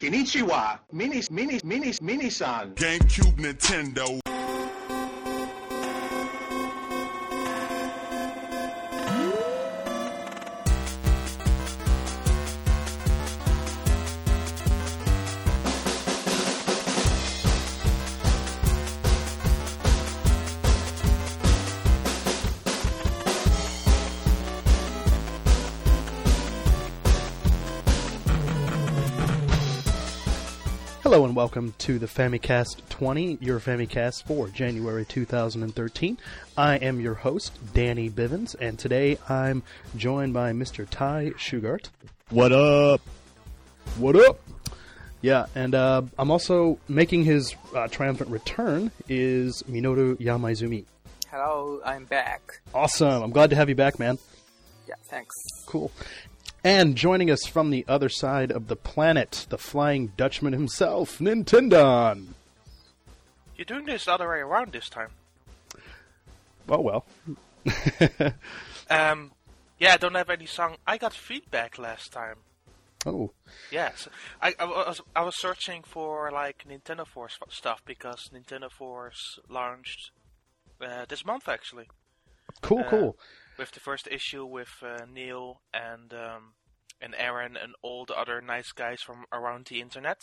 [0.00, 2.72] Konnichiwa, mini, mini, mini, mini-san.
[2.76, 4.27] GameCube, Nintendo.
[31.48, 36.18] Welcome to the Famicast 20, your Famicast for January 2013.
[36.58, 39.62] I am your host, Danny Bivens, and today I'm
[39.96, 40.86] joined by Mr.
[40.86, 41.88] Ty Shugart.
[42.28, 43.00] What up?
[43.96, 44.38] What up?
[45.22, 50.84] Yeah, and uh, I'm also making his uh, triumphant return is Minoru Yamaizumi.
[51.30, 52.60] Hello, I'm back.
[52.74, 53.22] Awesome.
[53.22, 54.18] I'm glad to have you back, man.
[54.86, 55.34] Yeah, thanks.
[55.64, 55.90] Cool.
[56.64, 62.28] And joining us from the other side of the planet, the Flying Dutchman himself, Nintendon.
[63.56, 65.10] You're doing this the other way around this time.
[66.68, 67.04] Oh well.
[68.90, 69.32] Um,
[69.78, 70.76] yeah, I don't have any song.
[70.86, 72.36] I got feedback last time.
[73.04, 73.32] oh.
[73.70, 74.08] Yes,
[74.40, 80.10] I, I was I was searching for like Nintendo Force stuff because Nintendo Force launched
[80.80, 81.86] uh, this month actually
[82.62, 83.16] Cool, Uh, cool.
[83.58, 86.54] With the first issue with uh, Neil and um,
[87.00, 90.18] and Aaron and all the other nice guys from around the internet.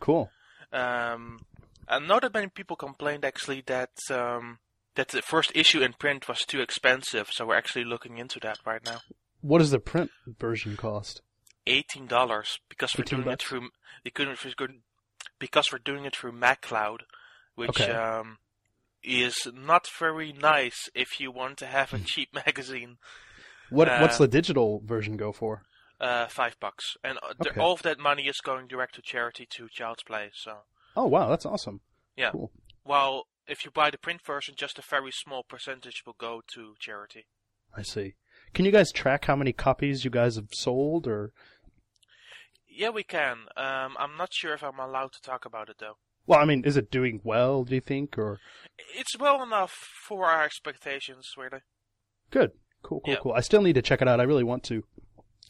[0.00, 0.30] Cool.
[0.72, 1.40] Um,
[1.88, 4.58] I know that many people complained actually that um,
[4.94, 8.58] that the first issue in print was too expensive, so we're actually looking into that
[8.66, 9.00] right now.
[9.40, 11.22] What does the print version cost?
[11.66, 13.68] Eighteen dollars because we're 18 doing it through
[14.04, 14.82] we couldn't
[15.38, 17.00] because we're doing it through MagCloud,
[17.54, 17.92] which Okay.
[17.92, 18.38] um,
[19.06, 22.98] is not very nice if you want to have a cheap magazine.
[23.70, 25.62] What Uh, what's the digital version go for?
[25.98, 27.60] Uh, five bucks, and uh, the- Okay.
[27.60, 30.30] all of that money is going direct to charity to Child's Play.
[30.34, 30.58] So,
[30.94, 31.80] Oh wow, that's awesome.
[32.16, 32.30] yeah.
[32.32, 32.50] Cool.
[32.82, 36.74] While if you buy the print version, just a very small percentage will go to
[36.80, 37.26] charity.
[37.76, 38.14] I see.
[38.54, 41.32] Can you guys track how many copies you guys have sold or
[42.68, 43.46] Yeah, we can.
[43.56, 45.96] Um, I'm not sure if I'm allowed to talk about it though.
[46.26, 48.38] Well, I mean, is it doing well, do you think or
[48.94, 49.72] It's well enough
[50.06, 51.60] for our expectations, really.
[52.30, 52.52] good.
[52.82, 53.20] Cool, cool, Yeah.
[53.20, 53.32] cool.
[53.32, 54.20] I still need to check it out.
[54.20, 54.84] I really want to.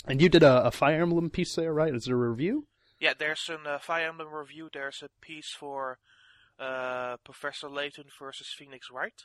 [0.07, 1.95] And you did a, a Fire Emblem piece there, right?
[1.95, 2.67] Is it a review?
[2.99, 4.71] Yeah, there's a uh, Fire Emblem review.
[4.73, 5.99] There's a piece for
[6.59, 9.21] uh, Professor Layton versus Phoenix Wright.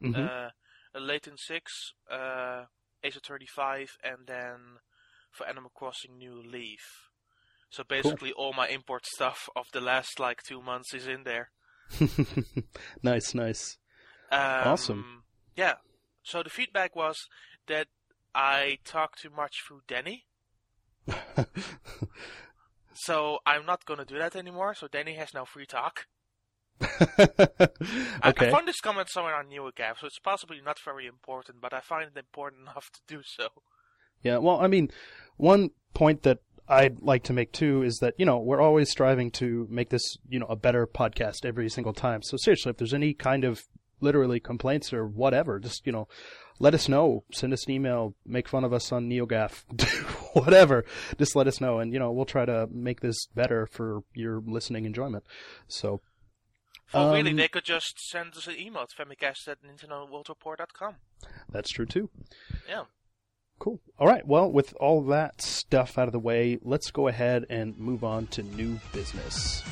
[0.00, 0.50] hmm Uh,
[0.94, 2.64] Layton 6, uh,
[3.02, 4.78] Ace Attorney 5, and then
[5.32, 7.05] for Animal Crossing New Leaf.
[7.70, 11.50] So basically, all my import stuff of the last like two months is in there.
[13.02, 13.78] nice, nice.
[14.30, 15.24] Um, Awesome.
[15.56, 15.74] Yeah.
[16.22, 17.16] So the feedback was
[17.68, 17.88] that
[18.34, 20.26] I talk too much through Danny.
[22.96, 24.74] So I'm not gonna do that anymore.
[24.74, 26.06] So Danny has now free talk.
[26.80, 27.68] I,
[28.22, 31.80] I found this comment somewhere on NeoGAF, so it's possibly not very important, but I
[31.80, 33.48] find it important enough to do so.
[34.22, 34.90] Yeah, well, I mean,
[35.36, 36.38] one point that
[36.68, 40.16] I'd like to make too is that, you know, we're always striving to make this,
[40.28, 42.22] you know, a better podcast every single time.
[42.22, 43.62] So seriously, if there's any kind of
[44.00, 46.08] literally complaints or whatever, just, you know,
[46.58, 47.24] let us know.
[47.32, 49.62] Send us an email, make fun of us on NeoGAF,
[50.34, 50.84] whatever.
[51.18, 54.42] Just let us know and, you know, we'll try to make this better for your
[54.46, 55.24] listening enjoyment.
[55.68, 56.00] So,
[56.92, 60.96] Well, really, Um, they could just send us an email at famicast at nintendoworldreport.com.
[61.50, 62.10] that's true too.
[62.68, 62.84] Yeah.
[63.58, 63.80] Cool.
[63.98, 64.26] All right.
[64.26, 68.26] Well, with all that stuff out of the way, let's go ahead and move on
[68.28, 69.62] to new business.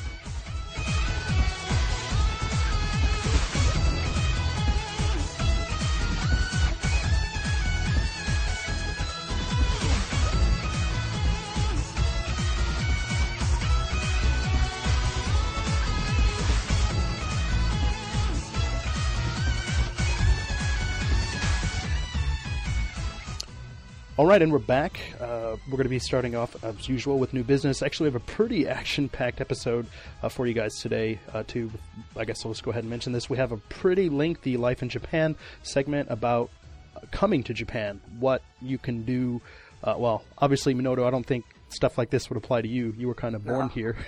[24.17, 24.97] All right, and we're back.
[25.19, 27.81] Uh, we're going to be starting off as usual with new business.
[27.81, 29.87] Actually, we have a pretty action-packed episode
[30.23, 31.19] uh, for you guys today.
[31.33, 31.69] Uh, to,
[32.15, 33.29] I guess I'll just go ahead and mention this.
[33.29, 36.49] We have a pretty lengthy life in Japan segment about
[36.95, 39.41] uh, coming to Japan, what you can do.
[39.83, 41.43] Uh, well, obviously, Minoru, I don't think
[41.75, 42.93] stuff like this would apply to you.
[42.97, 43.97] You were kind of born here.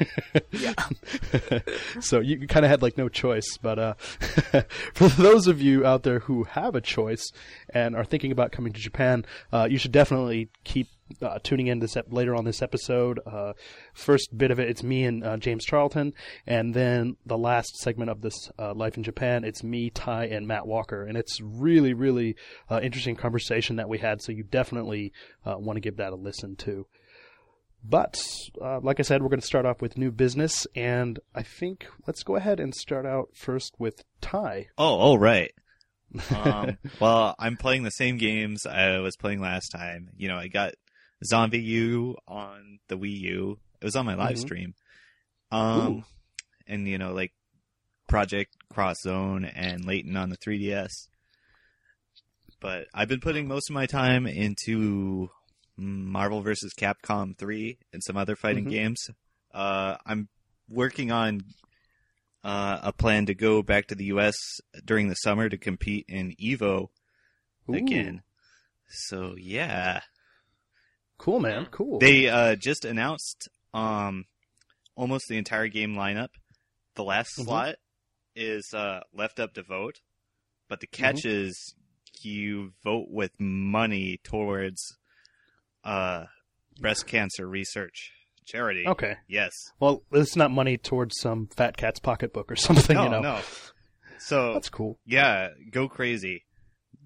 [0.52, 0.74] Yeah.
[2.00, 3.58] so you kind of had like no choice.
[3.62, 3.94] But uh,
[4.94, 7.32] for those of you out there who have a choice
[7.70, 10.88] and are thinking about coming to Japan, uh, you should definitely keep
[11.22, 13.20] uh, tuning in this ep- later on this episode.
[13.26, 13.54] Uh,
[13.94, 16.14] first bit of it, it's me and uh, James Charlton,
[16.46, 20.48] and then the last segment of this uh, Life in Japan, it's me, Ty, and
[20.48, 22.36] Matt Walker, and it's really, really
[22.70, 24.22] uh, interesting conversation that we had.
[24.22, 25.14] So you definitely
[25.46, 26.88] uh, want to give that a listen to.
[27.90, 28.22] But
[28.62, 31.88] uh, like I said, we're going to start off with new business, and I think
[32.06, 34.68] let's go ahead and start out first with Ty.
[34.78, 35.52] Oh, oh, right.
[36.36, 40.10] Um, well, I'm playing the same games I was playing last time.
[40.18, 40.74] You know, I got
[41.32, 43.60] ZombiU on the Wii U.
[43.82, 44.42] It was on my live Mhm.
[44.42, 44.74] stream.
[45.52, 46.04] Um, Ooh.
[46.68, 47.32] and you know, like
[48.10, 51.08] Project Cross Zone and Layton on the 3DS.
[52.60, 55.30] But I've been putting most of my time into
[55.78, 56.74] Marvel vs.
[56.78, 58.70] Capcom 3 and some other fighting Mhm.
[58.72, 59.10] games.
[59.54, 60.28] Uh, I'm
[60.70, 61.42] working on
[62.44, 64.36] uh, a plan to go back to the U.S.
[64.86, 66.90] during the summer to compete in Evo
[67.70, 68.22] Ooh, again.
[68.90, 70.02] So yeah,
[71.18, 71.68] cool, man.
[71.72, 72.00] Cool.
[72.00, 74.26] they uh, just announced um,
[74.96, 76.30] almost the entire game lineup.
[76.96, 77.46] The last Mhm.
[77.46, 77.76] slot
[78.36, 80.00] is uh, left up to vote,
[80.70, 81.30] but the catch Mm-hmm.
[81.30, 81.76] is
[82.22, 84.98] you vote with money towards
[85.84, 86.26] uh,
[86.80, 88.12] breast cancer research
[88.46, 88.86] charity.
[88.88, 89.16] okay.
[89.28, 89.52] Yes.
[89.80, 93.22] Well, it's not money towards some fat cat's pocketbook or something, no, you know.
[93.22, 93.40] no.
[94.20, 95.00] So That's cool.
[95.06, 96.44] yeah, go crazy.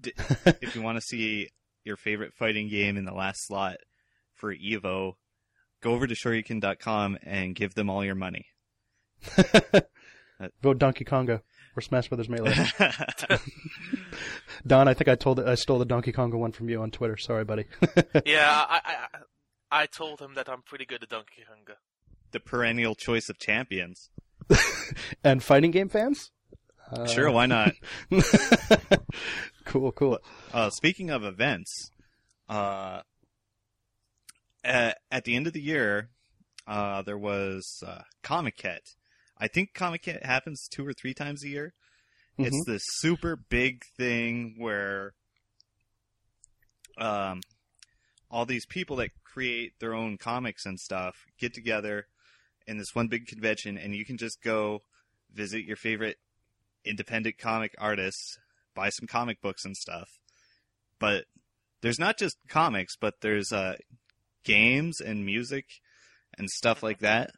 [0.00, 0.12] D-
[0.60, 1.48] if you want to see
[1.84, 3.76] your favorite fighting game in the last slot
[4.34, 5.14] for Evo,
[5.82, 8.46] go over to shoryuken.com and give them all your money.
[10.62, 11.40] Vote Donkey Konga
[11.76, 12.54] or Smash Brothers Melee.
[14.66, 17.16] Don, I think I told I stole the Donkey Konga one from you on Twitter.
[17.16, 17.64] Sorry, buddy.
[18.26, 19.18] Yeah, I, I, I-
[19.74, 21.76] I told him that I'm pretty good at Donkey Konga.
[22.32, 24.10] the perennial choice of champions.
[25.24, 26.30] and fighting game fans?
[26.90, 27.72] Uh, Sure, why not?
[29.64, 30.18] cool, cool.
[30.52, 31.90] Uh, speaking of events,
[32.50, 33.00] uh,
[34.62, 36.10] at, at the end of the year,
[36.66, 38.94] uh, there was uh, Comiket.
[39.42, 41.74] I think Comiket happens two or three times a year.
[42.38, 45.14] It's this super big thing where
[46.96, 47.40] um,
[48.30, 52.06] all these people that create their own comics and stuff get together
[52.68, 54.82] in this one big convention, and you can just go
[55.34, 56.18] visit your favorite
[56.84, 58.38] independent comic artists,
[58.76, 60.08] buy some comic books and stuff.
[61.00, 61.24] But
[61.80, 63.74] there's not just comics, but there's uh,
[64.44, 65.64] games and music
[66.38, 67.32] and stuff like that.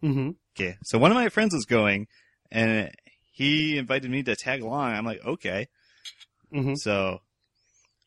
[0.00, 2.06] Hmm Okay, so one of my friends was going,
[2.50, 2.90] and
[3.32, 4.92] he invited me to tag along.
[4.92, 5.68] I'm like, okay.
[6.52, 7.20] hmm So,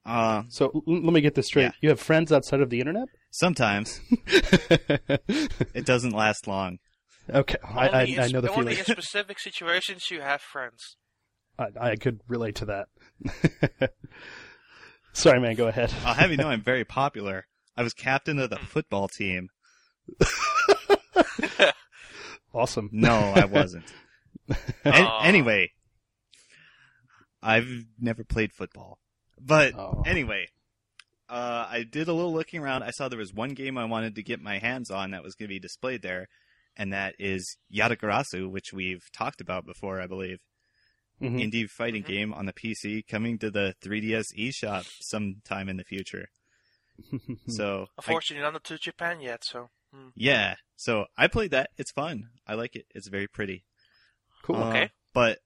[0.06, 1.64] uh, So l- let me get this straight.
[1.64, 1.72] Yeah.
[1.82, 3.08] You have friends outside of the internet?
[3.36, 6.78] sometimes it doesn't last long.
[7.28, 8.78] okay, I, I, I know the only feeling.
[8.78, 10.98] in specific situations you have friends.
[11.58, 12.90] I, I could relate to that.
[15.14, 15.56] Sorry, man.
[15.56, 15.92] Go ahead.
[16.06, 17.48] I'll have you know I'm very popular.
[17.76, 19.50] I was captain of the football team.
[22.54, 22.90] Awesome.
[22.92, 23.86] No, I wasn't.
[24.84, 25.24] An- Aw.
[25.24, 25.72] anyway,
[27.42, 29.00] I've never played football.
[29.40, 30.04] But Oh.
[30.06, 30.48] anyway,
[31.30, 32.84] uh, I did a little looking around.
[32.84, 35.36] I saw there was one game I wanted to get my hands on that was
[35.36, 36.28] going to be displayed there,
[36.78, 40.40] and that is Yatagarasu, which we've talked about before, I believe.
[41.22, 41.42] Mhm.
[41.52, 42.08] Indie fighting Mhm.
[42.08, 46.28] game on the PC coming to the 3DS eShop sometime in the future.
[47.48, 49.70] So, I- Unfortunately, not to Japan yet, so.
[49.94, 50.08] Hmm.
[50.16, 50.56] yeah.
[50.76, 51.70] So I played that.
[51.78, 52.30] It's fun.
[52.48, 52.86] I like it.
[52.94, 53.64] It's very pretty.
[54.44, 54.56] cool.
[54.58, 54.90] Uh, Okay.
[55.14, 55.40] But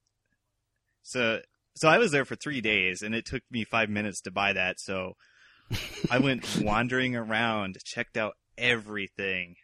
[1.03, 1.41] so
[1.75, 4.53] so I was there for three days, and it took me five minutes to buy
[4.53, 4.79] that.
[4.79, 5.13] So
[6.09, 9.55] I went wandering around, checked out everything.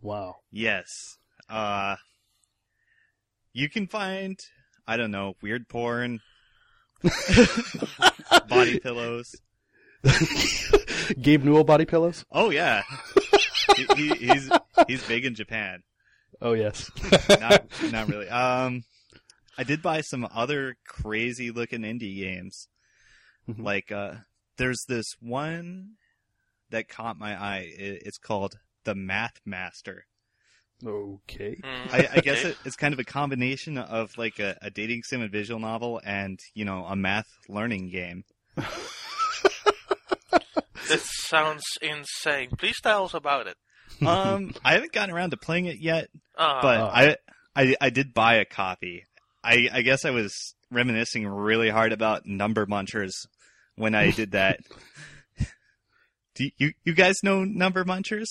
[0.00, 0.36] wow.
[0.52, 1.16] Yes.
[1.48, 1.96] Uh,
[3.52, 4.38] you can find
[4.86, 6.20] I don't know weird porn,
[8.48, 9.34] body pillows.
[11.20, 12.24] Gabe Newell body pillows?
[12.30, 12.82] Oh yeah,
[13.76, 14.50] he, he, he's
[14.86, 15.82] he's big in Japan.
[16.40, 16.90] Oh yes.
[17.28, 18.28] not not really.
[18.28, 18.84] Um,
[19.58, 22.68] I did buy some other crazy looking indie games.
[23.48, 23.62] Mhm.
[23.62, 24.14] Like, uh,
[24.56, 25.96] there's this one
[26.70, 27.70] that caught my eye.
[27.76, 30.06] It, it's called The Math Master.
[30.86, 31.56] okay.
[31.62, 35.02] Hmm, I, I guess it, it's kind of a combination of like a, a dating
[35.02, 38.24] sim and visual novel, and you know, a math learning game.
[41.30, 42.50] This sounds insane.
[42.58, 43.56] Please tell us about it.
[44.06, 46.08] Um, I haven't gotten around to playing it yet,
[46.38, 46.80] Ah, but.
[46.80, 47.16] I,
[47.54, 49.04] I I did buy a copy.
[49.44, 53.10] I I guess I was reminiscing really hard about Number Munchers
[53.74, 54.60] when I did that.
[56.36, 58.28] Do you you guys know Number Munchers?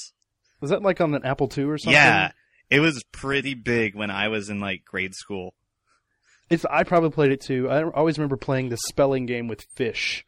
[0.61, 1.93] Was that like on an Apple II or something?
[1.93, 2.31] Yeah,
[2.71, 5.53] it was pretty big when I was in like grade school.
[6.49, 7.69] It's, I probably played it too.
[7.69, 10.25] I always remember playing the spelling game with fish,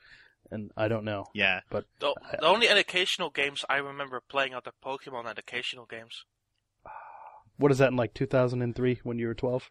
[0.51, 1.25] and I don't know.
[1.34, 2.13] Yeah, the, the
[2.46, 6.25] only educational games I remember playing are the Pokemon educational games.
[7.58, 9.70] What is that in like 2003 when you were 12?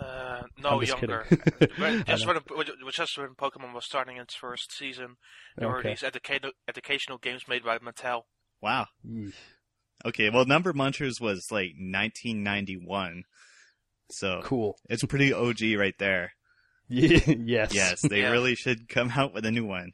[0.00, 1.24] Uh, no, I'm just younger.
[1.78, 2.36] When- just when,
[2.92, 5.16] just when Pokemon was starting its first season,
[5.56, 8.22] there were these educa- educational games made by Mattel.
[8.60, 8.86] Wow.
[9.06, 9.32] Yeesh.
[10.04, 13.24] Okay, well, Number Munchers was like 1991,
[14.10, 14.76] so Cool.
[14.88, 16.32] it's pretty OG right there.
[16.88, 17.72] yes.
[17.74, 18.30] Yes, they Yeah.
[18.30, 19.92] really should come out with a new one.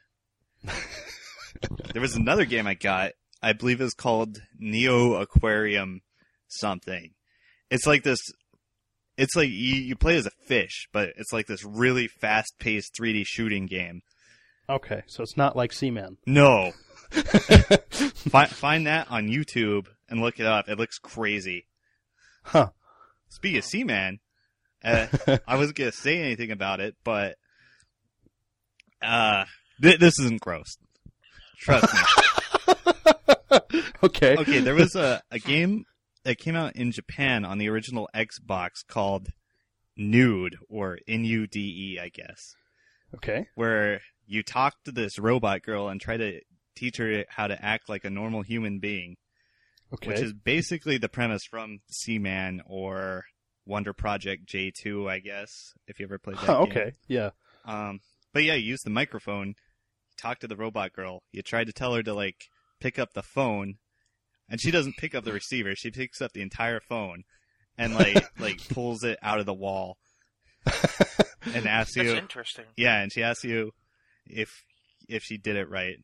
[1.93, 3.13] there was another game I got.
[3.43, 6.01] I believe it's called Neo Aquarium
[6.49, 7.13] something.
[7.71, 8.21] It's like this.
[9.17, 13.25] It's like you, you play as a fish, but it's like this really fast-paced 3D
[13.27, 14.01] shooting game.
[14.69, 16.19] Okay, so it's not like Seaman.
[16.27, 16.73] No,
[17.11, 20.69] find find that on YouTube and look it up.
[20.69, 21.67] It looks crazy.
[22.45, 22.71] Huh.
[23.29, 24.21] Speaking of Seaman,
[24.85, 25.07] uh,
[25.47, 27.37] I wasn't gonna say anything about it, but
[29.03, 29.45] uh,
[29.83, 30.77] th- this isn't gross.
[31.59, 33.59] Trust me.
[34.05, 34.37] okay.
[34.37, 35.85] okay, there was a, a game
[36.25, 39.29] that came out in Japan on the original Xbox called
[39.97, 41.61] Nude or N U D
[41.95, 42.55] E, I guess,
[43.17, 43.47] Okay.
[43.55, 46.41] where you talk to this robot girl and try to
[46.77, 49.17] teach her how to act like a normal human being,
[49.93, 50.09] Okay.
[50.09, 53.25] which is basically the premise from Seaman or
[53.71, 56.73] Wonder Project J2, I guess, if you ever played that Huh, game.
[56.73, 56.93] okay.
[57.09, 57.31] Yeah.
[57.65, 58.01] Um,
[58.35, 59.55] but yeah, you use the microphone,
[60.21, 61.23] talk to the robot girl.
[61.33, 62.37] You try to tell her to like
[62.81, 63.75] pick up the phone,
[64.49, 65.75] and she doesn't pick up the receiver.
[65.77, 67.23] She picks up the entire phone,
[67.79, 69.99] and like like pulls it out of the wall,
[71.55, 72.65] and asks That's you, interesting.
[72.77, 73.71] yeah, and she asks you
[74.27, 74.51] if
[75.09, 75.97] if she did it right.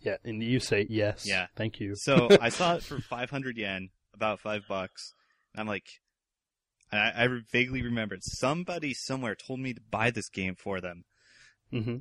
[0.00, 0.16] Yeah.
[0.24, 1.26] And you say yes.
[1.26, 1.46] Yeah.
[1.56, 1.94] Thank you.
[1.96, 5.12] So I saw it for 500 yen, about five bucks.
[5.52, 5.86] And I'm like,
[6.92, 11.04] I, I vaguely remembered somebody somewhere told me to buy this game for them.
[11.70, 11.96] hmm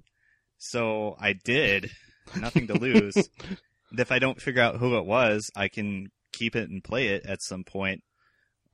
[0.57, 1.91] So I did.
[2.39, 3.29] Nothing to lose.
[3.97, 7.25] if I don't figure out who it was, I can keep it and play it
[7.25, 8.01] at some point,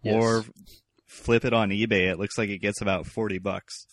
[0.04, 0.16] Yes.
[0.16, 0.44] or
[1.08, 2.12] flip it on eBay.
[2.12, 3.86] It looks like it gets about forty bucks.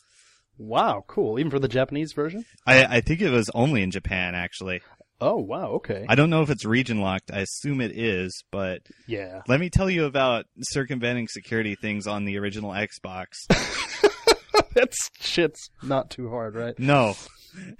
[0.58, 1.04] Wow.
[1.06, 1.38] Cool.
[1.38, 2.44] Even for the Japanese version.
[2.66, 4.82] I, I think it was only in Japan, actually.
[5.20, 5.72] Oh wow.
[5.72, 6.06] Okay.
[6.08, 7.30] I don't know if it's region locked.
[7.32, 9.42] I assume it is, but yeah.
[9.46, 13.26] let me tell you about circumventing security things on the original Xbox.
[14.74, 16.78] That's shit's not too hard, right?
[16.78, 17.14] No.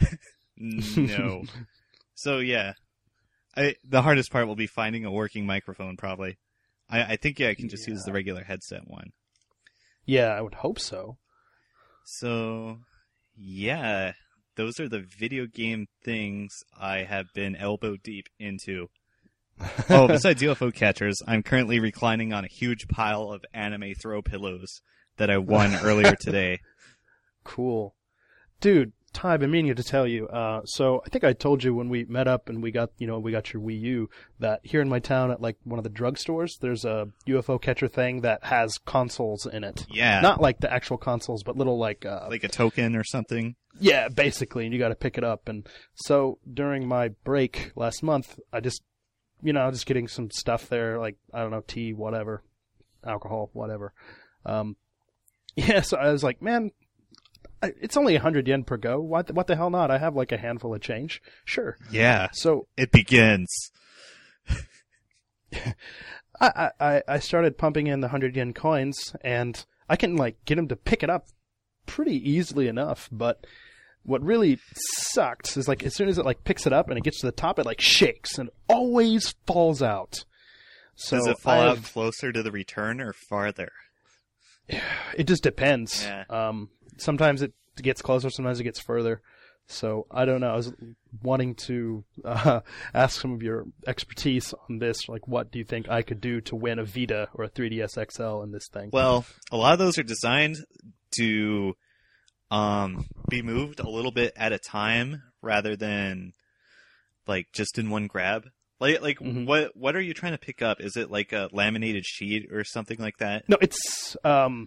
[0.56, 1.44] no.
[2.14, 2.74] So yeah.
[3.56, 6.36] I the hardest part will be finding a working microphone probably.
[6.88, 9.10] I, I think yeah, I can just use the regular headset one.
[10.04, 11.16] Yeah, I would hope so.
[12.04, 12.78] So
[13.36, 14.12] yeah,
[14.56, 18.88] those are the video game things I have been elbow deep into.
[19.90, 24.80] oh, besides UFO catchers, I'm currently reclining on a huge pile of anime throw pillows
[25.18, 26.60] that I won earlier today.
[27.44, 27.94] Cool.
[28.60, 30.28] Dude, Ty, I've been meaning to tell you.
[30.28, 33.06] Uh, so I think I told you when we met up and we got, you
[33.06, 35.84] know, we got your Wii U that here in my town at like one of
[35.84, 39.84] the drugstores, there's a UFO catcher thing that has consoles in it.
[39.90, 40.20] Yeah.
[40.20, 43.56] Not like the actual consoles, but little like, uh, like a token or something.
[43.80, 45.48] yeah, basically, and you got to pick it up.
[45.48, 48.82] And so during my break last month, I just,
[49.42, 52.42] you know, I was just getting some stuff there, like I don't know, tea, whatever,
[53.04, 53.92] alcohol, whatever.
[54.44, 54.76] Um,
[55.56, 56.70] yeah, so I was like, man,
[57.62, 59.00] it's only a hundred yen per go.
[59.00, 59.90] What the, what the hell not?
[59.90, 61.20] I have like a handful of change.
[61.44, 61.76] Sure.
[61.90, 62.28] Yeah.
[62.32, 63.48] So It begins.
[66.40, 70.58] I, I, I started pumping in the hundred yen coins, and I can like get
[70.58, 71.26] him to pick it up
[71.86, 73.08] pretty easily enough.
[73.12, 73.46] But
[74.04, 77.04] what really sucks is like as soon as it like picks it up and it
[77.04, 80.24] gets to the top, it like shakes and always falls out.
[80.94, 83.72] So Does it fall out I've- closer to the return or farther?
[85.16, 86.04] It just depends.
[86.04, 86.24] Yeah.
[86.30, 86.70] Um,
[87.00, 89.22] sometimes it gets closer, sometimes it gets further.
[89.66, 90.50] So I don't know.
[90.50, 90.72] I was
[91.22, 92.60] wanting to uh,
[92.94, 95.08] ask some of your expertise on this.
[95.08, 97.96] Like, what do you think I could do to win a Vita or a 3DS
[98.12, 98.90] XL in this thing?
[98.92, 100.56] Well, a lot of those are designed
[101.18, 101.74] to
[102.50, 106.32] um, be moved a little bit at a time rather than
[107.28, 108.48] like just in one grab.
[108.80, 109.46] Like, like Mhm.
[109.46, 110.80] what what are you trying to pick up?
[110.80, 113.48] Is it like a laminated sheet or something like that?
[113.48, 114.66] No, it's um,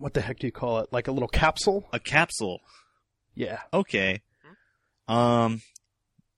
[0.00, 0.92] what the heck do you call it?
[0.92, 1.88] Like a little capsule?
[1.92, 2.60] A capsule.
[3.34, 3.60] Yeah.
[3.72, 4.22] Okay.
[5.08, 5.62] Um,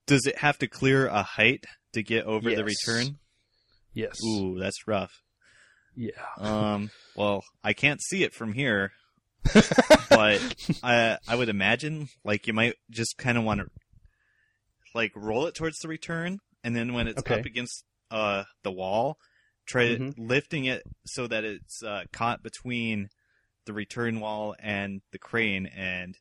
[0.07, 3.17] does it have to clear a height to get over the return?
[3.93, 4.17] Yes.
[4.23, 5.11] Ooh, that's rough.
[5.95, 6.11] Yeah.
[6.37, 8.91] Um, well, I can't see it from here,
[10.09, 10.41] but
[10.83, 13.67] I I would imagine like you might just kind of want to
[14.93, 17.39] like roll it towards the return, and then when it's Okay.
[17.39, 19.17] up against uh the wall,
[19.65, 20.13] try Mhm.
[20.17, 23.09] lifting it so that it's uh, caught between
[23.65, 26.17] the return wall and the crane, and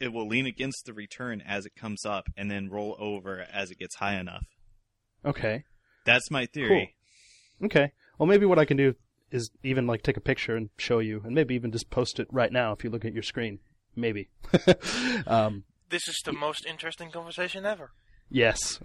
[0.00, 3.70] it will lean against the return as it comes up, and then roll over as
[3.70, 4.46] it gets high enough.
[5.24, 5.64] Okay.
[6.04, 6.94] That's my theory.
[7.64, 7.92] Okay.
[8.18, 8.94] Well, maybe what I can do
[9.30, 12.28] is even like take a picture and show you, and maybe even just post it
[12.30, 13.58] right now if you look at your screen.
[13.96, 14.28] Maybe.
[15.26, 17.90] um, This is the most interesting conversation ever.
[18.30, 18.78] Yes.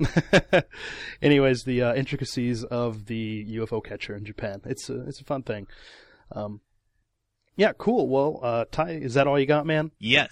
[1.22, 4.62] Anyways, the uh, intricacies of the UFO catcher in Japan.
[4.66, 5.68] It's a it's a fun thing.
[6.32, 6.62] Um,
[7.56, 8.08] yeah, cool.
[8.08, 9.92] Well, uh, Ty, is that all you got, man?
[10.00, 10.32] Yes.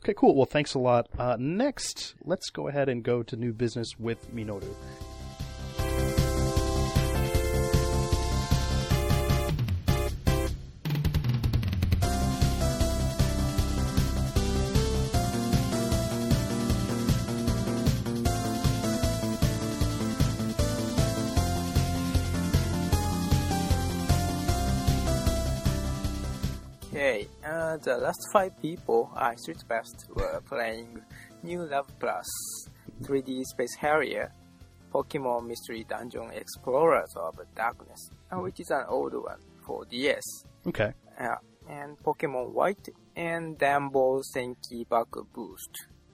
[0.00, 0.34] Okay, cool.
[0.34, 1.08] Well, thanks a lot.
[1.18, 4.74] Uh, next, let's go ahead and go to new business with Minoru.
[27.82, 31.00] The last five people I StreetPassed were playing
[31.42, 32.26] New Love Plus,
[33.02, 34.32] 3D Space Harrier,
[34.92, 40.22] Pokemon Mystery Dungeon Explorers of Darkness, uh, which is an old one for DS,
[40.66, 40.92] Okay.
[41.18, 41.36] uh,
[41.68, 45.70] and Pokemon White, and Danball Senki Baku Boost.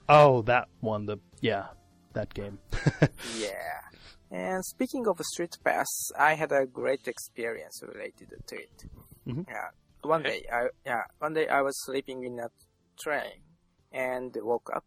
[0.07, 1.05] Oh, that one.
[1.05, 1.65] The yeah,
[2.13, 2.59] that game.
[3.37, 3.81] Yeah.
[4.31, 8.83] And speaking of Street Pass, I had a great experience related to it.
[9.27, 9.45] Mhm.
[9.47, 9.69] Yeah.
[10.07, 12.49] One day, I yeah, one day I was sleeping in a
[12.99, 13.43] train
[13.91, 14.85] and woke up.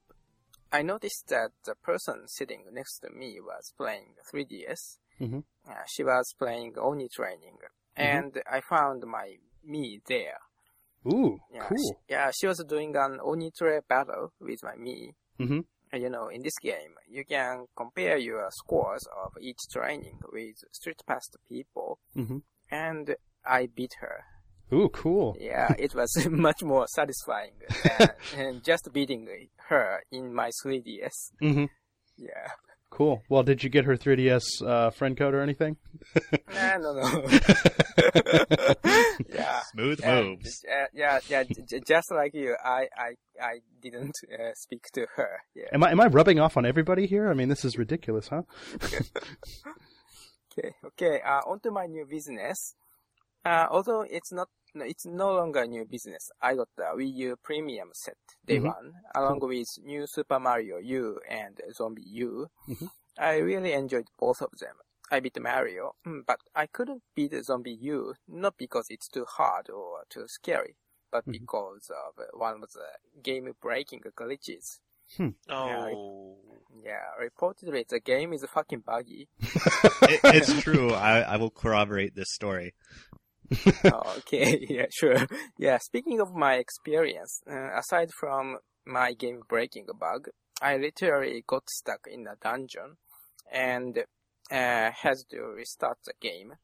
[0.73, 4.99] I noticed that the person sitting next to me was playing 3DS.
[5.21, 5.45] Mhm.
[5.69, 7.59] Uh, she was playing Oni Training,
[7.97, 10.39] and I found my me there.
[11.07, 11.77] Ooh, Yeah, cool.
[12.09, 15.15] she, yeah, she was doing an Oni Tre battle with my me.
[15.39, 15.65] Mhm.
[15.93, 20.57] Uh, You know, in this game, you can compare your scores of each training with
[20.73, 22.43] Street Pass people, Mhm.
[22.71, 24.25] and I beat her.
[24.73, 25.37] Ooh, cool.
[25.41, 27.53] Yeah, it was much more satisfying
[27.99, 29.29] than, than just beating
[29.69, 31.33] her in my 3DS.
[31.41, 31.65] hmm
[32.17, 32.49] Yeah.
[32.91, 33.23] Cool.
[33.29, 35.77] Well, did you get her 3DS uh, friend code or anything?
[36.53, 37.27] Nah, no, no.
[39.29, 39.61] yeah.
[39.73, 40.65] Smooth moves.
[40.67, 41.45] Yeah, yeah, yeah.
[41.45, 45.41] j- j- just like you, I, I, I didn't uh, speak to her.
[45.55, 45.67] Yeah.
[45.73, 47.29] Am I am I rubbing off on everybody here?
[47.31, 48.43] I mean, this is ridiculous, huh?
[50.53, 51.21] Okay, okay.
[51.25, 52.75] Uh, on to my new business.
[53.44, 56.31] Uh, although it's not, no, it's no longer a new business.
[56.40, 58.64] I got the Wii U Premium set day Mhm.
[58.74, 62.46] one, along with New Super Mario U and ZombiU.
[62.68, 62.90] Mhm.
[63.18, 64.76] I really enjoyed both of them.
[65.11, 70.05] I beat Mario, mm, but I couldn't beat ZombiU, not because it's too hard or
[70.09, 70.76] too scary,
[71.11, 71.33] but Mhm.
[71.33, 74.81] because of uh, one of the game-breaking glitches.
[75.48, 76.37] Oh.
[76.83, 79.29] Yeah, reportedly the game is fucking buggy.
[80.03, 80.90] It, it's true.
[80.92, 82.74] I, I will corroborate this story.
[83.85, 85.27] oh, okay, yeah, sure.
[85.59, 90.29] Yeah, speaking of my experience, uh, aside from my game breaking bug,
[90.63, 92.97] I literally got stuck in a dungeon
[93.51, 93.99] and
[94.51, 96.55] uh, had to restart the game.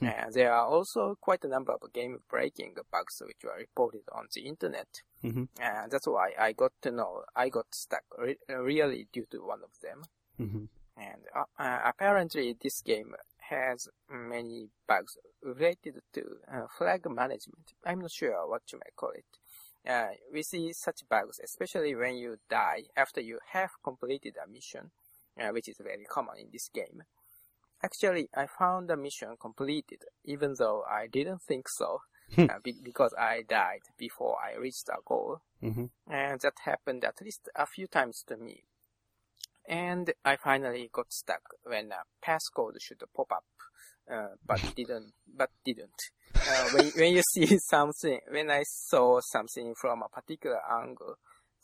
[0.00, 0.06] Hmm.
[0.06, 4.26] Uh, there are also quite a number of game breaking bugs which were reported on
[4.34, 4.88] the internet.
[5.22, 5.48] Mhm.
[5.60, 9.60] Uh, that's why I got to know I got stuck re- really due to one
[9.62, 10.02] of them.
[10.36, 10.64] hmm
[10.96, 13.14] And uh, uh, apparently, this game
[13.50, 17.72] has many bugs related to uh, flag management.
[17.84, 19.24] I'm not sure what you may call it.
[19.88, 24.90] Uh, we see such bugs, especially when you die after you have completed a mission,
[25.40, 27.02] uh, which is very common in this game.
[27.82, 32.00] Actually, I found the mission completed, even though I didn't think so,
[32.48, 35.40] uh, be- because I died before I reached a goal.
[35.60, 38.64] hmm And that happened at least a few times to me.
[39.66, 43.44] And I finally got stuck when a passcode should pop up,
[44.10, 46.00] uh, but didn't, but didn't.
[46.34, 51.16] Uh, when, when you see something, when I saw something from a particular angle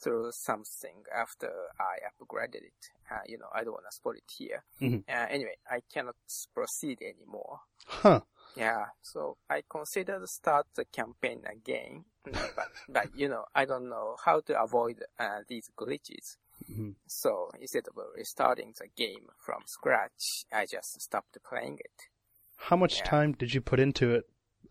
[0.03, 4.31] through something after I upgraded it, uh, you know, I don't want to spoil it
[4.39, 4.65] here.
[4.81, 5.05] Mhm.
[5.07, 6.17] Uh, anyway, I cannot
[6.55, 7.61] proceed anymore.
[7.87, 8.21] Huh.
[8.57, 14.17] Yeah, so I considered start the campaign again, but but you know I don't know
[14.25, 16.37] how to avoid uh, these glitches.
[16.69, 16.95] Mhm.
[17.07, 22.09] So instead of restarting the game from scratch, I just stopped playing it.
[22.57, 23.05] How much Yeah.
[23.05, 24.25] time did you put into it?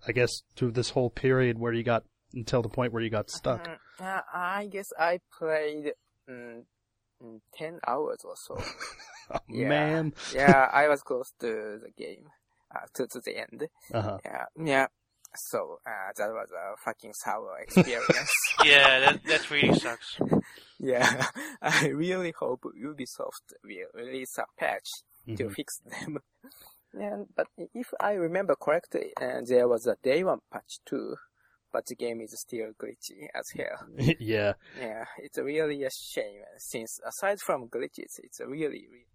[0.08, 3.30] I guess through this whole period where you got until the point where you got
[3.30, 3.66] stuck.
[3.68, 5.94] Mm, uh, I guess I played
[6.30, 6.64] mm,
[7.22, 8.56] mm, ten hours or so.
[9.32, 9.70] Oh, yeah.
[9.70, 10.14] Man.
[10.34, 12.26] yeah, I was close to the game,
[12.74, 13.68] uh, to to the end.
[13.94, 14.18] Uh huh.
[14.26, 14.88] Yeah, yeah.
[15.36, 18.32] So uh, that was a fucking sour experience.
[18.66, 20.18] Yeah, that that really sucks.
[20.80, 21.28] Yeah,
[21.62, 24.90] I really hope Ubisoft will release a patch
[25.36, 25.56] to Mhm.
[25.56, 26.20] fix them.
[26.94, 31.18] And, but if I remember correctly, uh, there was a day one patch too,
[31.72, 33.88] but the game is still glitchy as hell.
[34.20, 34.54] yeah.
[34.76, 39.08] Yeah, it's really a shame since aside from glitches, it's really, really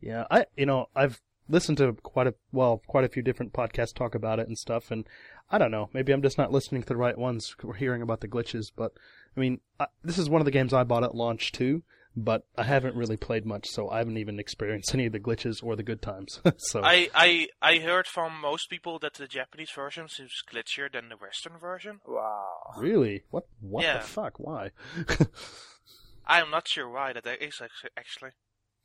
[0.00, 3.94] Yeah, I you know I've listened to quite a well quite a few different podcasts
[3.94, 5.08] talk about it and stuff, and
[5.50, 7.54] I don't know maybe I'm just not listening to the right ones.
[7.62, 8.92] We're hearing about the glitches, but
[9.38, 11.82] I mean I, this is one of the games I bought at launch too.
[12.16, 15.62] but I haven't really played much, so I haven't even experienced any of the glitches
[15.62, 16.40] or the good times.
[16.70, 21.08] so I, I I heard from most people that the Japanese version seems glitchier than
[21.10, 22.00] the Western version.
[22.06, 22.74] Wow.
[22.76, 23.98] really, what what Yeah.
[23.98, 24.34] the fuck?
[24.40, 24.70] Why?
[26.26, 27.60] I'm not sure why that is
[27.96, 28.32] actually.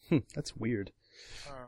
[0.10, 0.92] Hmm, That's weird.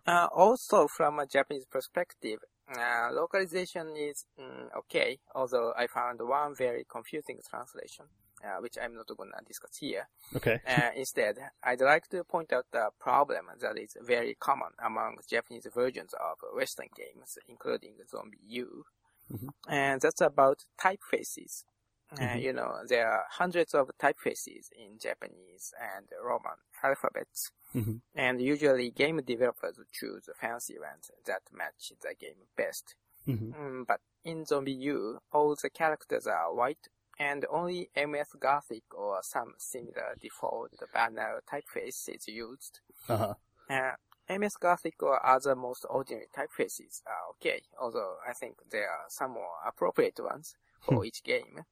[0.07, 2.39] Uh, also, from a Japanese perspective,
[2.77, 8.05] uh, localization is mm, okay, although I found one very confusing translation,
[8.43, 10.07] uh, which I'm not going to discuss here.
[10.35, 10.59] Okay.
[10.67, 15.67] Uh, instead, I'd like to point out a problem that is very common among Japanese
[15.73, 18.83] versions of Western games, including ZombiU.
[19.31, 19.49] Mhm.
[19.67, 21.63] And that's about typefaces.
[22.11, 22.41] Uh, Mhm.
[22.41, 27.51] you know, there are hundreds of typefaces in Japanese and Roman alphabets.
[27.73, 28.01] Mhm.
[28.13, 32.95] And usually game developers choose fancy ones that match the game best.
[33.25, 39.19] hmm Mm, but in ZombiU, all the characters are white, and only MS Gothic or
[39.23, 42.79] some similar default banner typeface is used.
[43.07, 43.33] Uh huh.
[43.69, 49.05] Uh, MS Gothic or other most ordinary typefaces are okay, although I think there are
[49.07, 51.63] some more appropriate ones for each game.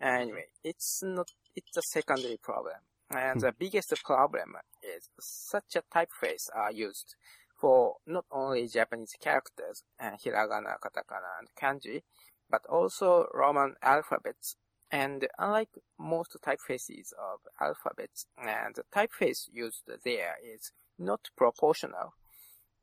[0.00, 2.76] Anyway, it's not, it's a secondary problem.
[3.10, 7.16] And the biggest problem is such a typeface are used
[7.60, 12.02] for not only Japanese characters, uh, hiragana, katakana, and kanji,
[12.48, 14.56] but also Roman alphabets.
[14.92, 22.14] And unlike most typefaces of alphabets, and the typeface used there is not proportional.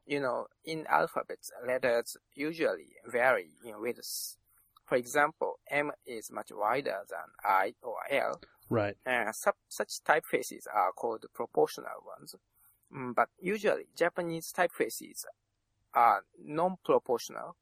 [0.06, 4.38] You know, in alphabets, letters usually vary in width.
[4.86, 8.39] For example, M is much wider than I or L,
[8.70, 8.96] Right.
[9.06, 12.36] uh, such, such typefaces are called proportional ones.
[12.93, 15.26] Mm, but usually, Japanese typefaces
[15.93, 17.58] are non-proportional.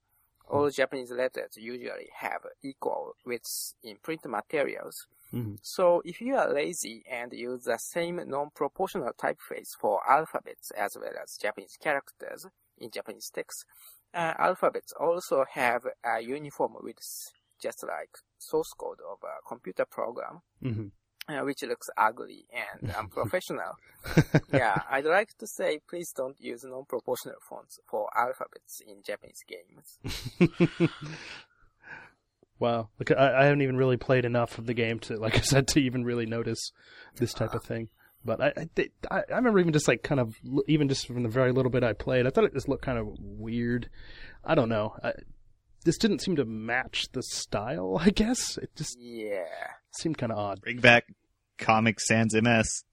[0.47, 5.07] All Japanese letters usually have equal widths in print materials.
[5.33, 5.57] Mhm.
[5.61, 11.13] So if you are lazy and use the same non-proportional typeface for alphabets as well
[11.21, 12.45] as Japanese characters
[12.77, 13.65] in Japanese text,
[14.13, 20.41] uh, alphabets also have a uniform width, just like source code of a computer program
[20.61, 20.87] hmm
[21.27, 23.77] uh, which looks ugly and unprofessional.
[24.53, 30.89] yeah, I'd like to say please don't use non-proportional fonts for alphabets in Japanese games.
[32.59, 32.89] wow.
[32.99, 35.67] Look, I, I haven't even really played enough of the game to, like I said,
[35.69, 36.71] to even really notice
[37.15, 37.89] this type of thing.
[38.23, 40.35] But I, I, they- I, I remember even just like kind of,
[40.67, 42.97] even just from the very little bit I played, I thought it just looked kind
[42.97, 43.89] of weird.
[44.43, 44.95] I don't know.
[45.03, 45.13] I,
[45.83, 47.97] this didn't seem to match the style.
[48.01, 49.45] I guess it just Yeah.
[49.97, 50.61] Seemed kind of odd.
[50.61, 51.05] Bring back
[51.57, 52.83] Comic Sans MS.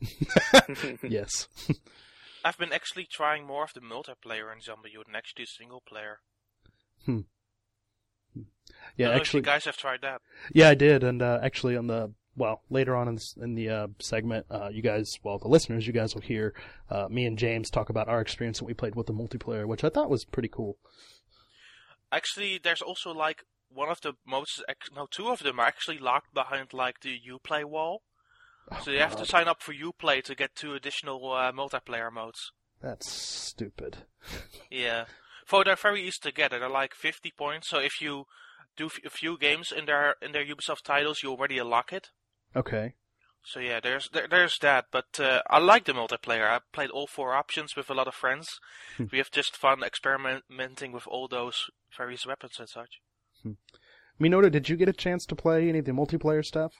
[1.02, 1.48] Yes.
[2.44, 6.18] I've been actually trying more of the multiplayer in ZombiU than actually single player.
[7.06, 7.20] Hmm.
[8.96, 10.20] Yeah, I don't know if actually, you guys have tried that.
[10.52, 13.70] Yeah, I did, and uh, actually, on the well later on in, this, in the
[13.70, 16.54] uh, segment, uh, you guys, well, the listeners, you guys will hear
[16.90, 19.84] uh, me and James talk about our experience that we played with the multiplayer, which
[19.84, 20.76] I thought was pretty cool.
[22.12, 24.62] Actually, there's also like one of the modes.
[24.94, 28.02] No, two of them are actually locked behind like the UPlay wall.
[28.82, 32.52] So you have to sign up for UPlay to get two additional uh, multiplayer modes.
[32.80, 33.98] That's stupid.
[34.70, 35.04] Yeah.
[35.46, 36.50] For they're very easy to get.
[36.50, 37.68] They're like 50 points.
[37.68, 38.24] So if you
[38.76, 42.08] do f- a few games in their in their Ubisoft titles, you already unlock it.
[42.56, 42.94] Okay.
[43.44, 44.86] So yeah, there's there, there's that.
[44.90, 46.48] But uh, I like the multiplayer.
[46.48, 48.48] I played all four options with a lot of friends.
[49.12, 53.00] we have just fun experimenting with all those various weapons and such.
[54.20, 56.72] Minoru, did you get a chance to play any of the multiplayer stuff?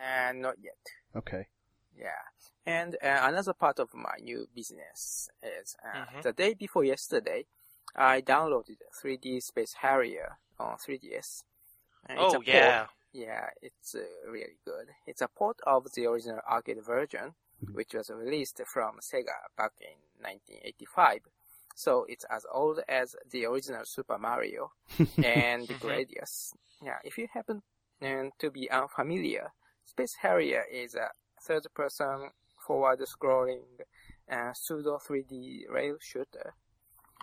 [0.00, 0.78] and not yet.
[1.16, 1.48] Okay.
[1.96, 2.22] Yeah.
[2.64, 6.22] And uh, another part of my new business is uh, Mhm.
[6.22, 7.46] the day before yesterday,
[7.96, 11.42] I downloaded 3D Space Harrier on 3DS.
[12.08, 12.86] Uh, it's a oh port- yeah.
[13.12, 14.86] Yeah, it's uh, really good.
[15.06, 17.74] It's a port of the original arcade version, Mhm.
[17.74, 21.22] which was released from Sega back in 1985.
[21.78, 26.52] So it's as old as the original Super Mario and the Gradius.
[26.82, 27.62] Yeah, if you happen
[28.02, 29.52] um, to be unfamiliar,
[29.84, 31.10] Space Harrier is a
[31.40, 32.30] third-person
[32.66, 33.62] forward-scrolling
[34.28, 36.54] uh, pseudo 3D rail shooter,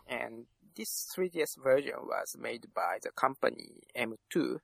[0.08, 4.60] and this 3DS version was made by the company M2.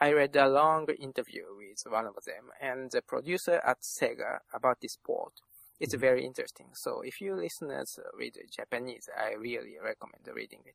[0.00, 4.80] I read a long interview with one of them and the producer at Sega about
[4.80, 5.34] this port.
[5.80, 6.66] It's very interesting.
[6.74, 10.74] So if you listeners read Japanese, I really recommend reading it.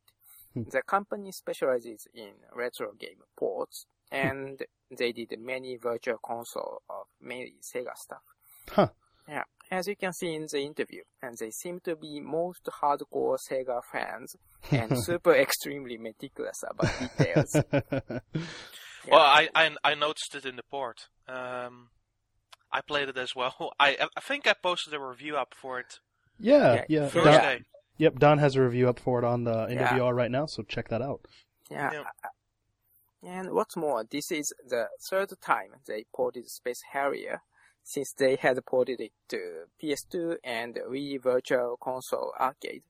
[0.53, 0.69] Hmm.
[0.69, 4.61] The company specializes in retro game ports and
[4.95, 8.21] they did many virtual console of mainly Sega stuff.
[8.69, 8.89] Huh.
[9.27, 13.37] Yeah, as you can see in the interview, and they seem to be most hardcore
[13.49, 14.35] Sega fans
[14.71, 17.55] and super extremely meticulous about details.
[19.09, 21.07] Well, I, I I noticed it in the port.
[21.27, 21.89] Um,
[22.73, 23.73] I played it as well.
[23.79, 25.99] I I think I posted a review up for it
[26.39, 27.07] Yeah, Yeah, yeah.
[27.07, 27.65] first Don.
[27.97, 30.09] Yep, Don has a review up for it on the Yeah.
[30.09, 31.21] Right now, so check that out.
[31.69, 31.91] Yeah.
[31.93, 32.03] Yeah.
[33.25, 37.41] And what's more, this is the third time they ported Space Harrier
[37.83, 42.83] since they had ported it to PS2 and Wii Virtual Console Arcade.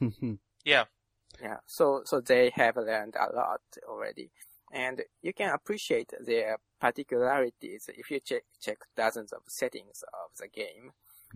[0.64, 0.84] Yeah.
[1.42, 4.30] Yeah, so so they have learned a lot already,
[4.72, 10.48] and you can appreciate their particularities if you check check dozens of settings of the
[10.48, 10.92] game.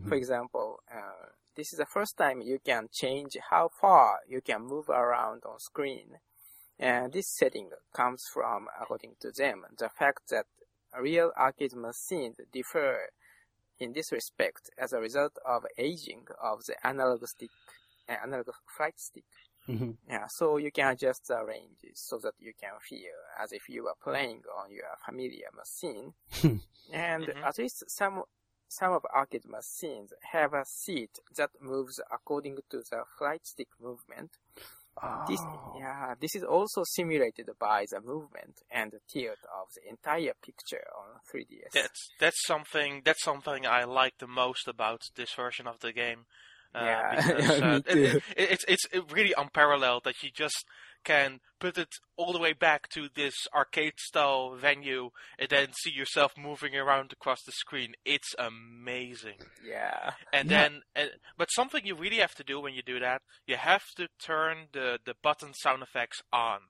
[0.06, 4.62] For example, uh, this is the first time you can change how far you can
[4.62, 6.18] move around on screen,
[6.78, 10.46] and this setting comes from, according to them, the fact that
[11.00, 13.10] real arcade machines differ
[13.80, 17.50] in this respect as a result of aging of the analog stick,
[18.08, 19.24] uh, analog flight stick.
[19.68, 19.96] Mhm.
[20.08, 23.86] Yeah, so you can adjust the ranges so that you can feel as if you
[23.86, 26.14] are playing on your familiar machine.
[26.92, 27.44] and Mhm.
[27.44, 28.22] at least some
[28.70, 34.30] some of arcade machines have a seat that moves according to the flight stick movement.
[35.26, 35.78] This, Oh.
[35.78, 40.84] yeah, this is also simulated by the movement and the tilt of the entire picture
[40.98, 41.72] on 3DS.
[41.72, 46.26] That's that's something that's something I like the most about this version of the game.
[46.74, 50.64] Uh, Yeah, because, me uh, it- it- it's it's really unparalleled that you just
[51.04, 55.90] can put it all the way back to this arcade style venue and then see
[55.90, 57.94] yourself moving around across the screen.
[58.04, 59.38] It's amazing.
[59.64, 60.58] yeah, And Yeah.
[60.68, 63.84] then, and, but something you really have to do when you do that, you have
[63.96, 66.60] to turn the the button sound effects on,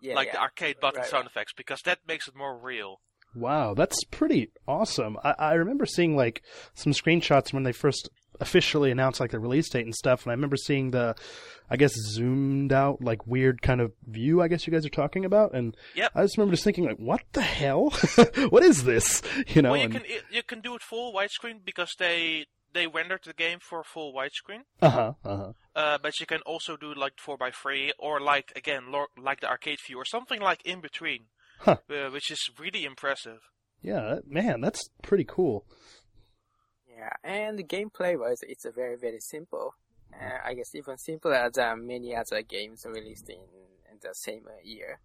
[0.00, 0.32] yeah, like yeah.
[0.32, 1.30] the arcade button Right, sound right.
[1.30, 3.00] effects, because that makes it more real.
[3.34, 5.16] Wow, that's pretty awesome.
[5.22, 6.42] I, I remember seeing like
[6.74, 8.08] some screenshots when they first
[8.40, 11.14] officially announced like the release date and stuff, and I remember seeing the,
[11.70, 14.40] I guess zoomed out like weird kind of view.
[14.42, 16.12] I guess you guys are talking about, and Yep.
[16.14, 17.90] I just remember just thinking like, what the hell?
[18.50, 19.22] what is this?
[19.48, 19.70] You know?
[19.72, 23.32] well, you and, can you can do it full widescreen because they they rendered the
[23.32, 24.60] game for full widescreen.
[24.80, 28.92] uh huh, uh but you can also do like four x three or like again
[28.92, 31.24] lo- like the arcade view or something like in between,
[31.60, 31.78] Huh.
[31.90, 33.40] uh, which is really impressive.
[33.82, 35.64] Yeah, man, that's pretty cool.
[37.00, 39.74] Yeah, and gameplay wise, it's a very very simple.
[40.12, 43.36] Uh, I guess even simpler than many other games released in,
[43.90, 44.98] in the same uh, year.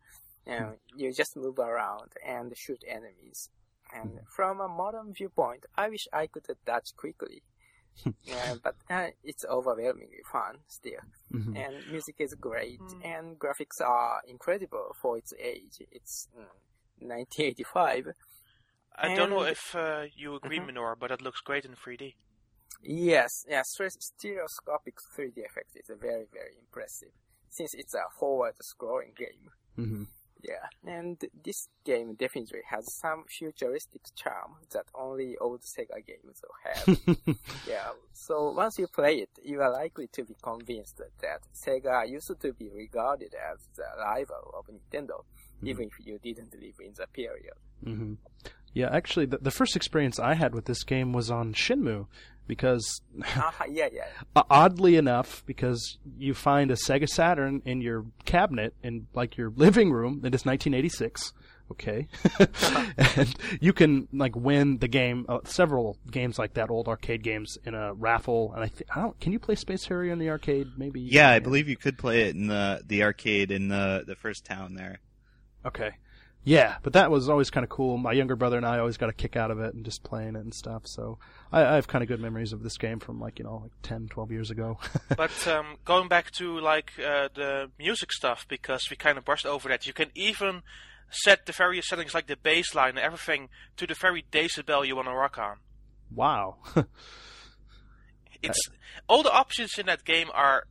[0.95, 3.49] You just move around and shoot enemies.
[3.93, 7.43] And from a modern viewpoint, I wish I could dodge quickly.
[8.23, 11.01] yeah, but uh, it's overwhelmingly fun still.
[11.31, 11.55] Mhm.
[11.55, 13.05] And music is great, Mm.
[13.13, 15.77] and graphics are incredible for its age.
[15.91, 16.49] It's mm,
[16.99, 18.07] 1985.
[18.97, 20.65] I don't know if uh, you agree, Mhm.
[20.67, 22.15] Minor, but it looks great in 3D.
[22.81, 27.11] Yes, yeah, stere- stereoscopic 3D effect is very, very impressive
[27.49, 29.51] since it's a forward-scrolling game.
[29.77, 30.07] Mhm.
[30.41, 36.55] Yeah, and this game definitely has some futuristic charm that only old Sega games will
[36.63, 36.85] have.
[37.67, 42.39] yeah, so once you play it, you are likely to be convinced that Sega used
[42.39, 45.23] to be regarded as the rival of Nintendo,
[45.63, 47.55] even if you didn't live in the period.
[47.83, 48.13] hmm
[48.75, 52.05] Yeah, actually, the, the first experience I had with this game was on Shenmue,
[52.45, 53.01] because
[53.35, 54.03] Ah, yeah, yeah.
[54.35, 59.49] uh, oddly enough, because you find a Sega Saturn in your cabinet in like your
[59.55, 60.21] living room.
[60.25, 61.33] It is 1986.
[61.71, 62.07] Okay,
[63.17, 67.57] and you can like win the game, uh, several games like that, old arcade games
[67.65, 68.51] in a raffle.
[68.53, 69.19] And I, th- I don't.
[69.19, 70.67] Can you play Space Harrier in the arcade?
[70.77, 71.01] Maybe.
[71.01, 74.45] Yeah, I believe you could play it in the the arcade in the the first
[74.45, 74.99] town there.
[75.65, 75.89] Okay.
[76.45, 77.97] Yeah, but that was always kind of cool.
[77.97, 80.35] My younger brother and I always got a kick out of it and just playing
[80.35, 80.83] it and stuff.
[80.85, 81.17] So
[81.51, 83.71] I, I have kind of good memories of this game from like, you know, like
[83.81, 84.77] 10, 12 years ago.
[85.17, 89.47] but um, going back to like uh, the music stuff, because we kind of brushed
[89.47, 90.61] over that, you can even
[91.09, 94.95] set the various settings like the bass line and everything to the very decibel you
[94.95, 95.57] want to rock on.
[96.13, 96.57] wow.
[98.43, 98.59] It's
[99.07, 100.65] all the options in that game are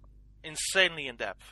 [0.45, 1.43] insanely in depth.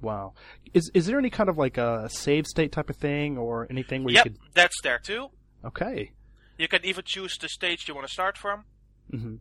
[0.00, 0.32] Wow.
[0.74, 4.04] Is is there any kind of like a save state type of thing or anything
[4.04, 5.30] where Yep, you could Yep, that's there too.
[5.64, 6.12] Okay.
[6.58, 8.64] You can even choose the stage you want to start from.
[9.12, 9.38] Mhm.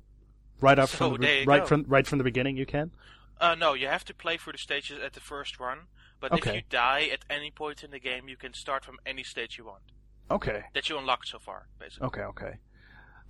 [0.62, 1.68] Right up So from the, there be- you right go.
[1.68, 2.92] from right from the beginning you can?
[3.40, 5.88] Uh, no, you have to play through the stages at the first run.
[6.22, 9.22] But if you die at any point in the game, you can start from any
[9.24, 9.84] stage you want
[10.32, 10.64] Okay.
[10.74, 12.08] that you unlocked so far, basically.
[12.08, 12.54] Okay, okay.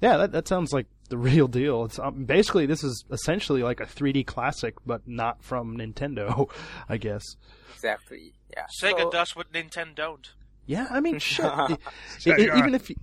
[0.01, 1.85] Yeah, that that sounds like the real deal.
[1.85, 6.49] It's um, basically this is essentially like a 3D classic but not from Nintendo,
[6.89, 7.23] I guess.
[7.73, 8.33] Exactly.
[8.51, 8.65] Yeah.
[8.81, 10.29] Sega So- does what Nintendo don't.
[10.67, 11.45] Yeah, I mean, shit.
[11.45, 11.77] I- I-
[12.19, 12.57] Sega.
[12.57, 12.95] even if you,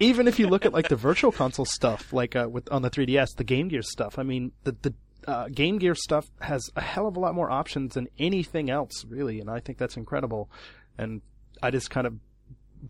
[0.00, 2.90] even if you look at like the Virtual Console stuff, like uh, with on the
[2.90, 4.18] 3DS, the Game Gear stuff.
[4.18, 4.94] I mean, the the
[5.26, 9.04] uh, Game Gear stuff has a hell of a lot more options than anything else,
[9.08, 10.50] really, and I think that's incredible.
[10.98, 11.22] And
[11.62, 12.14] I just kind of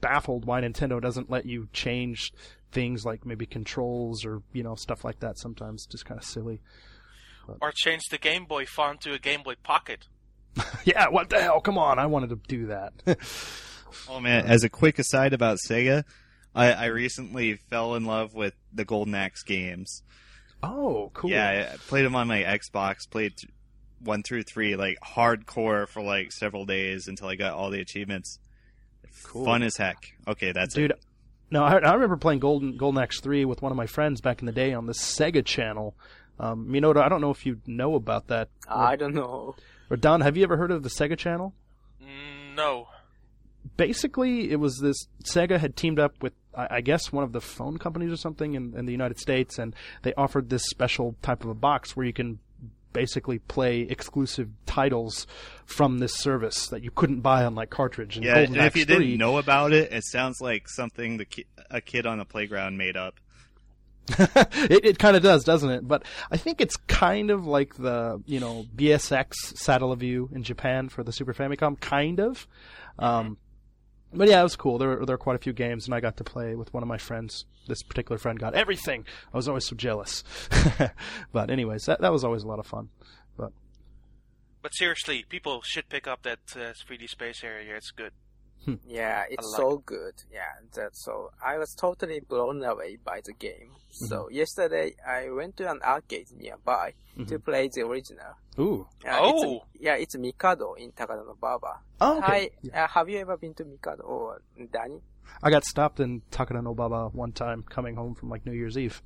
[0.01, 2.33] baffled why Nintendo doesn't let you change
[2.73, 5.39] things like maybe controls or you know stuff like that.
[5.39, 6.61] Sometimes just kind of silly.
[7.61, 10.07] Or change the Game Boy font to a Game Boy Pocket.
[10.85, 11.61] yeah, what the hell?
[11.61, 12.93] Come on, I wanted to do that.
[14.09, 14.47] Oh man!
[14.47, 16.03] As a quick aside about Sega,
[16.53, 20.03] I, I recently fell in love with the Golden Axe games.
[20.65, 21.31] oh, cool.
[21.31, 23.09] Yeah, I played them on my Xbox.
[23.09, 23.53] Played th-
[24.01, 28.41] one through three like hardcore for like several days until I got all the achievements.
[29.23, 29.45] Cool.
[29.45, 30.15] Fun as heck.
[30.29, 30.91] Okay, that's dude.
[30.93, 31.01] it.
[31.51, 34.41] No, I, I remember playing Golden Golden Axe three with one of my friends back
[34.41, 35.95] in the day on the Sega channel.
[36.41, 38.49] Um, Minoru, I don't know if you know about that.
[38.69, 39.55] I don't know.
[39.91, 41.55] Or Don, have you ever heard of the Sega channel?
[42.03, 42.89] Mm, no.
[43.77, 47.41] basically it was this Sega had teamed up with I I guess one of the
[47.41, 51.45] phone companies or something in, in the United States, and they offered this special type
[51.45, 52.39] of a box where you can
[52.95, 55.27] basically play exclusive titles
[55.67, 58.17] from this service that you couldn't buy on like cartridge.
[58.17, 60.67] And Yeah, Golden and if Axe you 3 didn't know about it, it sounds like
[60.71, 63.21] something the ki- a kid on the playground made up.
[64.19, 65.87] it, it kind of does, doesn't it?
[65.87, 71.03] But I think it's kind of like the you know BSX Satellaview in Japan for
[71.03, 72.47] the Super Famicom, kind of.
[72.99, 73.39] Um,
[74.13, 74.79] but yeah, it was cool.
[74.79, 76.83] There were, there were quite a few games, and I got to play with one
[76.83, 77.47] of my friends.
[77.67, 79.05] This particular friend got everything.
[79.33, 80.23] I was always so jealous.
[81.33, 82.89] but anyways, that that was always a lot of fun.
[83.37, 83.53] But
[84.63, 87.77] But seriously, people should pick up that uh, 3D Space Harrier.
[87.77, 88.13] It's good.
[88.87, 90.15] Yeah, it's like so good.
[90.33, 91.31] Yeah, that's so.
[91.45, 93.71] I was totally blown away by the game.
[93.91, 96.95] So yesterday I went to an arcade nearby
[97.29, 98.35] to play the original.
[98.59, 99.57] ooh, Uh, Oh!
[99.57, 101.25] it's, yeah, it's Mikado in Takada
[102.01, 102.27] oh, okay.
[102.27, 102.85] Hi, Yeah.
[102.85, 105.01] uh, have you ever been to Mikado or Dani?
[105.43, 109.03] I got stopped in Takada Baba one time coming home from like New Year's Eve.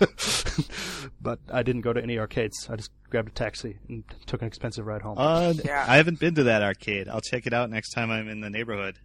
[1.20, 2.68] but I didn't go to any arcades.
[2.70, 5.16] I just grabbed a taxi and took an expensive ride home.
[5.18, 5.84] Uh, Yeah.
[5.88, 7.08] I haven't been to that arcade.
[7.08, 8.98] I'll check it out next time I'm in the neighborhood.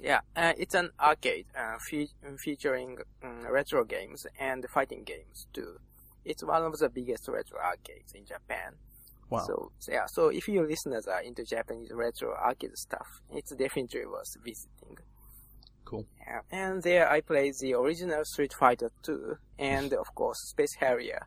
[0.00, 2.08] Yeah, uh, it's an arcade uh, fe-
[2.38, 5.78] featuring um, retro games and fighting games too.
[6.24, 8.74] It's one of the biggest retro arcades in Japan.
[9.28, 9.40] wow.
[9.44, 14.06] So so, yeah, so if your listeners are into Japanese retro arcade stuff, it's definitely
[14.06, 14.98] worth visiting.
[15.88, 16.04] Cool.
[16.26, 21.22] Yeah, and there I played the original Street Fighter 2 and of course Space Harrier.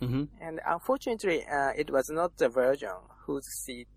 [0.00, 3.88] hmm And unfortunately, uh, it was not the version whose seat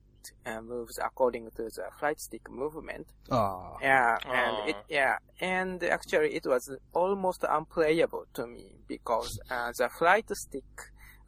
[0.45, 3.07] uh, moves according to the flight stick movement.
[3.31, 3.77] Aw.
[3.81, 9.87] Yeah, and it yeah, and actually it was almost unplayable to me because uh, the
[9.99, 10.71] flight stick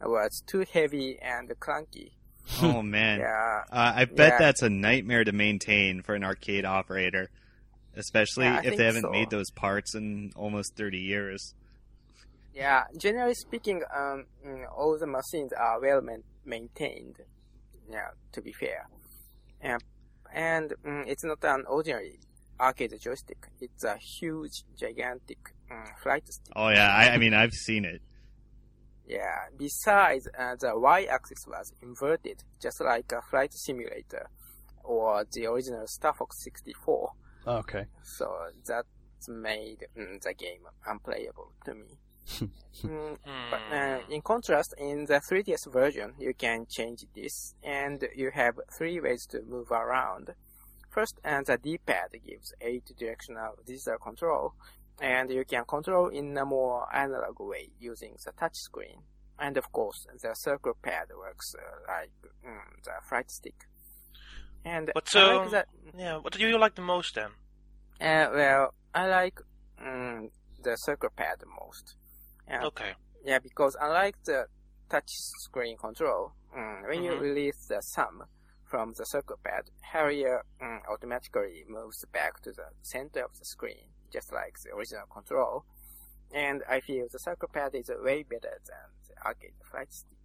[0.02, 2.08] was too heavy and clunky.
[2.60, 4.38] Oh man, Yeah, uh, I bet Yeah.
[4.38, 7.30] that's a nightmare to maintain for an arcade operator,
[7.96, 9.10] especially Yeah, if they haven't so.
[9.10, 11.54] made those parts in almost 30 years.
[12.54, 12.84] yeah.
[12.96, 17.16] Generally speaking, um, mm, all the machines are well man- maintained.
[17.90, 18.88] Yeah, to be fair,
[19.62, 19.76] yeah,
[20.32, 22.20] and mm, it's not an ordinary
[22.58, 23.48] arcade joystick.
[23.60, 25.38] It's a huge, gigantic
[25.70, 26.52] mm, flight stick.
[26.56, 28.00] Oh yeah, I, I mean I've seen it.
[29.06, 29.48] Yeah.
[29.58, 34.28] Besides, uh, the y-axis was inverted, just like a flight simulator
[34.84, 37.12] or the original Star Fox 64.
[37.46, 37.86] Okay.
[38.02, 38.26] So
[38.66, 38.86] that
[39.28, 41.98] made mm, the game unplayable to me.
[42.84, 43.18] Mm,
[43.50, 44.12] but uh, Hmm.
[44.12, 49.26] in contrast, in the 3DS version, you can change this, and you have three ways
[49.26, 50.34] to move around.
[50.88, 54.54] First, and the D-pad gives eight directional digital control,
[55.00, 59.02] and you can control in a more analog way using the touch screen.
[59.38, 62.10] And of course, the circle pad works uh, like
[62.46, 63.66] mm, the flight stick.
[64.64, 65.68] And But, I like um, that.
[65.96, 67.30] Yeah, what do you like the most then?
[68.00, 69.40] Uh, well, I like
[69.80, 70.30] mm,
[70.62, 71.96] the circle pad the most.
[72.50, 72.92] Okay.
[73.24, 74.46] yeah, because unlike the
[74.90, 77.20] touch screen control, mm, when you Mhm.
[77.20, 78.24] release the thumb
[78.64, 83.88] from the circle pad, Harrier mm, automatically moves back to the center of the screen,
[84.12, 85.64] just like the original control.
[86.32, 90.18] And I feel the circle pad is way better than the arcade flight stick.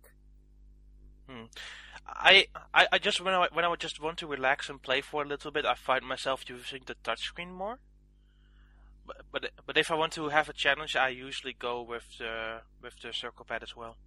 [2.08, 5.02] I, I, I just when I when I would just want to relax and play
[5.02, 7.80] for a little bit, I find myself using the touchscreen more.
[9.06, 12.62] But, but but if I want to have a challenge, I usually go with the
[12.81, 13.98] with the circle pad as well.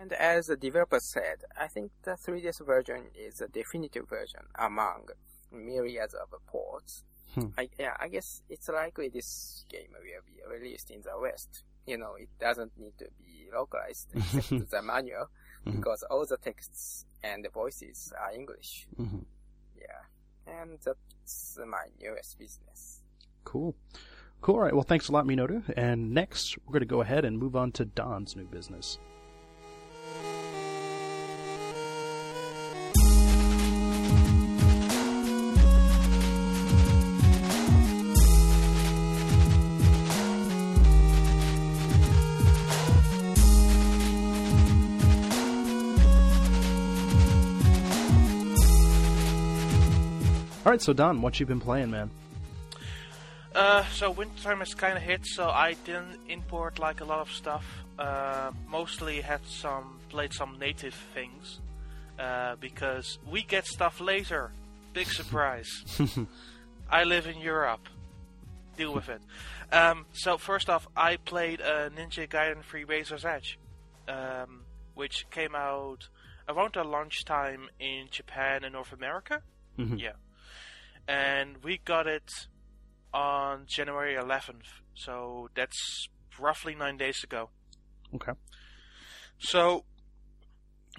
[0.00, 5.08] And as the developer said, I think the 3DS version is the definitive version among
[5.50, 7.02] myriads of ports.
[7.34, 7.46] Hmm.
[7.58, 11.64] I, yeah, I guess it's likely this game will be released in the West.
[11.84, 15.30] You know, it doesn't need to be localized except the manual
[15.68, 15.76] Mhm.
[15.76, 18.86] because all the texts and the voices are English.
[18.96, 19.24] Mhm.
[19.76, 20.02] Yeah,
[20.46, 23.02] and that's my newest business.
[23.44, 23.74] Cool.
[24.40, 24.54] Cool.
[24.54, 24.72] All right.
[24.74, 25.62] Well, thanks a lot, Minoru.
[25.76, 28.98] And next, we're going to go ahead and move on to Don's new business.
[50.68, 52.10] All right, so Don, what you been playing, man?
[53.54, 57.32] Uh, so wintertime has kind of hit, so I didn't import like a lot of
[57.32, 57.64] stuff.
[57.98, 61.60] Uh, mostly had some played some native things
[62.18, 64.50] uh, because we get stuff later.
[64.92, 65.70] Big surprise.
[66.90, 67.88] I live in Europe.
[68.76, 69.22] Deal with it.
[69.72, 73.58] Um, so first off, I played uh, Ninja Gaiden 3 Razor's Edge,
[74.06, 74.64] um,
[74.94, 76.10] which came out
[76.46, 79.40] around the launch time in Japan and North America.
[79.78, 79.98] Mhm.
[79.98, 80.12] Yeah,
[81.08, 82.30] and we got it
[83.14, 87.48] on January 11th, so that's roughly nine days ago.
[88.14, 88.32] Okay.
[89.38, 89.84] So,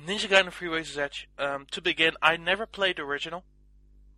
[0.06, 1.30] Ninja Gaiden 3 Razor's Edge.
[1.38, 3.44] Um, to begin, I never played the original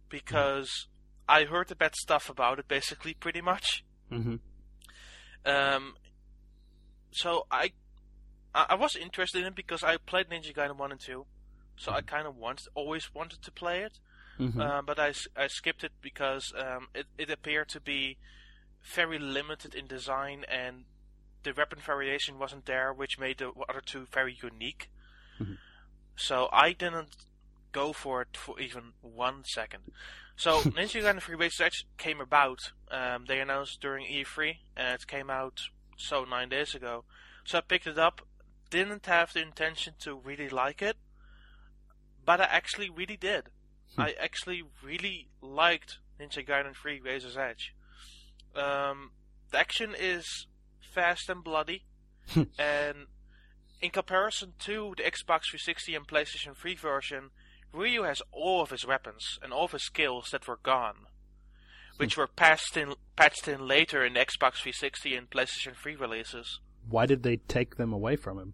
[0.10, 0.88] because
[1.28, 3.84] I heard the bad stuff about it, basically, pretty much.
[4.12, 4.36] Mm-hmm.
[5.46, 5.96] Um,
[7.12, 7.72] so I,
[8.54, 11.26] I was interested in it because I played Ninja Gaiden 1 and 2,
[11.76, 14.00] so I kind of want, always wanted to play it.
[14.40, 14.60] Mm-hmm.
[14.60, 18.18] Uh, but I, I skipped it because um, it, it appeared to be
[18.84, 20.86] very limited in design and
[21.44, 24.90] the weapon variation wasn't there, which made the other two very unique.
[25.40, 25.58] Mhm.
[26.16, 27.16] So I didn't
[27.72, 29.84] go for it for even one second.
[30.36, 32.60] So Ninja Gaiden 3 Razor's Edge came about.
[32.90, 35.62] Um, they announced during E3, and it came out
[35.98, 37.06] so nine days ago.
[37.46, 38.22] So I picked it up.
[38.70, 40.96] Didn't have the intention to really like it,
[42.24, 43.50] but I actually really did.
[43.98, 47.74] I actually really liked Ninja Gaiden 3 Razor's Edge.
[48.56, 49.12] Um,
[49.52, 50.48] the action is
[50.94, 51.84] fast and bloody,
[52.36, 53.08] and
[53.82, 57.30] in comparison to the Xbox 360 and PlayStation 3 version,
[57.74, 61.08] Ryu has all of his weapons and all of his skills that were gone,
[61.98, 66.60] which were patched in patched in later in the Xbox 360 and PlayStation 3 releases.
[66.90, 68.54] Why did they take them away from him?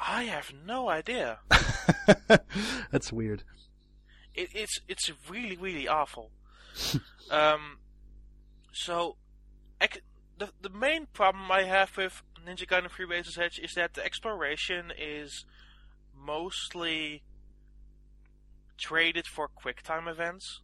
[0.00, 1.40] I have no idea.
[2.90, 3.44] That's weird.
[4.34, 6.30] It, it's it's really really awful.
[7.30, 7.78] um,
[8.72, 9.16] so,
[10.38, 14.04] the the main problem I have with Ninja Gaiden 3 Razor's Edge is that the
[14.04, 15.44] exploration is
[16.16, 17.22] mostly
[18.78, 20.60] traded for quick time events.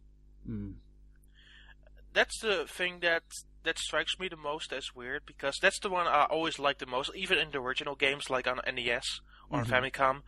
[0.49, 0.75] Mm.
[2.13, 3.23] That's the thing that
[3.63, 6.85] that strikes me the most as weird because that's the one I always liked the
[6.85, 10.21] most, even in the original games like on NES or on Famicom.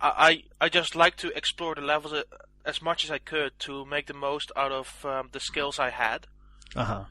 [0.00, 2.24] I, I I just like to explore the levels a-
[2.66, 5.90] as much as I could to make the most out of um, the skills I
[5.90, 6.26] had,
[6.74, 7.04] Uh huh.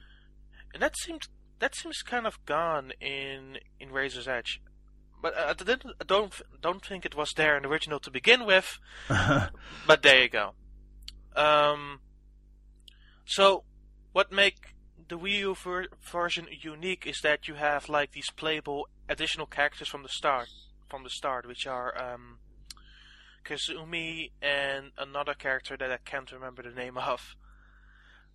[0.73, 1.29] and that seems
[1.59, 4.61] that seems kind of gone in in Razor's Edge.
[5.21, 8.45] But I, didn't I don't don't think it was there in the original to begin
[8.45, 8.77] with.
[9.87, 10.53] But there you go.
[11.35, 11.99] Um,
[13.25, 13.63] so,
[14.13, 14.75] what make
[15.07, 19.87] the Wii U ver- version unique is that you have like these playable additional characters
[19.87, 20.47] from the start,
[20.89, 22.39] from the start, which are um,
[23.45, 27.35] Kazumi and another character that I can't remember the name of.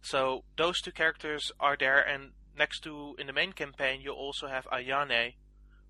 [0.02, 4.46] So those two characters are there, and next to in the main campaign you also
[4.46, 5.34] have Ayane,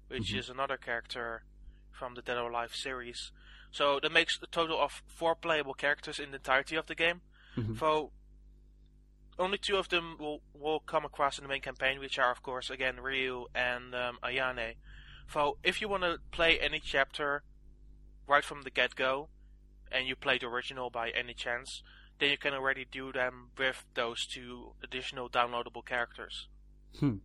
[0.09, 0.39] which Mhm.
[0.39, 1.45] is another character
[1.93, 3.31] from the Dead or Alive series.
[3.71, 7.23] So that makes a total of four playable characters in the entirety of the game.
[7.57, 7.79] Mhm.
[7.79, 8.13] So
[9.39, 12.43] only two of them will will come across in the main campaign, which are of
[12.43, 14.77] course again Ryu and um, Ayane.
[15.29, 17.45] So if you want to play any chapter
[18.31, 19.29] right from the get go,
[19.93, 21.83] and you play the original by any chance,
[22.19, 26.49] then you can already do them with those two additional downloadable characters
[26.99, 27.17] Hmm.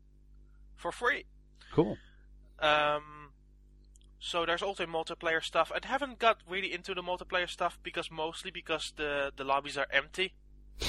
[0.75, 1.25] for free.
[1.71, 1.97] Cool.
[2.59, 3.31] Um,
[4.19, 5.71] so there's also multiplayer stuff.
[5.73, 9.87] I haven't got really into the multiplayer stuff because mostly because the the lobbies are
[9.91, 10.33] empty.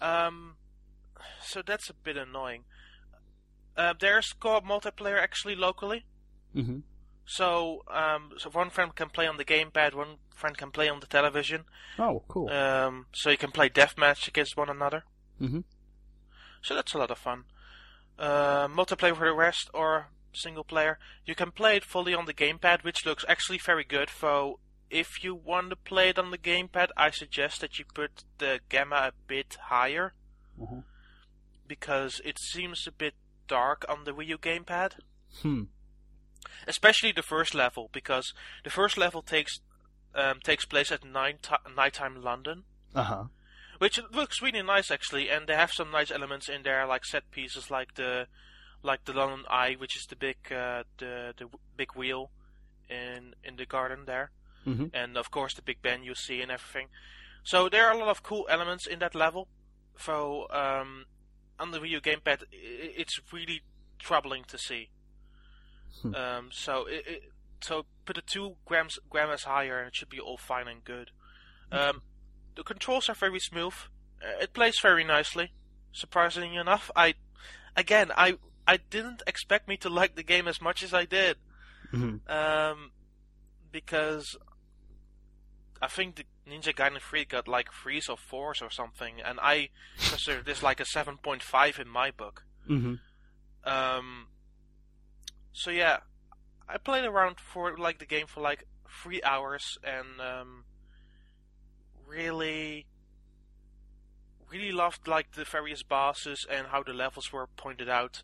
[0.00, 0.56] Um,
[1.42, 2.64] so that's a bit annoying.
[3.76, 6.04] Uh, there's co-op multiplayer actually locally.
[6.54, 6.78] Hmm
[7.26, 11.00] So, um, so one friend can play on the gamepad, one friend can play on
[11.00, 11.64] the television.
[11.98, 12.50] Oh, cool.
[12.50, 15.04] Um, so you can play deathmatch against one another.
[15.38, 15.60] hmm
[16.62, 17.44] So that's a lot of fun.
[18.18, 22.34] Uh, multiplayer for the rest or single player, you can play it fully on the
[22.34, 24.08] gamepad, which looks actually very good.
[24.20, 24.58] So
[24.90, 28.60] if you want to play it on the gamepad, I suggest that you put the
[28.68, 30.14] gamma a bit higher
[30.60, 30.84] Mhm.
[31.66, 33.14] because it seems a bit
[33.48, 34.98] dark on the Wii U gamepad.
[35.42, 35.64] Hmm.
[36.66, 38.32] Especially the first level because
[38.64, 39.60] the first level takes
[40.14, 42.64] um, takes place at night nighttime London,
[42.94, 43.24] Uh huh.
[43.78, 47.30] which looks really nice actually, and they have some nice elements in there like set
[47.30, 48.26] pieces like the
[48.82, 52.30] like the London Eye, which is the big uh, the the big wheel
[52.88, 54.30] in in the garden there,
[54.66, 54.90] Mhm.
[54.94, 56.88] and of course the Big Ben you see and everything.
[57.42, 59.48] So there are a lot of cool elements in that level.
[59.98, 61.06] So um,
[61.58, 63.62] on the Wii U gamepad, it's really
[63.98, 64.90] troubling to see.
[66.02, 66.14] Hmm.
[66.14, 67.22] Um, so it, it,
[67.60, 71.10] so put the two grams grams higher, and it should be all fine and good.
[71.72, 72.02] Um,
[72.56, 73.74] the controls are very smooth.
[74.22, 75.52] Uh, it plays very nicely.
[75.92, 77.14] Surprisingly enough, I
[77.76, 81.36] again I I didn't expect me to like the game as much as I did.
[81.92, 82.28] Mhm.
[82.28, 82.90] Um,
[83.70, 84.36] because
[85.80, 89.70] I think the Ninja Gaiden 3 got like threes or fours or something, and I
[90.08, 92.44] consider this like a 7.5 in my book.
[92.68, 92.94] Mm-hmm.
[93.68, 94.28] Um,
[95.54, 96.00] so yeah,
[96.68, 98.64] I played around for like the game for like
[99.02, 100.64] three hours and um,
[102.06, 102.86] really,
[104.50, 108.22] really loved like the various bosses and how the levels were pointed out.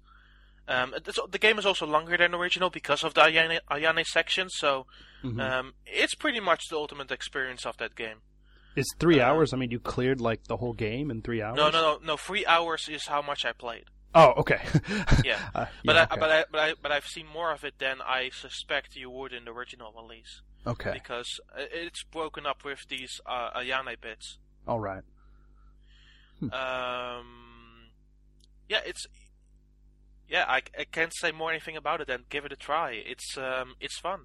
[0.69, 4.49] Um, it's, the game is also longer than original because of the Ayane, Ayane section,
[4.51, 4.87] so
[5.25, 5.41] Mhm.
[5.41, 8.19] um, it's pretty much the ultimate experience of that game.
[8.77, 9.53] Is three uh, hours?
[9.53, 11.57] I mean, you cleared like the whole game in three hours.
[11.57, 12.17] No, no, no, no.
[12.17, 13.85] Three hours is how much I played.
[14.15, 14.61] Oh, okay.
[15.25, 15.39] Yeah.
[15.55, 16.21] Uh, But yeah, I, okay.
[16.21, 19.33] but I, but I, but I've seen more of it than I suspect you would
[19.33, 20.91] in the original release okay.
[20.93, 24.39] because it's broken up with these uh, Ayane bits.
[24.67, 25.03] All right.
[26.43, 27.91] Um,
[28.69, 29.07] yeah, it's
[30.29, 30.45] yeah.
[30.49, 32.93] I, I can't say more anything about it than give it a try.
[32.93, 34.21] It's um, it's fun.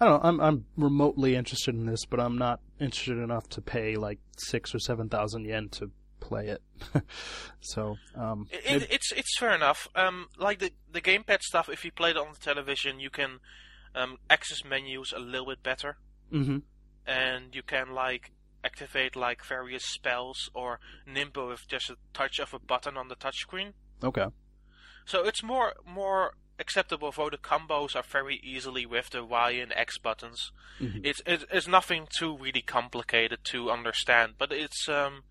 [0.00, 0.28] I don't know.
[0.28, 4.74] I'm I'm remotely interested in this, but I'm not interested enough to pay like six
[4.74, 5.90] or seven thousand yen to
[6.20, 6.62] play it.
[7.60, 9.88] so, um, It, it, it's it's fair enough.
[9.94, 13.40] Um, like the the gamepad stuff, if you play it on the television, you can
[13.94, 15.96] um, access menus a little bit better.
[16.32, 16.62] mhm.
[17.06, 18.30] and you can like
[18.62, 23.16] activate like various spells or Ninpo with just a touch of a button on the
[23.16, 23.72] touchscreen.
[24.02, 24.26] Okay.
[25.06, 29.72] So it's more more acceptable though the combos are very easily with the Y and
[29.74, 30.52] X buttons.
[30.78, 31.00] Mhm.
[31.04, 35.24] It's it's it's nothing too really complicated to understand, but it's um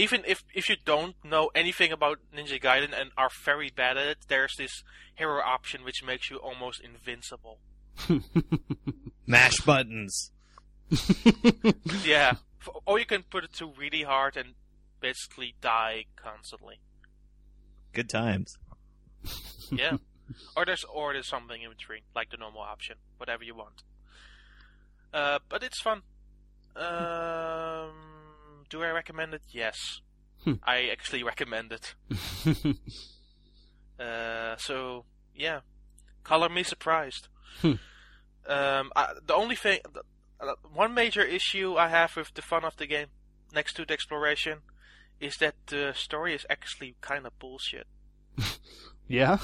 [0.00, 4.06] even if if you don't know anything about Ninja Gaiden and are very bad at
[4.06, 4.82] it, there's this
[5.14, 7.58] hero option which makes you almost invincible.
[9.26, 10.32] Mash buttons.
[12.04, 12.32] Yeah.
[12.86, 14.54] Or you can put it to really hard and
[15.00, 16.80] basically die constantly.
[17.92, 18.56] Good times.
[19.72, 19.98] Yeah.
[20.56, 23.82] or there's or there's something in between, like the normal option, whatever you want.
[25.12, 26.02] Uh, but it's fun.
[26.74, 28.09] Um,
[28.70, 29.42] do I recommend it?
[29.50, 30.00] Yes.
[30.44, 30.54] Hmm.
[30.64, 31.94] I actually recommend it.
[34.00, 35.04] Uh, so
[35.34, 35.60] yeah,
[36.24, 37.28] color me surprised.
[37.60, 37.74] Hmm.
[38.46, 40.02] Um, I, the only thing, the,
[40.40, 43.08] uh, one major issue I have with the fun of the game,
[43.54, 44.60] next to the exploration,
[45.20, 47.86] is that the story is actually kind of bullshit.
[49.06, 49.36] yeah.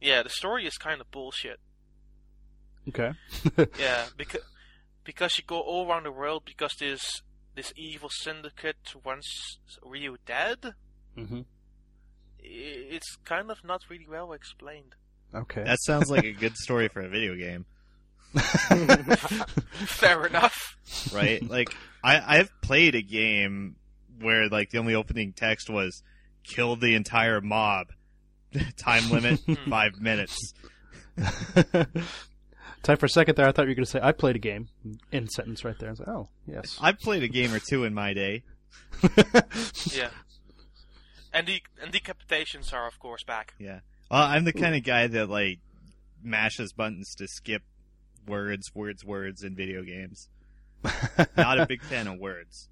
[0.00, 1.58] Yeah, the story is kind of bullshit.
[2.88, 3.12] okay.
[3.78, 4.42] Yeah, because
[5.02, 7.22] because you go all around the world because this
[7.58, 10.74] this evil syndicate wants Ryu dead.
[11.16, 11.40] hmm
[12.38, 14.94] It's kind of not really well explained.
[15.34, 15.64] Okay.
[15.64, 17.66] That sounds like a good story for a video game,
[19.86, 20.76] Fair enough.
[21.12, 21.42] right?
[21.56, 23.74] like I I've played a game
[24.20, 26.02] where like the only opening text was
[26.44, 27.88] kill the entire mob.
[28.76, 30.54] Time limit five minutes.
[32.82, 33.46] Time for a second there.
[33.46, 34.68] I thought you were going to say I played a game.
[35.12, 35.88] In sentence right there.
[35.88, 36.78] I was like, oh yes.
[36.80, 38.42] I've played a game or two in my day.
[39.92, 40.10] Yeah.
[41.32, 43.54] And the and decapitations are of course back.
[43.58, 43.80] Yeah.
[44.10, 45.58] Well, I'm the kind of guy that like
[46.22, 47.62] mashes buttons to skip
[48.26, 50.28] words, words, words in video games.
[51.36, 52.68] Not a big fan of words.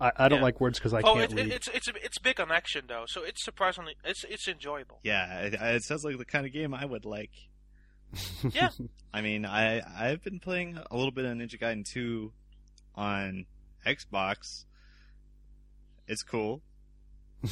[0.00, 0.44] I, I don't Yeah.
[0.44, 1.52] like words because I oh, can't it, read.
[1.52, 4.98] it's it's it's big on action though, so it's surprisingly it's it's enjoyable.
[5.02, 7.30] Yeah, it, it sounds like the kind of game I would like.
[8.52, 8.70] Yeah.
[9.12, 12.32] I mean, I I've been playing a little bit of Ninja Gaiden 2
[12.94, 13.46] on
[13.86, 14.64] Xbox.
[16.06, 16.62] It's cool.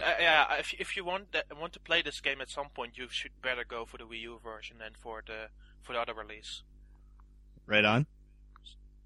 [0.00, 2.98] Uh, yeah, if if you want that, want to play this game at some point,
[2.98, 5.48] you should better go for the Wii U version than for the
[5.80, 6.62] for the other release.
[7.66, 8.06] Right on.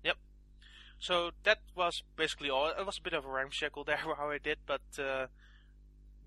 [0.02, 0.16] Yep.
[0.98, 2.68] So that was basically all.
[2.68, 5.26] It was a bit of a ramshackle there how I did, but uh,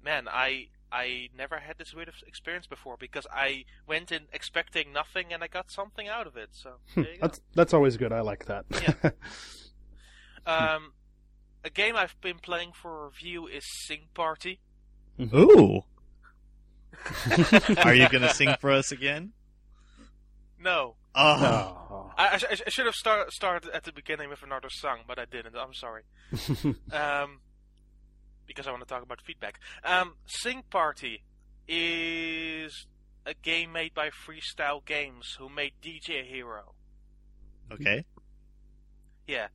[0.04, 4.92] man, I I never had this weird of experience before because I went in expecting
[4.92, 6.50] nothing and I got something out of it.
[6.52, 7.18] So there you go.
[7.22, 8.12] that's that's always good.
[8.12, 8.66] I like that.
[10.46, 10.94] Um,
[11.64, 14.62] a game I've been playing for review is Sing Party.
[15.22, 15.82] Ooh.
[17.84, 19.34] Are you gonna sing for us again?
[20.60, 22.12] No, Oh, Oh.
[22.18, 25.26] I, I, I should have start, started at the beginning with another song, but I
[25.26, 25.56] didn't.
[25.56, 26.04] I'm sorry.
[26.92, 27.40] um,
[28.50, 29.60] because I want to talk about feedback.
[29.86, 31.24] Um, Sing Party
[31.68, 32.88] is
[33.26, 36.74] a game made by Freestyle Games, who made DJ Hero.
[37.72, 38.04] okay.
[39.28, 39.48] Yeah.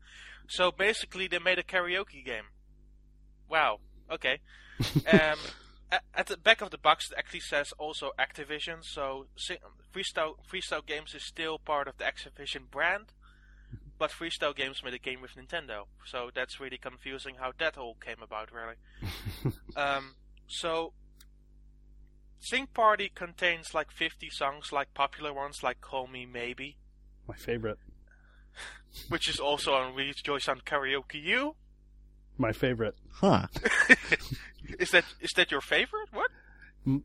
[0.49, 2.45] So basically, they made a karaoke game.
[3.51, 3.81] Wow.
[4.11, 4.39] Okay.
[5.13, 5.39] Um,
[6.15, 8.83] at the back of the box it actually says also Activision.
[8.83, 9.27] So
[9.95, 13.13] Freestyle Freestyle Games is still part of the Activision brand,
[13.99, 15.85] but Freestyle Games made a game with Nintendo.
[16.07, 19.55] So that's really confusing how that all came about, really.
[19.77, 20.15] um,
[20.47, 20.93] so
[22.41, 26.77] Sing Party contains like 50 songs, like popular ones like Call Me Maybe,
[27.27, 27.79] My favorite.
[29.09, 31.57] which is also on Rejoice on Karaoke U.
[32.37, 32.97] My favorite.
[33.13, 33.47] Huh.
[34.79, 36.09] Is that is that your favorite?
[36.11, 36.31] What?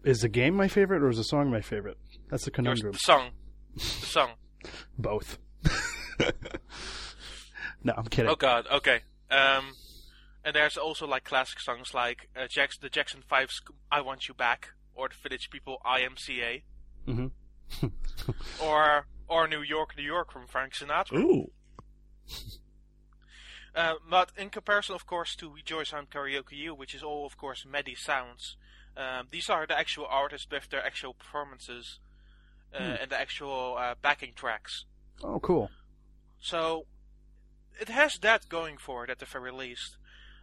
[0.05, 1.97] Is the game my favorite or is the song my favorite?
[2.29, 2.93] That's the Your, conundrum.
[2.93, 3.31] the song.
[3.75, 4.29] The song.
[4.97, 5.37] Both.
[7.83, 8.31] no, I'm kidding.
[8.31, 9.01] Oh god, okay.
[9.31, 9.75] Um,
[10.43, 13.61] and there's also like classic songs like uh, Jackson, the Jackson Five's
[13.91, 16.63] I Want You Back, or the Village People YMCA,
[17.05, 17.27] hmm
[18.63, 21.17] or or New York, New York from Frank Sinatra.
[21.17, 21.51] Ooh.
[23.75, 27.37] Uh, but in comparison, of course, to Rejoice on Karaoke U, which is all, of
[27.37, 28.57] course, MIDI sounds,
[28.97, 31.99] um, these are the actual artists with their actual performances
[32.73, 34.85] uh, and the actual uh, backing tracks.
[35.23, 35.69] Oh, cool.
[36.39, 36.85] So
[37.79, 39.97] it has that going for it at the very least.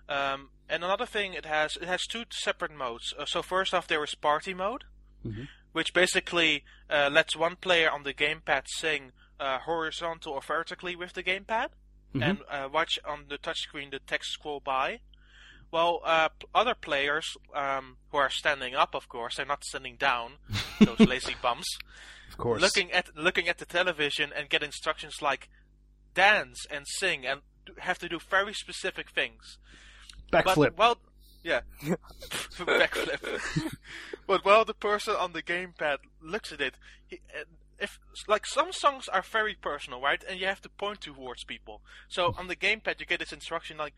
[0.08, 3.12] Um, and another thing it has, it has two separate modes.
[3.18, 4.84] Uh, so first off, there is party mode,
[5.24, 5.48] Mhm.
[5.72, 11.12] which basically uh, lets one player on the gamepad sing uh, horizontal or vertically with
[11.14, 11.70] the gamepad,
[12.14, 12.22] Mhm.
[12.22, 15.00] and uh, watch on the touchscreen the text scroll by.
[15.72, 20.38] Well, uh, other players um, who are standing up, of course, they're not standing down.
[20.80, 21.66] those lazy bums
[22.30, 22.62] Of course.
[22.62, 25.48] looking at looking at the television and get instructions like
[26.16, 27.42] dance and sing and
[27.78, 29.58] have to do very specific things.
[30.32, 30.56] Backflip.
[30.56, 30.98] But well,
[31.44, 31.60] yeah,
[32.58, 33.76] backflip.
[34.26, 36.74] but while the person on the gamepad looks at it,
[37.06, 37.20] he,
[37.78, 41.82] if like some songs are very personal, right, and you have to point towards people.
[42.08, 43.94] So on the gamepad, you get this instruction like,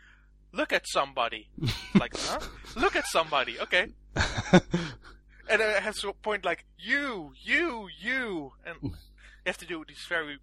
[0.53, 1.49] "Look at somebody."
[1.95, 2.41] like, huh?
[2.77, 3.59] Look at somebody.
[3.59, 3.87] Okay.
[5.51, 8.93] And it has to point like you, you, you, and you
[9.47, 10.39] have to do these very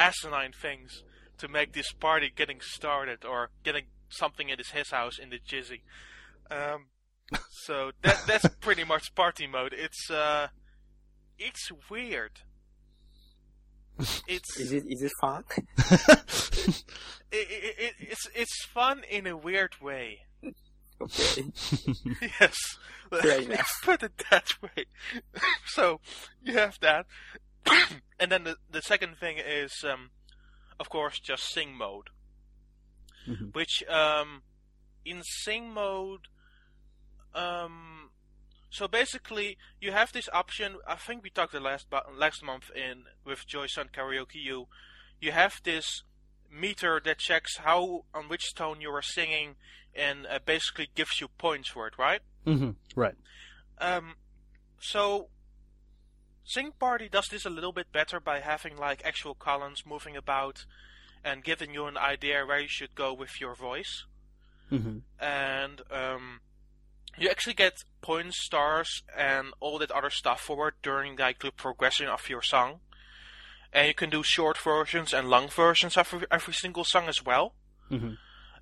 [0.00, 1.04] asinine things
[1.38, 5.38] to make this party getting started or getting something in his, his house in the
[5.38, 5.82] jizzy.
[6.50, 6.86] Um,
[7.64, 9.72] so that that's pretty much party mode.
[9.76, 10.48] It's uh,
[11.38, 12.32] it's weird.
[14.26, 15.44] It's Is it is it fun?
[15.76, 16.84] it,
[17.30, 20.20] it, it, it's it's fun in a weird way.
[21.02, 21.44] okay.
[22.40, 22.56] yes.
[23.10, 23.80] Fair Let me enough.
[23.84, 24.86] put it that way.
[25.66, 26.00] so
[26.42, 27.06] you have that,
[28.18, 30.10] and then the the second thing is, um,
[30.78, 32.10] of course, just sing mode,
[33.28, 33.54] Mhm.
[33.54, 34.42] which um,
[35.04, 36.28] in sing mode,
[37.34, 38.10] um,
[38.70, 40.76] so basically you have this option.
[40.86, 44.68] I think we talked the last last month in with Joyce on Karaoke U.
[45.20, 46.02] You have this
[46.50, 49.56] meter that checks how on which tone you are singing
[49.94, 52.22] and uh, basically gives you points for it, right?
[52.44, 53.14] hmm Right.
[53.78, 54.14] Um,
[54.80, 55.28] so
[56.52, 60.64] Sing Party does this a little bit better by having like actual columns moving about
[61.24, 64.04] and giving you an idea where you should go with your voice.
[64.68, 66.40] hmm And um,
[67.16, 72.08] you actually get points, stars, and all that other stuff forward during like the progression
[72.08, 72.80] of your song.
[73.72, 77.24] And you can do short versions and long versions of every, every single song as
[77.24, 77.54] well
[77.88, 78.14] hmm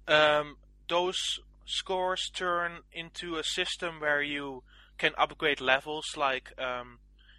[0.08, 0.56] um,
[0.88, 1.18] those
[1.66, 4.62] scores turn into a system where you
[4.96, 6.06] can upgrade levels.
[6.16, 6.98] Like um,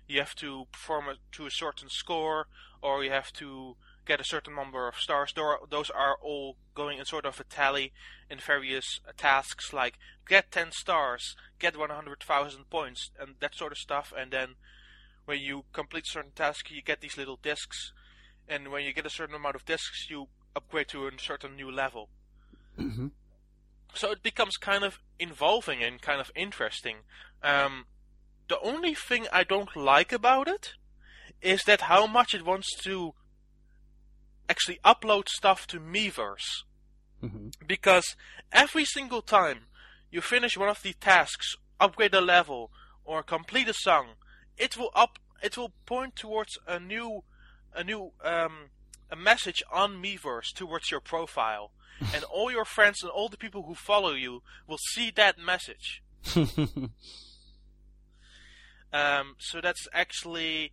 [0.10, 2.48] you have to perform a, to a certain score,
[2.82, 5.34] or you have to get a certain number of stars.
[5.36, 7.94] Tho- Those are all going in sort of a tally
[8.30, 13.78] in various uh, tasks, like get 10 stars, get 100,000 points, and that sort of
[13.78, 14.14] stuff.
[14.18, 14.56] And then
[15.26, 17.94] when you complete certain tasks, you get these little discs.
[18.48, 21.72] And when you get a certain amount of discs, you upgrade to a certain new
[21.72, 22.10] level.
[22.78, 23.08] hmm
[23.94, 26.98] So it becomes kind of involving and kind of interesting.
[27.44, 27.86] Um,
[28.50, 30.74] the only thing I don't like about it
[31.42, 33.14] is that how much it wants to
[34.50, 36.64] actually upload stuff to Miiverse.
[37.22, 38.16] hmm Because
[38.52, 39.68] every single time
[40.12, 42.72] you finish one of the tasks, upgrade a level,
[43.06, 44.16] or complete a song,
[44.58, 47.24] it will up it will point towards a new
[47.74, 48.72] a new um,
[49.10, 51.72] a message on Miiverse towards your profile.
[52.16, 56.02] and all your friends and all the people who follow you will see that message.
[58.92, 60.72] Um, so that's actually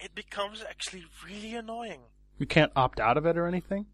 [0.00, 2.00] it becomes actually really annoying.
[2.38, 3.86] you can't opt out of it or anything.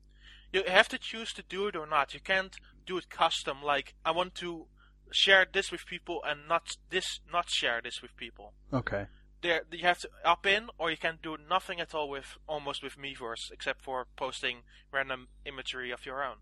[0.52, 2.14] You have to choose to do it or not.
[2.14, 3.62] You can't do it custom.
[3.62, 4.66] Like I want to
[5.12, 8.52] share this with people and not this, not share this with people.
[8.72, 9.06] Okay.
[9.42, 12.82] There, you have to opt in, or you can do nothing at all with almost
[12.82, 14.58] with Miiverse, except for posting
[14.92, 16.36] random imagery of your own.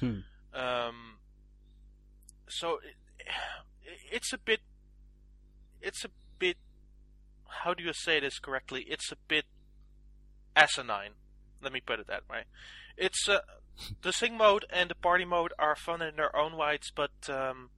[0.00, 0.58] Hmm.
[0.58, 1.18] Um,
[2.48, 2.96] so it,
[4.10, 4.60] it's a bit,
[5.80, 6.08] it's a.
[7.62, 8.86] How do you say this correctly?
[8.88, 9.44] It's a bit
[10.56, 11.12] asinine.
[11.62, 12.44] Let me put it that way.
[12.96, 13.40] It's uh,
[14.02, 17.70] the sing mode and the party mode are fun in their own rights, but um,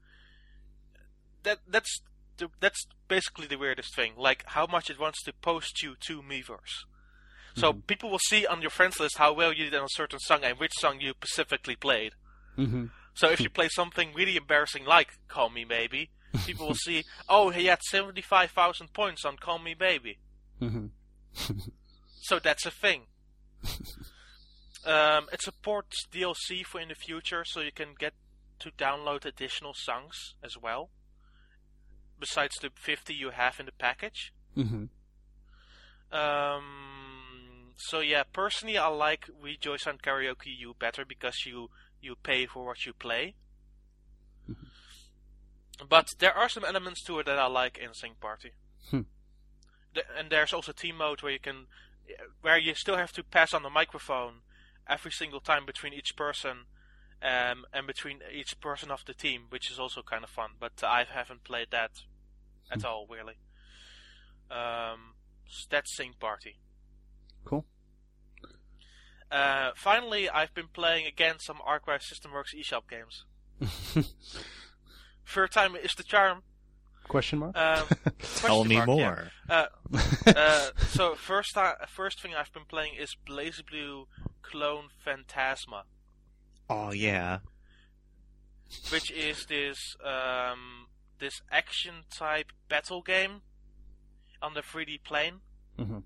[1.43, 2.01] that that's
[2.39, 4.13] the, that's basically the weirdest thing.
[4.17, 6.85] Like how much it wants to post you to Miiverse.
[7.57, 7.87] So Mhm.
[7.87, 10.43] people will see on your friends list how well you did on a certain song
[10.43, 12.15] and which song you specifically played.
[12.59, 12.87] Mm-hmm.
[13.15, 16.11] So if you play something really embarrassing like "Call Me Baby,"
[16.47, 20.19] people will see, oh, he had seventy-five thousand points on "Call Me Baby,"
[20.61, 20.87] Mm-hmm.
[22.23, 23.03] so that's a thing.
[24.87, 28.13] um, it supports DLC for in the future, so you can get
[28.61, 30.91] to download additional songs as well,
[32.21, 34.33] besides the fifty you have in the package.
[34.57, 34.85] Mm-hmm.
[36.17, 41.71] Um, so yeah, personally, I like Rejoice on Karaoke U better because you
[42.01, 43.35] you pay for what you play.
[45.89, 48.53] But there are some elements to it that I like in Sing Party.
[48.91, 49.03] Hmm.
[49.95, 51.67] The- and there's also team mode where you can,
[52.43, 54.41] where you still have to pass on the microphone
[54.89, 56.67] every single time between each person,
[57.23, 60.51] um, and between each person of the team, which is also kind of fun.
[60.61, 62.03] But I haven't played that
[62.71, 63.35] at all, really.
[64.51, 65.15] Um,
[65.49, 66.57] s- that's Sing Party.
[67.45, 67.65] Cool.
[69.31, 73.25] Uh, finally, I've been playing again some Arc System Works eShop games.
[75.27, 76.43] Third time is the charm.
[77.09, 77.57] Question mark?
[77.57, 77.85] Um,
[78.37, 78.95] Tell me mark, yeah.
[78.95, 79.31] more.
[79.49, 79.67] Uh,
[80.27, 84.07] uh, so first, ti- first thing I've been playing is BlazBlue
[84.43, 85.85] Clone Phantasma,
[86.71, 87.39] Oh yeah.
[88.91, 90.87] which is this um,
[91.19, 93.43] this action type battle game
[94.43, 95.41] on the 3D plane.
[95.79, 96.05] Mhm.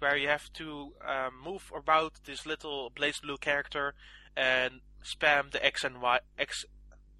[0.00, 3.94] where you have to um, move about this little BlazBlue character
[4.36, 6.64] and spam the X and Y X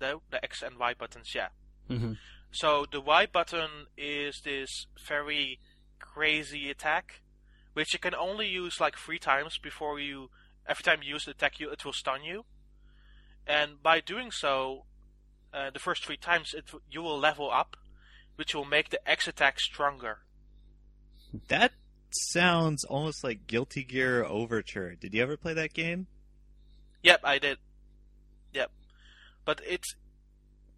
[0.03, 1.35] the X and Y buttons.
[1.35, 1.49] Yeah.
[1.91, 2.13] mm-hmm.
[2.51, 5.59] So the Y button is this very
[5.99, 7.23] crazy attack,
[7.73, 10.31] which you can only use like three times before you.
[10.67, 12.45] Every time you use the attack, you it will stun you,
[13.47, 14.85] and by doing so,
[15.53, 17.77] uh, the first three times it you will level up,
[18.37, 20.19] which will make the X attack stronger.
[21.49, 21.73] That
[22.11, 24.95] sounds almost like Guilty Gear Overture.
[24.95, 26.07] Did you ever play that game?
[27.03, 27.59] Yep, I did.
[28.53, 28.71] Yep,
[29.45, 29.95] but it's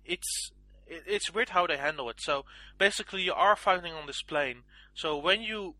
[0.04, 0.50] it's
[0.86, 2.16] it's weird how they handle it.
[2.20, 2.44] So
[2.78, 4.62] basically, you are fighting on this plane.
[4.94, 5.74] So when you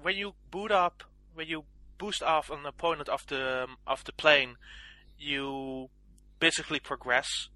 [0.00, 1.64] when you boot up, when you
[1.98, 4.56] boost off an opponent of the of the plane,
[5.18, 5.88] you
[6.38, 7.48] basically progress.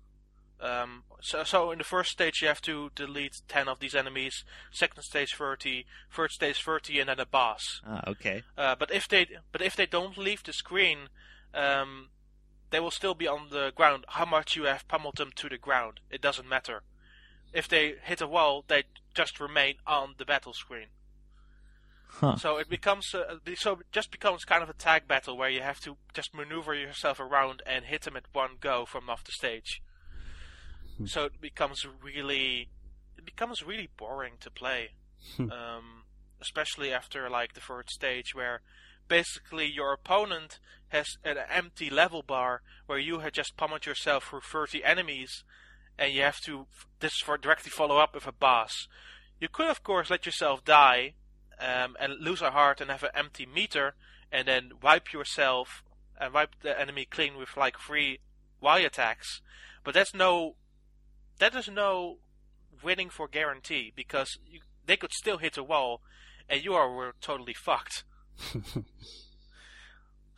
[0.63, 4.45] Um, so, so in the first stage you have to delete ten of these enemies.
[4.71, 7.81] Second stage thirty, third stage thirty, and then a boss.
[7.87, 8.43] Ah, okay.
[8.59, 11.09] Uh, but if they but if they don't leave the screen,
[11.55, 12.09] um,
[12.71, 14.05] they will still be on the ground.
[14.09, 16.83] How much you have pummeled them to the ground, it doesn't matter.
[17.53, 20.87] If they hit a wall, they just remain on the battle screen.
[22.13, 22.37] Huh.
[22.37, 25.63] So it becomes uh, so it just becomes kind of a tag battle where you
[25.63, 29.33] have to just maneuver yourself around and hit them at one go from off the
[29.33, 29.81] stage.
[31.07, 32.69] So it becomes really
[33.17, 34.91] it becomes really boring to play,
[35.37, 35.51] Hmm.
[35.51, 36.05] um,
[36.43, 38.61] especially after like the third stage where
[39.11, 44.41] basically your opponent has an empty level bar where you had just pummeled yourself through
[44.41, 45.45] 30 enemies
[45.99, 46.67] and you have to
[47.01, 48.87] this for directly follow up with a boss.
[49.41, 51.15] You could of course let yourself die
[51.59, 53.95] um, and lose a heart and have an empty meter
[54.31, 55.83] and then wipe yourself
[56.19, 58.21] and wipe the enemy clean with like three
[58.61, 59.43] Y attacks.
[59.83, 60.55] But that's no
[61.41, 62.19] that is no
[62.83, 66.01] winning for guarantee because you, they could still hit a wall
[66.49, 68.05] and you are were totally fucked.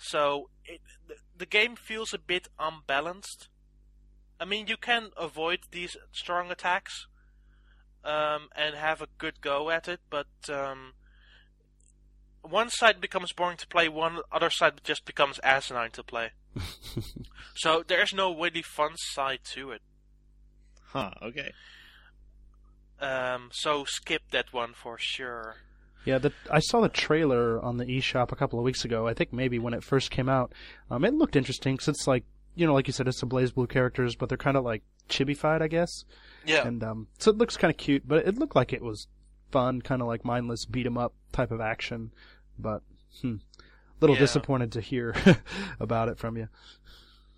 [0.03, 3.49] So it, the, the game feels a bit unbalanced.
[4.41, 7.07] I mean, you can avoid these strong attacks
[8.05, 10.95] um, and have a good go at it, but um,
[12.43, 16.33] one side becomes boring to play, one other side just becomes asinine to play.
[17.55, 19.83] so there's no really fun side to it.
[20.87, 21.53] Huh, okay.
[23.01, 25.57] Um, so skip that one for sure.
[26.05, 29.07] Yeah, the, I saw the trailer on the eShop a couple of weeks ago.
[29.07, 30.53] I think maybe when it first came out.
[30.91, 32.25] Um, it looked interesting since, like,
[32.55, 35.63] you know, like you said, it's some BlazBlue characters, but they're kind of like chibified,
[35.63, 36.05] I guess.
[36.45, 36.67] Yeah.
[36.67, 39.07] And um, so it looks kind of cute, but it looked like it was
[39.53, 42.11] fun, kind of like mindless beat 'em up type of action.
[42.59, 42.83] But
[43.21, 43.37] hmm,
[44.01, 44.21] little Yeah.
[44.21, 45.15] disappointed to hear
[45.81, 46.49] about it from you.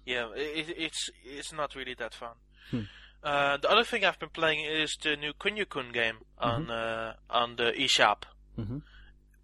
[0.07, 2.35] Yeah, it, it's it's not really that fun.
[2.71, 2.81] Hmm.
[3.23, 7.15] Uh, the other thing I've been playing is the new Kunio Kun game on uh,
[7.31, 8.25] on the eShop,
[8.59, 8.83] Mhm.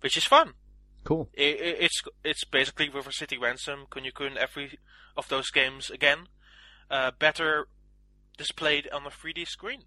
[0.01, 0.55] which is fun.
[1.05, 1.29] Cool.
[1.37, 4.79] I i it's it's basically River City Ransom, Kunio Kun, every
[5.17, 6.29] of those games again.
[6.91, 7.69] Uh, better
[8.37, 9.85] displayed on a 3D screen.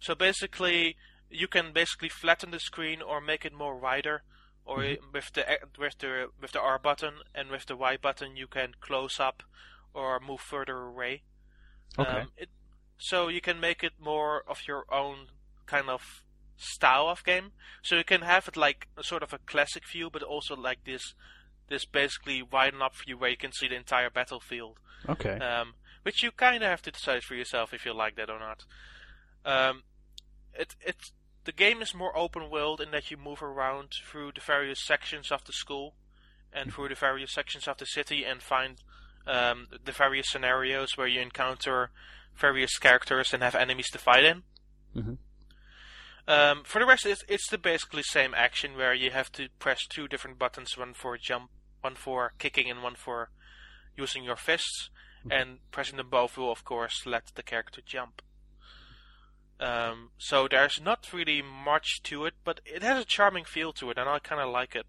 [0.00, 0.96] So basically,
[1.30, 4.22] you can basically flatten the screen or make it more wider.
[4.64, 5.12] Or Mm-hmm.
[5.12, 5.44] with the
[5.78, 9.42] with the with the R button and with the Y button, you can close up
[9.94, 11.22] or move further away.
[11.98, 12.20] Okay.
[12.20, 12.48] Um, it,
[12.98, 15.28] so you can make it more of your own
[15.66, 16.22] kind of
[16.62, 17.52] style of game.
[17.82, 20.84] So you can have it like a sort of a classic view, but also like
[20.84, 21.14] this
[21.68, 24.78] this basically widen up view where you can see the entire battlefield.
[25.08, 25.38] Okay.
[25.38, 28.38] Um, which you kind of have to decide for yourself if you like that or
[28.38, 28.64] not.
[29.44, 29.82] Um,
[30.54, 30.96] it it
[31.44, 35.32] the game is more open world in that you move around through the various sections
[35.32, 35.94] of the school
[36.52, 38.76] and through the various sections of the city and find
[39.26, 41.90] um, the various scenarios where you encounter
[42.36, 44.42] various characters and have enemies to fight in.
[44.96, 45.16] Mhm.
[46.28, 49.86] Um, for the rest, it's, it's the basically same action where you have to press
[49.86, 51.50] two different buttons, one for jump,
[51.80, 53.30] one for kicking, and one for
[53.96, 54.90] using your fists.
[55.30, 58.22] And pressing them both will, of course, let the character jump.
[59.60, 63.90] Um, so there's not really much to it, but it has a charming feel to
[63.90, 64.84] it, and I kind of like it.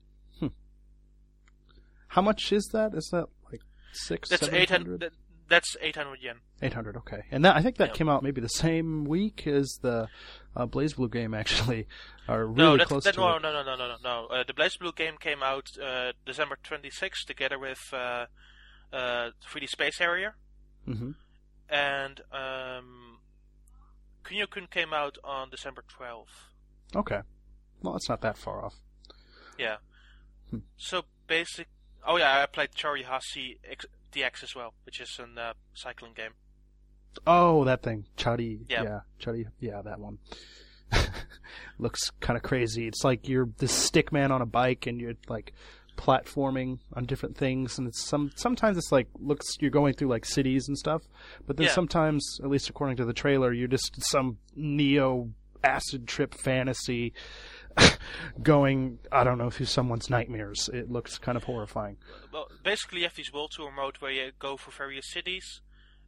[2.08, 2.94] How much is that?
[2.96, 3.62] Is that like
[3.92, 4.30] six?
[4.30, 5.02] That's eight hundred?
[5.04, 5.14] hundred.
[5.50, 6.38] That's eight hundred yen.
[6.62, 6.98] Eight hundred.
[6.98, 7.94] Okay, and that I think that Yeah.
[7.94, 10.08] came out maybe the same week as the
[10.56, 11.34] uh, BlazBlue game.
[11.34, 11.88] Actually,
[12.28, 13.42] are really no, that's, close that, to no, it.
[13.42, 14.28] no, no, no, no, no, no.
[14.28, 18.26] Uh, the Blaze Blue game came out uh, December 26th together with uh,
[18.92, 20.36] uh, 3D Space Harrier,
[20.86, 21.12] hmm
[21.70, 23.18] and um,
[24.24, 26.26] Kunio-kun came out on December 12th.
[26.96, 27.22] Okay,
[27.82, 28.76] well, it's not that far off.
[29.58, 29.78] Yeah.
[30.52, 30.60] Hmm.
[30.78, 31.68] So basic.
[32.06, 36.34] Oh yeah, I played Chorihasi X- DX as well, which is a uh, cycling game.
[37.28, 38.60] Oh, that thing, Chuddy.
[38.70, 38.84] Yeah.
[38.84, 39.46] Yeah, Chuddy.
[39.60, 40.18] Yeah, that one.
[41.80, 42.88] Looks kind of crazy.
[42.88, 45.54] It's like you're this stick man on a bike, and you're like
[45.98, 50.26] platforming on different things, and it's some sometimes it's like looks you're going through like
[50.26, 51.02] cities and stuff,
[51.48, 51.72] but then Yeah.
[51.74, 55.30] sometimes, at least according to the trailer, you're just some neo
[55.64, 57.14] acid trip fantasy
[58.42, 60.70] going I don't know through someone's nightmares.
[60.74, 61.98] It looks kind of horrifying.
[62.32, 65.62] Well, basically, you have these world tour mode where you go for various cities.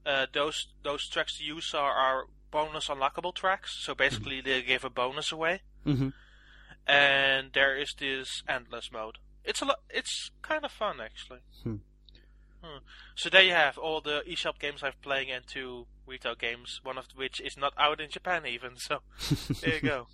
[0.05, 4.83] Uh, those those tracks to use are, are bonus unlockable tracks, so basically they give
[4.83, 5.61] a bonus away.
[5.85, 6.09] Mm-hmm.
[6.87, 9.17] And there is this endless mode.
[9.43, 11.39] It's a lo- it's kind of fun actually.
[11.63, 11.75] Hmm.
[12.63, 12.77] Hmm.
[13.15, 16.97] So there you have all the eShop games I've playing and two retail games, one
[16.97, 18.77] of which is not out in Japan even.
[18.77, 18.99] So
[19.61, 20.07] there you go.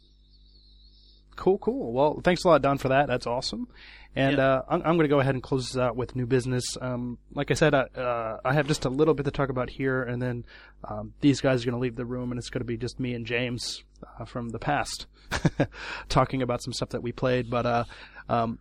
[1.35, 1.93] Cool, cool.
[1.93, 3.07] Well, thanks a lot, Don, for that.
[3.07, 3.67] That's awesome.
[4.15, 4.45] And Yeah.
[4.45, 6.65] uh, I'm, I'm going to go ahead and close this out with new business.
[6.81, 9.69] Um, like I said, I, uh, I have just a little bit to talk about
[9.69, 10.45] here, and then
[10.83, 12.99] um, these guys are going to leave the room, and it's going to be just
[12.99, 13.83] me and James
[14.19, 15.05] uh, from the past
[16.09, 17.49] talking about some stuff that we played.
[17.49, 17.83] But uh,
[18.27, 18.59] um,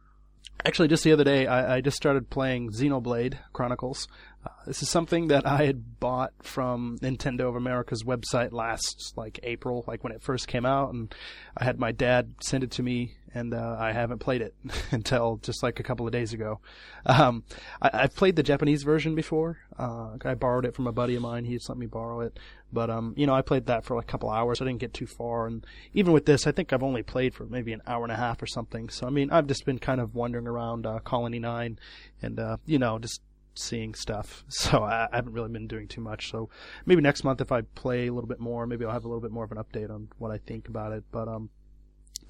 [0.64, 4.06] actually, just the other day, I, I just started playing Xenoblade Chronicles.
[4.44, 9.38] Uh, this is something that I had bought from Nintendo of America's website last like
[9.42, 11.14] April, like when it first came out, and
[11.56, 14.54] I had my dad send it to me, and uh, I haven't played it
[14.92, 16.60] until just like a couple of days ago.
[17.04, 17.44] Um,
[17.82, 19.58] I, I've played the Japanese version before.
[19.78, 21.44] Uh, I borrowed it from a buddy of mine.
[21.44, 22.38] He just let me borrow it,
[22.72, 24.62] but um, you know, I played that for like a couple hours.
[24.62, 27.44] I didn't get too far, and even with this, I think I've only played for
[27.44, 28.88] maybe an hour and a half or something.
[28.88, 31.78] So I mean, I've just been kind of wandering around uh, Colony Nine,
[32.22, 33.20] and uh, you know, just
[33.54, 34.44] seeing stuff.
[34.50, 36.30] So I, I haven't really been doing too much.
[36.30, 36.50] So
[36.86, 39.22] maybe next month if I play a little bit more, maybe I'll have a little
[39.22, 41.04] bit more of an update on what I think about it.
[41.10, 41.50] But um,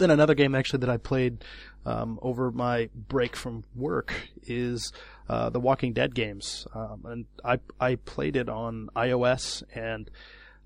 [0.01, 1.45] then another game actually that I played
[1.87, 4.12] um, over my break from work
[4.43, 4.93] is
[5.29, 10.11] uh, the Walking Dead games, um, and I I played it on iOS and.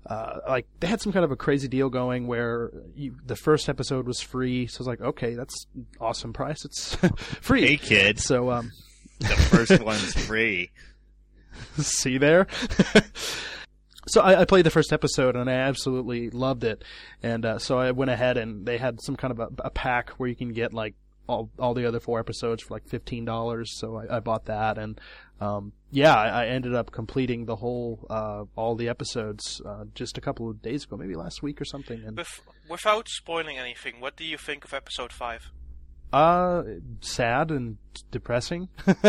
[0.07, 3.67] Uh, like they had some kind of a crazy deal going where you, the first
[3.67, 5.65] episode was free, so I was like, okay, that's
[5.99, 6.63] awesome price.
[6.63, 6.95] It's
[7.41, 7.65] free.
[7.65, 8.19] Hey, kid.
[8.19, 8.71] So um,
[9.19, 10.71] The first one's free.
[11.77, 12.47] see there.
[14.07, 16.83] so I, I played the first episode and I absolutely loved it,
[17.23, 20.11] and uh, so I went ahead and they had some kind of a, a pack
[20.11, 20.95] where you can get like
[21.27, 23.71] all all the other four episodes for like fifteen dollars.
[23.79, 24.99] So I, I bought that and.
[25.41, 30.17] Um, yeah, I, I ended up completing the whole, uh, all the episodes, uh, just
[30.17, 32.01] a couple of days ago, maybe last week or something.
[32.05, 32.39] And, With,
[32.69, 35.51] without spoiling anything, what do you think of episode five?
[36.15, 36.63] Uh,
[37.01, 37.77] sad and
[38.11, 38.69] depressing.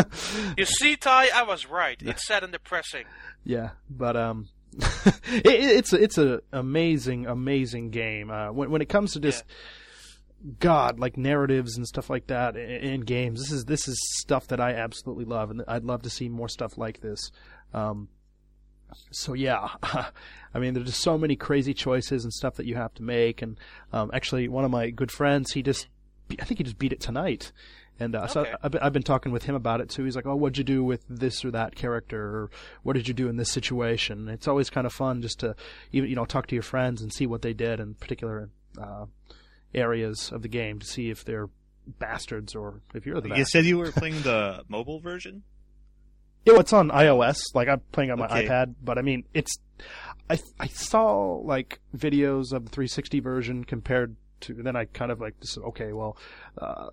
[0.56, 2.00] You see, Ty, I was right.
[2.00, 3.04] It's sad and depressing.
[3.44, 4.48] Yeah, but um,
[4.78, 8.30] it, it's it's a amazing amazing game.
[8.30, 9.44] Uh, when when it comes to just
[10.58, 14.48] God like narratives and stuff like that in, in games, this is this is stuff
[14.48, 17.30] that I absolutely love, and I'd love to see more stuff like this.
[17.74, 18.08] Um,
[19.12, 22.94] so yeah, I mean, there's just so many crazy choices and stuff that you have
[22.94, 23.42] to make.
[23.42, 23.58] And
[23.92, 25.86] um, actually, one of my good friends, he just
[26.40, 27.52] I think he just beat it tonight.
[27.98, 30.04] And uh, so I've been, I've been talking with him about it too.
[30.04, 32.20] He's like, "Oh, what'd you do with this or that character?
[32.22, 32.50] Or
[32.82, 35.56] what did you do in this situation?" It's always kind of fun just to
[35.92, 39.06] even you know talk to your friends and see what they did in particular uh,
[39.74, 41.48] areas of the game to see if they're
[41.98, 43.48] bastards or if you're the You bastard.
[43.48, 45.42] said you were playing the mobile version.
[46.44, 47.38] Yeah, well, it's on iOS.
[47.54, 48.46] Like I'm playing on my Okay.
[48.46, 49.56] iPad, but I mean, it's.
[50.28, 54.54] I I saw like videos of the 360 version compared to.
[54.54, 56.16] Then I kind of like just okay, well,
[56.60, 56.88] uh,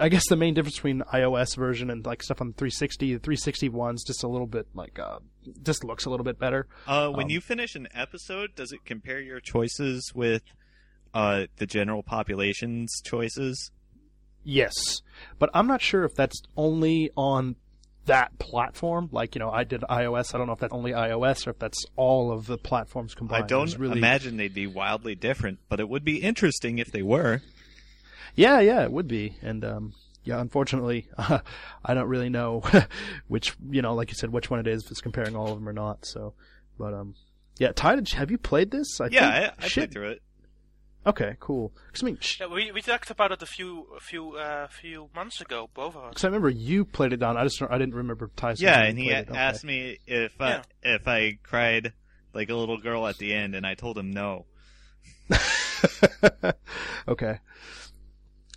[0.00, 3.18] I guess the main difference between iOS version and like stuff on the 360, the
[3.20, 5.18] 360 one's just a little bit like uh,
[5.62, 6.66] just looks a little bit better.
[6.86, 10.42] Uh, when Um, you finish an episode, does it compare your choices with
[11.12, 13.70] uh, the general population's choices?
[14.42, 15.00] Yes,
[15.38, 17.56] but I'm not sure if that's only on
[18.06, 19.08] that platform.
[19.12, 20.34] Like you know, I did iOS.
[20.34, 23.44] I don't know if that's only iOS or if that's all of the platforms combined.
[23.44, 23.98] I don't really...
[23.98, 27.42] imagine they'd be wildly different, but it would be interesting if they were.
[28.34, 29.94] Yeah, yeah, it would be, and um,
[30.24, 31.38] yeah, unfortunately, uh,
[31.84, 32.62] I don't really know
[33.28, 34.84] which, you know, like you said, which one it is.
[34.84, 36.04] If it's comparing all of them or not.
[36.04, 36.34] So,
[36.78, 37.14] but um,
[37.58, 39.00] yeah, Ty, did you, have you played this?
[39.00, 39.74] I yeah, I, think, I shit.
[39.74, 40.22] played through it.
[41.06, 41.72] Okay, cool.
[41.86, 44.68] Because I mean, sh- Yeah, we we talked about it a few a few uh,
[44.68, 46.14] few months ago, both of us.
[46.14, 47.36] 'cause I remember you played it on.
[47.36, 48.54] I just I didn't remember Ty.
[48.54, 49.38] saying Yeah, and he played a- Okay.
[49.38, 50.62] asked me if I, Yeah.
[50.82, 51.92] if I cried
[52.32, 54.46] like a little girl at the end, and I told him no.
[57.08, 57.38] okay.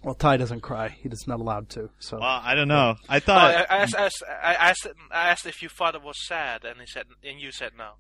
[0.04, 0.90] Well, Ty doesn't cry.
[0.90, 1.90] He is not allowed to.
[2.00, 2.96] So Well, I don't know.
[3.10, 5.96] I Oh, thought I, I, asked, I, asked, I asked I asked if you thought
[5.96, 7.94] it was sad, and he said, and you said no.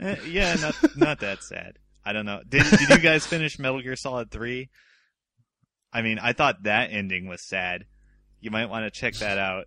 [0.00, 1.78] Eh, yeah, not not that sad.
[2.04, 2.40] I don't know.
[2.48, 4.68] Did did you guys finish Metal Gear Solid Three?
[5.92, 7.86] I mean, I thought that ending was sad.
[8.40, 9.66] You might want to check that out.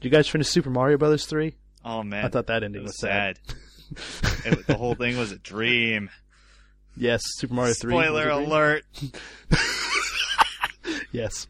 [0.00, 1.54] did you guys finish Super Mario Brothers three?
[1.84, 3.38] Oh man, I thought that ending was was sad.
[3.94, 4.52] sad.
[4.58, 6.10] it, the whole thing was a dream.
[6.98, 7.92] Yes, Super Mario three.
[7.92, 8.84] Spoiler alert.
[11.12, 11.46] Yes.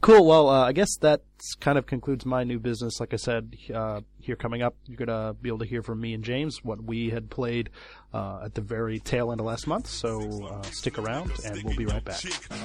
[0.00, 0.26] Cool.
[0.26, 1.22] Well, uh, I guess that
[1.54, 3.00] kind of concludes my new business.
[3.00, 6.14] Like I said, uh, here coming up, you're gonna be able to hear from me
[6.14, 7.70] and James what we had played
[8.12, 9.86] uh, at the very tail end of last month.
[9.86, 12.20] So uh, stick around, and we'll be right back.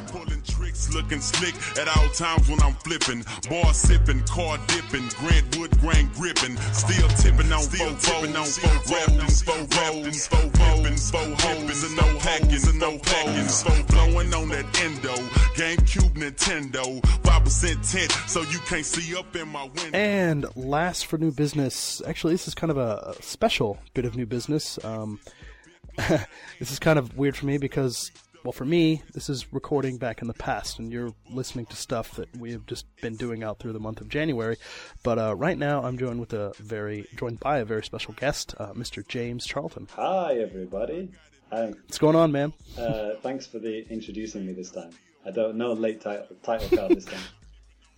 [0.07, 3.23] Pulling tricks, looking slick at all times when I'm flipping.
[3.49, 6.57] Bar sipping, car dipping, Grant Wood grain gripping.
[6.73, 11.95] Still tipping on four tipping on four rolls, four rolls, four rolls, four holes, and
[11.95, 13.63] no packings, and no packings.
[13.63, 15.13] Four blowing on that endo.
[15.55, 19.89] GameCube, Nintendo, five percent tint, so you can't see up in my window.
[19.93, 24.15] And last for new business, actually, this is kind of a a special bit of
[24.15, 24.80] new business.
[24.86, 25.19] Um,
[25.97, 28.11] this is kind of weird for me because,
[28.45, 32.11] well, for me, this is recording back in the past, and you're listening to stuff
[32.11, 34.55] that we have just been doing out through the month of January.
[35.03, 38.55] But uh, right now, I'm joined with a very joined by a very special guest,
[38.57, 39.05] uh, Mr.
[39.05, 39.89] James Charlton.
[39.97, 41.11] Hi, everybody.
[41.51, 41.65] Hi.
[41.65, 42.53] What's going on, man?
[42.78, 44.91] Uh, thanks for the introducing me this time.
[45.26, 47.19] I don't know late title, title card this time.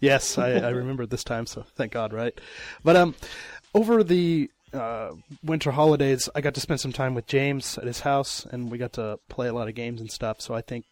[0.04, 2.39] Yes, I, I remember this time, so thank God, right?
[2.84, 3.16] But um,
[3.74, 5.12] over the uh,
[5.43, 8.78] winter holidays, I got to spend some time with James at his house, and we
[8.78, 10.41] got to play a lot of games and stuff.
[10.41, 10.86] So I think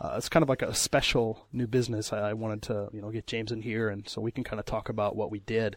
[0.00, 2.12] uh, it's kind of like a special new business.
[2.12, 4.60] I, I wanted to, you know, get James in here, and so we can kind
[4.60, 5.76] of talk about what we did.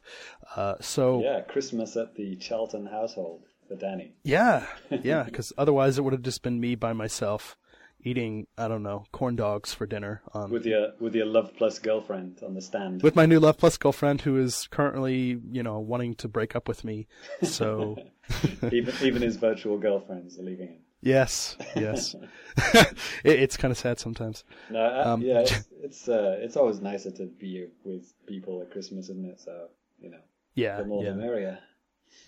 [0.56, 4.14] Uh, so Yeah, Christmas at the Charlton household for Danny.
[4.24, 4.66] yeah,
[5.04, 7.58] yeah, because otherwise it would have just been me by myself
[8.04, 10.22] eating, I don't know, corn dogs for dinner.
[10.34, 13.02] Um, With your with your love plus girlfriend on the stand.
[13.04, 16.68] with my new Love Plus girlfriend who is currently, you know, wanting to break up
[16.68, 17.08] with me.
[17.44, 17.98] So,
[18.72, 20.80] even even his virtual girlfriends are leaving him.
[21.02, 22.16] yes, yes.
[22.74, 24.44] it, it's kind of sad sometimes.
[24.70, 28.72] No, uh, Um, yeah, it's it's, uh, it's always nicer to be with people at
[28.72, 29.40] Christmas, isn't it?
[29.40, 29.68] So
[30.00, 30.22] you know,
[30.56, 31.12] Yeah, the more yeah.
[31.12, 31.60] the merrier.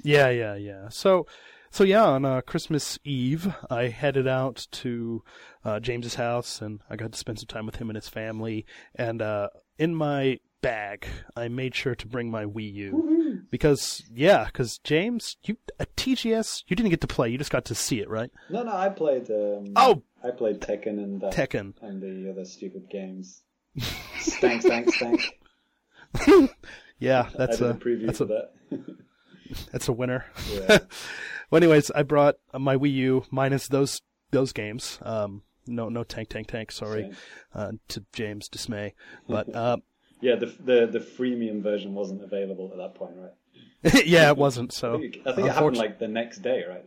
[0.03, 0.89] Yeah, yeah, yeah.
[0.89, 1.25] So,
[1.71, 5.23] so yeah, on uh, Christmas Eve, I headed out to
[5.63, 8.65] uh, James's house, and I got to spend some time with him and his family.
[8.95, 14.45] And uh, in my bag, I made sure to bring my Wii U because, yeah,
[14.45, 17.99] because James, you at TGS, you didn't get to play; you just got to see
[17.99, 18.29] it, right?
[18.49, 19.29] No, no, I played.
[19.29, 20.03] Um, Oh!
[20.23, 21.73] I played Tekken and uh, Tekken.
[21.81, 23.41] and the other stupid games.
[24.19, 25.21] stank, stank, stank.
[26.99, 28.51] Yeah, that's a a preview that's a that.
[29.71, 30.25] that's a winner.
[30.51, 30.79] Yeah.
[31.51, 34.99] well, anyways, I brought my Wii U minus those those games.
[35.01, 36.71] Um, no, no tank, tank, tank.
[36.71, 37.11] Sorry,
[37.53, 38.93] uh, to James' dismay.
[39.27, 39.77] But uh,
[40.21, 44.05] Yeah, the the the freemium version wasn't available at that point, right?
[44.05, 44.73] yeah, it wasn't.
[44.73, 46.83] So I think, it- I think it happened like the next day, right?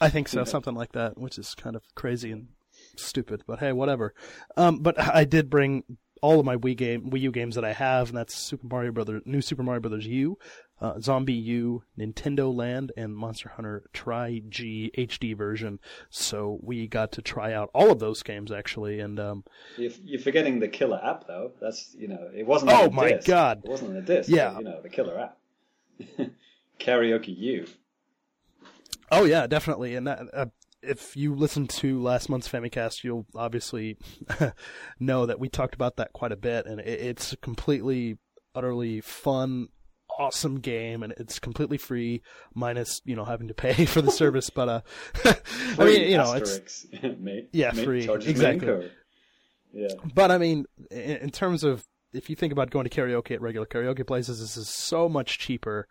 [0.00, 2.48] I think so, something like that, which is kind of crazy and
[2.96, 3.42] stupid.
[3.46, 4.12] But hey, whatever.
[4.56, 5.84] Um, but I did bring
[6.20, 8.90] all of my Wii game, Wii U games that I have, and that's Super Mario
[8.92, 10.38] Brothers, New Super Mario Brothers U,
[10.80, 15.78] uh, ZombiU, Nintendo Land, and Monster Hunter Tri G HD version.
[16.10, 19.44] So we got to try out all of those games actually, and um,
[19.76, 21.52] You're, you're forgetting the killer app though.
[21.60, 22.72] That's you know it wasn't.
[22.72, 23.26] Oh my disc.
[23.26, 23.62] God.
[23.64, 24.28] It wasn't a disc.
[24.28, 24.50] Yeah.
[24.50, 25.38] but, you know the killer app.
[26.80, 27.66] Karaoke U.
[29.10, 29.94] Oh yeah, definitely.
[29.94, 30.46] And that, uh,
[30.82, 33.96] if you listen to last month's Famicast, you'll obviously
[34.98, 38.18] know that we talked about that quite a bit, and it, it's completely,
[38.54, 39.68] utterly fun,
[40.18, 42.22] awesome game, and it's completely free,
[42.54, 44.50] minus you know having to pay for the service.
[44.50, 44.80] But uh,
[45.78, 46.86] I mean, you know, it's.
[47.52, 48.90] Yeah, free, exactly.
[49.72, 49.88] Yeah.
[50.14, 53.40] But I mean, in, in terms of if you think about going to karaoke at
[53.42, 55.86] regular karaoke places, this is so much cheaper.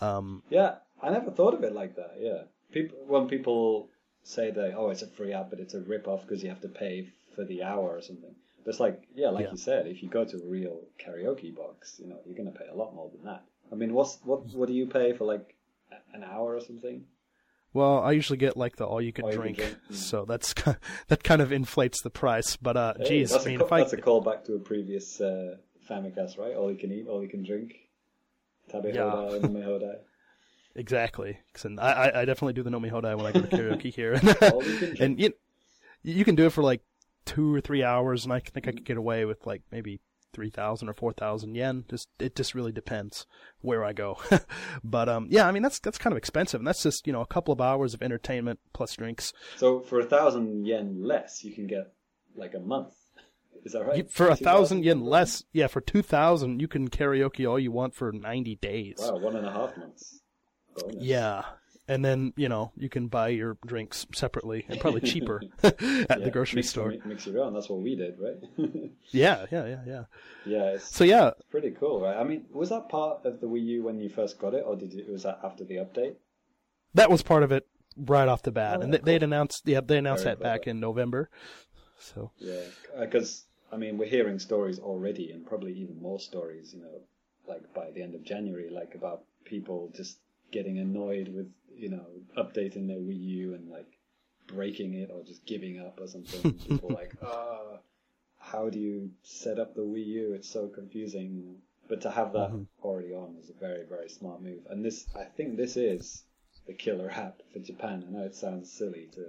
[0.00, 2.14] Um, Yeah, I never thought of it like that.
[2.18, 3.88] Yeah, people when people
[4.24, 6.60] say that oh it's a free app but it's a rip off because you have
[6.60, 8.34] to pay for the hour or something.
[8.64, 9.52] But it's like yeah, like Yeah.
[9.52, 12.66] you said, if you go to a real karaoke box, you know you're gonna pay
[12.70, 13.42] a lot more than that.
[13.72, 15.54] I mean, what's what what do you pay for like
[16.14, 17.04] an hour or something?
[17.74, 19.94] well, I usually get like the all you can All you can drink, drink, mm.
[19.94, 20.54] so that's
[21.08, 22.56] that kind of inflates the price.
[22.56, 24.58] But uh, Hey, geez, that's I mean, a, if I that's a callback to a
[24.58, 25.56] previous uh,
[25.88, 26.54] Famicast, right?
[26.54, 27.74] All you can eat, all you can drink.
[28.70, 29.02] Tabe Yeah.
[29.12, 29.96] hodai, nomi hodai.
[30.74, 31.38] Exactly.
[31.64, 34.14] and I, I- I definitely do the Nomi Hodai when I go to karaoke here.
[34.52, 35.00] All you can drink.
[35.00, 35.32] and you,
[36.04, 36.82] you can do it for like
[37.24, 40.00] two or three hours, and I think I could get away with like maybe
[40.38, 41.84] 3,000 or 4,000 yen.
[41.90, 43.26] Just It just really depends
[43.60, 44.18] where I go.
[44.84, 47.22] but um, yeah, I mean, that's that's kind of expensive, and that's just, you know,
[47.22, 49.32] a couple of hours of entertainment plus drinks.
[49.56, 51.92] So for a thousand yen less, you can get
[52.36, 52.94] like a month.
[53.64, 54.08] Is that right?
[54.08, 58.12] For a thousand yen less, yeah, for 2,000, you can karaoke all you want for
[58.12, 58.98] 90 days.
[59.00, 60.20] Wow, one and a half months.
[60.76, 61.02] Bonus.
[61.02, 61.42] Yeah.
[61.88, 66.24] And then, you know, you can buy your drinks separately and probably cheaper at Yeah,
[66.24, 66.96] the grocery mix, store.
[67.04, 67.54] Mix your own.
[67.54, 68.38] That's what we did, right?
[69.10, 70.04] Yeah, yeah, yeah, yeah.
[70.44, 72.16] yeah, So yeah, pretty cool, right?
[72.16, 74.74] I mean, was that part of the Wii U when you first got it, or
[74.76, 76.16] did it was that after the update?
[76.94, 77.66] that was part of it
[77.96, 79.22] right off the bat, Oh, and they, they'd cool.
[79.22, 81.30] announced, yeah, they announced Very that back in November.
[81.98, 86.72] So Yeah, uh, because I mean, we're hearing stories already, and probably even more stories.
[86.74, 87.00] You know,
[87.46, 90.18] like by the end of January, like about people just
[90.50, 92.04] getting annoyed with you know
[92.36, 93.98] updating their Wii U and like
[94.46, 96.54] breaking it or just giving up or something.
[96.54, 97.78] people like, ah,
[98.38, 100.32] how do you set up the Wii U?
[100.34, 101.56] It's so confusing.
[101.88, 102.52] But to have that
[102.82, 104.60] already on is a very very smart move.
[104.68, 106.24] And this, I think, this is
[106.66, 108.04] the killer app for Japan.
[108.06, 109.26] I know it sounds silly to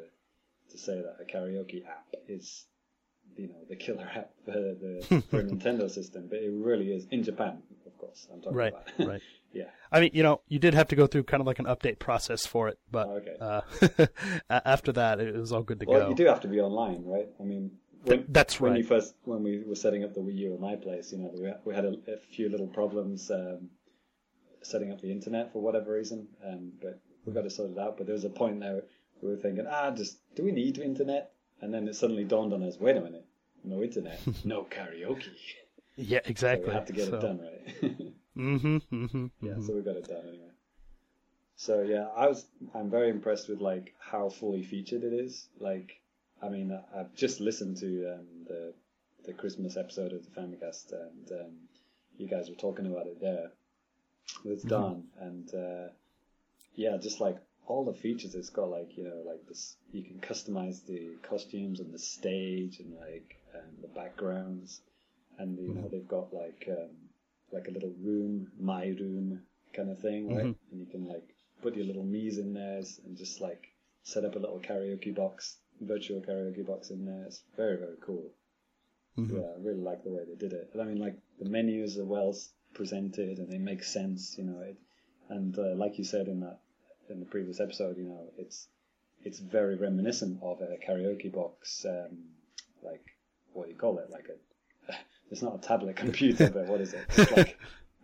[0.71, 2.65] to say that a karaoke app is
[3.37, 7.07] you know the killer app for the for a Nintendo system, but it really is
[7.11, 8.27] in Japan, of course.
[8.31, 9.07] I'm talking right, about.
[9.07, 9.21] right.
[9.53, 9.65] Yeah.
[9.91, 11.99] I mean, you know, you did have to go through kind of like an update
[11.99, 13.35] process for it, but Oh, okay.
[13.41, 14.07] uh,
[14.65, 15.99] after that, it was all good to Well, go.
[16.01, 17.27] Well, you do have to be online, right?
[17.39, 17.71] I mean,
[18.03, 18.77] when, that's when right.
[18.81, 21.31] you first when we were setting up the Wii U at my place, you know,
[21.33, 23.69] we had, we had a, a few little problems um,
[24.61, 27.97] setting up the internet for whatever reason, um, but we got it sorted out.
[27.97, 28.83] But there was a point there
[29.21, 31.31] we were thinking, ah, just do we need internet?
[31.61, 33.25] And then it suddenly dawned on us, wait a minute,
[33.65, 35.25] no internet, no karaoke.
[35.97, 36.67] Yeah, So exactly.
[36.69, 38.13] we have to get So- it done, right?
[38.39, 39.67] Mm-hmm, mm-hmm, yeah, mhm.
[39.67, 40.51] so we got it done anyway.
[41.55, 45.47] So yeah, I was I'm very impressed with like how fully featured it is.
[45.59, 46.01] Like,
[46.41, 48.73] I mean, I- I've just listened to um, the
[49.25, 51.53] the Christmas episode of the Famicast, and um,
[52.17, 53.51] you guys were talking about it there
[54.45, 55.89] with Don, and uh,
[56.75, 57.37] yeah, just like
[57.67, 61.79] all the features it's got, like you know, like this, you can customize the costumes
[61.81, 64.81] and the stage and like um, the backgrounds,
[65.37, 67.08] and you know they've got like um,
[67.51, 69.41] like a little room, my room
[69.73, 70.45] kind of thing, right?
[70.45, 70.55] Mhm.
[70.71, 71.27] And you can like
[71.61, 73.67] put your little me's in there and just like
[74.03, 77.25] set up a little karaoke box, virtual karaoke box in there.
[77.25, 78.31] It's very very cool.
[79.17, 79.31] Mhm.
[79.41, 80.69] Yeah, I really like the way they did it.
[80.73, 82.35] And I mean, like the menus are well
[82.73, 84.59] presented and they make sense, you know.
[84.61, 84.77] It,
[85.29, 86.59] and uh, like you said in that
[87.09, 88.67] in the previous episode, you know, it's
[89.23, 92.29] it's very reminiscent of a karaoke box, um,
[92.83, 93.03] like
[93.53, 94.09] what do you call it?
[94.09, 94.37] Like a
[95.31, 97.05] it's not a tablet computer, but what is it?
[97.17, 97.57] It's like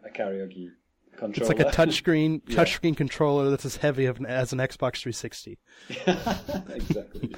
[0.03, 0.71] a karaoke
[1.17, 1.51] controller.
[1.51, 2.57] It's like a touchscreen Yeah.
[2.57, 5.57] touchscreen controller that's as heavy an, as an Xbox 360.
[6.75, 7.35] exactly.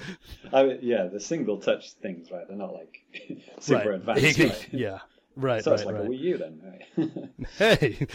[0.52, 2.48] I mean, yeah, the single touch things, right?
[2.48, 3.00] They're not like
[3.60, 3.96] super right.
[3.96, 4.68] advanced, right?
[4.72, 5.00] yeah.
[5.36, 5.64] Right.
[5.64, 6.06] So right, it's like right.
[6.06, 6.62] a Wii U then,
[6.98, 7.48] right?
[7.58, 8.08] Hey,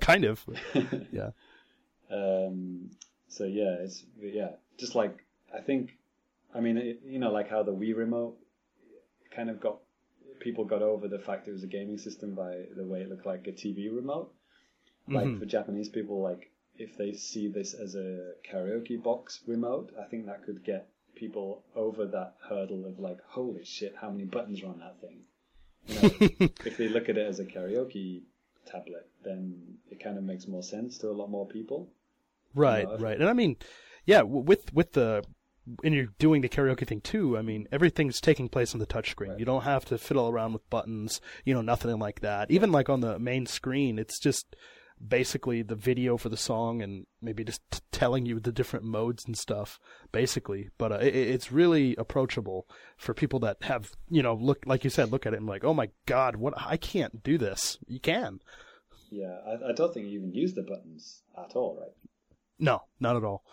[0.00, 0.44] kind of.
[1.10, 1.30] Yeah.
[2.10, 2.90] Um,
[3.28, 5.24] so yeah, it's yeah, just like
[5.54, 5.96] I think,
[6.54, 8.36] I mean, it, you know, like how the Wii remote
[9.34, 9.78] kind of got
[10.40, 13.26] people got over the fact it was a gaming system by the way it looked
[13.26, 14.32] like a TV remote.
[15.08, 15.38] Like Mhm.
[15.38, 20.26] for Japanese people, like if they see this as a karaoke box remote, I think
[20.26, 24.68] that could get people over that hurdle of like, holy shit, how many buttons are
[24.68, 25.24] on that thing?
[25.88, 26.02] You know,
[26.64, 28.22] if they look at it as a karaoke
[28.66, 31.90] tablet, then it kind of makes more sense to a lot more people.
[32.54, 33.18] Right, know, right.
[33.18, 33.56] And I mean,
[34.06, 35.24] yeah, with with the
[35.80, 39.30] when you're doing the karaoke thing too, I mean, everything's taking place on the touchscreen.
[39.30, 39.38] Right.
[39.38, 42.50] You don't have to fiddle around with buttons, you know, nothing like that.
[42.50, 44.56] Even like on the main screen, it's just
[45.06, 49.24] basically the video for the song and maybe just t- telling you the different modes
[49.24, 49.78] and stuff,
[50.12, 50.70] basically.
[50.78, 52.66] But uh, it, it's really approachable
[52.96, 55.64] for people that have, you know, look like you said, look at it and like,
[55.64, 56.54] oh my god, what?
[56.56, 57.78] I can't do this.
[57.86, 58.40] You can.
[59.10, 61.92] Yeah, I, I don't think you even use the buttons at all, right?
[62.58, 63.44] No, not at all.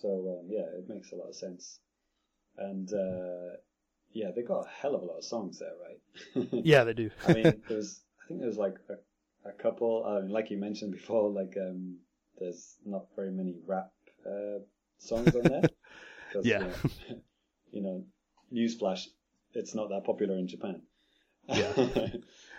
[0.00, 1.80] So um, yeah, it makes a lot of sense.
[2.56, 3.56] And uh,
[4.12, 6.48] yeah, they got a hell of a lot of songs there, right?
[6.64, 7.10] Yeah, they do.
[7.26, 10.04] I mean, there was I think there was like a, a couple.
[10.06, 11.98] Um, like you mentioned before, like um,
[12.38, 13.90] there's not very many rap
[14.26, 14.60] uh,
[14.98, 15.62] songs on there.
[16.44, 16.60] Yeah.
[16.60, 17.20] You know,
[17.72, 18.04] you know,
[18.54, 19.06] newsflash,
[19.52, 20.82] it's not that popular in Japan.
[21.48, 21.72] Yeah.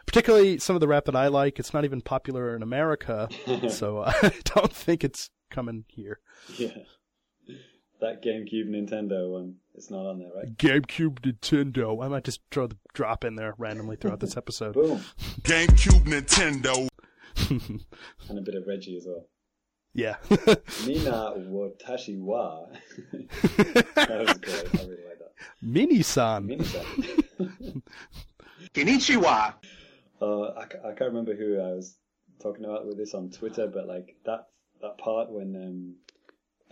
[0.05, 1.57] particularly some of the rap that I like.
[1.57, 3.29] It's not even popular in America,
[3.69, 6.19] so I don't think it's coming here.
[6.57, 6.79] yeah.
[8.01, 10.57] That GameCube Nintendo one, it's not on there, right?
[10.57, 12.03] GameCube, Nintendo.
[12.03, 14.73] I might just throw the drop in there randomly throughout this episode.
[14.73, 15.01] Boom.
[15.41, 16.87] GameCube, Nintendo.
[18.29, 19.25] And a bit of Reggie as well.
[19.93, 20.15] yeah.
[20.85, 22.65] Mina Watashi wa.
[23.11, 24.79] that was great.
[24.79, 25.31] I really like that.
[25.61, 26.45] Mini-san.
[26.45, 27.81] Mina-san.
[28.73, 29.53] Konnichiwa.
[30.21, 31.97] uh, I, I can't remember who I was
[32.41, 34.47] talking about with this on Twitter, but like that
[34.81, 35.95] that part when um,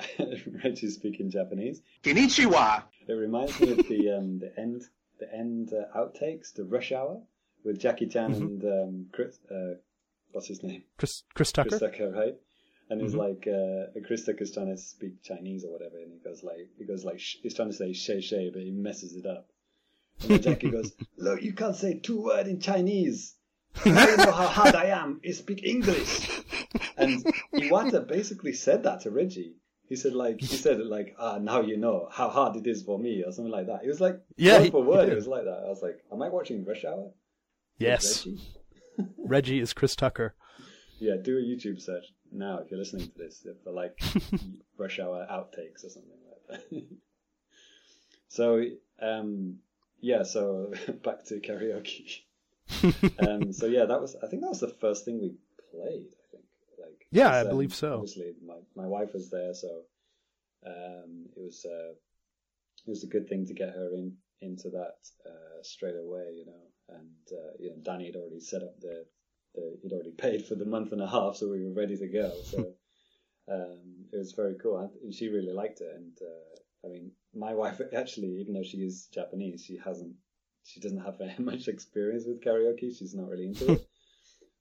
[0.64, 2.84] Reggie's speaking Japanese, Konnichiwa.
[3.08, 4.84] it reminds me of the um, the end
[5.20, 7.22] the end uh, outtakes, the Rush Hour
[7.64, 9.38] with Jackie Chan and um, Chris.
[9.52, 9.76] Uh,
[10.32, 10.84] what's his name?
[10.98, 11.70] Chris, Chris Tucker?
[11.70, 12.36] Chris Tucker, right?
[12.90, 16.44] And he's like, uh, Chris Tucker's trying to speak Chinese or whatever, and he goes
[16.44, 19.28] like, he goes like, sh- he's trying to say shay shay, but he messes it
[19.28, 19.48] up.
[20.22, 23.36] And then Jackie goes, look, you can't say two word in Chinese.
[23.86, 25.20] Now you know how hard I am.
[25.24, 26.28] You speak English.
[26.98, 27.24] And
[27.54, 29.54] Iwata basically said that to Reggie.
[29.90, 33.00] He said like, he said like, ah, now you know how hard it is for
[33.00, 33.84] me, or something like that.
[33.84, 35.64] It was like, Yeah, word for word, it was like that.
[35.66, 37.12] I was like, am I watching Rush Hour?
[37.80, 38.26] Yes.
[38.26, 38.42] Reggie?
[39.18, 40.36] Reggie is Chris Tucker.
[41.00, 44.00] Yeah, do a YouTube search now if you're listening to this for like
[44.78, 46.84] rush hour outtakes or something like that.
[48.28, 48.64] so,
[49.02, 49.56] um,
[50.02, 50.72] yeah, so
[51.04, 52.22] back to karaoke.
[53.28, 55.34] um, so yeah, that was I think that was the first thing we
[55.72, 56.10] played.
[57.12, 57.94] I think like Yeah, I believe so.
[57.96, 59.82] Obviously, my my wife was there, so
[60.66, 61.92] um, it was uh,
[62.86, 64.96] it was a good thing to get her in into that
[65.26, 66.98] uh, straight away, you know.
[66.98, 69.06] And uh, you know, Danny had already set up the,
[69.56, 72.08] the he'd already paid for the month and a half, so we were ready to
[72.08, 72.32] go.
[72.44, 72.60] So
[73.52, 75.92] um, it was very cool, and- and she really liked it.
[75.96, 80.16] And uh, I mean, my wife actually, even though she is Japanese, she hasn't
[80.64, 82.96] she doesn't have very much experience with karaoke.
[82.98, 83.89] She's not really into it.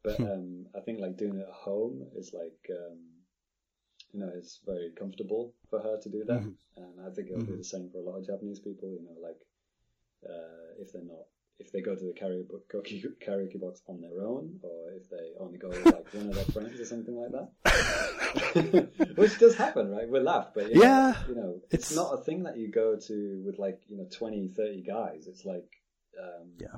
[0.04, 2.98] But um, I think like doing it at home is like um,
[4.12, 6.54] you know it's very comfortable for her to do that, Mhm.
[6.76, 8.90] and I think it'll be the same for a lot of Japanese people.
[8.92, 9.40] You know, like
[10.28, 11.26] uh, if they're not
[11.58, 15.58] if they go to the karaoke karaoke box on their own, or if they only
[15.58, 20.08] go with like one of their friends or something like that, which does happen, right?
[20.08, 22.70] We laugh, but you know, Yeah, you know, it's- it's, not a thing that you
[22.70, 25.26] go to with like you know 20, 30 guys.
[25.26, 25.68] It's like
[26.22, 26.76] um, Yeah.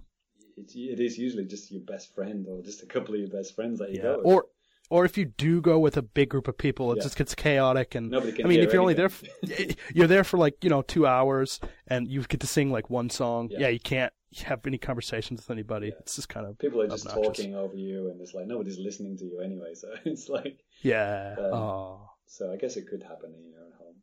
[0.61, 3.55] It, it is usually just your best friend or just a couple of your best
[3.55, 4.03] friends that you Yeah.
[4.03, 4.27] go with.
[4.27, 4.47] Or
[4.93, 7.03] or if you do go with a big group of people, it Yeah.
[7.05, 7.95] just gets chaotic.
[7.95, 9.25] And Nobody can I mean, hear if you're only there, for,
[9.95, 13.09] you're there for like you know two hours, and you get to sing like one
[13.09, 13.49] song.
[13.51, 13.61] Yeah.
[13.61, 14.13] Yeah, you can't
[14.45, 15.89] have any conversations with anybody.
[15.89, 15.95] Yeah.
[16.01, 17.37] It's just kind of People are just obnoxious.
[17.39, 19.75] talking over you, and it's like nobody's listening to you anyway.
[19.75, 21.37] So it's like, Yeah.
[21.39, 22.11] Um, oh.
[22.27, 23.97] so I guess it could happen in your own home.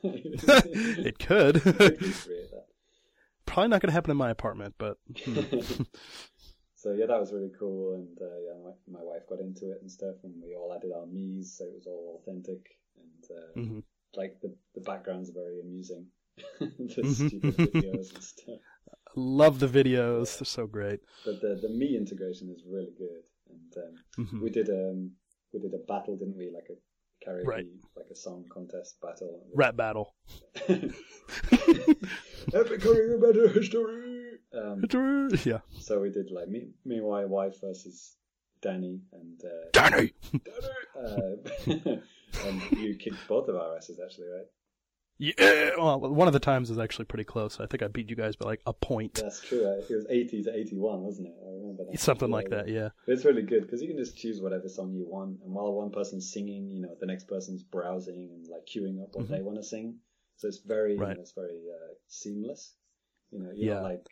[1.10, 1.56] it could.
[3.48, 3.68] Could recreate that.
[3.68, 5.82] Probably not going to happen in my apartment, but hmm.
[6.76, 9.78] so yeah, that was really cool, and uh, yeah, my, my wife got into it
[9.80, 13.60] and stuff, and we all added our me's, so it was all authentic, and uh,
[13.60, 13.82] Mhm.
[14.14, 16.06] like the the backgrounds are very amusing,
[16.60, 17.28] the Mhm.
[17.28, 18.60] stupid videos and stuff.
[19.16, 20.38] love the videos.
[20.38, 21.00] They're so great.
[21.24, 24.42] But the the me integration is really good, and um, Mhm.
[24.42, 25.12] we did um
[25.52, 26.50] we did a battle, didn't we?
[26.50, 26.76] Like a
[27.24, 27.66] karaoke, Right.
[27.96, 29.46] like a song contest battle.
[29.54, 30.14] Rap battle.
[32.54, 34.14] Epic career better history.
[34.52, 34.82] Um,
[35.44, 35.58] Yeah.
[35.78, 38.16] so we did like me, me my wife versus
[38.62, 40.12] Danny and uh, Danny.
[40.98, 41.36] uh,
[42.46, 44.46] and you kicked both of our asses actually, right?
[45.20, 45.70] Yeah.
[45.76, 47.58] Well, one of the times was actually pretty close.
[47.60, 49.14] I think I beat you guys by like a point.
[49.14, 49.66] That's true.
[49.66, 51.34] uh, It was eighty to eighty-one, wasn't it?
[51.44, 51.98] I remember that.
[52.00, 52.68] Something like that.
[52.68, 52.90] Yeah.
[53.08, 55.90] It's really good because you can just choose whatever song you want, and while one
[55.90, 59.56] person's singing, you know, the next person's browsing and like queuing up what they want
[59.58, 59.96] to sing.
[60.38, 61.12] So it's very, you Mm-hmm.
[61.14, 62.74] Know, it's very uh, seamless.
[63.30, 63.82] You know, you're Yeah.
[63.82, 64.06] like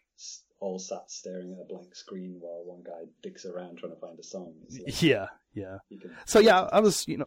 [0.61, 4.19] all sat staring at a blank screen while one guy dicks around trying to find
[4.19, 4.55] a song.
[4.71, 5.79] Like, Yeah, yeah.
[5.91, 7.27] can, So yeah, I was you know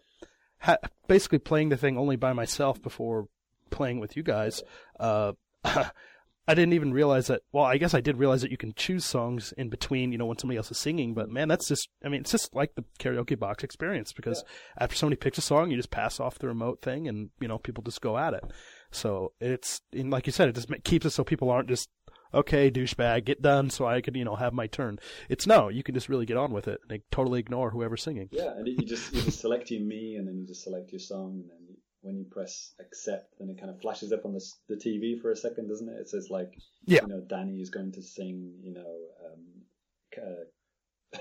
[0.59, 0.77] ha-
[1.07, 3.27] basically playing the thing only by myself before
[3.69, 4.63] playing with you guys.
[4.99, 7.41] Uh, I didn't even realize that.
[7.51, 10.25] Well, I guess I did realize that you can choose songs in between, you know,
[10.25, 11.13] when somebody else is singing.
[11.13, 11.89] But man, that's just.
[12.03, 14.43] I mean, it's just like the karaoke box experience because
[14.79, 17.59] after somebody picks a song, you just pass off the remote thing, and you know,
[17.59, 18.43] people just go at it.
[18.91, 21.89] So it's and like you said, it just keeps it so people aren't just
[22.31, 24.99] okay, douchebag, get done, so I could you know have my turn.
[25.29, 28.03] It's no, you can just really get on with it and like, totally ignore whoever's
[28.03, 28.29] singing.
[28.31, 30.99] Yeah, and you just you just select your me, and then you just select your
[30.99, 34.33] song, and then you, when you press accept, then it kind of flashes up on
[34.33, 35.99] the the TV for a second, doesn't it?
[35.99, 36.53] It says like,
[36.85, 37.01] Yeah.
[37.01, 38.95] you know, Danny is going to sing, you know,
[39.25, 40.23] um,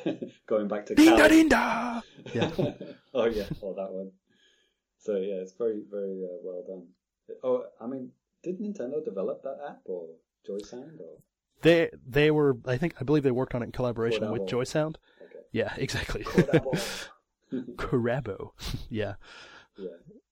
[0.07, 0.13] uh,
[0.47, 1.29] going back to Ding da Cali.
[1.29, 2.01] ding da.
[2.35, 2.51] Yeah.
[3.15, 4.13] oh yeah, oh that one.
[5.01, 6.87] So yeah, it's very very uh, well done.
[7.43, 8.11] Oh, I mean,
[8.43, 10.07] did Nintendo develop that app or
[10.47, 11.19] Joy Sound or?
[11.63, 14.65] They they were I think I believe they worked on it in collaboration with Joy
[14.65, 14.99] Sound.
[15.21, 15.41] Okay.
[15.53, 16.25] Yeah, exactly.
[16.25, 17.09] Carabo.
[18.91, 19.15] yeah.
[19.77, 19.89] yeah,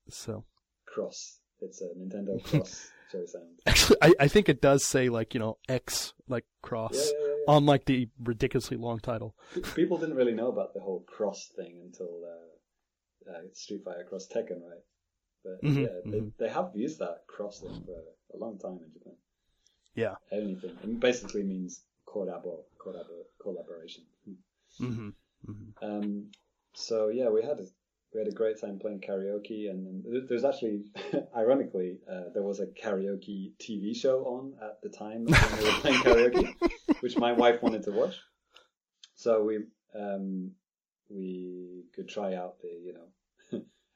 [0.09, 0.44] So
[0.86, 1.39] Cross.
[1.60, 3.59] It's a Nintendo Cross Joy Sound.
[3.66, 7.27] actually, I, I think it does say like you know X like cross yeah, yeah,
[7.27, 7.55] yeah.
[7.55, 9.35] on like the ridiculously long title.
[9.74, 14.28] People didn't really know about the whole cross thing until uh, uh, Street Fighter Cross
[14.35, 14.82] Tekken, right?
[15.47, 16.32] But Mhm, yeah, they, mhm.
[16.40, 17.98] they have used that cross thing for
[18.35, 19.16] a long time in Japan.
[19.94, 20.16] Yeah.
[20.32, 20.77] Anything.
[20.85, 24.05] It basically means collabo, collabo, collaboration.
[24.78, 25.10] hmm
[25.47, 26.31] hmm Um,
[26.74, 27.66] so yeah, we had a,
[28.12, 30.85] we had a great time playing karaoke, and, and there- there's actually,
[31.36, 35.81] ironically, uh, there was a karaoke TV show on at the time when we were
[35.82, 36.55] playing karaoke,
[37.01, 38.16] which my wife wanted to watch.
[39.14, 39.56] So we
[39.94, 40.52] um,
[41.09, 43.09] we could try out the you know,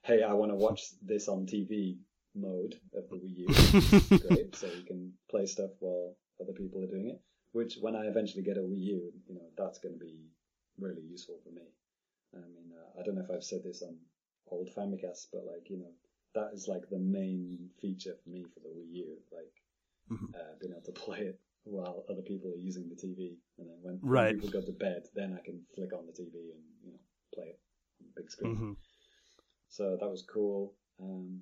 [0.02, 1.98] hey, I want to watch this on TV
[2.34, 3.48] mode of the Wii U.
[4.26, 7.20] Great, so you can play stuff while other people are doing it.
[7.52, 10.16] Which, when I eventually get a Wii U, you know, that's going to be
[10.78, 11.66] really useful for me.
[12.34, 13.96] I mean, uh, I don't know if I've said this on
[14.50, 15.92] old Famicast, but like, you know,
[16.34, 19.52] that is like the main feature for me for the Wii U, like
[20.10, 20.34] Mhm.
[20.34, 23.78] uh, being able to play it while other people are using the TV, and then
[23.82, 24.34] when, Right.
[24.34, 26.98] people go to bed, then I can flick on the TV and you know
[27.34, 27.60] play it
[28.00, 28.56] on the big screen.
[28.56, 28.72] hmm
[29.70, 30.74] So that was cool.
[31.02, 31.40] Um,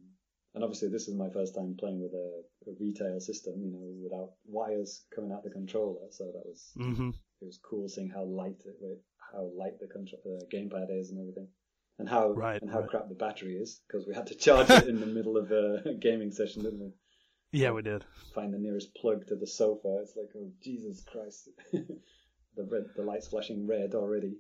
[0.55, 3.93] and obviously, this is my first time playing with a, a retail system, you know,
[4.03, 6.09] without wires coming out the controller.
[6.11, 7.11] So that was hmm
[7.41, 9.01] it was cool seeing how light it,
[9.33, 11.49] how light the control, the gamepad is and everything,
[11.99, 12.91] and how Right, and how right.
[12.91, 15.95] crap the battery is because we had to charge it in the middle of a
[16.01, 16.93] gaming session, didn't we?
[17.53, 18.05] Yeah, we did.
[18.35, 19.99] Find the nearest plug to the sofa.
[20.03, 24.39] It's like, oh Jesus Christ, the red, the light's flashing red already.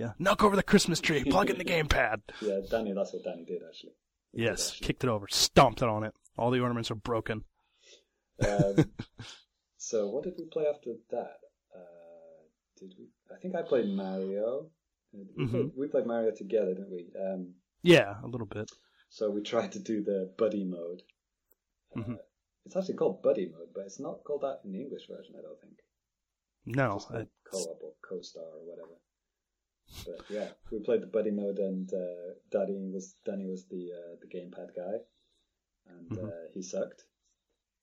[0.00, 2.22] Yeah, knock over the Christmas tree, plug in the gamepad.
[2.40, 3.92] Yeah, Danny, that's what Danny did actually.
[4.32, 4.86] He did Yes, actually.
[4.86, 6.14] kicked it over, stomped it on it.
[6.38, 7.44] All the ornaments are broken.
[8.46, 8.90] Um,
[9.76, 11.36] so what did we play after that?
[11.74, 12.40] Uh,
[12.78, 13.08] did we?
[13.34, 14.70] I think I played Mario.
[15.14, 15.50] Uh, We, Mhm.
[15.50, 17.10] played, we played Mario together, didn't we?
[17.20, 18.70] Um, Yeah, a little bit.
[19.10, 21.02] so we tried to do the buddy mode.
[21.96, 22.18] Uh, Mhm.
[22.64, 25.34] It's actually called buddy mode, but it's not called that in the English version.
[25.36, 25.78] I don't think.
[26.64, 28.94] No, It's I, co-op or co-star or whatever.
[30.06, 34.16] But yeah, we played the buddy mode, and uh, Daddy was Danny was the uh,
[34.20, 34.98] the gamepad guy,
[35.88, 36.28] and Mhm.
[36.28, 37.04] uh, he sucked.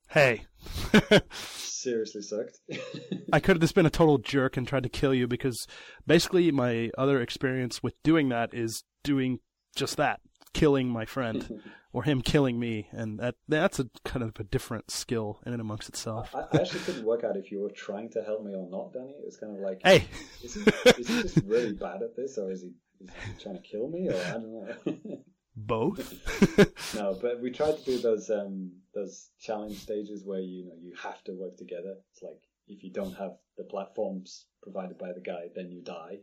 [0.09, 0.45] hey,
[1.31, 2.59] Seriously sucked.
[3.33, 5.67] I could have just been a total jerk and tried to kill you because
[6.05, 9.39] basically my other experience with doing that is doing
[9.75, 10.21] just that,
[10.53, 11.61] killing my friend
[11.93, 15.61] or him killing me, and that that's a kind of a different skill in and
[15.61, 16.33] amongst itself.
[16.35, 18.93] I, I actually couldn't work out if you were trying to help me or not,
[18.93, 19.11] Danny.
[19.11, 20.05] It was kind of like, hey,
[20.43, 20.61] is he,
[20.99, 23.89] is he just really bad at this, or is he, is he trying to kill
[23.89, 25.17] me, or I don't know.
[25.57, 26.13] both.
[26.95, 30.93] no, but we tried to do those um those challenge stages where you know you
[31.01, 31.95] have to work together.
[32.11, 36.19] It's like if you don't have the platforms provided by the guy, then you die.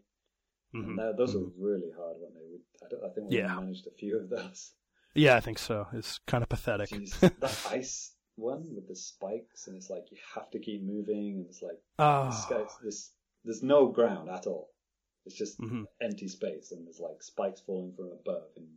[0.75, 0.99] Mhm.
[0.99, 2.61] And those were really hard when they would.
[2.85, 3.55] I, don't, I think we Yeah.
[3.55, 4.73] managed a few of those.
[5.15, 5.87] Yeah, I think so.
[5.93, 6.91] It's kind of pathetic.
[6.91, 11.37] Jeez, that ice one with the spikes, and it's like you have to keep moving,
[11.39, 13.13] and it's like Oh, this guy, this,
[13.45, 14.71] there's no ground at all.
[15.25, 15.87] It's just Mhm.
[16.01, 18.51] empty space, and there's like spikes falling from above.
[18.57, 18.69] And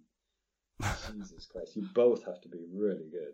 [1.17, 3.33] Jesus Christ, you both have to be really good.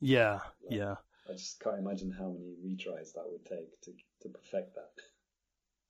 [0.00, 0.96] yeah, yeah.
[1.28, 3.92] I just can't imagine how many retries that would take to
[4.22, 4.90] to perfect that.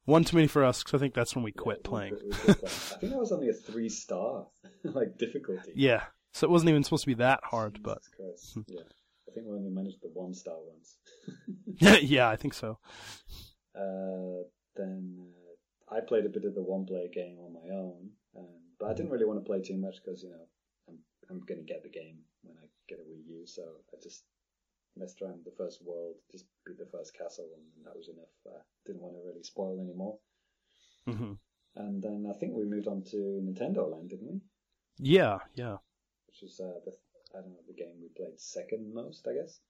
[0.07, 2.11] One too many for us because I think that's when we quit Yeah, we playing.
[2.15, 2.75] quit- we quit playing.
[2.75, 4.47] I think that was only a three star
[4.85, 5.73] like difficulty.
[5.75, 8.59] Yeah, so it wasn't even supposed to be that hard, but Jesus Christ.
[8.69, 8.81] yeah,
[9.29, 10.97] I think we only managed the one star ones.
[12.03, 12.79] yeah, I think so.
[13.75, 14.47] Uh,
[14.77, 15.19] then
[15.91, 18.47] uh, I played a bit of the one player game on my own, um,
[18.79, 20.47] but I didn't really want to play too much because you know
[20.89, 20.99] I'm
[21.31, 23.63] I'm going to get the game when I get a Wii U, so
[23.93, 24.23] I just
[25.01, 28.35] around with the first world, just beat the first castle, and that was enough.
[28.47, 30.19] Uh, didn't want to really spoil anymore.
[31.07, 31.33] hmm
[31.77, 34.41] And then I think we moved on to Nintendo Land, didn't we?
[34.99, 35.79] Yeah, yeah,
[36.29, 36.97] Which was uh, the
[37.37, 39.61] I don't know the game we played second most, I guess.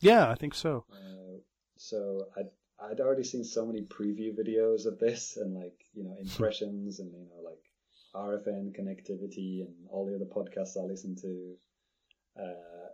[0.00, 0.28] yeah.
[0.30, 0.84] I think so.
[0.92, 1.38] Uh,
[1.76, 2.50] so I'd
[2.80, 7.12] I'd already seen so many preview videos of this and like you know impressions and
[7.12, 7.62] you know like
[8.14, 11.56] RFN connectivity and all the other podcasts I listen to.
[12.38, 12.88] Uh,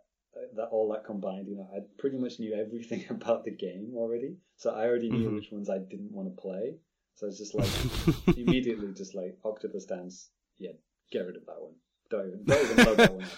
[0.57, 4.37] that all that combined, you know, I pretty much knew everything about the game already.
[4.57, 5.35] So I already knew Mhm.
[5.37, 6.77] which ones I didn't want to play.
[7.15, 7.69] So it's just like
[8.37, 10.73] immediately just like Octopus Dance, yeah,
[11.13, 11.75] get rid of that one.
[12.11, 13.27] Don't even don't even load that one.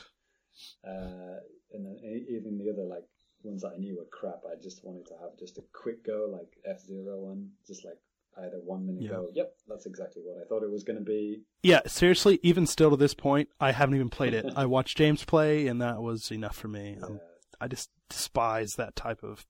[0.85, 1.37] Uh,
[1.73, 1.99] and then
[2.31, 3.05] even the other like
[3.43, 4.41] ones that I knew were crap.
[4.51, 7.99] I just wanted to have just a quick go, like F Zero one, just like
[8.39, 9.11] A one minute Yeah.
[9.11, 9.31] go.
[9.33, 11.43] Yep, that's exactly what I thought it was going to be.
[11.63, 12.39] Yeah, seriously.
[12.43, 14.45] Even still to this point, I haven't even played it.
[14.57, 16.99] I watched James play, and that was enough for me.
[17.03, 17.19] Um, Yeah,
[17.63, 19.47] I just despise that type of.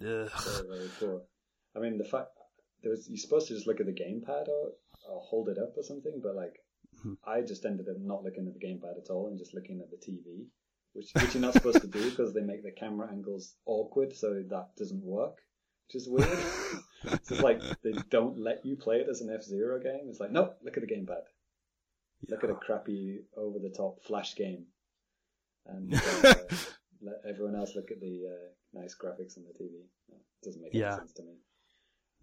[0.00, 0.30] Ugh.
[0.30, 1.22] very very poor.
[1.76, 2.28] I mean, the fact
[2.82, 4.72] there was you're supposed to just look at the gamepad or,
[5.08, 6.64] or hold it up or something, but like
[7.04, 7.18] Mhm.
[7.24, 9.90] I just ended up not looking at the gamepad at all and just looking at
[9.90, 10.46] the TV,
[10.94, 14.42] which which you're not supposed to do because they make the camera angles awkward, so
[14.48, 15.36] that doesn't work,
[15.86, 16.26] which is weird.
[17.04, 20.08] so it's like they don't let you play it as an F Zero game.
[20.08, 21.22] It's like, nope, look at the gamepad.
[22.28, 24.66] Look at a crappy over the top flash game,
[25.66, 25.94] and
[26.24, 26.34] uh,
[27.00, 29.84] let everyone else look at the uh, nice graphics on the TV.
[30.10, 30.88] It doesn't make Yeah.
[30.88, 31.34] any sense to me.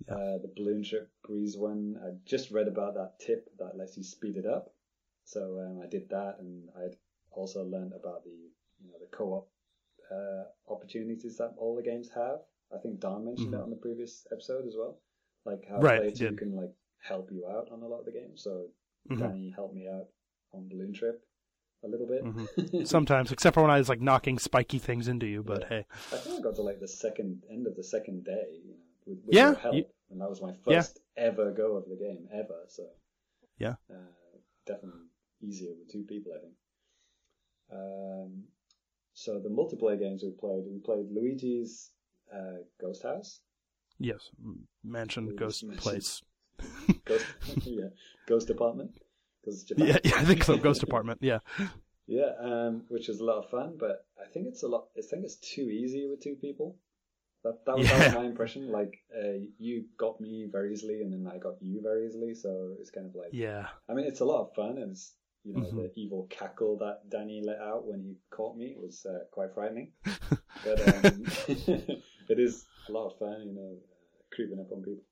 [0.08, 0.14] Yeah.
[0.14, 4.04] Uh, the balloon trip breeze one, I just read about that tip that lets you
[4.04, 4.72] speed it up.
[5.26, 6.96] So um, I did that, and I'd
[7.32, 9.50] also learned about the you know the co-op
[10.12, 12.40] uh, opportunities that all the games have.
[12.74, 13.64] I think Don mentioned it Mhm.
[13.64, 15.00] on the previous episode as well,
[15.46, 18.06] like how Right, Player he Two can like help you out on a lot of
[18.06, 18.42] the games.
[18.44, 18.70] So
[19.10, 19.20] Mhm.
[19.20, 20.10] Danny helped me out
[20.52, 21.26] on balloon trip
[21.84, 22.24] a little bit.
[22.24, 22.48] Mhm.
[22.88, 25.44] Sometimes, except for when I was like knocking spiky things into you.
[25.44, 25.68] But Yeah.
[25.70, 28.72] hey, I think I got to like the second end of the second day, you
[28.72, 30.82] know, with, with Yeah, your help, you- and that was my Yeah.
[30.82, 32.66] first ever go of the game ever.
[32.68, 32.90] So
[33.58, 33.76] Yeah.
[33.90, 35.08] uh, definitely
[35.40, 36.56] easier with two people, I think.
[37.70, 38.48] Um,
[39.14, 41.92] so the multiplayer games we played, we played Luigi's
[42.34, 43.42] uh, Ghost House,
[44.00, 44.30] yes,
[44.84, 45.82] mansion, ghost mention.
[45.82, 46.22] place.
[47.06, 47.26] Ghost,
[47.66, 47.90] yeah,
[48.28, 48.92] Ghost Apartment,
[49.66, 49.88] Japan.
[49.88, 50.58] Yeah, yeah, I think so.
[50.58, 51.20] Ghost apartment.
[51.22, 51.40] Yeah.
[52.08, 54.88] Yeah, um, which is a lot of fun, but I think it's a lot.
[54.98, 56.78] I think it's too easy with two people.
[57.44, 58.72] That that was, that was my impression.
[58.72, 62.34] Like, uh, you got me very easily, and then I got you very easily.
[62.34, 63.68] So it's kind of like, Yeah.
[63.90, 65.14] I mean, it's a lot of fun, and it's
[65.44, 65.76] you know Mhm.
[65.76, 69.92] the evil cackle that Danny let out when he caught me was uh, quite frightening.
[70.64, 71.28] but um,
[72.30, 73.76] it is a lot of fun, you know,
[74.34, 75.04] creeping up on people.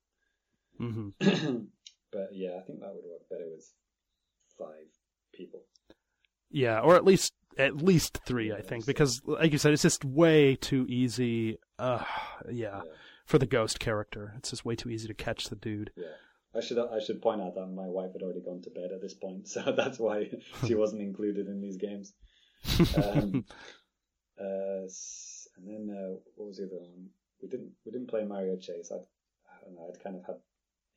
[0.78, 1.10] hmm
[2.12, 3.70] but yeah, I think that would work better with
[4.58, 4.88] five
[5.34, 5.62] people.
[6.50, 10.04] Yeah, or at least at least three, I think, because like you said, it's just
[10.06, 11.58] way too easy.
[11.80, 12.04] Uh,
[12.50, 12.92] yeah, Yeah.
[13.26, 15.92] for the ghost character, it's just way too easy to catch the dude.
[15.96, 16.06] Yeah.
[16.56, 19.02] I should I should point out that my wife had already gone to bed at
[19.02, 20.30] this point, so that's why
[20.66, 22.14] she wasn't included in these games.
[22.98, 23.46] Um,
[24.40, 24.88] uh,
[25.57, 27.10] and then uh, what was the other one?
[27.41, 28.91] We didn't we didn't play Mario Chase.
[28.91, 29.06] I'd,
[29.49, 29.90] I don't know.
[29.90, 30.36] I'd kind of had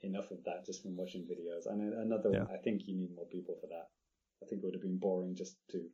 [0.02, 1.70] enough of that just from watching videos.
[1.70, 2.48] And another one.
[2.52, 3.88] I think you need more people for that.
[4.42, 5.84] I think it would have been boring just to.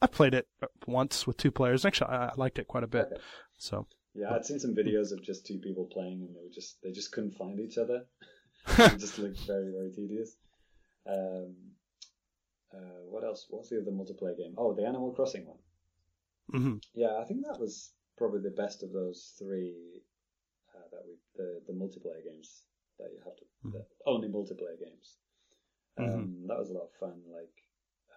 [0.00, 0.48] I played it
[0.86, 1.84] once with two players.
[1.84, 3.06] Actually, I liked it quite a bit.
[3.12, 3.20] Okay.
[3.56, 6.82] So Yeah, I'd seen some videos of just two people playing, and they were just
[6.82, 8.04] they just couldn't find each other.
[8.78, 10.36] it just looked very very tedious.
[11.06, 11.54] Um,
[12.74, 13.46] uh, what else?
[13.50, 14.54] What's the other multiplayer game?
[14.56, 15.58] Oh, the Animal Crossing one.
[16.52, 20.02] Hmm Yeah, I think that was probably the best of those three
[20.74, 22.64] uh, that we the the multiplayer games
[22.98, 23.72] that you have to Mhm.
[23.72, 25.16] the only multiplayer games.
[25.98, 26.48] Um, Mhm.
[26.48, 27.22] That was a lot of fun.
[27.32, 27.54] Like,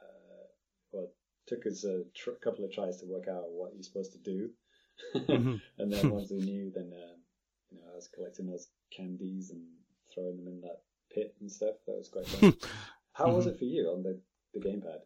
[0.01, 0.47] uh,
[0.91, 1.15] well, it
[1.47, 4.51] took us a tr- couple of tries to work out what you're supposed to do,
[5.29, 5.61] Mhm.
[5.79, 7.19] and then once we knew, then um,
[7.71, 9.63] you know I was collecting those candies and
[10.13, 10.83] throwing them in that
[11.13, 11.75] pit and stuff.
[11.87, 12.41] That was quite fun.
[13.13, 13.47] How was Mhm.
[13.47, 14.19] it for you on the
[14.53, 15.01] the gamepad?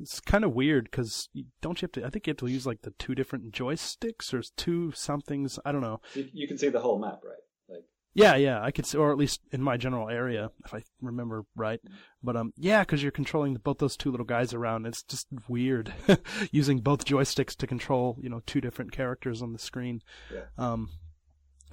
[0.00, 1.28] It's kind of weird because
[1.60, 2.06] don't you have to?
[2.06, 5.58] I think you have to use like the two different joysticks or two somethings.
[5.64, 6.00] I don't know.
[6.14, 7.34] You, you can see the whole map, right?
[7.68, 7.84] Like.
[8.14, 11.44] Yeah, yeah, I could, s- or at least in my general area, if I remember
[11.56, 11.80] right.
[12.22, 14.86] But um, yeah, because you're controlling both those two little guys around.
[14.86, 15.92] It's just weird
[16.50, 20.02] using both joysticks to control, you know, two different characters on the screen.
[20.32, 20.42] Yeah.
[20.56, 20.90] Um,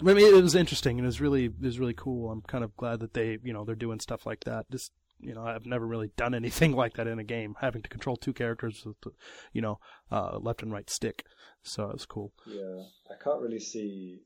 [0.02, 2.30] I mean, it was interesting and it was really, it was really cool.
[2.30, 4.70] I'm kind of glad that they, you know, they're doing stuff like that.
[4.70, 7.90] Just, you know, I've never really done anything like that in a game, having to
[7.90, 9.12] control two characters with, the,
[9.54, 9.80] you know,
[10.12, 11.26] uh, left and right stick.
[11.64, 12.32] So it was cool.
[12.46, 14.22] Yeah, I can't really see,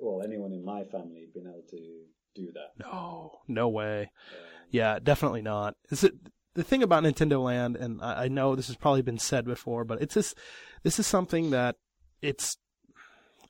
[0.00, 2.04] well, anyone in my family being able to
[2.34, 2.84] do that.
[2.84, 4.02] No, no way.
[4.02, 4.38] Um,
[4.70, 5.74] Yeah, definitely not.
[5.90, 6.14] Is it
[6.54, 7.76] the thing about Nintendo Land?
[7.76, 10.36] And I, I know this has probably been said before, but it's just
[10.82, 11.76] this is something that
[12.20, 12.58] it's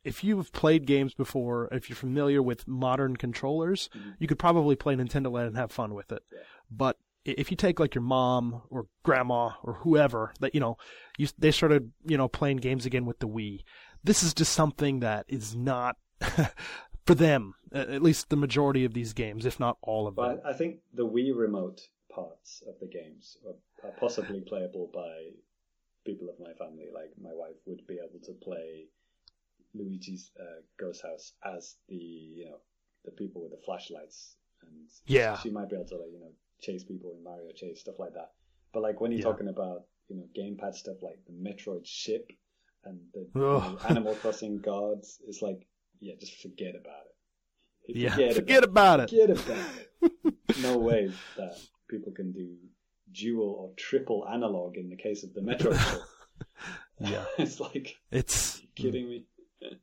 [0.05, 4.11] if you've played games before, if you're familiar with modern controllers, mm-hmm.
[4.19, 6.23] you could probably play Nintendo Land and have fun with it.
[6.71, 10.77] But if you take like your mom or grandma or whoever that you know,
[11.17, 13.63] you they started you know playing games again with the Wii.
[14.03, 15.97] This is just something that is not
[17.07, 17.55] for them.
[17.73, 20.41] At least the majority of these games, if not all of them.
[20.45, 21.81] I think the Wii remote
[22.15, 25.31] parts of the games are, are possibly playable by
[26.05, 26.87] people of my family.
[26.95, 28.89] Like my wife would be able to play
[29.75, 32.59] Luigi's uh, Ghost House as the you know
[33.05, 35.37] the people with the flashlights, and Yeah.
[35.39, 38.15] she might be able to like you know chase people in Mario Chase stuff like
[38.15, 38.31] that.
[38.73, 39.25] But like when you're Yeah.
[39.33, 42.31] talking about you know gamepad stuff like the Metroid ship
[42.85, 43.79] and the, Ugh.
[43.81, 45.67] the Animal Crossing guards, it's like
[46.01, 47.05] yeah, just forget about
[47.89, 47.97] it.
[47.97, 49.11] yeah, forget about it.
[49.11, 49.67] Forget about
[50.03, 50.59] it.
[50.61, 52.57] no way that people can do
[53.13, 56.01] dual or triple analog in the case of the Metroid.
[57.01, 57.25] Yeah.
[57.39, 59.25] it's like, It's you kidding me?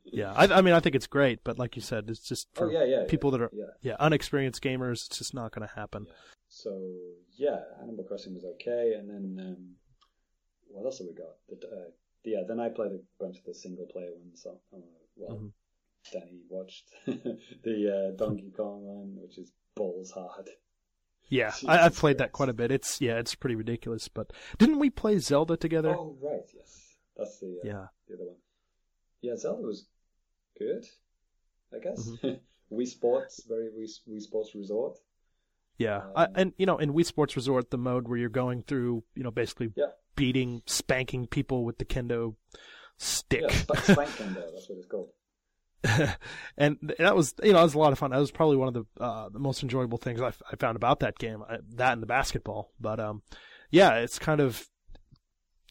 [0.06, 0.34] Yeah.
[0.34, 2.72] I, I mean, I think it's great, but like you said, it's just for Oh
[2.72, 3.04] yeah, yeah.
[3.08, 3.52] people yeah, that are
[3.82, 3.96] yeah.
[4.00, 5.06] unexperienced gamers.
[5.08, 6.08] It's just not going to happen.
[6.50, 6.72] So
[7.38, 9.76] yeah, Animal Crossing was okay, and then um,
[10.68, 11.36] what else have we got?
[11.50, 11.90] The, uh,
[12.24, 14.42] yeah, then I played a bunch of the single player ones.
[14.44, 14.78] So, uh,
[15.16, 15.52] well, Mhm.
[16.12, 20.50] Danny watched the uh, Donkey Kong one, which is balls hard.
[21.30, 22.72] Yeah, I, I've Jesus played that quite a bit.
[22.72, 24.08] It's yeah, it's pretty ridiculous.
[24.08, 25.96] But didn't we play Zelda together?
[25.98, 27.86] Oh right, yes, that's the uh, Yeah.
[28.10, 28.36] the other one.
[29.22, 29.86] Yeah, Zelda was
[30.58, 30.84] good,
[31.74, 32.08] I guess.
[32.10, 32.36] Mm-hmm.
[32.76, 34.98] Wii Sports, very Wii, Wii Sports Resort.
[35.78, 38.62] Yeah, I, Um, and you know, in Wii Sports Resort, the mode where you're going
[38.64, 39.88] through, you know, basically Yeah.
[40.16, 42.36] beating, spanking people with the kendo
[42.98, 43.42] stick.
[43.42, 45.10] Yeah, Sp- Spank Kendo, that's what it's called.
[46.58, 48.12] and that was you know that was a lot of fun.
[48.12, 50.76] That was probably one of the uh, the most enjoyable things I, f- I found
[50.76, 51.42] about that game.
[51.50, 53.24] I, that and the basketball, but um,
[53.72, 54.70] yeah, it's kind of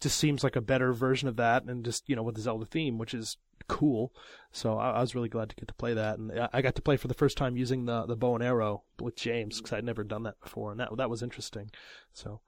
[0.01, 2.67] just seems like a better version of that, and just you know with the Zelda
[2.67, 3.37] theme, which is
[3.69, 4.13] cool.
[4.53, 6.75] So I, I was really glad to get to play that, and I- I got
[6.77, 9.73] to play for the first time using the the bow and arrow with James because
[9.73, 11.71] I'd never done that before, and that that was interesting.
[12.13, 12.41] So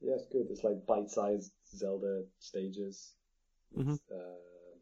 [0.00, 0.46] Yeah, it's good.
[0.50, 3.12] It's like bite-sized Zelda stages.
[3.76, 3.94] Mhm.
[3.94, 4.76] It's uh,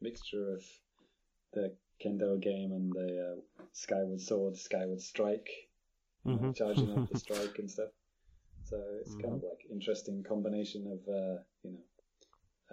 [0.00, 0.64] mixture of
[1.52, 5.48] the Kendo game and the uh, Skyward Sword, Skyward Strike,
[6.24, 6.56] know, Mhm.
[6.56, 7.90] charging up the strike and stuff.
[8.72, 11.84] So it's kind of like interesting combination of uh, you know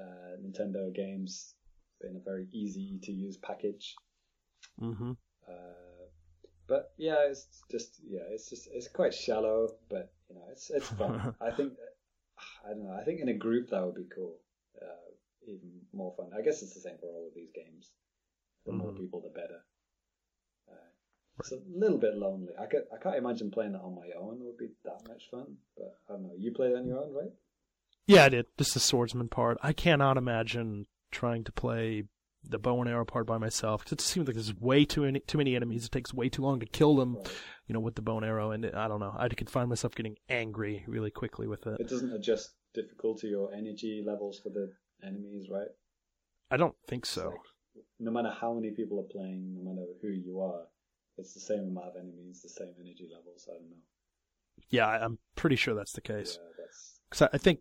[0.03, 1.55] uh, Nintendo games
[2.01, 3.95] in a very easy to use package.
[4.79, 5.11] hmm
[5.47, 6.07] Uh,
[6.67, 10.89] but yeah, it's just yeah, it's just it's quite shallow, but you know, it's it's
[10.89, 11.33] fun.
[11.41, 11.73] I think
[12.65, 12.93] I don't know.
[12.93, 14.39] I think in a group that would be cool,
[14.81, 15.09] uh,
[15.47, 16.31] even more fun.
[16.37, 17.91] I guess it's the same for all of these games.
[18.65, 18.97] The more Mhm.
[18.97, 19.63] people, the better.
[21.39, 22.53] It's a little bit lonely.
[22.59, 25.23] I could, I can't imagine playing that on my own It would be that much
[25.31, 25.57] fun.
[25.77, 26.33] But I don't know.
[26.37, 27.31] You play it on your own, right?
[28.07, 28.45] Yeah, I did.
[28.57, 29.57] Just the swordsman part.
[29.61, 32.03] I cannot imagine trying to play
[32.43, 35.19] the bow and arrow part by myself because it seems like there's way too many
[35.19, 35.85] too many enemies.
[35.85, 37.31] It takes way too long to kill them, Right.
[37.67, 38.51] you know, with the bow and arrow.
[38.51, 39.13] And I don't know.
[39.17, 41.79] I could find myself getting angry really quickly with it.
[41.79, 44.71] It doesn't adjust difficulty or energy levels for the
[45.05, 45.67] enemies, right?
[46.49, 47.29] I don't think so.
[47.29, 50.63] Like, no matter how many people are playing, no matter who you are,
[51.19, 53.47] it's the same amount of enemies, the same energy levels.
[53.49, 53.77] I don't know.
[54.69, 56.39] Yeah, I'm pretty sure that's the case.
[57.09, 57.59] Because I I think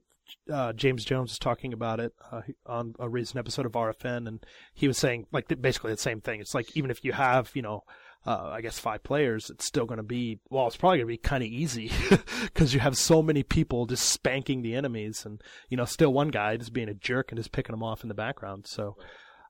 [0.52, 4.44] uh, James Jones was talking about it uh, on a recent episode of RFN, and
[4.74, 6.40] he was saying like basically the same thing.
[6.40, 7.84] It's like even if you have, you know,
[8.26, 11.12] uh, I guess five players, it's still going to be well, it's probably going to
[11.12, 11.90] be kind of easy
[12.42, 16.28] because you have so many people just spanking the enemies, and you know, still one
[16.28, 18.66] guy just being a jerk and just picking them off in the background.
[18.66, 18.96] So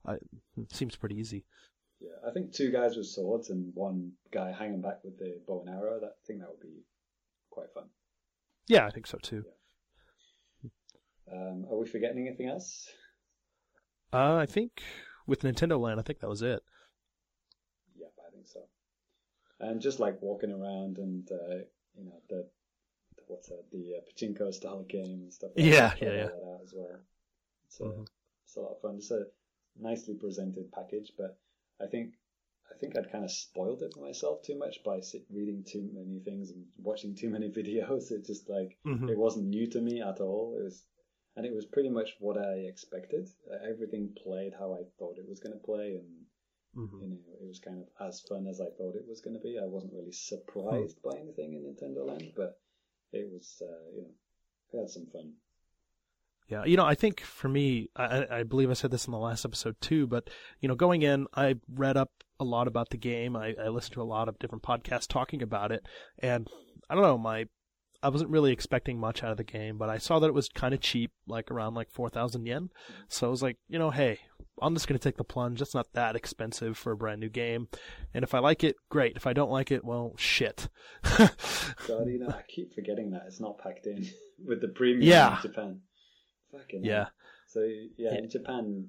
[0.06, 0.16] uh,
[0.56, 1.44] it seems pretty easy.
[2.00, 2.28] Yeah.
[2.28, 5.70] I think two guys with swords and one guy hanging back with the bow and
[5.74, 5.98] arrow.
[6.00, 6.84] That I think that would be
[7.50, 7.84] quite fun.
[8.66, 9.44] Yeah, I think so too.
[11.30, 12.88] Um, are we forgetting anything else?
[14.12, 14.82] Uh, I think
[15.26, 16.60] with Nintendo Land, I think that was it.
[17.94, 18.60] Yeah, I think so.
[19.60, 21.56] And just like walking around and uh,
[21.96, 22.46] you know the
[23.26, 25.50] what's that the uh, pachinko style game and stuff.
[25.56, 26.00] Like Yeah, that.
[26.02, 26.24] Yeah, yeah.
[26.26, 27.00] that out as well.
[27.80, 28.06] Uh, Mhm.
[28.44, 28.94] it's a lot of fun.
[28.96, 29.24] It's a
[29.78, 31.38] nicely presented package, but
[31.80, 32.14] I think
[32.70, 35.00] I think I'd kind of spoiled it for myself too much by
[35.30, 38.10] reading too many things and watching too many videos.
[38.12, 39.08] It just like Mhm.
[39.10, 40.56] it wasn't new to me at all.
[40.58, 40.84] It was,
[41.36, 43.28] and it was pretty much what I expected.
[43.50, 46.26] Uh, everything played how I thought it was going to play, and
[46.76, 47.00] Mhm.
[47.02, 49.42] you know, it was kind of as fun as I thought it was going to
[49.42, 49.58] be.
[49.58, 52.60] I wasn't really surprised by anything in Nintendo Land, but
[53.12, 54.14] it was, uh, you know,
[54.72, 55.32] we had some fun.
[56.48, 59.18] Yeah, you know, I think for me, I, I believe I said this in the
[59.18, 60.30] last episode too, but
[60.60, 62.10] you know, going in, I read up
[62.40, 63.36] a lot about the game.
[63.36, 65.84] I, I listened to a lot of different podcasts talking about it,
[66.20, 66.48] and
[66.88, 67.46] I don't know, my
[68.02, 70.48] I wasn't really expecting much out of the game, but I saw that it was
[70.48, 72.70] kind of cheap, like around like four thousand yen.
[73.08, 74.20] So I was like, you know, hey,
[74.62, 75.58] I'm just going to take the plunge.
[75.58, 77.66] That's not that expensive for a brand new game.
[78.14, 79.16] And if I like it, great.
[79.16, 80.68] If I don't like it, well, shit.
[81.18, 81.28] God,
[82.06, 84.08] you know, I keep forgetting that it's not packed in
[84.46, 85.36] with the premium Yeah.
[85.36, 85.80] in Japan.
[86.52, 86.90] Fucking hell.
[86.92, 87.06] yeah.
[87.46, 87.66] So
[87.96, 88.88] yeah, in Japan,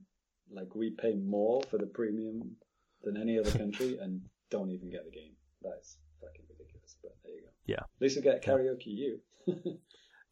[0.52, 2.56] like we pay more for the premium
[3.04, 5.34] than any other country, and don't even get the game.
[5.62, 6.96] That's fucking ridiculous.
[7.02, 7.50] But there you go.
[7.66, 7.82] Yeah.
[7.82, 9.20] At least we get karaoke U.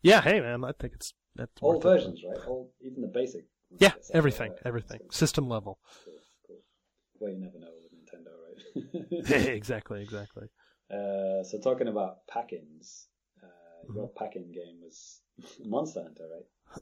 [0.03, 0.21] Yeah.
[0.21, 1.83] Hey, man, I think it's that's All worth it.
[1.83, 2.45] versions, right?
[2.47, 3.45] All even the basic.
[3.79, 4.59] Yeah, everything, right?
[4.63, 5.79] everything, That's system level.
[6.05, 6.13] Cool,
[6.45, 6.59] cool.
[7.19, 9.47] Well, you never know with Nintendo, right?
[9.55, 10.47] exactly, exactly.
[10.89, 13.07] Uh, so talking about pack-ins,
[13.43, 13.47] uh,
[13.89, 13.97] Mm-hmm.
[13.97, 15.21] your pack-in game was
[15.65, 16.81] Monster Hunter, right?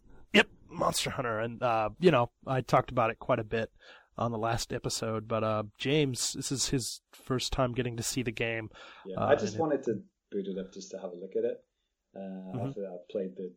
[0.69, 3.71] Monster Hunter, and uh, you know, I talked about it quite a bit
[4.17, 5.27] on the last episode.
[5.27, 8.69] But uh, James, this is his first time getting to see the game.
[9.05, 10.01] Yeah, Uh, I just wanted to
[10.31, 11.63] boot it up just to have a look at it.
[12.15, 12.67] Uh, Mm-hmm.
[12.69, 13.51] After I played the,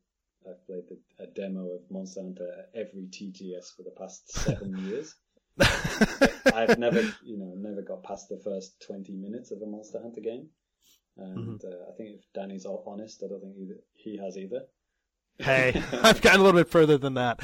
[0.47, 5.15] I played the, a demo of Monster Hunter every TGS for the past seven years.
[6.55, 10.21] I've never, you know, never got past the first twenty minutes of a Monster Hunter
[10.21, 10.49] game,
[11.17, 11.67] and Mm-hmm.
[11.67, 14.63] uh, I think if Danny's honest, I don't think either, he has either.
[15.39, 17.39] Hey, I've gotten a little bit further than that.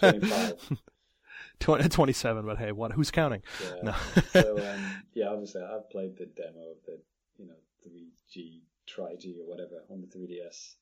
[0.00, 0.78] 25.
[1.60, 2.92] 20, 27, but hey, what?
[2.92, 3.42] Who's counting?
[3.62, 3.82] Yeah.
[3.82, 3.94] No.
[4.32, 6.98] so um, yeah, obviously I've played the demo of the
[7.36, 7.54] you know
[7.86, 10.74] 3G Tri G or whatever on the 3DS.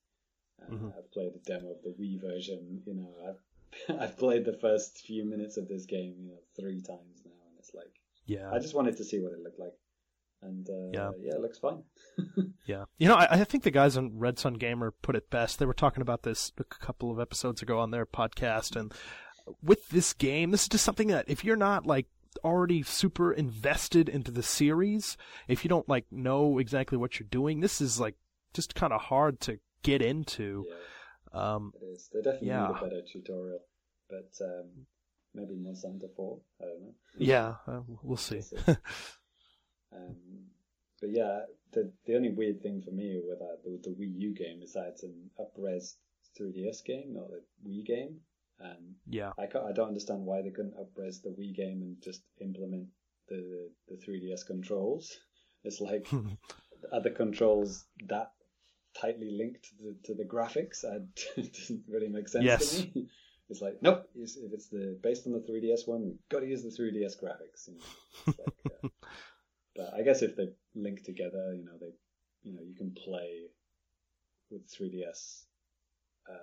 [0.63, 0.93] Uh, Mhm.
[0.97, 2.83] I've played the demo of the Wii version.
[2.87, 6.81] You know, I've I've played the first few minutes of this game you know three
[6.81, 7.93] times now, and it's like
[8.27, 9.75] yeah, I just wanted to see what it looked like,
[10.43, 11.11] and uh, Yeah.
[11.21, 11.83] yeah, it looks fine.
[12.67, 15.59] Yeah, you know, I, I think the guys on Red Sun Gamer put it best.
[15.59, 18.93] They were talking about this a couple of episodes ago on their podcast, and
[19.63, 22.07] with this game, this is just something that if you're not like
[22.45, 25.17] already super invested into the series,
[25.49, 28.17] if you don't like know exactly what you're doing, this is like
[28.53, 30.67] just kind of hard to get into.
[30.69, 32.11] Yeah, Um, it is.
[32.13, 32.67] They definitely Yeah.
[32.69, 33.61] need a better tutorial,
[34.11, 34.87] but um,
[35.35, 36.39] maybe Hunter 4.
[36.61, 36.95] I don't know.
[37.17, 38.43] yeah, uh, we'll see.
[39.95, 40.17] Um,
[41.01, 41.41] but yeah,
[41.73, 44.73] the the only weird thing for me with uh, the, the Wii U game is
[44.73, 45.97] that it's an up-res
[46.39, 48.21] 3DS game, not a Wii game.
[48.61, 52.23] Um, yeah, I I don't understand why they couldn't up-res the Wii game and just
[52.41, 52.89] implement
[53.29, 55.17] the the 3DS controls.
[55.65, 56.07] It's like
[56.93, 58.31] are the controls that
[58.95, 60.85] tightly linked to the, to the graphics?
[60.85, 60.99] I,
[61.37, 62.71] it doesn't really make sense Yes.
[62.77, 63.09] to me.
[63.51, 64.09] It's like nope.
[64.15, 67.67] If it's the based on the 3DS one, we've got to use the 3DS graphics.
[67.67, 67.85] You know?
[68.29, 68.89] It's like, uh,
[69.79, 71.93] but I guess if they link together, you know, they,
[72.43, 73.47] you know, you can play
[74.51, 75.45] with 3DS
[76.31, 76.35] uh,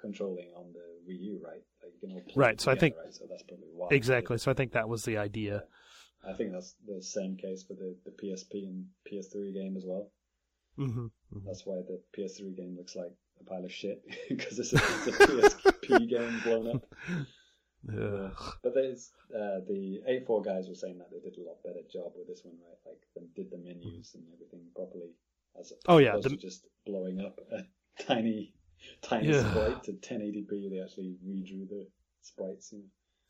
[0.00, 0.80] controlling on the
[1.10, 1.62] Wii U, right?
[1.82, 3.12] Like you can all play Right, so I think- right?
[3.14, 3.88] so that's probably why.
[3.90, 4.38] exactly.
[4.38, 5.64] So I think that was the idea.
[6.28, 10.10] I think that's the same case for the, the PSP and PS3 game as well.
[10.76, 11.06] hmm
[11.44, 15.06] That's why the PS3 game looks like a pile of shit because it's a, it's
[15.08, 16.86] a PSP game blown up.
[17.88, 18.32] Ugh.
[18.62, 22.12] But there's uh, the A4 guys were saying that they did a lot better job
[22.16, 22.78] with this one, right?
[22.86, 25.10] Like they did the menus and everything properly,
[25.58, 27.64] as Oh, yeah, the- to just blowing up a
[28.02, 28.54] tiny,
[29.02, 29.50] tiny Yeah.
[29.50, 30.68] sprite to 1080p.
[30.70, 31.88] They actually redrew the
[32.20, 32.72] sprites.
[32.72, 32.84] You know?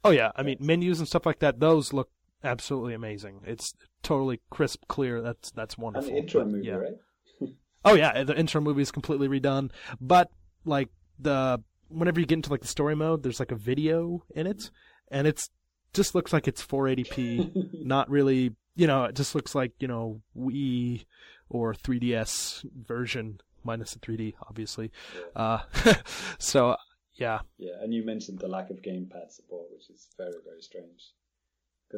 [0.05, 1.61] Oh yeah, I mean menus and stuff like that.
[1.61, 2.11] Those look
[2.45, 3.41] absolutely amazing.
[3.47, 5.23] It's totally crisp, clear.
[5.23, 6.11] That's that's And wonderful.
[6.11, 6.75] the intro movie, yeah.
[6.75, 6.97] right?
[7.85, 9.71] Oh yeah, the intro movie is completely redone.
[10.01, 10.31] But
[10.65, 10.89] like
[11.19, 11.63] the
[11.93, 14.71] whenever you get into like the story mode, there's like a video in it,
[15.11, 15.49] and it's
[15.93, 17.85] just looks like it's 480p.
[17.85, 21.05] not really, you know, it just looks like you know Wii
[21.49, 24.91] or 3DS version minus the 3D, obviously.
[25.37, 25.59] Uh,
[26.39, 26.77] so
[27.15, 31.13] yeah, Yeah, and you mentioned the lack of gamepad support, which is very, very strange.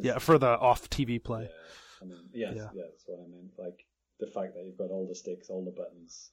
[0.03, 1.43] yeah, for the off TV play.
[1.45, 2.69] Yeah, I mean, yes, Yeah.
[2.75, 2.83] yeah.
[2.91, 3.53] that's what I meant.
[3.57, 3.87] Like
[4.21, 6.33] the fact that you've got all the sticks, all the buttons,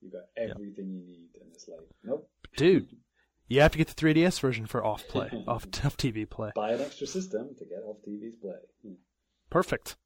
[0.00, 2.88] you've got everything you need, and it's like, nope, Dude,
[3.48, 6.50] you have to get the 3DS version for off play, off, off TV play.
[6.54, 8.58] buy an extra system to get off TV's play.
[8.82, 8.94] Hmm.
[9.50, 9.96] Perfect.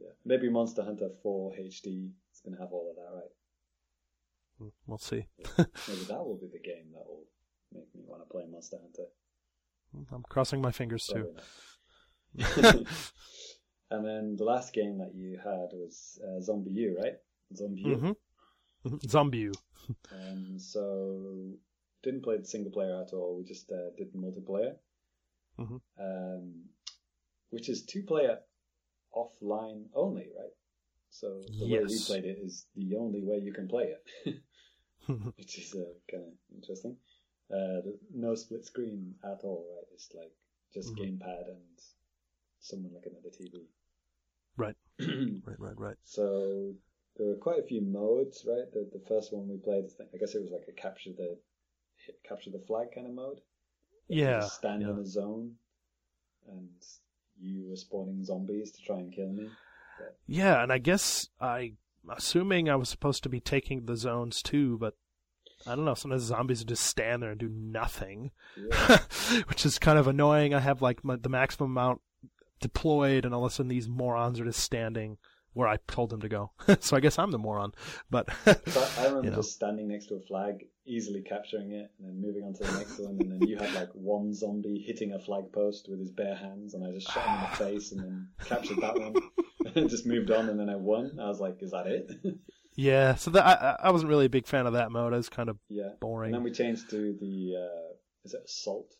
[0.00, 4.72] Yeah, maybe Monster Hunter 4 HD is going to have all of that, right?
[4.86, 5.26] We'll see.
[5.56, 7.26] Maybe that will be the game that will
[7.72, 9.04] make me want to play Monster Hunter.
[10.12, 11.32] I'm crossing my fingers too.
[12.38, 12.86] Probably
[13.90, 17.14] and then the last game that you had was uh, ZombiU, right?
[17.54, 17.96] ZombiU.
[17.96, 18.12] Mm-hmm.
[19.08, 19.50] Zombie.
[20.12, 21.56] Um, so
[22.02, 23.36] didn't play the single player at all.
[23.38, 24.76] We just uh, did the multiplayer,
[25.58, 25.78] Mhm.
[25.98, 26.64] um,
[27.50, 28.38] which is two player
[29.14, 30.52] offline only, right?
[31.10, 34.04] So the way we played it is the only way you can play it,
[35.38, 36.96] which is uh, kind of interesting.
[37.52, 37.82] Uh,
[38.14, 39.86] no split screen at all, right?
[39.94, 40.32] It's like
[40.74, 40.96] just Mhm.
[40.96, 41.78] gamepad and
[42.60, 43.66] someone looking at the TV.
[44.56, 44.76] Right.
[45.46, 45.96] right, right, right.
[46.04, 46.74] So
[47.18, 48.70] there were quite a few modes, right?
[48.72, 49.84] The the first one we played,
[50.14, 51.36] I guess it was like a capture the
[52.06, 53.40] hit, capture the flag kind of mode.
[54.08, 54.40] You Yeah.
[54.42, 54.90] stand yeah.
[54.90, 55.56] in a zone,
[56.48, 56.68] and
[57.40, 59.48] you were spawning zombies to try and kill me.
[60.26, 61.72] Yeah, and I guess I,
[62.08, 64.94] assuming I was supposed to be taking the zones too, but
[65.66, 65.94] I don't know.
[65.94, 68.98] Sometimes zombies just stand there and do nothing, Yeah.
[69.48, 70.54] which is kind of annoying.
[70.54, 72.00] I have like my, the maximum amount
[72.60, 75.18] deployed, and all of a sudden these morons are just standing
[75.58, 76.52] where I told them to go.
[76.80, 77.72] so I guess I'm the moron.
[78.10, 78.56] But I,
[78.98, 79.36] I remember You know.
[79.38, 82.78] just standing next to a flag, easily capturing it, and then moving on to the
[82.78, 86.12] next one, and then you had like one zombie hitting a flag post with his
[86.12, 89.14] bare hands, and I just shot him in the face, and then captured that one,
[89.74, 91.18] and just moved on, and then I won.
[91.20, 92.08] I was like, "Is that it?"
[92.76, 95.12] yeah, so that, I, I wasn't really a big fan of that mode.
[95.12, 95.90] It was kind of yeah.
[95.98, 96.28] boring.
[96.28, 97.94] And then we changed to the uh,
[98.24, 98.94] is it assault?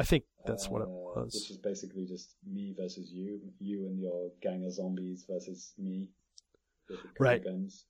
[0.00, 1.34] I think that's what it Uh, was.
[1.34, 6.08] Which is basically just me versus you, you and your gang of zombies versus me
[6.88, 7.44] with Right.
[7.44, 7.84] guns.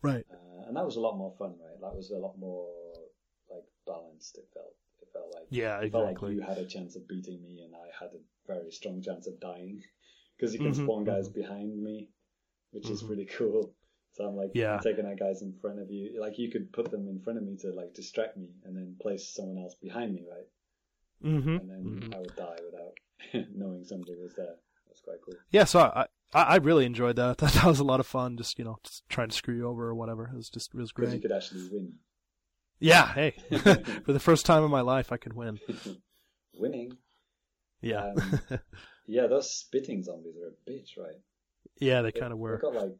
[0.00, 0.24] Right.
[0.32, 1.78] Uh, and that was a lot more fun, right?
[1.82, 2.72] That was a lot more
[3.50, 4.38] like balanced.
[4.38, 4.74] It felt.
[5.02, 5.48] It felt like.
[5.50, 6.28] Yeah, It felt exactly.
[6.30, 9.26] like you had a chance of beating me, and I had a very strong chance
[9.26, 9.82] of dying
[10.36, 12.08] because you can Mhm, spawn guys behind me,
[12.70, 13.10] which is Mhm.
[13.10, 13.74] really cool.
[14.14, 14.80] So I'm like Yeah.
[14.80, 16.18] taking out guys in front of you.
[16.18, 18.96] Like you could put them in front of me to like distract me, and then
[18.98, 20.48] place someone else behind me, right?
[21.22, 24.56] Hmm And then I would die without knowing somebody was there.
[24.86, 25.34] That's quite cool.
[25.50, 27.38] Yeah, so I, I I really enjoyed that.
[27.38, 27.52] that.
[27.54, 28.36] That was a lot of fun.
[28.36, 30.24] Just you know, just trying to screw you over or whatever.
[30.32, 31.22] It was just it was Because you great.
[31.30, 31.94] could actually win.
[32.78, 33.06] Yeah.
[33.12, 33.34] Hey,
[34.04, 35.58] for the first time in my life, I could win.
[36.54, 36.96] Winning.
[37.80, 38.12] Yeah.
[38.12, 38.40] Um,
[39.06, 41.16] yeah, those spitting zombies are a bitch, right?
[41.78, 42.58] yeah, they kind of They've were.
[42.58, 42.94] got like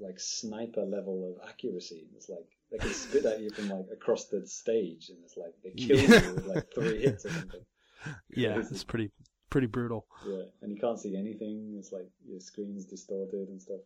[0.00, 2.08] like sniper level of accuracy.
[2.16, 5.54] It's like they can spit at you from like across the stage, and it's like
[5.64, 6.20] they kill Yeah.
[6.20, 7.64] you with like three hits or something.
[8.34, 8.70] Yeah, crazy.
[8.70, 9.10] it's pretty
[9.50, 10.06] pretty brutal.
[10.22, 11.76] Yeah, and you can't see anything.
[11.78, 13.80] It's like your screen's distorted and stuff.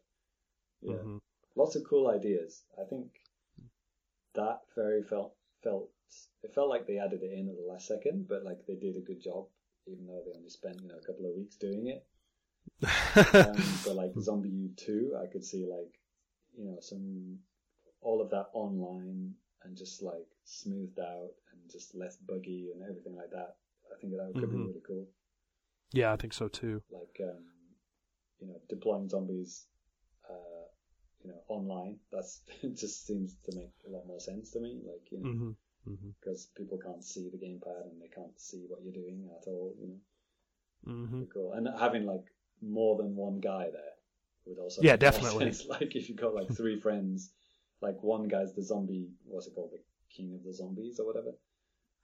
[0.82, 1.18] Yeah, hmm
[1.56, 2.64] lots of cool ideas.
[2.80, 3.10] I think
[4.34, 5.34] that very felt
[5.64, 5.90] felt
[6.44, 8.96] it felt like they added it in at the last second, but like they did
[8.96, 9.48] a good job,
[9.88, 12.06] even though they only spent you know a couple of weeks doing it.
[13.32, 15.98] Um, but like ZombiU two, I could see like
[16.56, 17.38] you know some
[18.06, 19.34] all of that online
[19.64, 23.56] and just like smoothed out and just less buggy and everything like that.
[23.92, 24.66] I think that could be Mhm.
[24.68, 25.06] really cool.
[25.92, 26.82] yeah, I think so too.
[26.90, 27.44] Like um,
[28.40, 29.66] you know deploying zombies,
[30.30, 30.66] uh,
[31.22, 31.98] you know online.
[32.12, 34.80] That's it just seems to make a lot more sense to me.
[34.86, 35.50] Like you know hmm
[35.84, 39.48] hmm because people can't see the gamepad and they can't see what you're doing at
[39.48, 39.74] all.
[39.80, 40.00] You know.
[40.86, 41.52] hmm cool.
[41.52, 42.24] And having like
[42.62, 43.94] more than one guy there
[44.46, 45.46] would also Yeah, definitely.
[45.46, 45.66] sense.
[45.68, 47.30] Like if you've got like three friends,
[47.82, 49.80] like one guy's the zombie, what's it called, the
[50.14, 51.32] king of the zombies or whatever.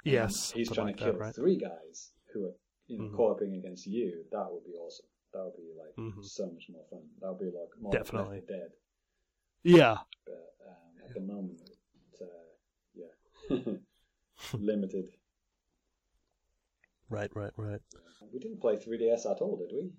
[0.04, 1.34] Yes, he's trying like to kill that, right?
[1.34, 2.54] three guys who are
[2.88, 3.16] you know Mhm.
[3.16, 4.24] co-oping against you.
[4.32, 5.06] That would be awesome.
[5.32, 6.24] That would be like Mhm.
[6.24, 7.02] so much more fun.
[7.20, 8.38] That would be like more like Definitely.
[8.40, 8.70] 4 Dead.
[9.64, 11.60] Yeah, But um, at the moment,
[12.20, 12.26] uh,
[12.94, 13.14] yeah,
[14.58, 15.08] limited.
[17.10, 17.80] right, right, right.
[18.32, 19.92] We didn't play 3DS at all, did we?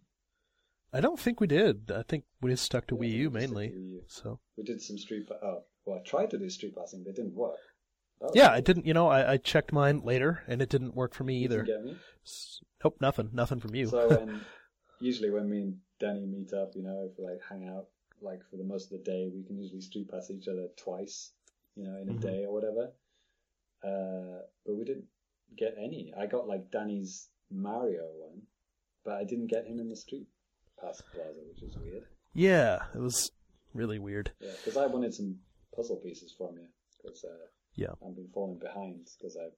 [0.94, 1.92] I don't think we did.
[1.92, 3.68] I think we just stuck to Yeah, Wii U just stuck to mainly.
[3.70, 4.04] Wii U.
[4.08, 5.28] So We did some street.
[5.42, 7.58] Oh, well, I tried to do street passing, but it didn't work.
[8.34, 8.58] Yeah, cool.
[8.60, 8.86] it didn't.
[8.86, 11.64] You know, I, I checked mine later, and it didn't work for me You either.
[11.64, 11.98] didn't me.
[12.84, 13.88] Nope, nothing, nothing from you.
[13.88, 14.40] So when
[15.02, 17.88] usually when me and Danny meet up, you know, if we like hang out,
[18.22, 21.32] like for the most of the day, we can usually street pass each other twice,
[21.76, 22.22] you know, in a Mhm.
[22.22, 22.92] day or whatever.
[23.84, 25.08] Uh, but we didn't
[25.58, 26.14] get any.
[26.18, 28.42] I got like Danny's Mario one,
[29.04, 30.28] but I didn't get him in the street
[30.92, 32.04] plaza, which is weird.
[32.34, 33.32] yeah, it was
[33.74, 34.32] really weird.
[34.40, 35.36] Yeah, because I wanted some
[35.76, 36.68] puzzle pieces from you.
[37.02, 37.46] Because uh,
[37.76, 37.94] Yeah.
[38.06, 39.50] I've been falling behind because I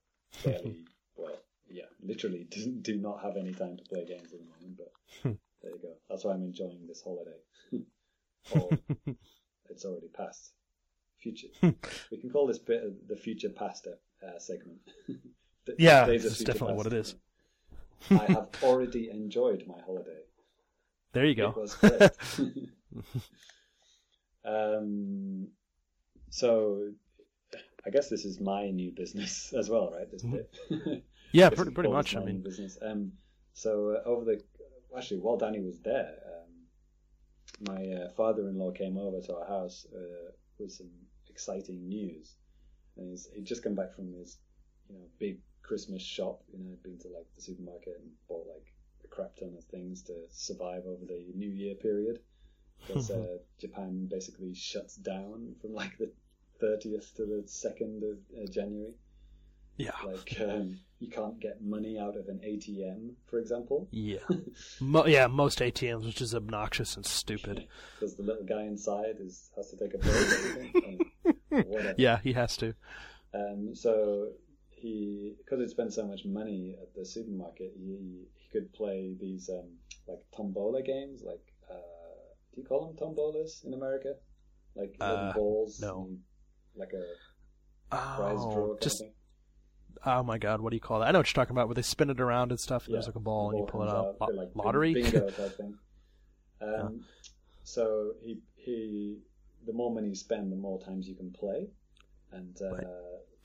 [0.44, 0.86] barely,
[1.16, 1.36] well,
[1.70, 4.78] yeah, literally do, do not have any time to play games at the moment.
[4.78, 4.92] But
[5.62, 5.94] there you go.
[6.10, 7.40] That's why I'm enjoying this holiday.
[8.52, 8.70] or
[9.70, 10.52] it's already past.
[11.18, 11.48] Future.
[12.12, 14.78] we can call this bit the future past uh, segment.
[15.80, 17.16] Yeah, of definitely what it is.
[18.12, 20.20] I have already enjoyed my holiday.
[21.16, 21.66] There you go.
[24.46, 25.48] um,
[26.30, 26.92] so,
[27.86, 30.12] I guess this is my new business as well, right?
[30.12, 30.54] This bit.
[31.32, 32.18] Yeah, pretty, pretty much.
[32.18, 32.78] I mean, business.
[32.82, 33.14] Um,
[33.54, 34.44] so uh, over the
[34.98, 36.52] actually while Danny was there, um,
[37.74, 40.90] my uh, father-in-law came over to our house uh, with some
[41.30, 42.36] exciting news,
[42.98, 44.38] and he's he'd just come back from his
[44.90, 46.44] you know big Christmas shop.
[46.52, 48.75] You know, been to like the supermarket and bought like
[49.06, 52.19] a crap ton of things to survive over the New Year period
[52.88, 56.11] because uh, Japan basically shuts down from like the
[56.61, 58.94] 30th to the 2nd of uh, January.
[59.77, 64.19] yeah, Like um, you can't get money out of an ATM, for example, yeah,
[64.80, 65.27] Mo- yeah.
[65.27, 67.68] Most ATMs, which is obnoxious and stupid.
[67.99, 70.15] because the little guy inside is has to take a break.
[70.15, 71.68] I think.
[71.68, 71.95] Whatever.
[71.98, 72.73] Yeah, he has to.
[73.34, 74.30] Um, so
[74.86, 79.49] he because he'd spent so much money at the supermarket, he he could play these
[79.49, 79.70] um,
[80.07, 81.24] like tombola games.
[81.32, 82.22] Like, uh,
[82.53, 84.14] do you call them tombolas in America?
[84.76, 85.94] Like Uh, balls, no.
[86.07, 86.20] and
[86.76, 87.06] like a
[88.16, 89.14] prize draw Oh, kind just of thing.
[90.06, 91.07] oh my god, what do you call that?
[91.07, 92.86] I know what you're talking about, where they spin it around and stuff.
[92.86, 94.16] And Yeah, there's like a ball, and you pull it out.
[94.22, 94.94] Lo- like lottery.
[94.94, 95.74] bingo type thing.
[96.62, 97.02] Um,
[97.64, 99.18] So he he
[99.66, 101.68] the more money you spend, the more times you can play,
[102.32, 102.88] and uh, Right.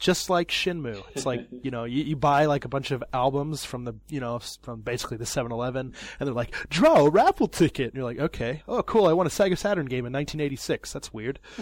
[0.00, 3.64] Just like Shenmue, it's like you know you, you buy like a bunch of albums
[3.64, 7.88] from the you know from basically the 7-Eleven, and they're like draw a raffle ticket,
[7.88, 10.92] and you're like okay, oh cool, I won a Sega Saturn game in 1986.
[10.92, 11.38] That's weird.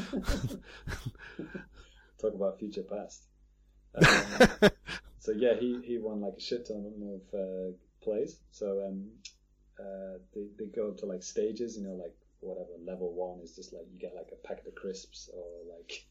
[2.20, 3.24] talk about future past.
[4.60, 4.70] Um,
[5.18, 8.38] so yeah, he, he won like a shit ton of uh, plays.
[8.50, 9.08] So um,
[9.80, 13.56] uh, they they go up to like stages, you know, like whatever level one is
[13.56, 15.44] just like you get like a packet of crisps, or
[15.76, 16.06] like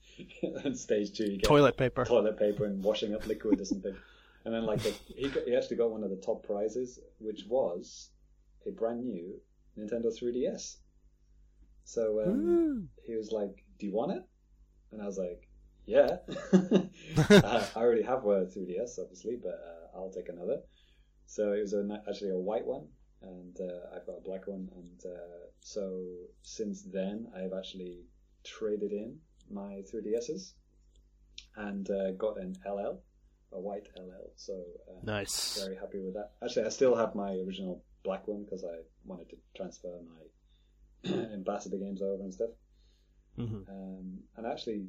[0.66, 2.06] on stage two you get Toilet paper.
[2.06, 3.95] toilet paper and washing up liquid or something.
[4.45, 7.44] And then like the, he got, he actually got one of the top prizes, which
[7.49, 8.12] was
[8.66, 9.41] a brand new
[9.78, 10.78] Nintendo 3DS.
[11.84, 14.24] So um, he was like, "Do you want it?"
[14.94, 15.49] And I was like,
[15.86, 16.20] "Yeah."
[16.54, 20.60] I, I already have a 3DS, obviously, but uh, I'll take another.
[21.26, 22.88] So it was a, actually a white one,
[23.22, 24.69] and uh, I've got a black one.
[24.76, 26.03] And uh, so
[26.44, 28.03] since then, I've actually
[28.44, 29.19] traded in
[29.49, 30.53] my 3DSs
[31.56, 33.02] and uh, got an LL,
[33.52, 34.31] a white LL.
[34.35, 34.53] So
[34.89, 35.60] uh, Nice.
[35.64, 36.31] very happy with that.
[36.44, 41.77] Actually, I still have my original black one because I wanted to transfer my ambassador
[41.77, 42.49] games over and stuff.
[43.35, 44.88] hmm Um, and actually,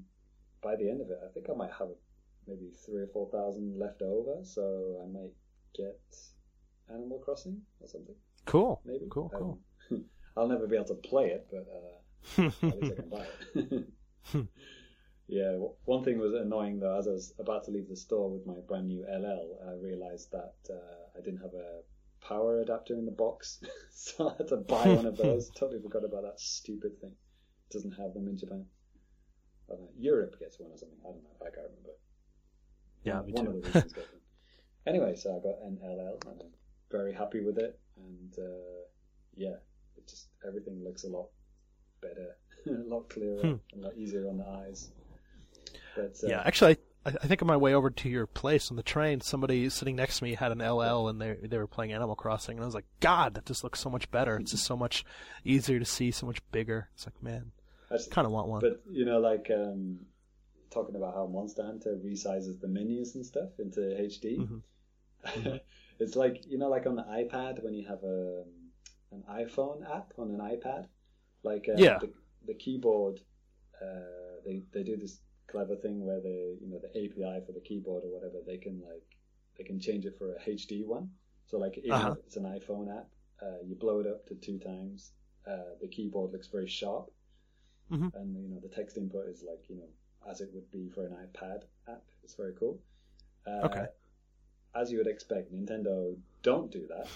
[0.63, 1.89] by the end of it, I think I might have
[2.47, 5.35] maybe three or four thousand left over, so I might
[5.75, 6.01] get
[6.93, 8.15] Animal Crossing or something.
[8.45, 8.81] Cool.
[8.85, 9.07] Maybe.
[9.11, 9.31] Cool.
[9.37, 9.59] Cool.
[9.91, 10.05] Um,
[10.37, 13.87] I'll never be able to play it, but uh, at least I can buy it.
[15.29, 16.97] yeah, w- one thing was annoying though.
[16.99, 20.31] As I was about to leave the store with my brand new LL, I realised
[20.33, 21.81] that uh, I didn't have a
[22.25, 23.61] power adapter in the box,
[23.91, 25.51] so I had to buy one of those.
[25.51, 27.13] totally forgot about that stupid thing.
[27.71, 28.65] doesn't have them in Japan.
[29.71, 29.91] I don't know.
[29.99, 30.99] Europe gets one or something.
[31.05, 31.37] I don't know.
[31.43, 31.91] I can't remember.
[33.05, 33.51] Yeah, one, me one too.
[33.51, 34.21] of the regions get them.
[34.87, 36.49] Anyway, so I got an LL and I'm
[36.91, 37.79] very happy with it.
[37.97, 38.83] And uh,
[39.37, 39.57] yeah,
[39.97, 41.29] it just everything looks a lot
[42.01, 42.37] better,
[42.67, 43.81] a lot clearer, Hmm.
[43.81, 44.91] a lot easier on the eyes.
[45.97, 48.77] But, uh, Yeah, actually, I, I think on my way over to your place on
[48.77, 51.93] the train, somebody sitting next to me had an LL and they they were playing
[51.93, 54.37] Animal Crossing, and I was like, God, that just looks so much better.
[54.37, 55.05] It's just so much
[55.45, 56.89] easier to see, so much bigger.
[56.95, 57.51] It's like, man,
[57.93, 58.61] actually- kind of want one.
[58.61, 59.99] But you know, like um,
[60.71, 64.39] talking about how Monster Hunter resizes the menus and stuff into HD.
[64.39, 64.63] Mhm.
[65.99, 68.45] it's like you know, like on the iPad when you have a
[69.13, 70.87] an iPhone app on an iPad.
[71.45, 71.99] Like uh, Yeah.
[72.01, 72.13] the,
[72.47, 73.21] the keyboard,
[73.81, 75.21] uh, they they do this
[75.51, 78.81] clever thing where they you know the API for the keyboard or whatever they can
[78.83, 79.05] like
[79.57, 81.11] they can change it for a HD one.
[81.47, 82.15] So like even Uh-huh.
[82.15, 83.09] if it's an iPhone app,
[83.43, 85.13] uh, you blow it up to two times.
[85.47, 87.11] Uh, the keyboard looks very sharp,
[87.91, 88.09] Mhm.
[88.15, 89.89] and you know the text input is like you know
[90.31, 92.03] as it would be for an iPad app.
[92.23, 92.81] It's very cool.
[93.47, 93.89] Uh, Okay.
[94.75, 97.13] As you would expect, Nintendo don't do that.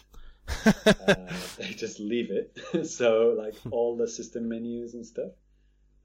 [1.01, 2.87] uh, they just leave it.
[2.87, 5.33] so like all the system menus and stuff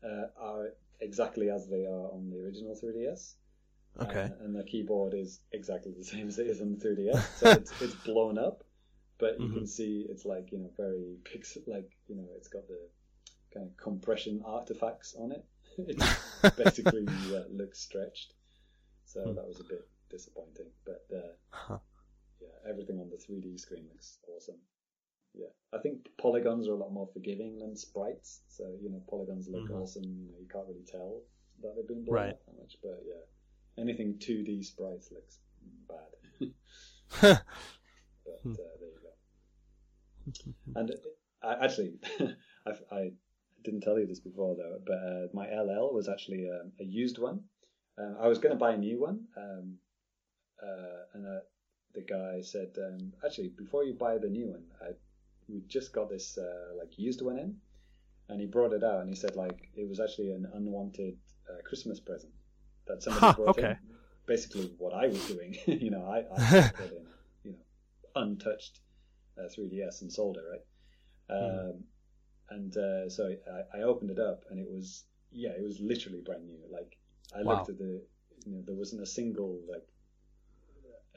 [0.04, 0.70] uh, are
[1.02, 3.36] exactly as they are on the original 3DS.
[4.00, 4.30] okay.
[4.30, 7.32] Uh, and the keyboard is exactly the same as it is on the 3DS.
[7.36, 8.64] So it's, it's blown up,
[9.20, 9.54] but you Mhm.
[9.54, 12.80] can see it's like, you know, very pixel, like, you know, it's got the
[13.54, 15.46] kind of compression artifacts on it.
[15.78, 16.04] it
[16.56, 18.34] basically uh, looks stretched.
[19.06, 19.36] So Hmm.
[19.36, 20.72] that was a bit disappointing.
[20.86, 21.80] But uh, Huh.
[22.42, 24.60] yeah, everything on the 3D screen looks awesome.
[25.34, 28.42] Yeah, I think polygons are a lot more forgiving than sprites.
[28.48, 29.82] So you know, polygons look Mhm.
[29.82, 30.04] awesome.
[30.04, 31.22] You know, you can't really tell
[31.62, 32.30] that they've been blown Right.
[32.34, 32.78] up that much.
[32.82, 33.24] But yeah,
[33.84, 35.40] anything 2D sprites looks
[35.88, 36.52] bad.
[37.22, 39.14] but uh, there you go.
[40.76, 41.00] And it,
[41.42, 42.00] I, actually,
[42.68, 43.12] I, I
[43.64, 47.18] didn't tell you this before though, but uh, my LL was actually um, a used
[47.18, 47.44] one.
[47.98, 49.78] Um, I was going to buy a new one, um,
[50.64, 51.40] uh, and uh,
[51.94, 54.92] the guy said, um, actually, before you buy the new one, I,
[55.48, 57.58] we just got this uh, like used one in,
[58.30, 61.18] and he brought it out, and he said like it was actually an unwanted
[61.50, 62.34] uh, Christmas present
[62.88, 63.78] that somebody Huh, brought in.
[64.26, 66.44] Basically, what I was doing, you know, I, I
[66.76, 67.08] brought in,
[67.44, 68.80] you know, untouched
[69.40, 70.62] uh, 3DS and sold it, right?
[71.30, 71.86] Um,
[72.50, 73.36] and uh, so
[73.74, 76.60] I, I opened it up, and it was yeah, it was literally brand new.
[76.72, 76.98] Like
[77.36, 77.50] I Wow.
[77.50, 78.02] looked at the,
[78.46, 79.88] you know, there wasn't a single like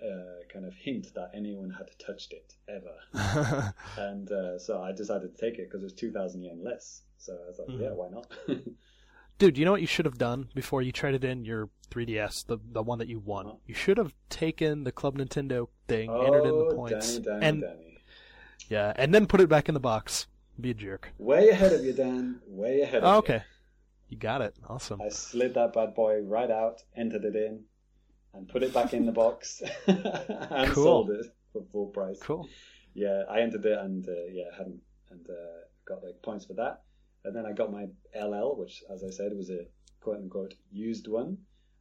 [0.03, 3.75] uh, kind of hint that anyone had touched it ever.
[3.97, 7.03] and uh, so I decided to take it because it was two thousand yen less.
[7.19, 7.81] So I was like, Mhm.
[7.83, 8.31] yeah, why not?
[9.39, 12.59] Dude, you know what you should have done before you traded in your 3DS, the
[12.73, 13.47] the one that you won?
[13.47, 13.53] Huh?
[13.67, 17.47] You should have taken the Club Nintendo thing, entered in the Oh, points, Danny, Danny,
[17.47, 17.99] and Danny.
[18.69, 20.27] yeah, and then put it back in the box.
[20.61, 21.13] Be a jerk.
[21.19, 22.41] Way ahead of you, Dan.
[22.47, 23.19] Way ahead of Oh, you.
[23.19, 23.43] okay,
[24.11, 24.55] you got it.
[24.69, 25.01] Awesome.
[25.01, 27.65] I slid that bad boy right out, entered it in,
[28.35, 30.85] and put it back in the box, and Cool.
[30.85, 32.19] sold it for full price.
[32.21, 32.49] Cool.
[32.95, 34.81] Yeah, I entered it and uh, yeah, hadn't
[35.11, 36.83] and uh, got like points for that.
[37.25, 39.67] And then I got my LL, which, as I said, was a
[40.01, 41.39] quote unquote used one,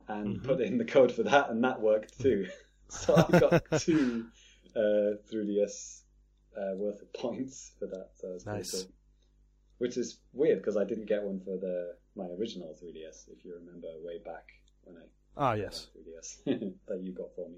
[0.08, 0.44] and Mhm.
[0.44, 2.48] put in the code for that, and that worked too.
[2.90, 4.26] so I got two
[4.76, 6.02] uh, 3DS
[6.58, 8.10] uh, worth of points for that.
[8.16, 8.72] So it's Nice.
[8.72, 8.92] cool.
[9.78, 13.54] Which is weird because I didn't get one for the my original 3DS, if you
[13.56, 14.46] remember way back
[14.84, 15.06] when I
[15.40, 16.44] Ah, yes, 3DS
[16.88, 17.58] that you got for me.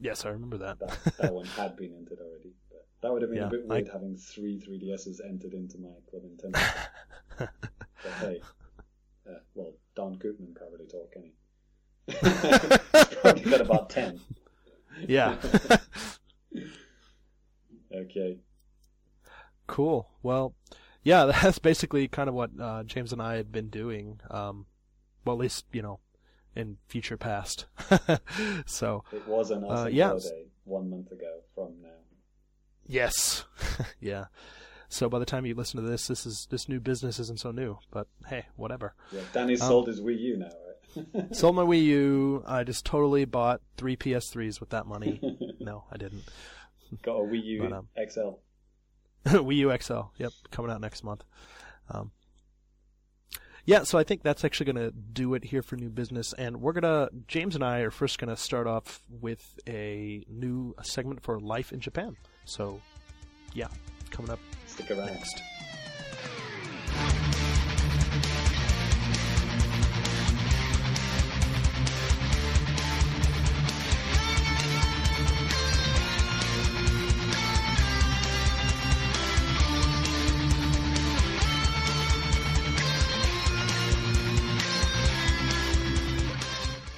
[0.00, 0.78] yes, I remember that.
[0.80, 2.52] That, that one had been entered already.
[2.70, 5.78] But that would have been Yeah, a bit I- weird having three 3DSs entered into
[5.78, 6.62] my Club Nintendo.
[7.38, 8.40] but hey,
[9.30, 11.32] uh, well, Don Koopman can't really talk, can he?
[12.08, 14.20] He's probably got about 10.
[15.08, 15.36] yeah.
[17.94, 18.38] Okay.
[19.66, 20.08] Cool.
[20.22, 20.54] Well,
[21.02, 24.20] yeah, that's basically kind of what uh, James and I had been doing.
[24.30, 24.66] Um,
[25.24, 26.00] well, at least you know,
[26.56, 27.66] in future past.
[28.66, 30.14] so It was a nice Uh, uh, yeah.
[30.18, 31.88] day one month ago from now.
[32.86, 33.44] yes,
[34.00, 34.26] yeah.
[34.88, 37.50] So by the time you listen to this, this is this new business isn't so
[37.50, 37.78] new.
[37.90, 38.94] But hey, whatever.
[39.12, 40.52] Yeah, Danny's Um, sold his Wii U now, right?
[41.36, 42.42] Sold my Wii U.
[42.46, 45.20] I just totally bought three PS3s with that money.
[45.60, 46.22] no, I didn't.
[47.02, 48.30] got a Wii U But, um, XL.
[49.26, 50.00] Wii U XL.
[50.18, 51.22] Yep, coming out next month.
[51.90, 52.12] Um,
[53.66, 56.60] yeah, so I think that's actually going to do it here for new business, and
[56.60, 61.22] we're gonna James and I are first going to start off with a new segment
[61.22, 62.16] for life in Japan.
[62.44, 62.80] So,
[63.52, 63.68] yeah,
[64.10, 65.06] coming up Stick around.
[65.06, 65.42] next.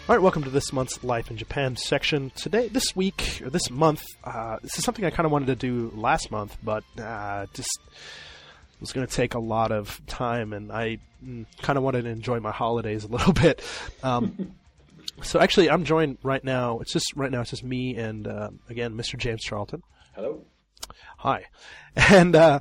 [0.09, 2.31] All right, welcome to this month's Life in Japan section.
[2.35, 5.55] Today, this week, or this month, uh, this is something I kind of wanted to
[5.55, 7.79] do last month, but uh, just
[8.81, 10.97] was going to take a lot of time, and I
[11.61, 13.63] kind of wanted to enjoy my holidays a little bit.
[14.03, 14.55] Um,
[15.21, 16.79] so, actually, I'm joined right now.
[16.79, 17.43] It's just right now.
[17.43, 19.19] It's just me and uh, again, Mr.
[19.19, 19.83] James Charlton.
[20.15, 20.43] Hello.
[21.19, 21.45] Hi.
[22.11, 22.61] And uh,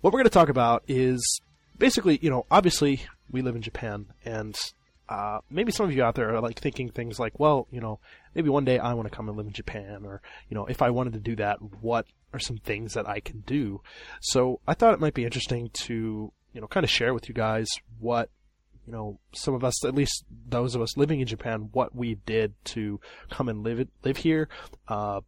[0.00, 1.42] what we're going to talk about is
[1.76, 4.56] basically, you know, obviously we live in Japan, and
[5.08, 8.00] uh, maybe some of you out there are like thinking things like, well, you know,
[8.34, 10.82] maybe one day I want to come and live in Japan, or you know, if
[10.82, 13.82] I wanted to do that, what are some things that I can do?
[14.20, 17.34] So I thought it might be interesting to, you know, kind of share with you
[17.34, 17.68] guys
[17.98, 18.30] what.
[18.84, 22.14] You know, some of us, at least those of us living in Japan, what we
[22.24, 23.00] did to
[23.30, 24.48] come and live it, live here,
[24.86, 25.22] uh,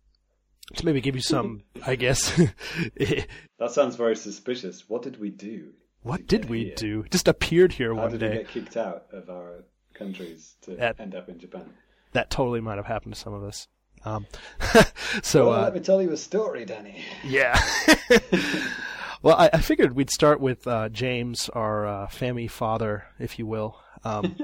[0.77, 2.41] to maybe give you some, I guess,
[3.59, 4.89] That sounds very suspicious.
[4.89, 5.73] What did we do?
[6.03, 6.75] What did we here?
[6.77, 7.05] do?
[7.11, 8.31] Just appeared here How one did day.
[8.31, 9.65] we get kicked out of our
[9.95, 11.73] countries to That- end up in Japan?
[12.13, 13.69] That totally might have happened to some of us.
[14.05, 14.27] Um,
[15.23, 17.03] so well, uh, let me tell you a story, Danny.
[17.25, 17.61] yeah.
[19.23, 23.47] well, I, I figured we'd start with uh, James, our uh, family father, if you
[23.47, 23.79] will.
[24.05, 24.37] Um,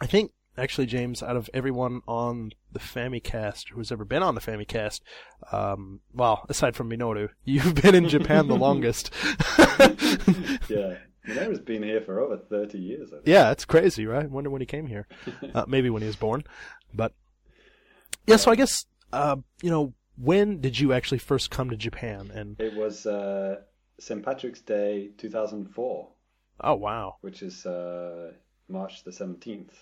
[0.00, 0.32] I think
[0.62, 5.00] actually, James, out of everyone on the Famicast who's ever been on the Famicast,
[5.50, 9.12] um, well, aside from Minoru, you've been in Japan the longest.
[10.68, 10.96] Yeah.
[11.28, 13.08] Minoru's been here for over 30 years.
[13.12, 13.26] I think.
[13.26, 14.24] Yeah, it's crazy, right?
[14.24, 15.06] I wonder when he came here.
[15.54, 16.42] Uh, maybe when he was born,
[16.94, 17.12] but
[18.26, 18.36] yeah.
[18.36, 22.30] So I guess uh, you know when did you actually first come to Japan?
[22.34, 23.60] And It was uh,
[24.00, 24.24] St.
[24.24, 26.08] Patrick's Day 2004,
[26.60, 28.32] oh wow, which is uh,
[28.68, 29.74] March the 17th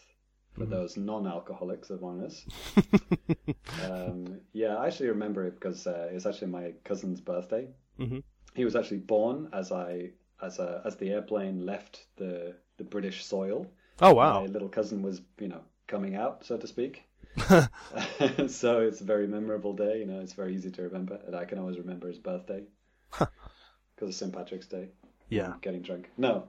[0.54, 0.70] for Mm-hmm.
[0.70, 2.44] those non alcoholics among us.
[3.84, 7.68] um, yeah, I actually remember it because uh, it was actually my cousin's birthday.
[7.98, 8.22] Mhm.
[8.54, 10.10] He was actually born as I
[10.42, 13.66] as a, as the airplane left the the British soil.
[14.00, 17.02] oh wow, My little cousin was, you know, coming out, so to speak.
[18.48, 19.98] so it's a very memorable day.
[20.00, 22.64] You know, it's very easy to remember, and I can always remember his birthday
[23.10, 24.32] because of St.
[24.32, 24.88] Patrick's Day.
[25.28, 26.08] yeah, Getting drunk.
[26.16, 26.44] No,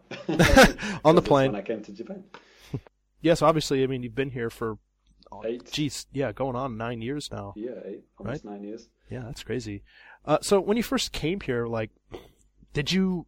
[1.05, 1.51] On the plane.
[1.51, 2.23] when I came to Japan.
[3.21, 3.41] Yes.
[3.41, 4.77] Obviously, I mean you've been here for
[5.31, 5.71] oh, Eight.
[5.71, 7.53] geez, yeah, going on nine years now.
[7.55, 8.89] Yeah, eight, almost nine years.
[9.09, 9.83] Yeah, that's crazy.
[10.25, 11.89] Uh, so when you first came here, like,
[12.73, 13.25] did you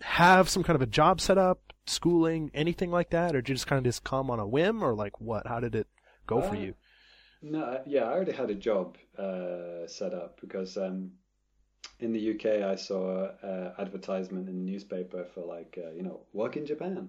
[0.00, 3.54] have some kind of a job set up, schooling, anything like that, or did you
[3.54, 5.46] just kind of just come on a whim, or like what?
[5.46, 5.86] How did it
[6.26, 6.74] go for Uh, you?
[7.42, 11.12] No, uh, yeah, I already had a job uh, set up because um,
[11.98, 16.20] in the UK I saw uh, advertisement in the newspaper for like uh, you know
[16.32, 17.08] work in Japan,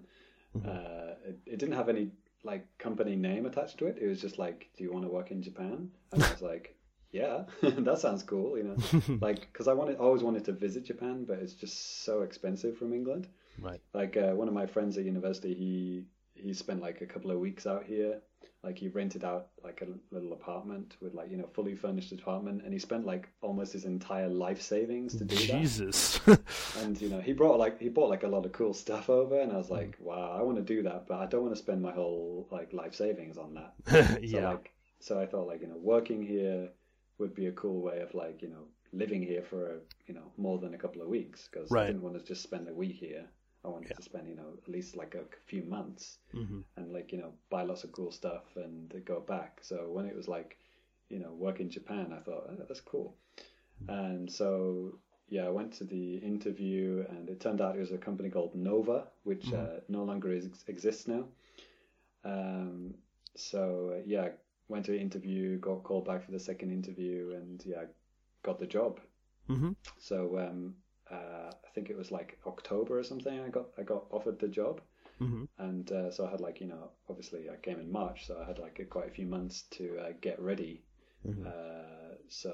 [0.53, 2.11] Uh, it, it didn't have any
[2.43, 3.97] like company name attached to it.
[4.01, 6.75] It was just like, "Do you want to work in Japan?" And I was like,
[7.11, 11.25] "Yeah, that sounds cool." You know, like because I wanted, always wanted to visit Japan,
[11.25, 13.27] but it's just so expensive from England.
[13.59, 13.81] Right.
[13.93, 17.39] Like uh, one of my friends at university, he he spent like a couple of
[17.39, 18.21] weeks out here.
[18.63, 22.61] Like he rented out like a little apartment with like you know fully furnished apartment,
[22.63, 25.59] and he spent like almost his entire life savings to do that.
[25.59, 26.19] Jesus.
[26.79, 29.39] And you know he brought like he bought like a lot of cool stuff over,
[29.39, 30.01] and I was like, mm.
[30.05, 32.71] wow, I want to do that, but I don't want to spend my whole like
[32.73, 33.73] life savings on that.
[34.21, 34.49] So yeah.
[34.51, 36.69] like, so I thought like you know working here
[37.17, 40.59] would be a cool way of like you know living here for you know more
[40.59, 41.83] than a couple of weeks because Right.
[41.83, 43.25] I didn't want to just spend a week here.
[43.63, 46.63] I wanted to spend you know at least like a few months Mhm.
[46.77, 49.59] and like you know buy lots of cool stuff and go back.
[49.63, 50.57] So when it was like
[51.09, 53.15] you know work in Japan, I thought oh, that's cool.
[53.87, 57.97] And so yeah, I went to the interview, and it turned out it was a
[57.97, 61.23] company called Nova, which uh, no longer is, exists now.
[62.23, 62.95] Um,
[63.35, 64.29] so uh, yeah,
[64.67, 67.85] went to the interview, got called back for the second interview, and yeah,
[68.43, 68.99] got the job.
[69.49, 69.75] Mhm.
[69.97, 70.75] So um,
[71.11, 73.39] uh, I think it was like October or something.
[73.39, 74.81] I got I got offered the job,
[75.19, 75.47] Mhm.
[75.57, 78.45] and uh, so I had like you know obviously I came in March, so I
[78.45, 80.83] had like a, quite a few months to uh, get ready.
[81.45, 82.53] Uh, so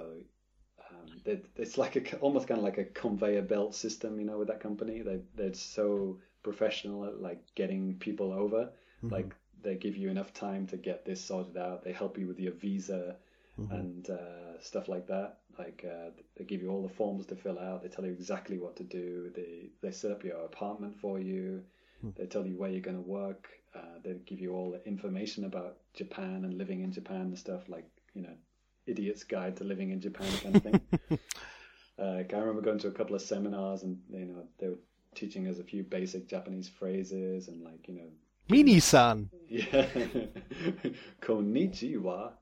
[0.90, 4.38] um, they, it's like a almost kind of like a conveyor belt system, you know,
[4.38, 5.02] with that company.
[5.02, 8.72] They they're so professional at like getting people over.
[9.12, 11.84] Like they give you enough time to get this sorted out.
[11.84, 13.16] They help you with your visa
[13.58, 15.38] and uh, stuff like that.
[15.58, 17.82] Like uh, they give you all the forms to fill out.
[17.82, 19.32] They tell you exactly what to do.
[19.36, 21.64] They they set up your apartment for you.
[22.16, 23.50] They tell you where you're going to work.
[23.76, 27.68] Uh, they give you all the information about Japan and living in Japan and stuff
[27.68, 28.34] like you know,
[28.86, 30.82] idiot's guide to living in Japan kind of thing.
[32.00, 34.80] uh, I remember going to a couple of seminars and you know they were
[35.16, 38.10] teaching us a few basic Japanese phrases and like you know
[38.50, 39.30] Mini-san.
[39.50, 39.88] yeah
[41.22, 42.34] konnichiwa.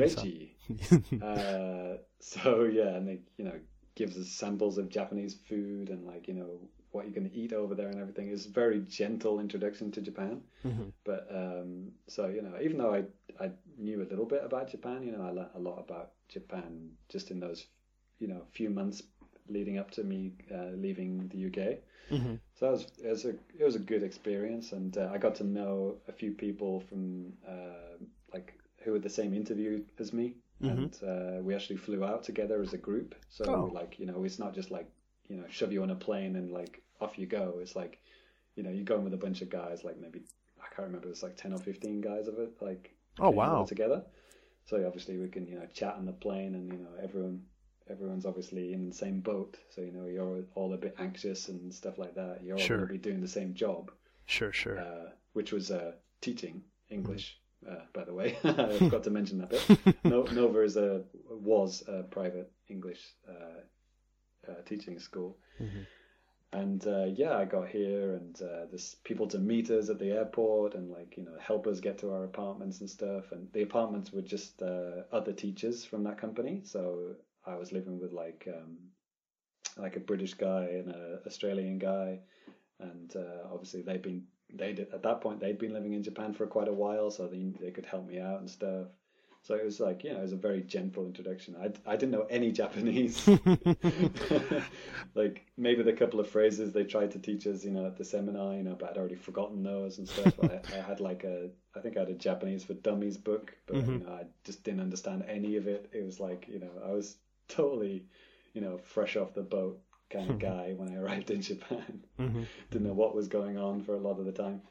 [0.00, 0.56] Reggie.
[1.22, 3.58] uh, so yeah, and they you know
[3.94, 6.60] gives us samples of Japanese food and like you know
[6.92, 8.28] what you're going to eat over there and everything.
[8.30, 10.40] It's a very gentle introduction to Japan.
[11.04, 13.04] But um, so you know, even though I
[13.44, 16.90] I knew a little bit about Japan, you know, I learned a lot about Japan
[17.08, 17.66] just in those
[18.18, 19.02] you know few months
[19.48, 21.78] leading up to me uh, leaving the UK.
[22.54, 25.34] So it was, it was a it was a good experience, and uh, I got
[25.36, 27.98] to know a few people from uh,
[28.32, 28.54] like
[28.86, 32.72] who had the same interview as me, and uh, we actually flew out together as
[32.72, 33.14] a group.
[33.28, 33.70] So Oh.
[33.74, 34.88] like you know, it's not just like
[35.28, 37.58] you know shove you on a plane and like off you go.
[37.60, 37.98] It's like
[38.54, 40.20] you know you go in with a bunch of guys, like maybe
[40.62, 43.64] I can't remember, it was like ten or fifteen guys of it, like Oh, wow.
[43.68, 44.04] together.
[44.64, 47.42] So obviously we can you know chat on the plane, and you know everyone
[47.90, 49.56] everyone's obviously in the same boat.
[49.70, 52.42] So you know you're all a bit anxious and stuff like that.
[52.44, 52.78] You're all Sure.
[52.78, 53.90] going to be doing the same job,
[54.26, 54.78] Sure, sure.
[54.78, 57.26] uh, which was uh, teaching English.
[57.26, 57.45] Mm-hmm.
[57.68, 59.96] Uh, by the way, I forgot to mention that bit.
[60.04, 65.36] No, Nova is a was a private English uh, uh, teaching school.
[65.60, 65.82] Mm-hmm.
[66.52, 70.12] And uh, yeah, I got here, and uh, there's people to meet us at the
[70.12, 73.32] airport, and like you know, help us get to our apartments and stuff.
[73.32, 77.98] And the apartments were just uh, other teachers from that company, so I was living
[78.00, 78.78] with like um,
[79.76, 82.20] like a British guy and an Australian guy,
[82.80, 86.32] and uh, obviously they've been they did at that point they'd been living in Japan
[86.32, 88.86] for quite a while, so they they could help me out and stuff.
[89.46, 91.54] So it was like, you know, it was a very gentle introduction.
[91.54, 93.28] I, I didn't know any Japanese.
[95.14, 98.04] like maybe the couple of phrases they tried to teach us, you know, at the
[98.04, 100.34] seminar, you know, but I'd already forgotten those and stuff.
[100.42, 103.76] I, I had like a, I think I had a Japanese for Dummies book, but
[103.76, 103.92] mm-hmm.
[103.92, 105.90] you know, I just didn't understand any of it.
[105.92, 107.14] It was like, you know, I was
[107.46, 108.04] totally,
[108.52, 109.80] you know, fresh off the boat
[110.10, 112.04] kind of guy when I arrived in Japan.
[112.18, 114.62] Didn't know what was going on for a lot of the time.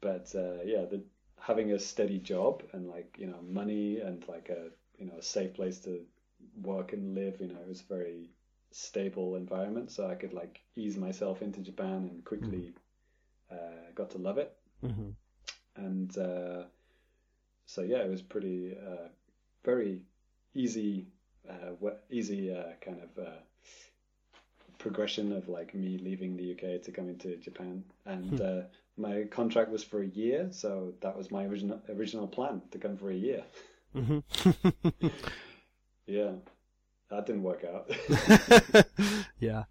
[0.00, 1.02] But uh, yeah, the
[1.40, 4.68] having a steady job and like you know money and like a
[4.98, 6.00] you know a safe place to
[6.62, 8.30] work and live, you know, it was a very
[8.70, 12.74] stable environment, so I could like ease myself into Japan and quickly
[13.50, 14.56] uh, got to love it.
[14.84, 15.10] Mm-hmm.
[15.76, 16.64] And uh,
[17.66, 19.08] so yeah, it was pretty uh,
[19.64, 20.02] very
[20.54, 21.08] easy,
[21.48, 23.26] uh, easy uh, kind of.
[24.84, 28.62] Uh, progression of like me leaving the UK to coming to Japan, and uh,
[28.96, 32.96] my contract was for a year, so that was my original original plan to come
[32.96, 33.44] for a year.
[33.94, 35.08] Mm-hmm.
[36.06, 36.32] Yeah,
[37.08, 37.90] that didn't work out.
[39.38, 39.64] yeah.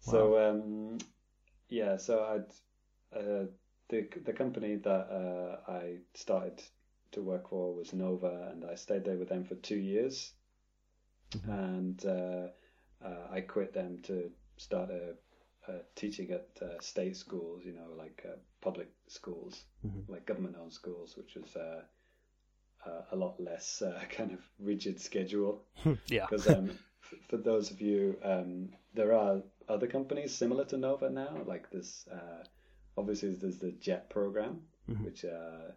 [0.00, 0.98] so um,
[1.68, 3.46] yeah, so I'd uh,
[3.90, 6.62] the the company that uh, I started
[7.12, 10.32] to work for was Nova, and I stayed there with them for two years,
[11.46, 12.02] and
[13.04, 15.14] uh, I quit them to start a,
[15.70, 20.08] uh, teaching at uh, state schools, you know, like uh, public schools, Mhm.
[20.08, 21.82] like government-owned schools, which was uh,
[22.86, 25.64] uh, a lot less uh, kind of rigid schedule.
[26.06, 26.26] yeah.
[26.28, 31.10] Because um, f- for those of you, um, there are other companies similar to Nova
[31.10, 31.42] now.
[31.46, 32.44] Like this, uh,
[32.96, 35.04] obviously, there's the JET program, Mhm.
[35.04, 35.72] which uh,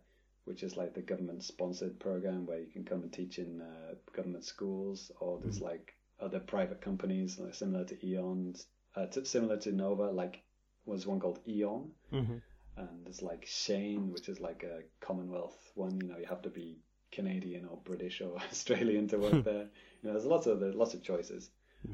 [0.45, 4.45] which is like the government-sponsored program where you can come and teach in uh, government
[4.45, 8.64] schools, or there's like other private companies like similar to AEON,
[8.95, 10.11] uh, to, similar to Nova.
[10.11, 10.44] Like
[10.85, 12.38] was one called AEON, hmm
[12.77, 15.99] and there's like Shane, which is like a Commonwealth one.
[15.99, 16.80] You know, you have to be
[17.11, 19.68] Canadian or British or Australian to work there.
[20.02, 21.49] You know, there's lots of there's lots of choices,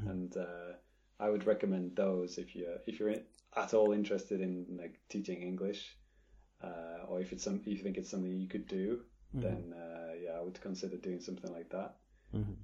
[0.06, 0.74] and uh,
[1.20, 3.22] I would recommend those if you if you're in,
[3.56, 5.96] at all interested in like teaching English,
[6.62, 9.00] uh, or if it's some if you think it's something you could do,
[9.32, 11.96] then uh, yeah, I would consider doing something like that.
[12.34, 12.56] Mhm.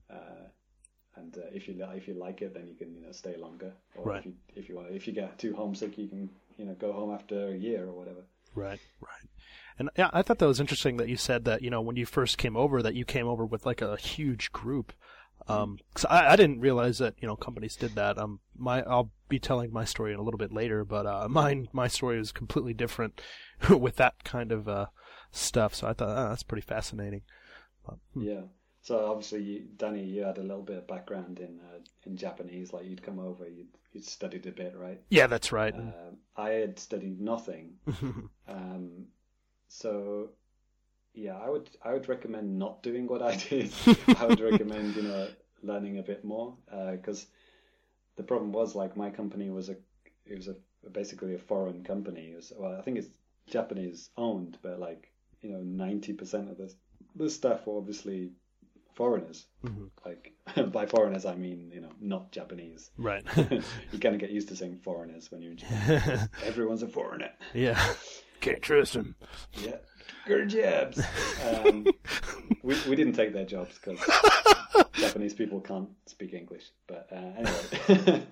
[1.16, 3.36] And uh, if you li- if you like it, then you can you know stay
[3.36, 3.72] longer.
[3.96, 4.20] Or Right.
[4.20, 6.92] if you if you want if you get too homesick, you can you know go
[6.92, 8.24] home after a year or whatever.
[8.54, 9.28] Right, right.
[9.78, 12.04] And yeah, I thought that was interesting that you said that, you know, when you
[12.04, 14.92] first came over, that you came over with like a huge group.
[15.48, 18.18] Um, 'cause I, I didn't realize that, you know, companies did that.
[18.18, 21.68] Um, my, I'll be telling my story in a little bit later, but, uh, mine,
[21.72, 23.20] my story was completely different
[23.70, 24.86] with that kind of, uh,
[25.32, 25.74] stuff.
[25.74, 27.22] So I thought, oh, that's pretty fascinating.
[28.14, 28.42] Yeah.
[28.90, 32.72] So obviously, Danny, you had a little bit of background in uh, in Japanese.
[32.72, 35.00] Like you'd come over, you'd you'd studied a bit, right?
[35.10, 35.72] Yeah, that's right.
[35.72, 37.74] Um, I had studied nothing.
[38.48, 39.06] Um,
[39.68, 40.30] so
[41.14, 43.72] yeah, I would I would recommend not doing what I did.
[44.18, 45.28] I would recommend you know
[45.62, 46.56] learning a bit more
[46.90, 47.28] because
[48.16, 49.76] the problem was like my company was a
[50.26, 50.56] it was a
[50.90, 52.32] basically a foreign company.
[52.32, 53.10] It was, well, I think it's
[53.48, 55.12] Japanese owned, but like
[55.42, 56.74] you know ninety percent of the
[57.14, 58.32] the staff were obviously
[59.00, 59.46] foreigners.
[59.64, 59.88] Mhm.
[60.04, 60.32] Like
[60.72, 62.90] by foreigners, I mean you know not Japanese.
[62.98, 63.24] right.
[63.92, 66.28] you kind of get used to saying foreigners when you're in Japan.
[66.44, 67.30] Everyone's a foreigner.
[67.54, 67.80] yeah.
[68.40, 69.14] Can't trust them.
[69.54, 69.76] Yeah,
[70.26, 71.02] good jobs.
[71.48, 71.86] Um,
[72.62, 73.98] we we didn't take their jobs because
[74.94, 76.66] Japanese people can't speak English.
[76.86, 78.22] But uh, anyway,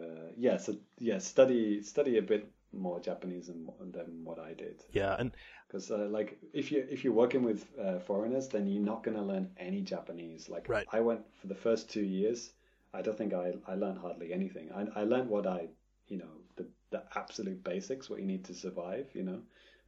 [0.00, 0.56] uh, yeah.
[0.58, 4.82] So yeah, study study a bit more Japanese than, than what I did.
[4.92, 5.16] Yeah.
[5.18, 5.32] And,
[5.70, 9.16] Because uh, like if you if you're working with uh, foreigners, then you're not going
[9.16, 10.48] to learn any Japanese.
[10.48, 10.86] Like Right.
[10.92, 12.52] I went for the first two years.
[12.92, 14.70] I don't think I I learned hardly anything.
[14.72, 15.68] I I learned what I
[16.08, 19.08] you know the the absolute basics, what you need to survive.
[19.14, 19.42] You know,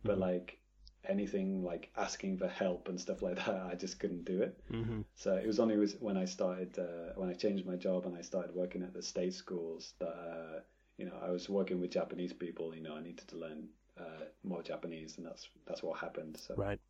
[0.04, 0.58] but like
[1.04, 4.60] anything like asking for help and stuff like that, I just couldn't do it.
[4.70, 5.04] mhm.
[5.16, 8.16] So it was only was when I started uh, when I changed my job and
[8.16, 10.60] I started working at the state schools that uh,
[10.96, 12.74] you know I was working with Japanese people.
[12.74, 13.68] You know, I needed to learn
[13.98, 16.38] uh, more Japanese, and that's that's what happened.
[16.38, 16.80] So Right.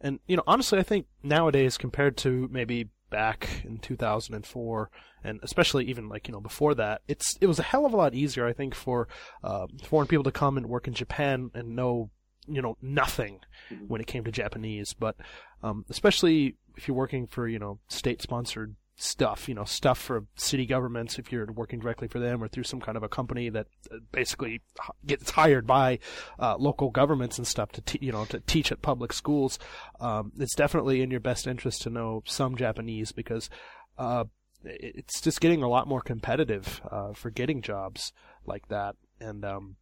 [0.00, 4.90] And you know, honestly, I think nowadays compared to maybe back in 2004,
[5.22, 7.96] and especially even like you know before that, it's it was a hell of a
[7.96, 9.08] lot easier, I think, for
[9.42, 12.10] uh, foreign people to come and work in Japan and know
[12.46, 13.40] you know nothing
[13.88, 14.92] when it came to Japanese.
[14.92, 15.16] But
[15.62, 20.66] um, especially if you're working for you know state-sponsored stuff, you know stuff for city
[20.66, 23.66] governments, if you're working directly for them or through some kind of a company that
[23.90, 24.60] uh, basically
[25.06, 25.98] gets hired by
[26.38, 29.58] uh, local governments and stuff to te- you know to teach at public schools,
[30.00, 33.50] um, it's definitely in your best interest to know some Japanese because
[33.98, 34.24] uh,
[34.64, 38.12] it's just getting a lot more competitive uh, for getting jobs
[38.46, 38.96] like that.
[39.20, 39.76] And um,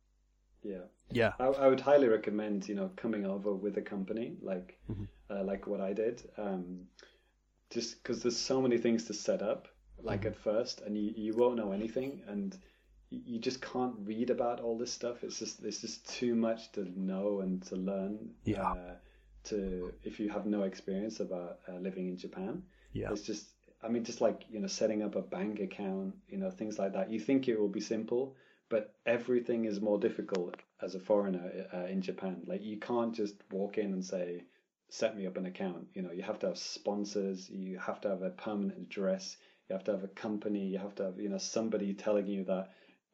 [0.62, 0.78] yeah.
[1.10, 5.08] yeah, I, I would highly recommend you know coming over with a company like Mhm.
[5.30, 6.22] uh, like what I did.
[6.38, 6.86] Um,
[7.72, 9.68] just because there's so many things to set up
[10.02, 12.56] like at first, and you, you won't know anything, and
[13.10, 15.22] you, you just can't read about all this stuff.
[15.22, 18.30] It's just it's just too much to know and to learn.
[18.44, 18.62] Yeah.
[18.62, 18.94] Uh,
[19.44, 22.62] to if you have no experience about uh, living in Japan,
[22.92, 23.46] yeah, it's just
[23.82, 26.92] I mean just like you know setting up a bank account, you know things like
[26.92, 27.10] that.
[27.10, 28.36] You think it will be simple,
[28.68, 32.42] but everything is more difficult as a foreigner uh, in Japan.
[32.46, 34.44] Like you can't just walk in and say,
[34.92, 37.48] "Set me up an account." You know, you have to have sponsors.
[37.50, 39.36] You have to have a permanent address.
[39.68, 40.66] You have to have a company.
[40.66, 42.68] You have to have you know somebody telling you that,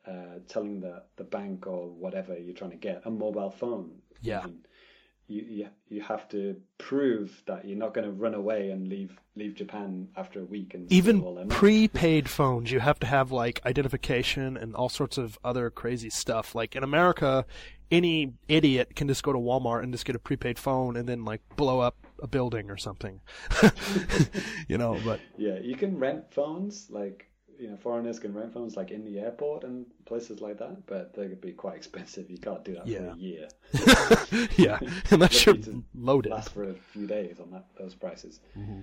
[0.07, 4.03] uh, telling the the bank or whatever you're trying to get a mobile phone.
[4.21, 4.41] Yeah.
[4.41, 4.59] even.
[5.31, 9.15] You, you you have to prove that you're not going to run away and leave
[9.37, 13.07] leave Japan after a week and steal all their even prepaid phones you have to
[13.07, 17.45] have like identification and all sorts of other crazy stuff like in america
[17.91, 21.25] any idiot can just go to walmart and just get a prepaid phone and then
[21.25, 23.21] like blow up a building or something
[24.69, 27.25] you know but Yeah, you can rent phones, like
[27.59, 31.13] you know, foreigners can rent phones like in the airport and places like that, but
[31.15, 32.31] they could be quite expensive.
[32.31, 32.99] You can't do that Yeah.
[32.99, 33.49] for a year.
[34.57, 34.79] yeah
[35.11, 35.57] unless you're
[35.95, 38.39] loaded Last for a few days on that those prices.
[38.57, 38.83] Mm-hmm.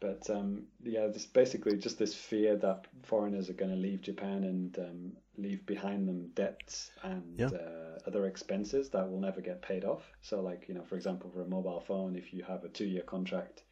[0.00, 4.44] But um, yeah, this basically just this fear that foreigners are going to leave Japan
[4.44, 7.52] and um, leave behind them debts and Yeah.
[7.52, 10.02] uh, other expenses that will never get paid off.
[10.22, 13.02] So, like you know, for example, for a mobile phone, if you have a two-year
[13.02, 13.64] contract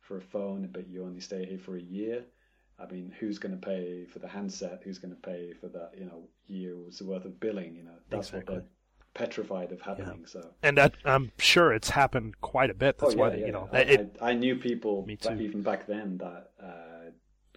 [0.00, 2.24] for a phone, but you only stay here for a year,
[2.78, 4.82] I mean, who's going to pay for the handset?
[4.84, 5.92] Who's going to pay for that?
[5.96, 7.76] You know, year's worth of billing.
[7.76, 8.44] You know, that's Exactly.
[8.46, 8.64] what
[9.14, 10.24] petrified of happening.
[10.26, 10.50] So.
[10.62, 12.98] And that, I'm sure it's happened quite a bit.
[12.98, 15.16] That's Oh, why, yeah, they, yeah, you know, I, it, I, I knew people Me
[15.16, 15.42] back, too.
[15.44, 17.10] even back then that uh,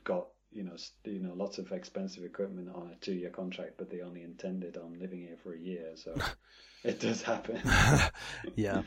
[0.04, 4.02] got you know you know lots of expensive equipment on a two-year contract, but they
[4.02, 5.92] only intended on living here for a year.
[5.96, 6.16] So
[6.84, 7.60] it does happen.
[8.56, 8.84] yeah.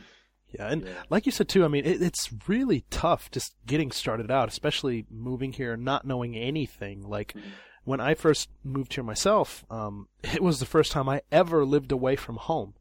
[0.51, 0.93] Yeah, and Yeah.
[1.11, 5.05] like you said too, I mean, it, it's really tough just getting started out, especially
[5.11, 7.07] moving here, not knowing anything.
[7.07, 7.49] Like Mm-hmm.
[7.89, 11.91] When I first moved here myself, um, it was the first time I ever lived
[11.91, 12.75] away from home,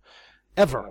[0.54, 0.90] ever.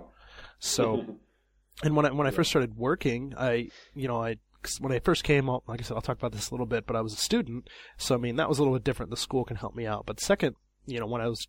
[0.58, 1.04] So,
[1.84, 4.98] and when I when I first started working, I you know I 'cause when I
[4.98, 7.00] first came, I'll- like I said, I'll talk about this a little bit, but I
[7.00, 9.10] was a student, so I mean that was a little bit different.
[9.10, 11.46] The school can help me out, but second, you know, when I was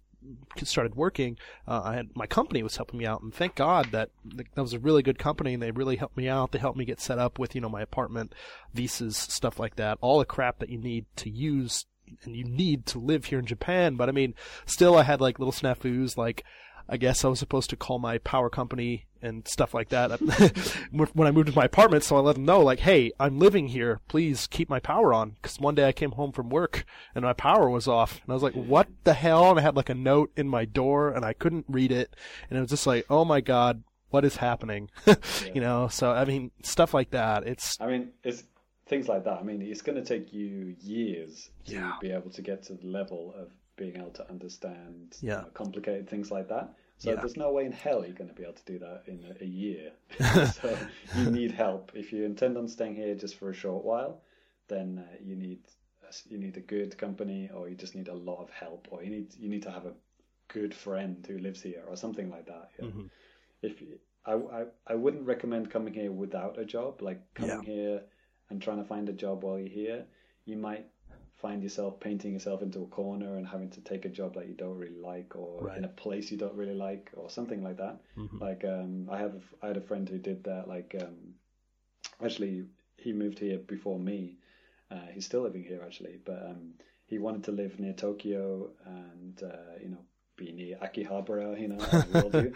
[0.64, 1.38] started working,
[1.68, 4.12] uh, I had my company was helping me out, and thank God that
[4.54, 6.52] that was a really good company, and they really helped me out.
[6.52, 8.36] They helped me get set up with you know my apartment,
[8.76, 11.86] visas, stuff like that, all the crap that you need to use
[12.24, 13.96] and you need to live here in Japan.
[13.96, 14.34] But I mean,
[14.66, 16.44] still, I had like little snafus, like.
[16.92, 20.20] I guess I was supposed to call my power company and stuff like that
[20.92, 22.04] when I moved to my apartment.
[22.04, 24.00] So I let them know, like, hey, I'm living here.
[24.08, 25.32] Please keep my power on.
[25.42, 28.22] Because one day I came home from work and my power was off.
[28.24, 29.52] And I was like, what the hell?
[29.52, 32.16] And I had like a note in my door and I couldn't read it.
[32.50, 34.90] And it was just like, oh my God, what is happening?
[35.54, 37.46] you know, so I mean, stuff like that.
[37.46, 38.44] It's, I mean, it's
[38.90, 39.40] things like that.
[39.40, 41.92] I mean, it's going to take you years to Yeah.
[42.00, 46.10] be able to get to the level of being able to understand you know, complicated
[46.10, 46.74] things like that.
[46.98, 47.18] So Yeah.
[47.22, 49.44] there's no way in hell you're going to be able to do that in a,
[49.44, 49.92] a year.
[50.62, 50.78] so
[51.14, 51.92] you need help.
[51.96, 54.22] If you intend on staying here just for a short while,
[54.68, 55.60] then uh, you need
[56.28, 59.12] you need a good company, or you just need a lot of help, or you
[59.12, 59.94] need you need to have a
[60.48, 62.72] good friend who lives here, or something like that.
[62.80, 62.86] yeah.
[62.86, 63.10] Mhm.
[63.62, 63.84] If
[64.26, 67.02] I, I I wouldn't recommend coming here without a job.
[67.02, 68.02] Like coming here
[68.50, 70.06] and trying to find a job while you're here,
[70.46, 70.88] you might
[71.38, 74.54] find yourself painting yourself into a corner and having to take a job that you
[74.54, 75.78] don't really like or Right.
[75.78, 78.02] in a place you don't really like or something like that.
[78.18, 78.42] Mhm.
[78.42, 80.68] Like um, I have I had a friend who did that.
[80.68, 81.36] Like um,
[82.24, 82.66] actually,
[82.98, 84.38] he moved here before me.
[84.92, 86.74] Uh, he's still living here actually, but um,
[87.06, 90.04] he wanted to live near Tokyo and uh, you know
[90.40, 92.54] be near Akihabara, you know, as we all do.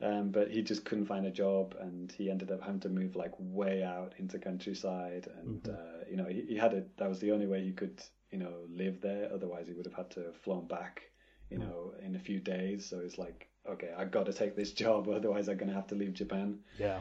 [0.00, 3.16] Um, but he just couldn't find a job, and he ended up having to move
[3.16, 6.96] like way out into countryside, and uh, you know he, he had it.
[6.98, 9.30] That was the only way he could you know live there.
[9.32, 11.02] Otherwise, he would have had to have flown back,
[11.50, 12.88] you know, in a few days.
[12.88, 15.94] So it's like, okay, I got to take this job, otherwise I'm gonna have to
[15.94, 16.58] leave Japan.
[16.78, 17.00] yeah.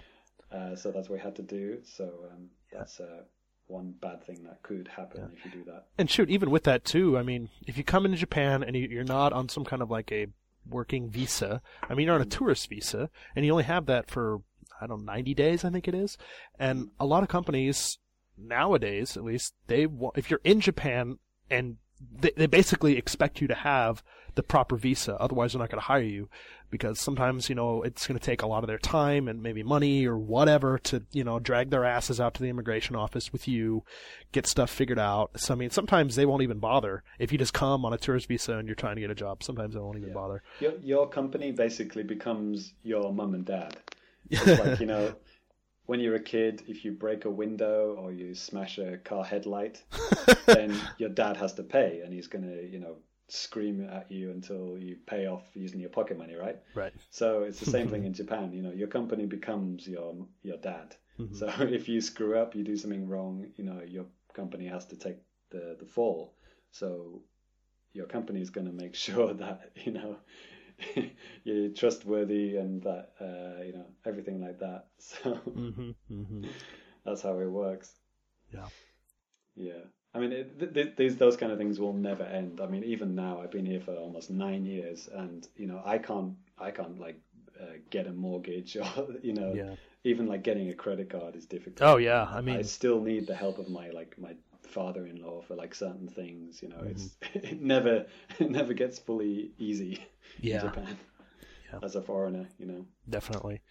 [0.52, 1.80] Uh, so that's what he had to do.
[1.84, 3.24] So um, that's uh,
[3.72, 5.86] one bad thing that could happen if you do that.
[5.98, 8.88] And shoot, even with that too, I mean, if you come into Japan and you-
[8.88, 10.28] you're not on some kind of like a
[10.70, 12.32] working visa, I mean, you're on a mm.
[12.32, 14.42] tourist visa, and you only have that for
[14.82, 16.18] I don't know, 90 days, I think it is.
[16.58, 16.90] And mm.
[17.00, 18.00] a lot of companies
[18.38, 21.20] nowadays, at least, they wa- if you're in Japan
[21.50, 21.78] and
[22.12, 24.04] they, they basically expect you to have
[24.36, 26.30] the proper visa, otherwise they're not going to hire you
[26.72, 29.62] because sometimes you know it's going to take a lot of their time and maybe
[29.62, 33.48] money or whatever to you know drag their asses out to the immigration office with
[33.48, 33.84] you,
[34.32, 35.32] get stuff figured out.
[35.36, 38.28] So I mean, sometimes they won't even bother if you just come on a tourist
[38.28, 39.44] visa and you're trying to get a job.
[39.44, 40.42] Sometimes they won't even bother.
[40.60, 43.78] Your your company basically becomes your mum and dad.
[44.30, 45.14] It's like you know,
[45.88, 49.84] when you're a kid, if you break a window or you smash a car headlight,
[50.46, 52.96] then your dad has to pay, and he's gonna you know
[53.32, 56.60] scream at you until you pay off using your pocket money, right?
[56.74, 56.94] Right.
[57.12, 58.54] So it's the same thing in Japan.
[58.54, 60.96] You know, your company becomes your your dad.
[61.32, 64.98] So if you screw up, you do something wrong, you know, your company has to
[64.98, 65.18] take
[65.52, 66.36] the the fall.
[66.72, 67.24] So
[67.94, 70.18] your company is going to make sure that you know
[71.44, 74.88] you're trustworthy and that uh, you know everything like that.
[75.00, 76.44] So hmm hmm
[77.06, 77.92] that's how it works.
[78.54, 78.68] Yeah.
[79.56, 79.86] Yeah.
[80.14, 82.60] I mean, it, th- th- these those kind of things will never end.
[82.62, 85.98] I mean, even now, I've been here for almost nine years, and you know, I
[86.00, 87.20] can't, I can't like
[87.60, 89.76] uh, get a mortgage, or you know, Yeah.
[90.04, 91.82] even like getting a credit card is difficult.
[91.90, 92.24] Oh yeah.
[92.30, 94.36] I mean, I still need the help of my like my
[94.68, 96.62] father-in-law for like certain things.
[96.62, 98.06] You know, it's it never
[98.40, 100.06] it never gets fully easy
[100.42, 100.56] Yeah.
[100.56, 100.98] in Japan
[101.72, 101.80] Yeah.
[101.84, 102.48] as a foreigner.
[102.60, 102.86] You know.
[103.10, 103.62] definitely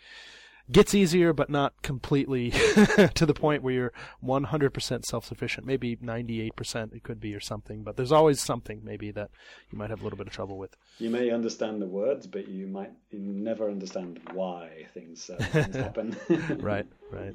[0.71, 2.51] gets easier, but not completely
[3.15, 3.93] to the point where you're
[4.25, 5.67] 100% self-sufficient.
[5.67, 9.31] Maybe 98% it could be or something, but there's always something maybe that
[9.71, 10.77] you might have a little bit of trouble with.
[10.99, 15.77] You may understand the words, but you might you never understand why things, uh, things
[15.87, 16.17] happen.
[16.61, 17.35] Right, right.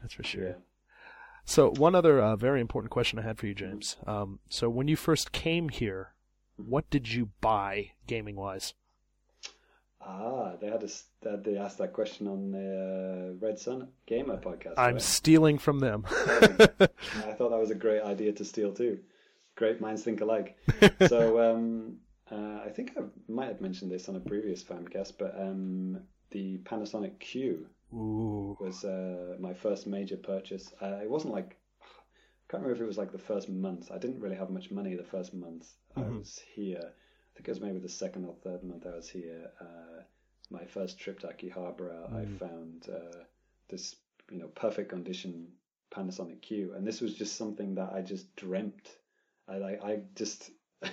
[0.00, 0.48] That's for sure.
[0.48, 0.54] Yeah.
[1.44, 3.96] So one other uh, very important question I had for you, James.
[4.06, 6.14] Um, so when you first came here,
[6.56, 8.74] what did you buy gaming wise?
[10.00, 10.88] Ah, they had a,
[11.22, 14.74] that they asked that question on the uh, Red Sun Gamer podcast.
[14.76, 15.02] I'm right?
[15.02, 16.04] stealing from them.
[16.10, 18.98] I thought that was a great idea to steal too.
[19.56, 20.56] Great minds think alike.
[21.08, 21.96] so um,
[22.30, 26.00] uh, I think I might have mentioned this on a previous Famicast, but um,
[26.30, 28.56] the Panasonic Q Ooh.
[28.60, 30.72] was uh, my first major purchase.
[30.80, 33.90] Uh, it wasn't like I can't remember if it was like the first month.
[33.90, 35.66] I didn't really have much money the first month
[35.96, 36.78] I was here.
[36.78, 39.50] I think it was maybe the second or third month I was here.
[39.60, 40.02] Uh,
[40.50, 42.38] my first trip to Akihabara, I mm.
[42.38, 43.24] found uh,
[43.68, 43.96] this
[44.30, 45.48] you know perfect condition
[45.90, 48.96] Panasonic Q, and this was just something that I just dreamt.
[49.48, 50.50] I like I just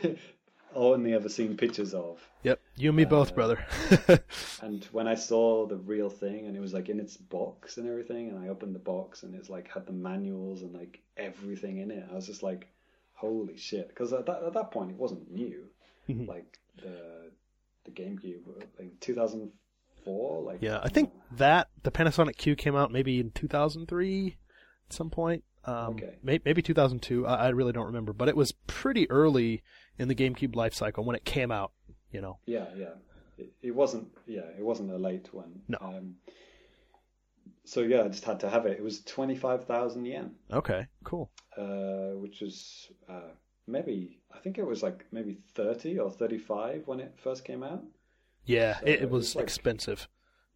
[0.75, 2.19] only ever seen pictures of.
[2.43, 3.65] Yep, you and me both, uh, brother.
[4.61, 7.87] And when I saw the real thing, and it was like in its box and
[7.87, 11.79] everything, and I opened the box, and it's like had the manuals and like everything
[11.79, 12.69] in it, I was just like,
[13.13, 15.65] "Holy shit!" Because at that, at that point, it wasn't new.
[16.09, 16.29] Mm-hmm.
[16.29, 17.22] Like the
[17.85, 18.41] the GameCube,
[18.79, 20.41] like 2004.
[20.41, 24.37] Like yeah, I think that the Panasonic Q came out maybe in 2003
[24.89, 25.43] at some point.
[25.65, 26.17] Um, Okay.
[26.21, 27.25] may, maybe 2002.
[27.25, 29.63] I, I really don't remember, but it was pretty early
[29.97, 31.71] in the GameCube life cycle when it came out.
[32.11, 32.37] You know.
[32.45, 32.93] Yeah, yeah.
[33.37, 34.09] It, it wasn't.
[34.27, 35.61] Yeah, it wasn't a late one.
[35.67, 35.77] No.
[35.81, 36.15] Um,
[37.65, 38.77] so yeah, I just had to have it.
[38.77, 40.35] It was twenty five thousand yen.
[40.51, 41.31] Okay, cool.
[41.57, 43.31] uh, which was uh,
[43.67, 47.63] maybe I think it was like maybe thirty or thirty five when it first came
[47.63, 47.83] out.
[48.45, 50.07] Yeah, So it, it was like- expensive.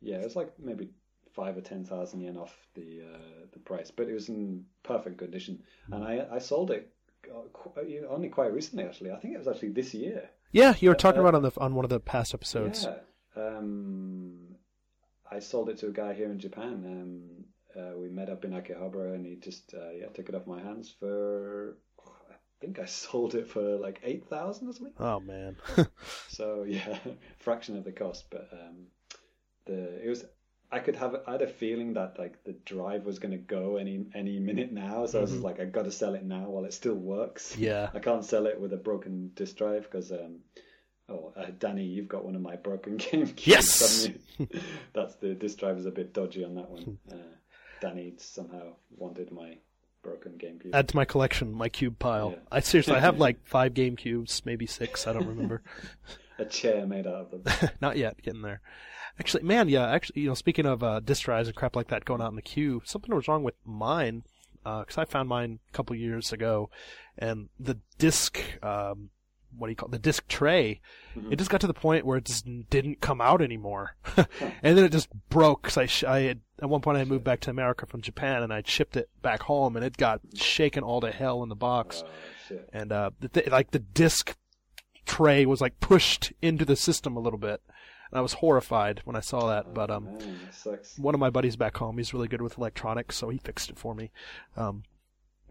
[0.01, 0.89] Yeah, it was like maybe
[1.33, 5.17] five or ten thousand yen off the uh, the price, but it was in perfect
[5.17, 6.93] condition, and I I sold it
[7.33, 9.11] uh, know, only quite recently actually.
[9.11, 10.29] I think it was actually this year.
[10.51, 12.85] Yeah, you were talking uh, about on the on one of the past episodes.
[12.85, 12.97] Yeah.
[13.43, 14.55] Um,
[15.31, 16.83] I sold it to a guy here in Japan.
[16.85, 17.45] Um,
[17.81, 20.61] uh, we met up in Akihabara, and he just uh, yeah took it off my
[20.61, 21.77] hands for.
[22.57, 24.93] I think I sold it for like eight thousand or something.
[24.99, 25.55] Oh man.
[26.29, 26.97] So yeah,
[27.39, 28.87] fraction of the cost, but um,
[29.65, 30.25] the it was.
[30.69, 31.15] I could have.
[31.25, 34.71] I had a feeling that like the drive was going to go any any minute
[34.71, 37.57] now, so I was like, I got to sell it now while it still works.
[37.57, 37.89] Yeah.
[37.93, 40.11] I can't sell it with a broken disk drive because.
[40.11, 40.39] Um,
[41.09, 43.47] oh, uh, Danny, you've got one of my broken GameCube.
[43.47, 44.09] Yes!
[44.93, 46.97] That's the disk drive is a bit dodgy on that one.
[47.09, 47.15] Uh,
[47.81, 49.57] Danny somehow wanted my
[50.07, 50.73] broken GameCube.
[50.73, 52.31] Add to my collection, my cube pile.
[52.31, 52.39] Yeah.
[52.51, 55.05] I seriously, I have like five Game Cubes, maybe six.
[55.05, 55.61] I don't remember.
[56.39, 57.69] a chair made out of them.
[57.81, 58.21] Not yet.
[58.21, 58.61] Getting there.
[59.19, 59.89] Actually, man, yeah.
[59.89, 62.35] Actually, you know, speaking of uh, disk drives and crap like that going out in
[62.35, 64.23] the Q, something was wrong with mine
[64.63, 66.69] because I found mine a couple years ago,
[67.17, 69.11] and the disk, um,
[69.57, 69.91] what do you call it?
[69.91, 70.81] the disk tray?
[71.31, 74.83] It just got to the point where it just didn't come out anymore, and then
[74.83, 75.63] it just broke.
[75.63, 78.43] Cause I, sh- I had, at one point I moved back to America from Japan,
[78.43, 81.55] and I shipped it back home, and it got shaken all to hell in the
[81.55, 82.09] box Oh
[82.71, 84.35] and uh, the th- like the disc
[85.05, 87.61] tray was like pushed into the system a little bit.
[88.11, 89.73] And I was horrified when I saw that.
[89.73, 90.17] But um, Man,
[90.63, 93.69] that one of my buddies back home, he's really good with electronics, so he fixed
[93.69, 94.11] it for me.
[94.55, 94.83] Um,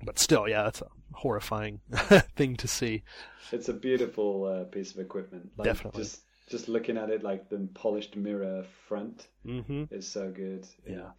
[0.02, 1.80] but still, yeah, that's a horrifying
[2.36, 3.02] thing to see.
[3.52, 5.50] It's a beautiful uh, piece of equipment.
[5.56, 6.02] Like, Definitely.
[6.02, 10.66] Just just looking at it, like the polished mirror front hmm is so good.
[10.88, 11.10] Yeah.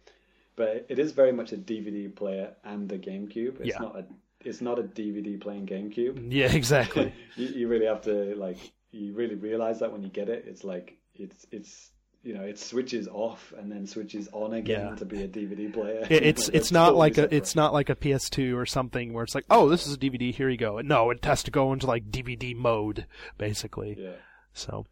[0.56, 3.60] But it is very much a DVD player and a GameCube.
[3.60, 3.78] It's Yeah.
[3.80, 4.04] not a
[4.44, 6.32] it's not a DVD playing GameCube.
[6.32, 7.12] Yeah, exactly.
[7.36, 8.58] you, you really have to like
[8.90, 10.44] you really realize that when you get it.
[10.46, 11.90] It's like it's it's
[12.28, 14.94] you know it switches off and then switches on again Yeah.
[14.96, 16.06] to be a DVD player.
[16.10, 19.24] It- it's it's not totally like a it's not like a PS2 or something where
[19.24, 21.72] it's like oh this is a DVD here you go no it has to go
[21.72, 23.06] into like DVD mode
[23.38, 24.10] basically yeah.
[24.52, 24.84] so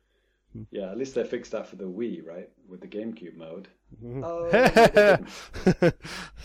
[0.55, 0.63] hmm.
[0.71, 2.49] Yeah, at least they fixed that for the Wii, right?
[2.67, 3.69] With the GameCube mode.
[4.05, 5.95] Oh, no, they didn't.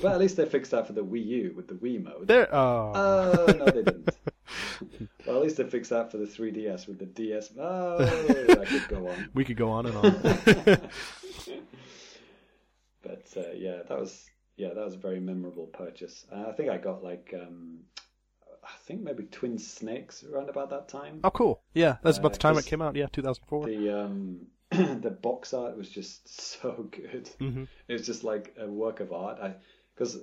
[0.01, 2.27] well, at least they fixed that for the Wii U with the Wii mode.
[2.27, 4.09] there oh Oh, no, they didn't.
[5.27, 7.51] well, at least they fixed that for the 3DS with the DS.
[7.59, 7.97] Oh,
[8.61, 9.30] I could go on.
[9.34, 10.11] we could go on and on
[13.03, 16.26] But uh, yeah, that was yeah, that was a very memorable purchase.
[16.31, 17.80] Uh, I think I got like um,
[18.63, 21.19] I think maybe Twin Snakes around about that time.
[21.23, 24.41] oh cool yeah that's about Uh, the time it came out yeah 2004 The um,
[25.02, 27.30] the box art was just so good.
[27.39, 27.68] Mhm.
[27.88, 29.39] It was just like a work of art.
[29.39, 29.56] I
[29.93, 30.18] because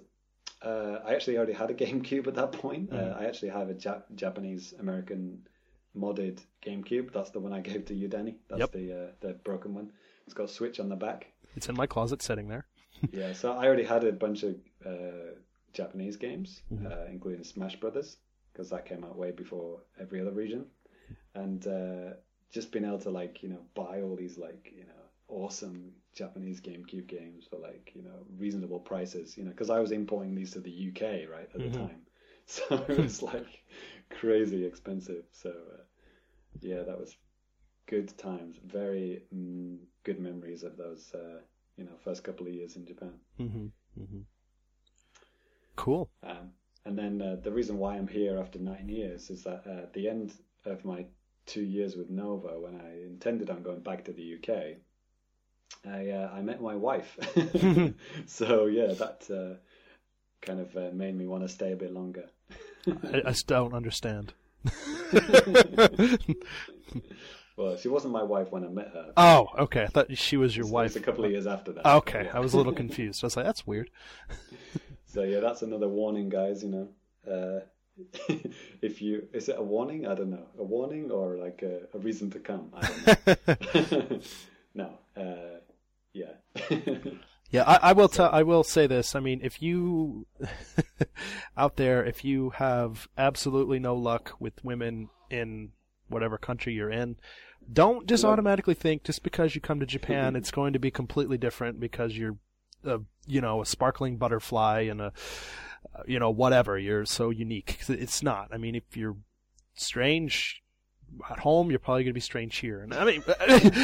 [0.63, 2.93] uh, I actually already had a GameCube at that point.
[2.93, 5.47] Uh, I actually have a Jap- Japanese American
[5.97, 7.13] modded GameCube.
[7.13, 8.37] That's the one I gave to you, Danny.
[8.49, 8.73] That's Yep.
[8.73, 9.93] the uh, the broken one.
[10.25, 11.33] It's got a switch on the back.
[11.57, 12.67] It's in my closet sitting there.
[13.13, 14.55] yeah, so I already had a bunch of
[14.85, 15.35] uh,
[15.73, 18.17] Japanese games, uh, including Smash Brothers,
[18.53, 20.67] because that came out way before every other region,
[21.35, 22.15] and uh,
[22.53, 24.93] just being able to like you know buy all these like you know
[25.29, 29.37] awesome Japanese GameCube games for like you know reasonable prices.
[29.37, 31.63] You know, because I was importing these to the UK right at Mhm.
[31.63, 32.03] the time,
[32.47, 33.65] so it was like
[34.11, 35.25] crazy expensive.
[35.33, 35.83] So uh,
[36.61, 37.17] yeah, that was
[37.87, 38.59] good times.
[38.65, 41.13] Very mm, good memories of those.
[41.15, 41.41] Uh,
[41.77, 43.15] you know, first couple of years in Japan.
[43.39, 44.23] hmm hmm
[45.77, 46.11] Cool.
[46.23, 46.53] Um,
[46.85, 49.93] and then uh, the reason why I'm here after nine years is that uh, at
[49.93, 50.33] the end
[50.65, 51.07] of my
[51.49, 54.77] two years with Nova, when I intended on going back to the UK,
[55.87, 57.19] I uh, I met my wife.
[58.27, 59.57] so yeah, that uh,
[60.47, 62.27] kind of uh, made me want to stay a bit longer.
[62.87, 64.33] I, I don't understand.
[67.57, 69.13] well, she wasn't my wife when I met her.
[69.17, 69.85] Oh, okay.
[69.85, 70.97] I thought she was your It's- wife.
[70.97, 71.87] A couple of years after that.
[71.87, 72.37] Okay, Yeah.
[72.37, 73.23] I was a little confused.
[73.25, 73.91] I was like, that's weird.
[75.07, 76.63] So yeah, that's another warning, guys.
[76.63, 76.89] You know,
[77.31, 77.61] uh,
[78.83, 80.07] if you is it a warning?
[80.07, 82.71] I don't know, a warning or like a, a reason to come.
[82.75, 84.21] I don't know.
[84.75, 85.61] no, uh,
[86.13, 86.33] yeah,
[87.51, 88.29] Yeah, I, I will tell.
[88.31, 89.15] I will say this.
[89.15, 90.27] I mean, if you
[91.57, 95.71] out there, if you have absolutely no luck with women in
[96.09, 97.17] whatever country you're in,
[97.73, 100.91] don't just Like- automatically think just because you come to Japan, it's going to be
[100.91, 102.37] completely different because you're,
[102.85, 105.13] a, you know, a sparkling butterfly and a,
[106.07, 106.79] you know, whatever.
[106.79, 107.79] You're so unique.
[107.89, 108.49] It's not.
[108.53, 109.17] I mean, if you're
[109.75, 110.63] strange
[111.31, 112.81] at home, you're probably going to be strange here.
[112.83, 113.23] And I mean,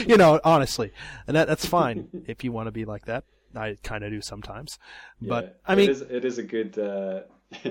[0.09, 0.93] you know, honestly,
[1.27, 3.24] and that that's fine if you want to be like that.
[3.57, 4.78] I kind of do sometimes,
[5.20, 5.73] but Yeah.
[5.73, 6.77] I mean, it is, it is a good.
[6.77, 7.20] Uh,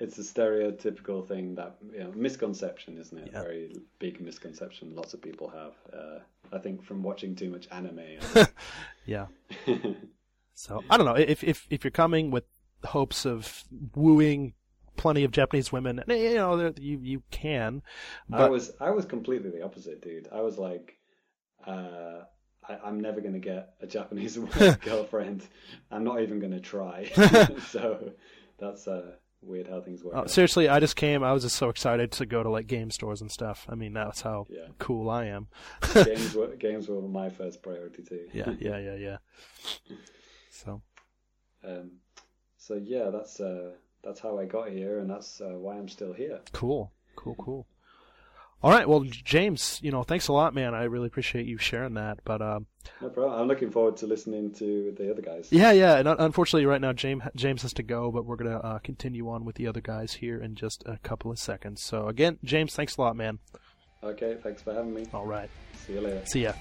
[0.00, 3.30] it's a stereotypical thing that you know, misconception, isn't it?
[3.32, 3.42] Yeah.
[3.42, 4.94] Very big misconception.
[4.94, 5.74] Lots of people have.
[5.92, 6.20] Uh,
[6.50, 8.00] I think from watching too much anime.
[9.04, 9.26] yeah.
[10.54, 12.44] So I don't know if if if you're coming with
[12.84, 13.64] hopes of
[13.94, 14.54] wooing
[14.96, 17.82] plenty of Japanese women, eh, you know, you you can.
[18.32, 20.28] I was I was completely the opposite, dude.
[20.32, 20.94] I was like,
[21.66, 22.22] uh,
[22.68, 24.36] I, I'm never gonna get a Japanese
[24.82, 25.46] girlfriend.
[25.90, 27.04] I'm not even gonna try.
[27.70, 28.12] so
[28.58, 30.16] that's uh, weird how things work.
[30.16, 30.30] out.
[30.30, 31.22] seriously, I just came.
[31.22, 33.66] I was just so excited to go to like game stores and stuff.
[33.68, 34.66] I mean, that's how Yeah.
[34.80, 35.46] cool I am.
[35.94, 38.26] games were games were my first priority too.
[38.32, 39.16] yeah, yeah, yeah, yeah.
[40.50, 40.82] So
[41.64, 41.92] Um,
[42.68, 43.70] so yeah, that's uh,
[44.04, 46.40] that's how I got here, and that's uh, why I'm still here.
[46.52, 47.66] cool, cool, cool.
[48.60, 50.74] All right, well, James, you know, thanks a lot, man.
[50.74, 52.18] I really appreciate you sharing that.
[52.24, 52.66] But um,
[53.00, 53.40] No problem.
[53.40, 55.48] I'm looking forward to listening to the other guys.
[55.52, 55.96] Yeah, yeah.
[55.98, 59.44] And unfortunately, right now, James James has to go, but we're gonna uh, continue on
[59.44, 61.82] with the other guys here in just a couple of seconds.
[61.82, 63.38] So again, James, thanks a lot, man.
[64.02, 65.06] Okay, thanks for having me.
[65.14, 65.50] All right,
[65.86, 66.22] See you later.
[66.26, 66.52] see ya.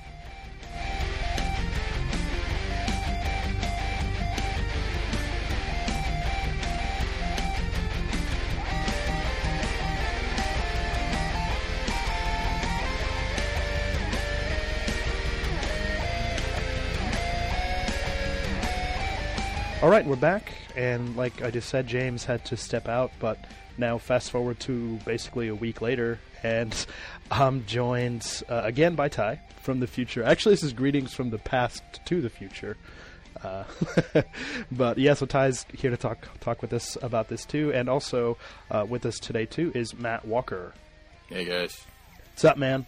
[19.87, 23.39] All right, we're back, and like I just said, James had to step out, but
[23.77, 26.75] now fast forward to basically a week later, and
[27.31, 30.25] I'm joined uh, again by Ty from the future.
[30.25, 32.75] Actually, this is greetings from the past to the future.
[33.41, 33.63] Uh,
[34.73, 38.37] but yeah, so Ty's here to talk talk with us about this too, and also
[38.69, 40.73] uh, with us today too is Matt Walker.
[41.29, 41.85] Hey guys,
[42.33, 42.85] What's up, man?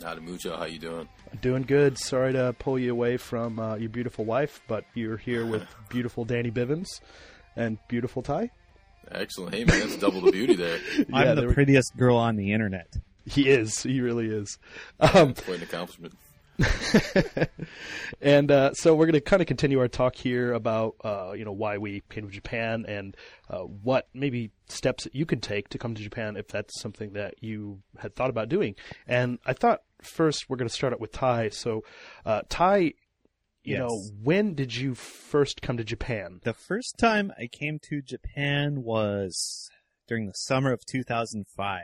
[0.00, 0.56] Nada mucho.
[0.56, 1.08] How you doing?
[1.40, 1.98] Doing good.
[1.98, 6.24] Sorry to pull you away from uh, your beautiful wife, but you're here with beautiful
[6.24, 6.86] Danny Bivens
[7.56, 8.50] and beautiful Ty.
[9.10, 9.54] Excellent.
[9.54, 10.78] Hey man, that's double the beauty there.
[10.98, 12.94] Yeah, I'm the we- prettiest girl on the internet.
[13.26, 13.82] He is.
[13.82, 14.58] He really is.
[15.00, 16.14] Um, That's quite an accomplishment.
[18.20, 21.44] and uh, so we're going to kind of continue our talk here about uh, you
[21.44, 23.16] know why we came to Japan and
[23.48, 27.12] uh, what maybe steps that you could take to come to Japan if that's something
[27.12, 28.74] that you had thought about doing.
[29.06, 31.50] And I thought first we're going to start out with Ty.
[31.50, 31.84] So
[32.26, 32.94] uh, Ty, you
[33.64, 33.78] Yes.
[33.80, 36.40] know, when did you first come to Japan?
[36.44, 39.68] The first time I came to Japan was
[40.06, 41.82] during the summer of 2005.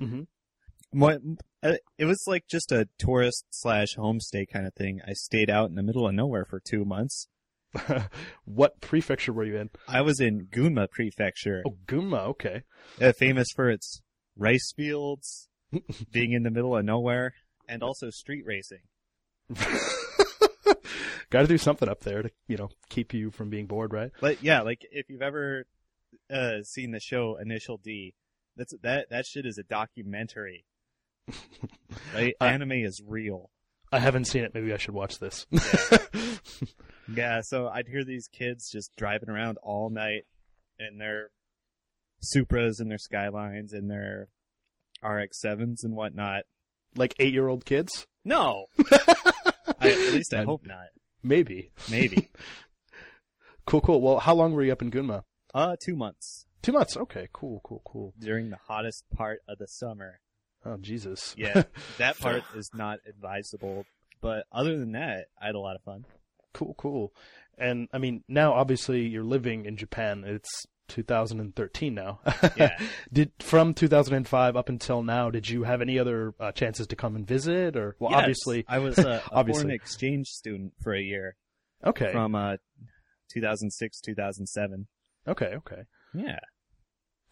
[0.00, 0.26] Mhm.
[0.92, 1.20] What,
[1.62, 5.00] uh, it was like just a tourist slash homestay kind of thing.
[5.06, 7.28] I stayed out in the middle of nowhere for two months.
[8.44, 9.70] what prefecture were you in?
[9.88, 12.26] I was in Gunma Prefecture, Oh, Gunma.
[12.28, 12.62] Okay.
[13.00, 14.02] uh, famous for its
[14.36, 15.48] rice fields,
[16.12, 17.32] being in the middle of nowhere,
[17.66, 18.80] and also street racing.
[21.30, 24.10] Got to do something up there to you know keep you from being bored, right?
[24.20, 25.64] But yeah, like if you've ever
[26.30, 28.14] uh, seen the show Initial D,
[28.56, 30.66] that's that that shit is a documentary.
[32.14, 33.50] Like, I- anime is real.
[33.92, 34.54] I haven't seen it.
[34.54, 35.46] Maybe I should watch this.
[37.14, 40.22] Yeah, so I'd hear these kids just driving around all night
[40.78, 41.30] in their
[42.22, 44.28] Supras and their Skylines and their
[45.02, 46.44] RX-7s and whatnot.
[46.96, 48.06] like eight year old kids.
[48.24, 50.86] No, I, at least I And- hope not.
[51.22, 51.72] Maybe.
[51.90, 52.30] Maybe.
[53.64, 54.00] Cool, cool.
[54.00, 55.22] Well, how long were you up in Gunma?
[55.54, 56.96] Uh, two months Two months.
[56.96, 58.12] Okay, cool, cool, cool.
[58.18, 60.18] during the hottest part of the summer.
[60.64, 61.34] Oh, Jesus.
[61.36, 61.62] Yeah,
[61.98, 63.84] that part is not advisable.
[64.20, 66.04] But other than that, I had a lot of fun.
[66.54, 67.12] Cool, cool.
[67.58, 70.22] And I mean, now obviously you're living in Japan.
[70.26, 72.20] It's 2013 now.
[72.56, 72.78] Yeah.
[73.12, 77.16] did from 2005 up until now, did you have any other uh, chances to come
[77.16, 79.62] and visit, or well, Yes, obviously, I was a, a Obviously.
[79.62, 81.36] foreign exchange student for a year
[81.84, 82.56] okay, from uh
[83.32, 84.86] 2006 2007.
[85.28, 85.82] okay, okay,
[86.14, 86.38] Yeah.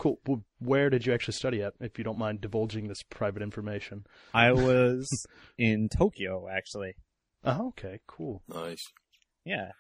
[0.01, 0.19] Cool.
[0.27, 1.75] Well, where did you actually study at?
[1.81, 4.05] If you don't mind divulging this private information.
[4.35, 5.07] I was
[5.59, 6.95] in Tokyo actually.
[7.45, 8.43] Oh, okay, cool.
[8.49, 8.83] Nice.
[9.45, 9.71] Yeah.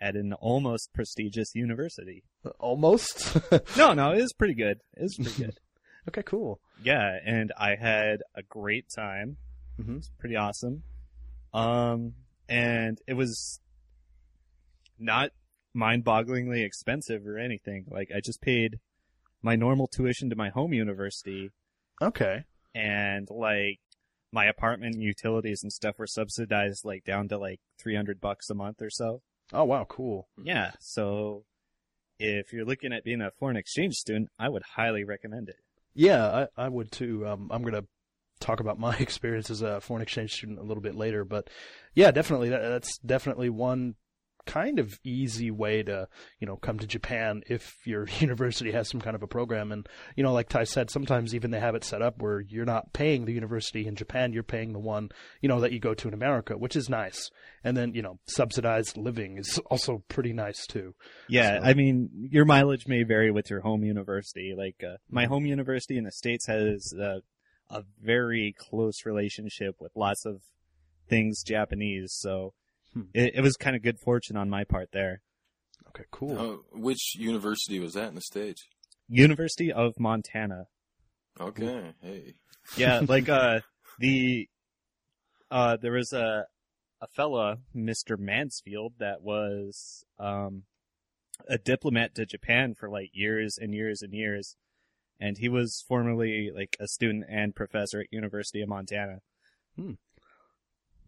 [0.00, 2.24] At an almost prestigious university.
[2.58, 3.36] Almost.
[3.76, 4.78] No, no, it was pretty good.
[4.96, 5.58] It was pretty good.
[6.08, 6.60] okay, cool.
[6.82, 9.36] yeah, and I had a great time.
[9.80, 9.88] Mhm.
[9.88, 10.82] It was pretty awesome.
[11.52, 12.14] Um,
[12.48, 13.60] and it was
[14.98, 15.30] not
[15.74, 17.86] mind-bogglingly expensive or anything.
[17.90, 18.78] Like I just paid
[19.44, 21.50] my normal tuition to my home university,
[22.02, 22.44] Okay.
[22.74, 23.78] and like
[24.32, 28.82] my apartment utilities and stuff were subsidized like down to like 300 bucks a month
[28.82, 29.20] or so.
[29.52, 30.26] Oh wow, cool.
[30.42, 31.44] Yeah, so
[32.18, 35.56] if you're looking at being a foreign exchange student, I would highly recommend it.
[35.94, 37.24] Yeah, I, I would too.
[37.26, 37.86] Um, I'm going to
[38.40, 41.48] talk about my experience as a foreign exchange student a little bit later, but
[41.94, 43.94] yeah, definitely that, that's definitely one
[44.46, 46.08] kind of easy way to
[46.38, 49.72] you know come to Japan if your university has some kind of a program.
[49.72, 52.64] And you know like Ty said sometimes even they have it set up where you're
[52.64, 55.10] not paying the university in Japan you're paying the one
[55.40, 57.30] you know that you go to in America which is nice.
[57.62, 60.94] And then you know subsidized living is also pretty nice too.
[61.28, 64.54] Yeah, So- I mean, your mileage may vary with your home university.
[64.56, 67.20] Like uh, my home university in the states has uh,
[67.70, 70.42] a very close relationship with lots of
[71.08, 72.52] things Japanese, so
[72.94, 73.02] Hmm.
[73.12, 75.20] it, it was kind of good fortune on my part there.
[75.88, 78.62] okay cool Uh, which university was that in the States?
[79.08, 80.64] University of Montana.
[81.38, 81.92] Okay.
[82.00, 82.34] Hey.
[82.76, 83.60] Yeah, like uh
[83.98, 84.48] the
[85.50, 86.46] uh there was a
[87.00, 88.18] a fella, Mr.
[88.18, 90.62] Mansfield, that was um
[91.48, 94.56] a diplomat to Japan for like years and years and years.
[95.20, 99.18] And he was formerly like a student and professor at University of Montana.
[99.76, 99.92] Hmm.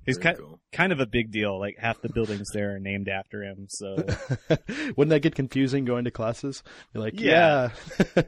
[0.07, 0.61] He's kind cool.
[0.73, 1.59] kind of a big deal.
[1.59, 3.67] Like half the buildings there are named after him.
[3.69, 3.97] So
[4.97, 6.63] Wouldn't that get confusing going to classes?
[6.95, 7.71] You're like, Yeah.
[8.15, 8.23] yeah.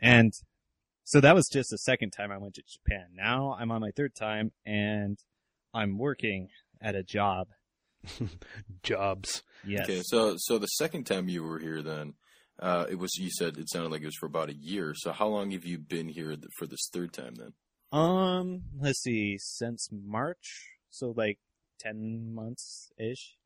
[0.00, 0.32] And
[1.04, 3.08] so that was just the second time I went to Japan.
[3.14, 5.18] Now I'm on my third time and
[5.72, 6.48] I'm working
[6.80, 7.48] at a job.
[8.82, 9.42] Jobs.
[9.66, 9.84] Yes.
[9.88, 10.02] Okay.
[10.04, 12.14] So, so the second time you were here, then,
[12.60, 13.16] uh, it was.
[13.16, 14.92] You said it sounded like it was for about a year.
[14.94, 17.34] So, how long have you been here th- for this third time?
[17.36, 17.54] Then.
[17.96, 21.38] Um, let's see, since March, so like
[21.80, 23.36] 10 months ish.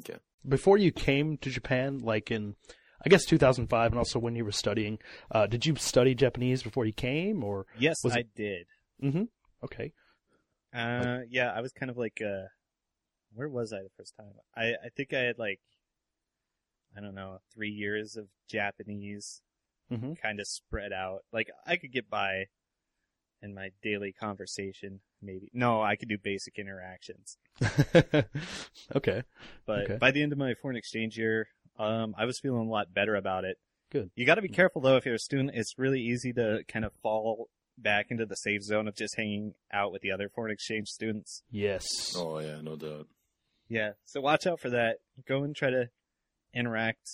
[0.00, 0.18] Okay.
[0.46, 2.56] Before you came to Japan, like in,
[3.04, 4.98] I guess 2005, and also when you were studying,
[5.30, 7.66] uh, did you study Japanese before you came, or?
[7.78, 8.66] Yes, Was I it- did.
[9.02, 9.24] Mm-hmm.
[9.64, 9.92] Okay.
[10.72, 12.46] Uh, yeah, I was kind of like, uh,
[13.34, 14.32] where was I the first time?
[14.56, 15.60] I, I think I had like,
[16.96, 19.42] I don't know, three years of Japanese
[19.92, 20.18] Mhm.
[20.20, 21.20] kind of spread out.
[21.32, 22.46] Like, I could get by
[23.44, 25.50] in my daily conversation, maybe.
[25.52, 27.36] No, I could do basic interactions.
[28.96, 29.22] okay.
[29.66, 29.96] But Okay.
[29.98, 31.48] by the end of my foreign exchange year,
[31.78, 33.58] um, I was feeling a lot better about it.
[33.90, 34.10] Good.
[34.16, 35.50] You got to be careful though if you're a student.
[35.54, 39.54] It's really easy to kind of fall back into the safe zone of just hanging
[39.72, 41.42] out with the other foreign exchange students.
[41.50, 41.84] Yes.
[42.16, 43.08] Oh yeah, no doubt.
[43.68, 44.98] Yeah, so watch out for that.
[45.26, 45.88] Go and try to
[46.54, 47.08] interact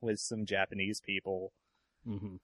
[0.00, 1.52] with some Japanese people.
[2.04, 2.36] hmm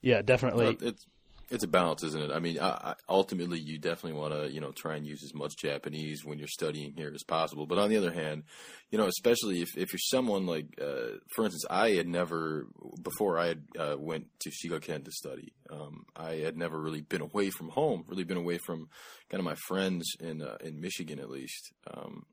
[0.00, 0.74] Yeah, definitely.
[0.76, 1.06] But it's
[1.52, 2.30] it's a balance, isn't it?
[2.32, 5.34] I mean, I, I, ultimately, you definitely want to you know try and use as
[5.34, 7.66] much Japanese when you're studying here as possible.
[7.66, 8.44] But on the other hand,
[8.90, 12.66] you know, especially if if you're someone like, uh, for instance, I had never
[13.02, 15.52] before I had uh, went to Shigaken to study.
[15.70, 18.88] Um, I had never really been away from home, really been away from
[19.30, 21.72] kind of my friends in uh, in Michigan at least.
[21.92, 22.24] Um,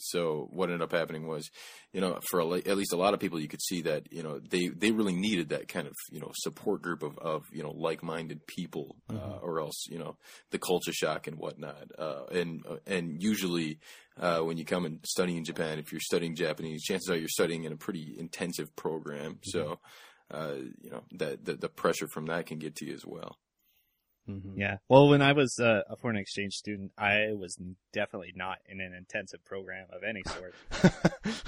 [0.00, 1.50] so what ended up happening was,
[1.92, 4.22] you know, for a, at least a lot of people, you could see that you
[4.22, 7.62] know they they really needed that kind of you know support group of of you
[7.62, 10.16] know like minded people, uh, or else you know
[10.50, 11.90] the culture shock and whatnot.
[11.98, 13.78] Uh, and uh, and usually
[14.20, 17.28] uh, when you come and study in Japan, if you're studying Japanese, chances are you're
[17.28, 19.38] studying in a pretty intensive program.
[19.44, 19.78] So.
[20.30, 23.38] Uh, you know that the, the pressure from that can get to you as well.
[24.28, 24.52] Mhm.
[24.56, 24.78] Yeah.
[24.88, 27.58] Well, when I was uh, a foreign exchange student, I was
[27.92, 30.54] definitely not in an intensive program of any sort.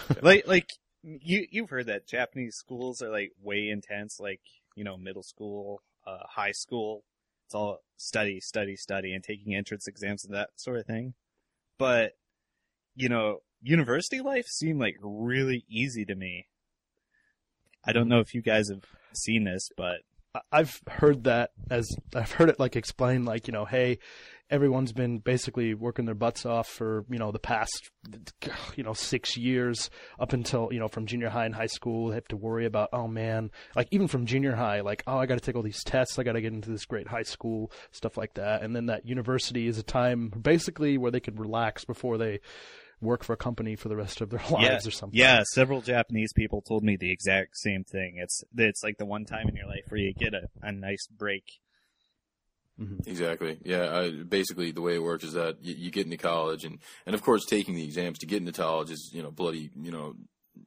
[0.23, 0.71] like, like
[1.03, 4.19] you you've heard that Japanese schools are like way intense.
[4.21, 4.41] Like,
[4.75, 7.05] you know, middle school, uh, high school,
[7.47, 11.15] it's all study, study, study, and taking entrance exams and that sort of thing.
[11.79, 12.13] but
[12.95, 16.47] you know, university life seemed like really easy to me.
[17.85, 20.01] I don't know if you guys have seen this, but
[20.53, 23.99] I've heard that as I've heard it like explained like you know hey
[24.49, 27.91] everyone's been basically working their butts off for you know the past
[28.77, 32.15] you know 6 years up until you know from junior high and high school they
[32.15, 35.35] have to worry about oh man like even from junior high like oh I got
[35.35, 38.17] to take all these tests I got to get into this great high school stuff
[38.17, 38.63] like that.
[38.63, 42.41] And then that university is a time basically where they could relax before they
[43.01, 46.33] work for a company for the rest of their lives or something Yeah, several Japanese
[46.33, 48.17] people told me the exact same thing.
[48.19, 51.07] It's it's like the one time in your life where you get a, a nice
[51.07, 51.45] break.
[53.07, 53.59] Exactly.
[53.65, 53.95] Yeah.
[53.95, 57.15] I, basically, the way it works is that you, you get into college, and and
[57.15, 60.15] of course, taking the exams to get into college is you know bloody you know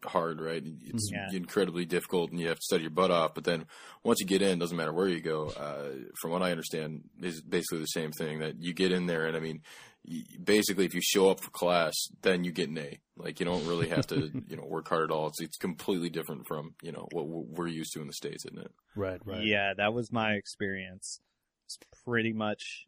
[0.03, 0.63] hard, right?
[0.85, 1.29] It's Yeah.
[1.31, 3.33] incredibly difficult, and you have to study your butt off.
[3.33, 3.65] But then
[4.03, 5.47] once you get in, doesn't matter where you go.
[5.49, 5.89] Uh,
[6.21, 9.35] from what I understand, is basically the same thing that you get in there, and
[9.35, 9.61] I mean.
[10.07, 12.99] Y- Basically, if you show up for class, then you get an A.
[13.17, 15.27] Like you don't really have to, you know, work hard at all.
[15.27, 18.59] It's it's completely different from you know what we're used to in the states, isn't
[18.59, 18.72] it?
[18.95, 21.19] right right Yeah, that was my experience.
[21.65, 22.88] It's pretty much,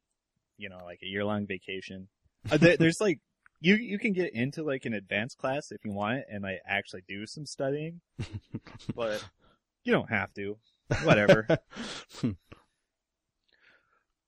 [0.57, 2.07] you know, like a year long vacation.
[2.51, 3.19] Uh, there, there's like
[3.61, 6.61] you you can get into like an advanced class if you want it and like
[6.67, 8.01] actually do some studying,
[8.95, 9.23] but
[9.83, 10.57] you don't have to.
[11.03, 11.47] Whatever.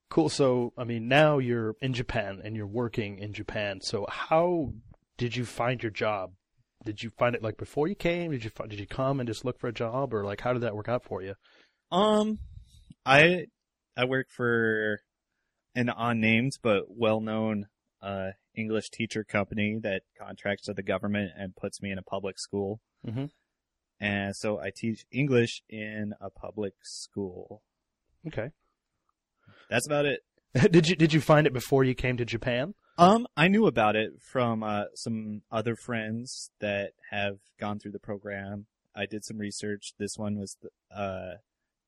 [0.09, 0.29] Cool.
[0.29, 3.81] So, I mean, now you're in Japan and you're working in Japan.
[3.81, 4.73] So, how
[5.17, 6.31] did you find your job?
[6.85, 8.31] Did you find it like before you came?
[8.31, 10.53] Did you fi- did you come and just look for a job, or like how
[10.53, 11.33] did that work out for you?
[11.91, 12.39] Um,
[13.05, 13.47] I
[13.97, 15.01] I work for
[15.75, 17.67] an unnamed but well-known
[18.01, 22.39] uh, English teacher company that contracts with the government and puts me in a public
[22.39, 22.79] school.
[23.05, 23.31] Mhm.
[23.99, 27.63] And so I teach English in a public school.
[28.27, 28.51] Okay.
[29.69, 30.21] That's about it.
[30.71, 32.73] did you did you find it before you came to Japan?
[32.97, 37.99] Um, I knew about it from uh, some other friends that have gone through the
[37.99, 38.65] program.
[38.95, 39.93] I did some research.
[39.99, 41.35] This one was the uh,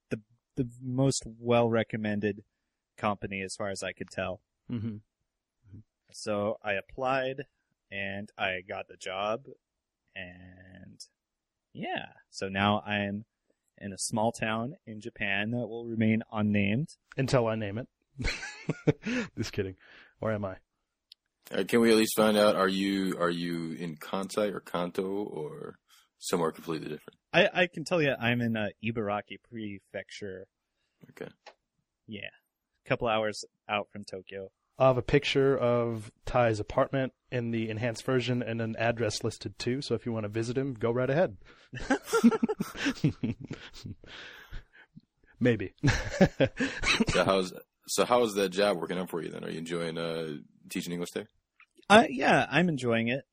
[0.09, 0.19] the
[0.55, 2.43] the most well recommended
[2.97, 4.41] company as far as I could tell.
[4.71, 4.97] Mm-hmm.
[6.11, 7.45] So I applied
[7.91, 9.45] and I got the job
[10.15, 10.99] and
[11.73, 12.07] yeah.
[12.29, 13.25] So now I'm
[13.81, 16.89] in a small town in Japan that will remain unnamed.
[17.17, 17.87] Until I name it.
[19.37, 19.75] just kidding.
[20.19, 20.57] Where am I?
[21.51, 22.55] Uh, can we at least find out?
[22.55, 25.79] Are you are you in Kansai or Kanto or
[26.19, 27.17] somewhere completely different?
[27.33, 30.47] I, I can tell you I'm in uh, Ibaraki Prefecture.
[31.11, 31.31] Okay.
[32.07, 32.29] Yeah.
[32.85, 34.51] A couple hours out from Tokyo.
[34.79, 39.59] I have a picture of Ty's apartment in the enhanced version and an address listed
[39.59, 39.81] too.
[39.81, 41.35] So if you want to visit him, go right ahead.
[45.39, 45.73] Maybe.
[47.09, 47.53] So how's
[47.87, 49.43] so how is that job working out for you then?
[49.43, 50.35] Are you enjoying uh,
[50.69, 51.27] teaching English there?
[51.89, 53.25] Uh, yeah, I'm enjoying it.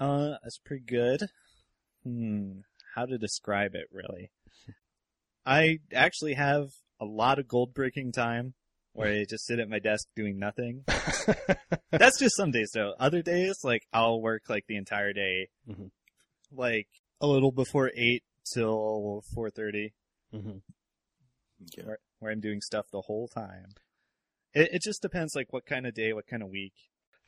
[0.00, 1.28] Uh, it's pretty good.
[2.04, 2.60] Hmm,
[2.94, 4.30] how to describe it really?
[5.46, 8.54] I actually have a lot of gold breaking time
[8.98, 10.84] where I just sit at my desk doing nothing.
[11.90, 12.94] That's just some days though.
[12.98, 15.90] Other days, like I'll work like the entire day, Mhm.
[16.52, 16.88] like
[17.20, 19.92] a little before eight till four thirty,
[20.34, 20.58] mm-hmm.
[21.64, 21.86] Okay.
[21.86, 23.70] where, where I'm doing stuff the whole time.
[24.54, 26.74] It, it just depends, like what kind of day, what kind of week.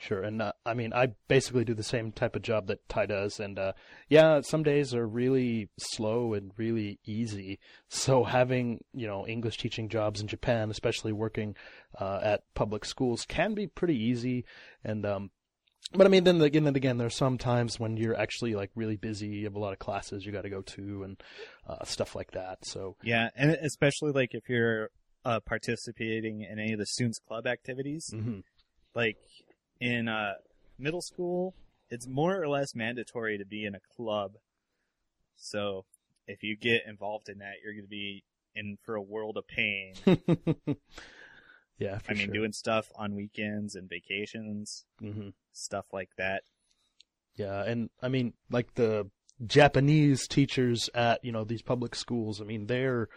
[0.01, 3.05] Sure, and uh, I mean, I basically do the same type of job that Ty
[3.05, 3.73] does, and uh,
[4.09, 7.59] yeah, some days are really slow and really easy.
[7.89, 11.55] So having you know English teaching jobs in Japan, especially working
[12.01, 14.47] uh, at public schools, can be pretty easy.
[14.83, 15.33] And um,
[15.93, 18.97] but I mean, then again, then again, there's some times when you're actually like really
[18.97, 19.29] busy.
[19.29, 21.23] You have a lot of classes you got to go to and
[21.69, 22.65] uh, stuff like that.
[22.65, 24.89] So Yeah, and especially like if you're
[25.27, 28.45] uh, participating in any of the students club activities, mhm.
[28.95, 29.19] like
[29.81, 30.35] in uh,
[30.79, 31.55] middle school,
[31.89, 34.33] it's more or less mandatory to be in a club.
[35.37, 35.85] So
[36.27, 39.47] if you get involved in that, you're going to be in for a world of
[39.47, 39.95] pain.
[41.79, 42.35] yeah, for I mean, sure.
[42.35, 46.43] doing stuff on weekends and vacations, hmm stuff like that.
[47.37, 49.11] Yeah, and I mean, like the
[49.45, 52.41] Japanese teachers at you know these public schools.
[52.41, 53.09] I mean, they're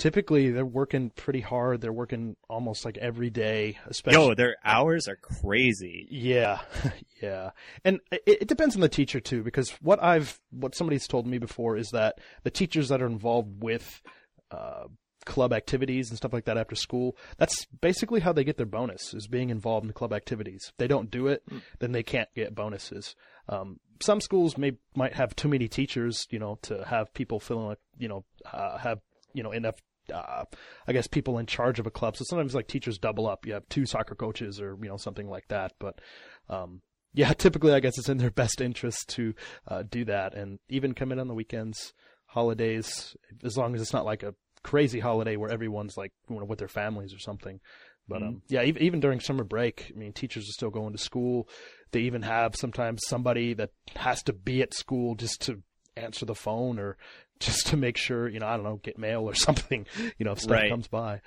[0.00, 1.82] typically they're working pretty hard.
[1.82, 4.28] They're working almost like every day, especially.
[4.28, 6.08] Yo, their hours are crazy.
[6.10, 6.60] Yeah,
[7.22, 7.50] yeah,
[7.84, 9.42] and it, it depends on the teacher too.
[9.44, 13.62] Because what I've what somebody's told me before is that the teachers that are involved
[13.62, 14.02] with
[14.50, 14.84] uh,
[15.26, 19.12] club activities and stuff like that after school, that's basically how they get their bonus
[19.12, 20.68] is being involved in club activities.
[20.70, 21.44] If they don't do it,
[21.78, 23.14] then they can't get bonuses.
[23.50, 27.66] Um, some schools may might have too many teachers, you know, to have people feeling
[27.66, 29.00] like you know uh, have
[29.34, 29.76] you know enough
[30.10, 30.44] uh,
[30.86, 32.16] I guess people in charge of a club.
[32.16, 33.46] So sometimes like teachers double up.
[33.46, 35.72] You have two soccer coaches or you know something like that.
[35.78, 36.00] But
[36.48, 36.82] um,
[37.12, 39.34] yeah, typically I guess it's in their best interest to
[39.68, 41.92] uh, do that and even come in on the weekends,
[42.26, 46.44] holidays, as long as it's not like a crazy holiday where everyone's like you know,
[46.44, 47.60] with their families or something.
[48.08, 50.98] But um, yeah, even, even during summer break, I mean, teachers are still going to
[50.98, 51.48] school.
[51.92, 55.62] They even have sometimes somebody that has to be at school just to
[55.96, 56.96] answer the phone or
[57.46, 59.86] just to make sure, you know, I don't know, get mail or something,
[60.18, 60.70] you know, if stuff Right.
[60.70, 61.20] comes by.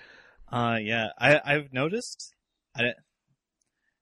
[0.52, 2.34] Uh, yeah, I, I've noticed.
[2.76, 2.94] I,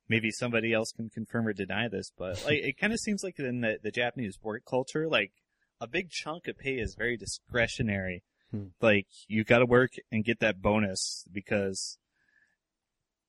[0.10, 3.40] maybe somebody else can confirm or deny this, but like it kind of seems like
[3.40, 5.32] in the, the Japanese work culture, like
[5.80, 8.24] a big chunk of pay is very discretionary.
[8.52, 8.68] Hmm.
[8.82, 11.98] Like you got to work and get that bonus because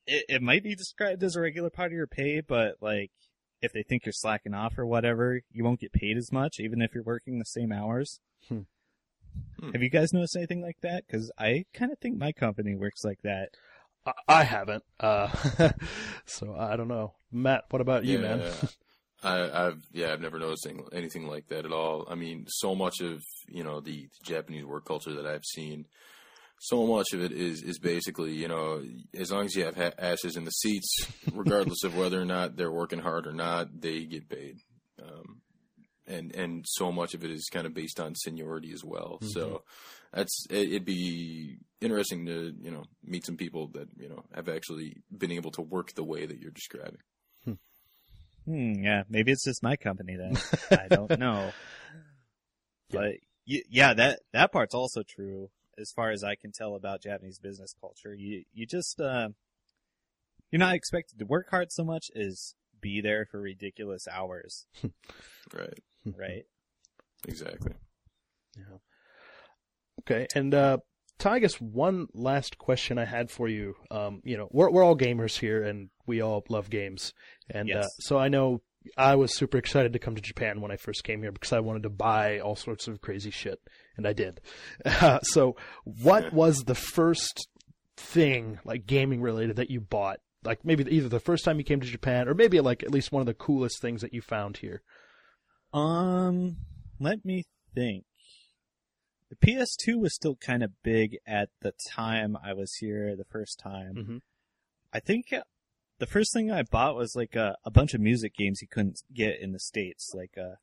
[0.07, 3.13] it, it might be described as a regular part of your pay, but like
[3.61, 6.83] if they think you're slacking off or whatever, you won't get paid as much, even
[6.83, 8.19] if you're working the same hours.
[8.49, 8.63] Hmm.
[9.61, 9.71] Hmm.
[9.73, 11.05] Have you guys noticed anything like that?
[11.07, 13.51] Because I kind of think my company works like that.
[14.07, 14.83] I, I haven't.
[14.99, 15.29] Uh,
[16.27, 17.15] so I don't know.
[17.31, 18.43] Matt, what about you, man?
[19.23, 22.07] I, I've yeah, I've never noticed anything, anything like that at all.
[22.11, 25.87] I mean, so much of you know the Japanese work culture that I've seen,
[26.59, 28.83] so much of it is is basically you know
[29.17, 32.57] as long as you have ha- asses in the seats, regardless of whether or not
[32.57, 34.57] they're working hard or not, they get paid.
[35.01, 35.41] Um,
[36.07, 39.19] and and so much of it is kind of based on seniority as well.
[39.23, 39.63] So
[40.13, 44.49] that's it, it'd be interesting to you know meet some people that you know have
[44.49, 46.99] actually been able to work the way that you're describing.
[48.45, 50.37] Hmm, yeah, maybe it's just my company then.
[50.71, 51.53] I don't know.
[52.91, 53.15] But
[53.49, 57.39] y- yeah, that that part's also true as far as I can tell about Japanese
[57.39, 58.15] business culture.
[58.15, 59.29] You you just uh,
[60.51, 64.67] you're not expected to work hard so much as be there for ridiculous hours,
[65.55, 65.79] Right.
[66.05, 66.45] right?
[67.27, 67.73] Exactly.
[70.01, 70.79] Okay, and uh,
[71.19, 73.75] Ty, I guess one last question I had for you.
[73.91, 77.15] Um, you know, we're we're all gamers here, and we all love games,
[77.49, 78.63] and uh, so I know
[78.97, 81.61] I was super excited to come to Japan when I first came here because I
[81.61, 83.61] wanted to buy all sorts of crazy shit,
[83.97, 84.41] and I did.
[85.23, 87.49] so, what was the first
[87.97, 90.19] thing like gaming related that you bought?
[90.45, 93.13] Like maybe either the first time you came to Japan, or maybe like at least
[93.13, 94.83] one of the coolest things that you found here.
[95.73, 96.57] Um,
[96.99, 98.05] let me think.
[99.31, 103.59] The PS2 was still kind of big at the time I was here the first
[103.59, 103.95] time.
[103.95, 104.21] Mhm.
[104.93, 105.43] I think uh,
[105.99, 109.01] the first thing I bought was like a, a bunch of music games you couldn't
[109.15, 110.57] get in the states, like uh,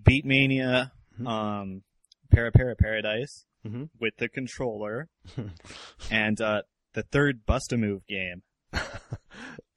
[0.00, 1.26] Beatmania, Mhm.
[1.28, 1.82] um,
[2.30, 3.90] Para Para Paradise Mhm.
[3.98, 5.08] with the controller,
[6.10, 6.62] and uh,
[6.92, 8.42] the third Bust a Move game.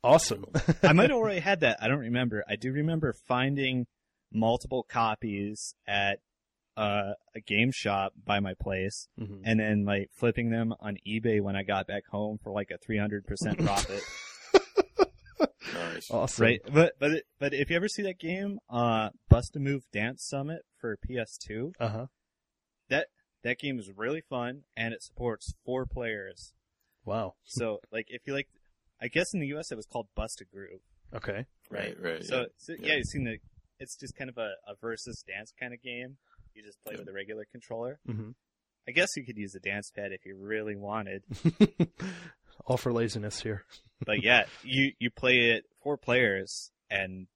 [0.03, 0.45] Awesome.
[0.83, 1.77] I might have already had that.
[1.81, 2.43] I don't remember.
[2.47, 3.87] I do remember finding
[4.31, 6.19] multiple copies at
[6.77, 9.41] uh, a game shop by my place, Mhm.
[9.43, 12.77] and then like flipping them on eBay when I got back home for like a
[12.77, 14.03] three hundred percent profit.
[15.73, 16.09] Nice.
[16.09, 16.43] Awesome.
[16.45, 16.61] right?
[16.71, 20.23] But but it, but if you ever see that game, uh, Bust a Move Dance
[20.23, 22.05] Summit for PS2, Uh huh.
[22.89, 23.07] that
[23.43, 26.53] that game is really fun and it supports four players.
[27.05, 27.35] Wow.
[27.43, 28.47] So like if you like,
[29.01, 29.71] I guess in the U.S.
[29.71, 30.81] it was called Bust a Groove.
[31.15, 31.45] Okay.
[31.69, 32.23] Right, right.
[32.23, 32.45] So, yeah.
[32.57, 32.87] so yeah.
[32.89, 32.95] Yeah.
[32.95, 33.37] you've seen the.
[33.79, 36.17] It's just kind of a, a versus dance kind of game.
[36.55, 36.99] You just play Yeah.
[37.01, 37.99] with a regular controller.
[38.05, 38.31] hmm
[38.87, 41.21] I guess you could use a dance pad if you really wanted.
[42.65, 43.65] All for laziness here.
[44.05, 47.27] But yeah, you you play it four players, and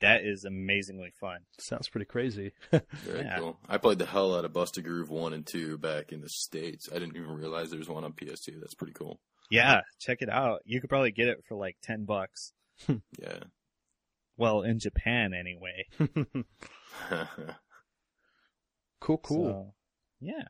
[0.00, 1.38] that is amazingly fun.
[1.58, 2.52] Sounds pretty crazy.
[2.70, 3.38] Very yeah.
[3.38, 3.58] cool.
[3.68, 6.28] I played the hell out of Bust a Groove 1 and 2 back in the
[6.28, 6.88] States.
[6.90, 8.60] I didn't even realize there was one on PS2.
[8.60, 9.20] That's pretty cool.
[9.50, 10.62] Yeah, check it out.
[10.64, 12.52] You could probably get it for like ten bucks.
[13.18, 13.40] Yeah.
[14.38, 15.86] Well, in Japan anyway.
[19.00, 19.46] cool, cool.
[19.46, 19.72] So,
[20.20, 20.42] yeah.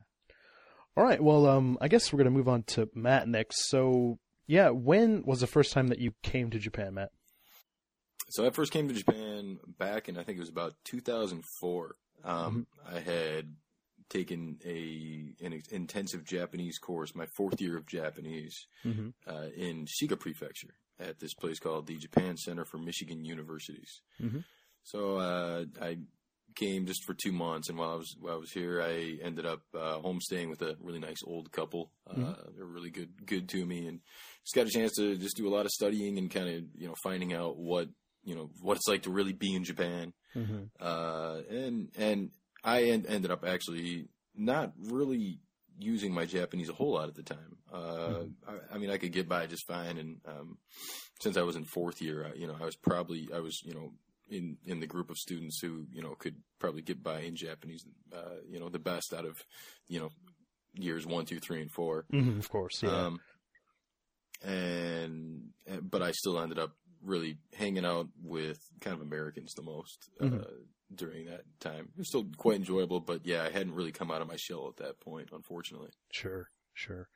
[0.97, 1.23] All right.
[1.23, 3.69] Well, um, I guess we're gonna move on to Matt next.
[3.69, 7.11] So, yeah, when was the first time that you came to Japan, Matt?
[8.29, 11.95] So I first came to Japan back in I think it was about 2004.
[12.23, 13.55] Um, I had
[14.09, 19.13] taken a an intensive Japanese course, my fourth year of Japanese, Mhm.
[19.27, 24.01] uh, in Shiga Prefecture at this place called the Japan Center for Michigan Universities.
[24.19, 24.43] Mhm.
[24.83, 25.99] So uh, I
[26.55, 29.45] came just for two months, and while I was while I was here, I ended
[29.45, 31.91] up uh, homestaying with a really nice old couple.
[32.07, 34.01] Uh, They're really good good to me, and
[34.43, 36.87] just got a chance to just do a lot of studying and kind of you
[36.87, 37.89] know finding out what
[38.27, 40.13] you know what it's like to really be in Japan.
[40.35, 40.63] Mm-hmm.
[40.79, 42.31] Uh, and and
[42.63, 45.39] I en- ended up actually not really
[45.79, 47.57] using my Japanese a whole lot at the time.
[47.73, 50.57] Uh, I, I mean, I could get by just fine, and um,
[51.21, 53.73] since I was in fourth year, I, you know, I was probably I was you
[53.73, 53.93] know
[54.29, 57.85] in in the group of students who you know could probably get by in Japanese,
[58.13, 59.37] uh, you know, the best out of
[59.87, 60.09] you know
[60.73, 62.05] years one, two, three, and four.
[62.11, 63.05] Mhm, of course, yeah.
[63.05, 63.21] Um,
[64.43, 66.71] and but I still ended up
[67.07, 70.45] really hanging out with kind of Americans the most uh, Mhm.
[70.93, 71.89] during that time.
[71.95, 74.67] It was still quite enjoyable, but yeah, I hadn't really come out of my shell
[74.67, 75.89] at that point, unfortunately.
[76.11, 77.07] Sure, sure.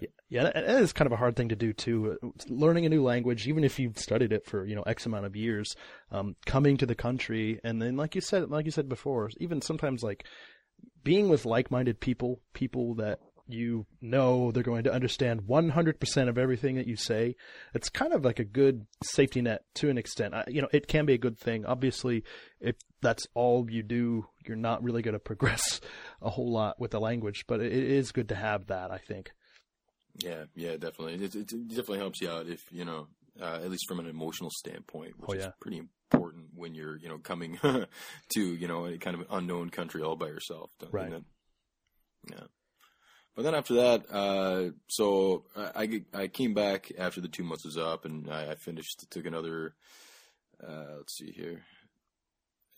[0.00, 2.18] Yeah, yeah, that that is kind of a hard thing to do too.
[2.22, 5.26] Uh, Learning a new language, even if you've studied it for you know X amount
[5.26, 5.74] of years,
[6.12, 9.60] um, coming to the country, and then like you said, like you said before, even
[9.60, 10.24] sometimes like
[11.02, 13.18] being with like-minded people, people that
[13.48, 17.34] you know they're going to understand 100% of everything that you say.
[17.74, 20.34] It's kind of like a good safety net to an extent.
[20.34, 21.64] I, you know, it can be a good thing.
[21.64, 22.24] Obviously,
[22.60, 25.80] if that's all you do, you're not really going to progress
[26.22, 29.30] a whole lot with the language, but it is good to have that, I think.
[30.16, 31.14] Yeah, yeah, definitely.
[31.14, 33.06] It, it, it definitely helps you out if you know,
[33.40, 37.08] uh, at least from an emotional standpoint, which Oh, is pretty important when you're you
[37.08, 37.58] know coming
[38.30, 40.70] to you know a kind of unknown country all by yourself.
[40.80, 41.12] don't- Right.
[42.30, 42.40] Yeah.
[43.38, 47.76] But then after that, uh, so I, I came back after the two months was
[47.76, 49.04] up, and I, I finished.
[49.10, 49.76] Took another.
[50.60, 51.62] Uh, let's see here.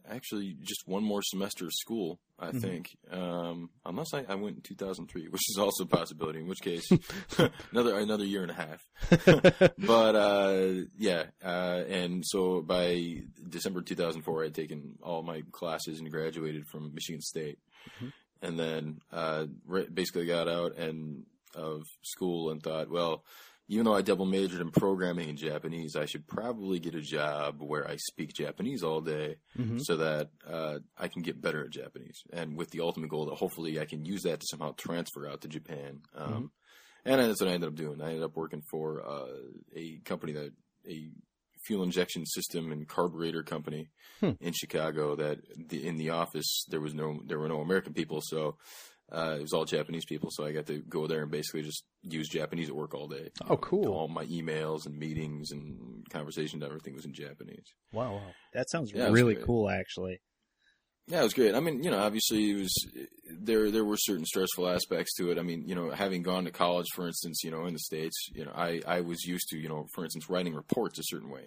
[0.06, 2.60] Actually, just one more semester of school, I Mhm.
[2.60, 2.90] think.
[3.10, 6.40] Um, unless I, I went in 2003, which is also a possibility.
[6.40, 6.86] In which case,
[7.72, 8.82] another another year and a half.
[9.78, 16.00] but uh, yeah, uh, and so by December 2004, I had taken all my classes
[16.00, 17.58] and graduated from Michigan State,
[18.02, 18.12] Mhm.
[18.42, 19.46] And then uh,
[19.92, 23.24] basically got out and of school and thought, well,
[23.68, 27.56] even though I double majored in programming and Japanese, I should probably get a job
[27.60, 29.80] where I speak Japanese all day Mhm.
[29.80, 33.36] so that uh, I can get better at Japanese, and with the ultimate goal that
[33.36, 36.00] hopefully I can use that to somehow transfer out to Japan.
[36.14, 36.50] Um,
[37.04, 38.02] And that's what I ended up doing.
[38.02, 39.32] I ended up working for uh,
[39.74, 40.52] a company that
[40.86, 41.10] a
[41.70, 43.88] fuel injection system and carburetor company
[44.20, 44.32] Hmm.
[44.40, 45.14] in Chicago.
[45.16, 48.56] That the, in the office there was no there were no American people, so.
[49.12, 51.82] Uh, it was all Japanese people, so I got to go there and basically just
[52.04, 53.30] use Japanese at work all day.
[53.48, 53.88] Oh, cool.
[53.92, 57.64] All my emails and meetings and conversations, everything was in Japanese.
[57.92, 58.30] Wow, wow.
[58.54, 60.20] That sounds Yeah, really cool, actually.
[61.10, 61.56] Yeah, it was great.
[61.56, 62.86] I mean, you know, obviously it was
[63.40, 63.68] there.
[63.72, 65.38] There were certain stressful aspects to it.
[65.38, 68.28] I mean, you know, having gone to college, for instance, you know, in the states,
[68.32, 71.28] you know, I I was used to, you know, for instance, writing reports a certain
[71.28, 71.42] way.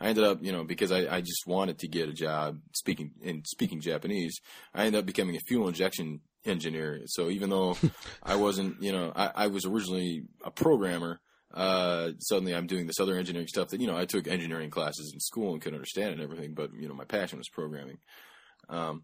[0.00, 3.12] I ended up, you know, because I I just wanted to get a job speaking
[3.22, 4.36] in speaking Japanese.
[4.74, 7.02] I ended up becoming a fuel injection engineer.
[7.06, 7.76] So even though
[8.22, 11.20] I wasn't, you know, I, I was originally a programmer.
[11.52, 15.12] Uh, suddenly I'm doing this other engineering stuff that, you know, I took engineering classes
[15.14, 17.98] in school and couldn't understand and everything, but, you know, my passion was programming.
[18.68, 19.02] Um,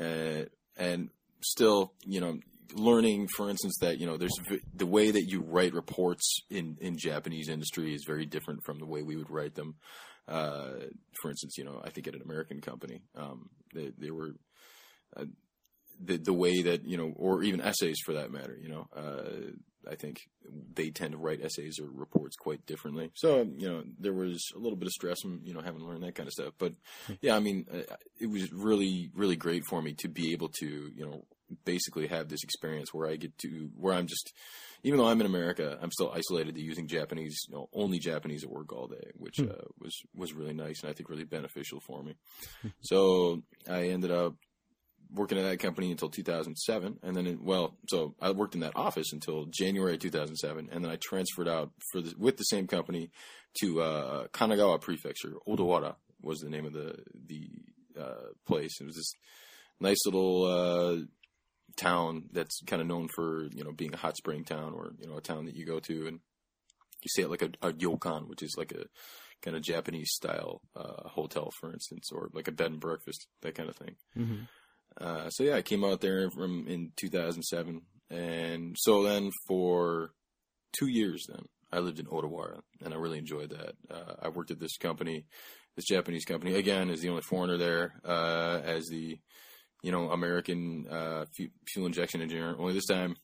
[0.00, 0.44] uh,
[0.76, 1.10] and
[1.42, 2.38] still, you know,
[2.74, 4.36] learning, for instance, that you know, there's
[4.74, 8.86] the way that you write reports in in Japanese industry is very different from the
[8.86, 9.76] way we would write them.
[10.28, 10.86] Uh,
[11.20, 14.34] for instance, you know, I think at an American company, um, they they were.
[15.16, 15.24] Uh,
[16.02, 19.90] the the way that you know, or even essays for that matter, you know, uh,
[19.90, 20.20] I think
[20.74, 23.10] they tend to write essays or reports quite differently.
[23.14, 25.86] So you know, there was a little bit of stress from you know having to
[25.86, 26.54] learn that kind of stuff.
[26.58, 26.72] But
[27.20, 30.66] yeah, I mean, uh, it was really really great for me to be able to
[30.94, 31.24] you know
[31.64, 34.32] basically have this experience where I get to where I'm just
[34.84, 38.44] even though I'm in America, I'm still isolated to using Japanese, you know, only Japanese
[38.44, 39.50] at work all day, which Hmm.
[39.50, 42.14] uh, was was really nice and I think really beneficial for me.
[42.82, 44.34] so I ended up
[45.12, 49.12] working at that company until 2007, and then well, so I worked in that office
[49.12, 53.10] until January 2007, and then I transferred out for the, with the same company
[53.60, 55.34] to uh, Kanagawa Prefecture.
[55.46, 57.48] Odawara was the name of the the
[57.98, 58.80] uh, place.
[58.80, 59.12] It was this
[59.80, 61.04] nice little uh,
[61.76, 65.08] town that's kind of known for you know being a hot spring town, or you
[65.08, 66.20] know a town that you go to and
[67.02, 68.84] you stay at like a, a which is like a
[69.42, 73.54] kind of Japanese style uh, hotel, for instance, or like a bed and breakfast, that
[73.54, 73.96] kind of thing.
[74.16, 74.42] Mm-hmm.
[74.98, 80.10] Uh, so yeah, I came out there from in 2007, and so then for
[80.72, 83.74] two years, then I lived in Odawara, and I really enjoyed that.
[83.90, 85.26] Uh, I worked at this company,
[85.76, 89.18] this Japanese company, again as the only foreigner there, uh, as the
[89.82, 91.24] you know American uh,
[91.66, 92.56] fuel injection engineer.
[92.58, 93.16] Only this time,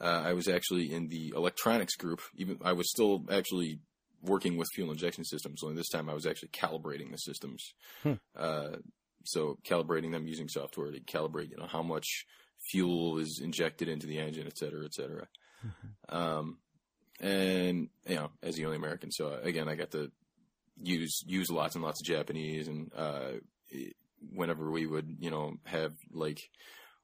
[0.00, 2.20] uh, I was actually in the electronics group.
[2.36, 3.80] Even I was still actually
[4.22, 5.62] working with fuel injection systems.
[5.62, 7.72] Only this time, I was actually calibrating the systems.
[8.02, 8.14] Hmm.
[9.20, 12.26] Uh, so calibrating them using software to calibrate, you know, how much
[12.70, 15.26] fuel is injected into the engine, et cetera, et cetera.
[16.08, 16.58] Um,
[17.20, 20.10] and you know, as the only American, so again, I got to
[20.82, 23.32] use use lots and lots of Japanese, and uh,
[24.32, 26.38] whenever we would, you know, have like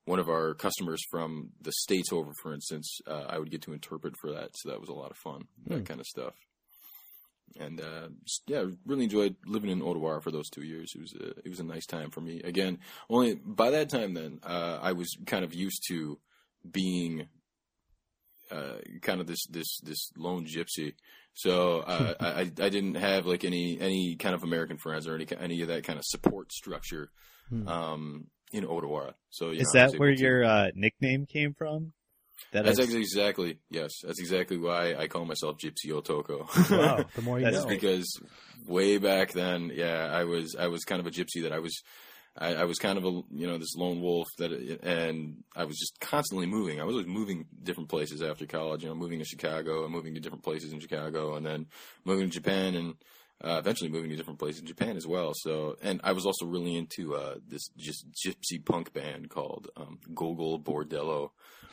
[0.07, 3.73] one of our customers from the states over, for instance, uh, I would get to
[3.73, 5.85] interpret for that, so that was a lot of fun, that Hmm.
[5.85, 6.35] kind of stuff.
[7.59, 8.09] And uh,
[8.47, 10.93] yeah, really enjoyed living in Odawara for those two years.
[10.95, 12.43] It was a, it was a nice time for me.
[12.43, 16.19] Again, only by that time then uh, I was kind of used to
[16.71, 17.29] being
[18.51, 20.95] uh, kind of this this this lone gypsy.
[21.35, 25.27] So uh, I I didn't have like any any kind of American friends or any
[25.39, 27.11] any of that kind of support structure
[27.49, 27.69] Hmm.
[27.69, 29.15] um, in Odawara.
[29.31, 31.93] So you Is know, I was that where to- your uh, nickname came from?
[32.53, 33.93] That That's is- exactly yes.
[34.05, 36.41] That's exactly why I call myself Gypsy Otoko.
[36.71, 37.69] Wow, the more you That's know.
[37.69, 38.21] because
[38.67, 41.83] way back then, yeah, I was I was kind of a gypsy that I was
[42.39, 45.79] I, I was kind of a you know this lone wolf that and I was
[45.79, 46.81] just constantly moving.
[46.81, 48.83] I was always moving different places after college.
[48.83, 51.67] You know, moving to Chicago and moving to different places in Chicago, and then
[52.05, 52.95] moving to Japan and.
[53.45, 55.33] Uh, eventually moving to different places in Japan as well.
[55.35, 59.99] So, and I was also really into uh, this just gypsy punk band called um,
[60.15, 61.31] Gogol Bordello,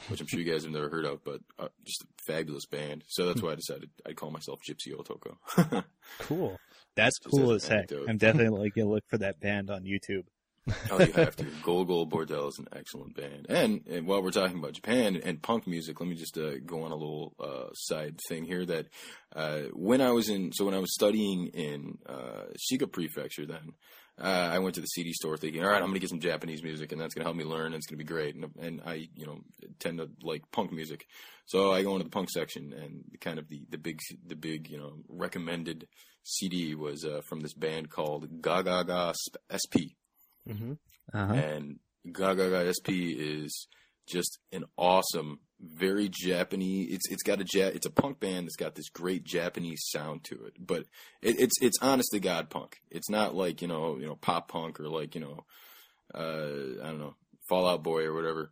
[0.10, 3.04] which I'm sure you guys have never heard of, but uh, just a fabulous band.
[3.08, 5.84] So that's why I decided I'd call myself Gypsy Otoko.
[6.20, 6.60] Cool.
[6.96, 7.78] That's Just cool as as heck.
[7.92, 8.10] anecdote.
[8.10, 10.26] I'm definitely gonna look for that band on YouTube.
[10.90, 11.46] Oh, you have to.
[11.62, 13.48] Gogol Bordello is an excellent band.
[13.50, 16.84] And, and while we're talking about Japan and punk music, let me just uh, go
[16.84, 18.66] on a little uh, side thing here.
[18.66, 18.88] That
[19.36, 23.74] uh, when I was in, so when I was studying in uh, Shiga Prefecture, then
[24.18, 26.20] uh, I went to the CD store thinking, all right, I'm going to get some
[26.20, 28.36] Japanese music, and that's going to help me learn, and it's going to be great.
[28.36, 29.42] And, and I, you know,
[29.80, 31.08] tend to like punk music,
[31.46, 34.70] so I go into the punk section, and kind of the the big the big
[34.70, 35.88] you know recommended
[36.24, 39.14] CD was uh, from this band called Gagaga
[39.52, 39.98] SP
[40.48, 40.74] hmm
[41.14, 41.34] Uh-huh.
[41.34, 43.68] and Gagaga SP is
[44.08, 46.94] just an awesome, very Japanese.
[46.94, 50.24] It's it's got a ja- it's a punk band that's got this great Japanese sound
[50.26, 50.82] to it, but
[51.22, 52.82] it, it's it's honest to god punk.
[52.92, 55.46] It's not like you know you know pop punk or like you know
[56.14, 57.16] uh, I don't know
[57.48, 58.52] Fall Out Boy or whatever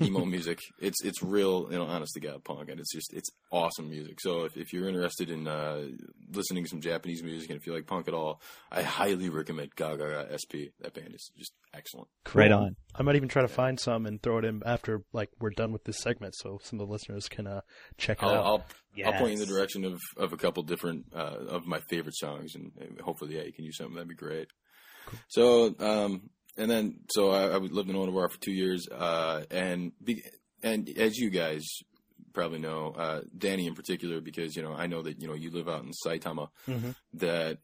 [0.00, 0.58] emo music.
[0.80, 4.20] It's it's real you know honest to god punk, and it's just it's awesome music.
[4.20, 5.86] So if if you're interested in uh,
[6.32, 9.74] listening to some Japanese music and if you like punk at all, I highly recommend
[9.76, 10.72] Gagaga SP.
[10.80, 12.08] That band is just excellent.
[12.24, 12.40] Cool.
[12.40, 12.76] Right on.
[12.94, 15.72] I might even try to find some and throw it in after like we're done
[15.72, 17.60] with this segment, so some of the listeners can uh,
[17.98, 18.44] check it I'll, out.
[18.44, 18.64] I'll,
[19.04, 22.16] I'll point you in the direction of, of a couple different uh, of my favorite
[22.16, 24.48] songs, and, and hopefully, yeah, you can use something that'd be great.
[25.28, 29.92] So, um, and then so I, I lived in Odawara for two years, uh, and
[30.02, 30.22] be,
[30.62, 31.64] and as you guys
[32.32, 35.50] probably know, uh, Danny in particular, because you know I know that you know you
[35.50, 36.94] live out in Saitama, Mhm.
[37.14, 37.58] that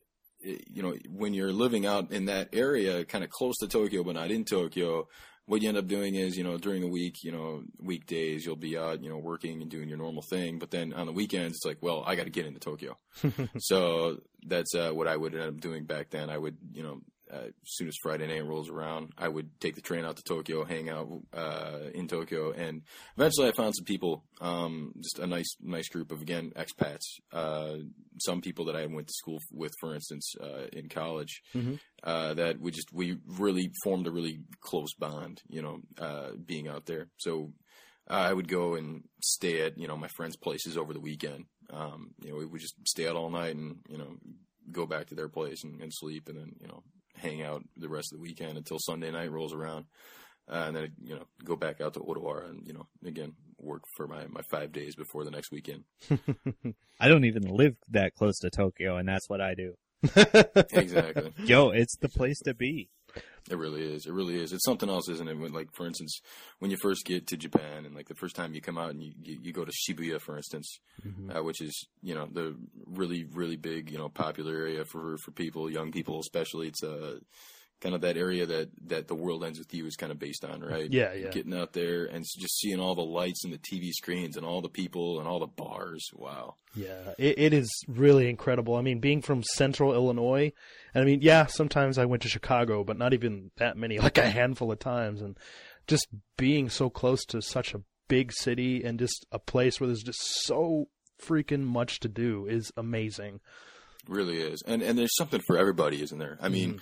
[0.44, 4.02] eh, you know when you're living out in that area, kind of close to Tokyo
[4.04, 5.08] but not in Tokyo.
[5.46, 8.54] What you end up doing is, you know, during the week, you know, weekdays, you'll
[8.54, 10.60] be out, you know, working and doing your normal thing.
[10.60, 12.96] But then on the weekends, it's like, well, I got to get into Tokyo.
[13.58, 16.30] so that's uh, what I would end up doing back then.
[16.30, 17.00] I would, you know,
[17.32, 20.22] uh, as soon as Friday night rolls around, I would take the train out to
[20.22, 22.82] Tokyo, hang out uh, in Tokyo, and
[23.16, 27.04] eventually I found some people, um, just a nice, nice group of again expats.
[27.32, 27.76] Uh,
[28.20, 31.80] some people that I went to school with, for instance, uh, in college, Mhm.
[32.02, 35.40] uh, that we just we really formed a really close bond.
[35.48, 37.52] You know, uh, being out there, so.
[38.10, 41.44] Uh, I would go and stay at you know my friends' places over the weekend.
[41.70, 44.16] Um, you know, we would just stay out all night and you know
[44.72, 46.82] go back to their place and, and sleep, and then you know
[47.22, 49.86] hang out the rest of the weekend until Sunday night rolls around,
[50.50, 53.82] uh, and then you know go back out to Odawara and you know again work
[53.96, 55.84] for my my five days before the next weekend.
[57.00, 59.74] I don't even live that close to Tokyo, and that's what I do.
[60.72, 62.90] exactly, Yo, it's the place to be.
[63.50, 64.06] It really is.
[64.06, 64.52] It really is.
[64.52, 65.38] It's something else, isn't it?
[65.38, 66.20] When, like for instance,
[66.58, 69.02] when you first get to Japan and like the first time you come out and
[69.02, 70.78] you you, you go to Shibuya, for instance,
[71.36, 75.32] uh, which is you know the really really big you know popular area for for
[75.32, 76.68] people, young people especially.
[76.68, 77.18] It's uh,
[77.82, 80.44] kind of that area that that the world ends with you is kind of based
[80.44, 80.90] on, right?
[80.90, 81.28] Yeah, yeah.
[81.28, 84.62] Getting out there and just seeing all the lights and the TV screens and all
[84.62, 86.08] the people and all the bars.
[86.14, 86.54] Wow.
[86.74, 88.76] Yeah, it, it is really incredible.
[88.76, 90.52] I mean, being from central Illinois,
[90.94, 94.16] and I mean, yeah, sometimes I went to Chicago, but not even that many, like
[94.16, 95.20] a handful of times.
[95.20, 95.36] And
[95.86, 96.06] just
[96.38, 100.22] being so close to such a big city and just a place where there's just
[100.44, 100.86] so
[101.20, 103.40] freaking much to do is amazing.
[104.08, 106.80] really is and and there's something for everybody isn't there i mean mm.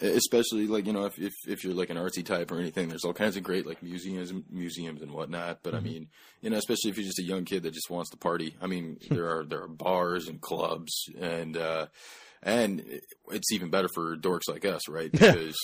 [0.00, 3.04] Especially like you know if, if if you're like an artsy type or anything there's
[3.04, 6.08] all kinds of great like museums museums and whatnot but i mean
[6.40, 8.66] you know especially if you're just a young kid that just wants to party i
[8.66, 11.86] mean there are there are bars and clubs and uh
[12.42, 12.82] and
[13.30, 15.10] it's even better for dorks like us, right?
[15.20, 15.54] Because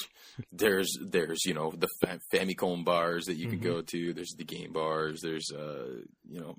[0.52, 4.12] there's there's you know the fa- Famicom bars that you can go to.
[4.12, 5.20] There's the game bars.
[5.22, 6.56] There's uh you know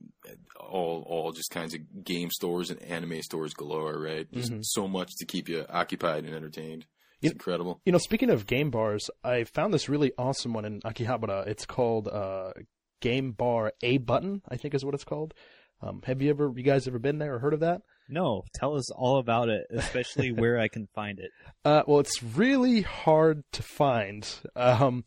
[0.60, 4.28] all all just kinds of game stores and anime stores galore, right?
[4.32, 6.86] Just so much to keep you occupied and entertained.
[7.22, 7.82] It's You- incredible.
[7.86, 11.48] You know, speaking of game bars, I found this really awesome one in Akihabara.
[11.48, 12.54] It's called uh,
[13.02, 15.34] Game Bar A Button, I think is what it's called.
[15.82, 17.82] Um, have you ever, you guys ever been there or heard of that?
[18.10, 21.30] No, tell us all about it, especially where I can find it.
[21.66, 24.28] Uh, well, it's really hard to find.
[24.56, 25.04] Um,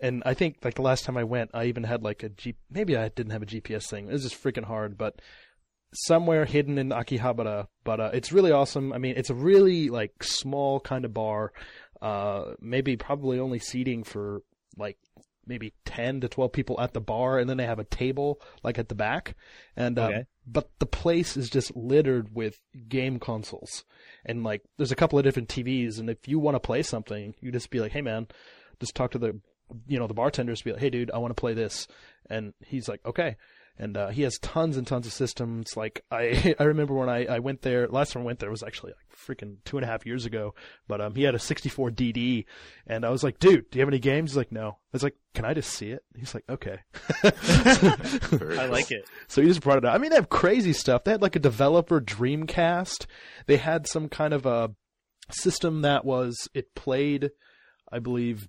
[0.00, 2.54] and I think like the last time I went, I even had like a G.
[2.70, 4.08] Maybe I didn't have a GPS thing.
[4.08, 5.20] It was just freaking hard, but
[5.92, 7.68] somewhere hidden in Akihabara.
[7.84, 8.92] But uh, it's really awesome.
[8.92, 11.52] I mean, it's a really like small kind of bar.
[12.02, 14.42] Uh, maybe probably only seating for
[14.76, 14.98] like
[15.46, 18.78] maybe 10 to 12 people at the bar and then they have a table like
[18.78, 19.36] at the back
[19.76, 20.24] and uh, Okay.
[20.44, 22.58] but the place is just littered with
[22.88, 23.84] game consoles
[24.24, 27.32] and like there's a couple of different TVs and if you want to play something
[27.40, 28.26] you just be like hey man
[28.80, 29.40] just talk to the
[29.86, 31.86] you know the bartenders be like hey dude I want to play this
[32.28, 33.36] and he's like okay
[33.78, 35.76] and uh, he has tons and tons of systems.
[35.76, 38.62] Like I, I remember when I, I went there last time I went there was
[38.62, 40.54] actually like freaking two and a half years ago.
[40.88, 42.44] But um, he had a 64 DD,
[42.86, 44.32] and I was like, dude, do you have any games?
[44.32, 44.68] He's like, no.
[44.68, 46.04] I was like, can I just see it?
[46.16, 46.78] He's like, okay.
[47.22, 49.06] I like it.
[49.28, 49.94] So he just brought it out.
[49.94, 51.04] I mean, they have crazy stuff.
[51.04, 53.06] They had like a developer Dreamcast.
[53.46, 54.70] They had some kind of a
[55.30, 57.30] system that was it played,
[57.90, 58.48] I believe,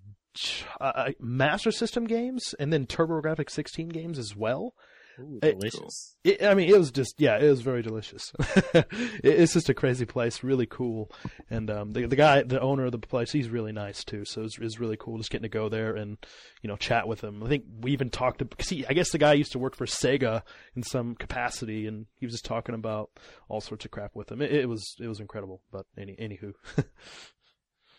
[0.80, 4.74] uh, Master System games and then TurboGrafx 16 games as well.
[5.20, 6.16] Ooh, delicious.
[6.24, 8.32] It, I mean, it was just yeah, it was very delicious.
[8.74, 8.88] it,
[9.24, 11.12] it's just a crazy place, really cool,
[11.50, 14.26] and um, the the guy, the owner of the place, he's really nice too.
[14.26, 16.18] So it's, it's really cool just getting to go there and
[16.62, 17.44] you know chat with him.
[17.44, 19.76] I think we even talked to because he, I guess the guy used to work
[19.76, 20.44] for Sega
[20.76, 23.10] in some capacity, and he was just talking about
[23.50, 24.42] all sorts of crap with him.
[24.42, 25.62] It, it was it was incredible.
[25.72, 26.54] But any anywho,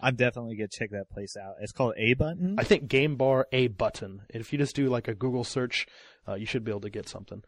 [0.01, 1.55] I'm definitely gonna check that place out.
[1.61, 2.57] It's called A Button.
[2.59, 4.23] I think Game Bar A button.
[4.33, 5.87] And if you just do like a Google search,
[6.27, 7.43] uh, you should be able to get something.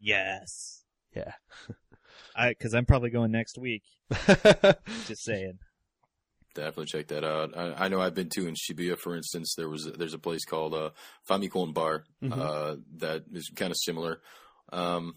[0.00, 0.82] yes.
[1.14, 1.32] Yeah.
[2.36, 3.82] I because I'm probably going next week.
[5.06, 5.58] Just saying.
[6.54, 7.56] Definitely check that out.
[7.56, 9.54] I, I know I've been to in Shibuya, for instance.
[9.56, 10.90] There was there's a place called uh,
[11.28, 12.32] Famicom Bar Mhm.
[12.38, 14.20] uh, that is kind of similar.
[14.72, 15.14] Um,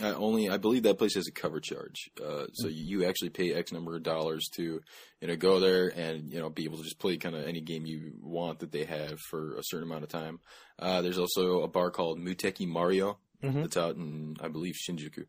[0.00, 3.52] I only I believe that place has a cover charge, uh, so you actually pay
[3.52, 4.80] X number of dollars to
[5.20, 7.60] you know go there and you know be able to just play kind of any
[7.60, 10.38] game you want that they have for a certain amount of time.
[10.78, 13.62] Uh, there's also a bar called Muteki Mario Mhm.
[13.62, 15.24] that's out in I believe Shinjuku.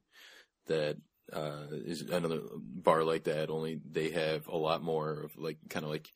[0.67, 0.97] That
[1.33, 3.49] uh, is another bar like that.
[3.49, 6.07] Only they have a lot more of like kind of like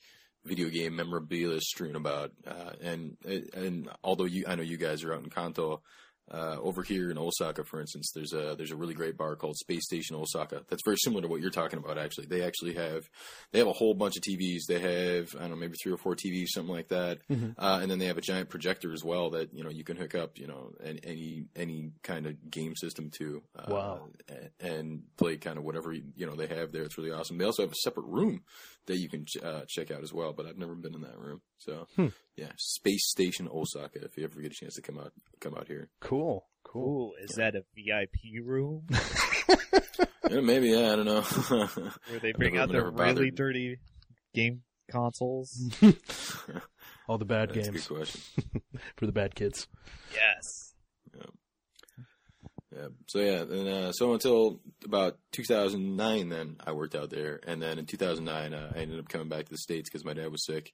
[0.45, 2.31] video game memorabilia strewn about.
[2.45, 3.17] Uh, and
[3.53, 5.81] and although you, I know you guys are out in Kanto.
[6.31, 9.57] Uh, over here in Osaka, for instance, there's a there's a really great bar called
[9.57, 10.63] Space Station Osaka.
[10.69, 11.97] That's very similar to what you're talking about.
[11.97, 13.03] Actually, they actually have
[13.51, 14.61] they have a whole bunch of TVs.
[14.67, 17.19] They have I don't know maybe three or four TVs, something like that.
[17.29, 17.55] Mhm.
[17.57, 19.97] Uh, and then they have a giant projector as well that you know you can
[19.97, 23.43] hook up you know an, any any kind of game system to.
[23.55, 24.07] Uh, Wow.
[24.59, 26.83] And play kind of whatever you know they have there.
[26.83, 27.37] It's really awesome.
[27.37, 28.43] They also have a separate room
[28.85, 30.31] that you can ch- uh, check out as well.
[30.33, 31.41] But I've never been in that room.
[31.57, 32.07] So Hmm.
[32.35, 34.03] Yeah, Space Station Osaka.
[34.03, 37.11] If you ever get a chance to come out come out here, cool, cool.
[37.17, 38.87] Ooh, is that a VIP room
[40.29, 41.21] yeah, maybe yeah, I don't know.
[42.09, 43.35] where they bring out their never really bothered.
[43.35, 43.77] dirty
[44.33, 45.51] game consoles?
[47.07, 48.21] All the bad That's a games good question.
[48.95, 49.67] for the bad kids.
[50.13, 50.73] yes.
[52.75, 52.87] Yeah.
[53.07, 57.77] So yeah, and uh, so until about 2009, then I worked out there, and then
[57.77, 60.43] in 2009, uh, I ended up coming back to the states because my dad was
[60.43, 60.73] sick.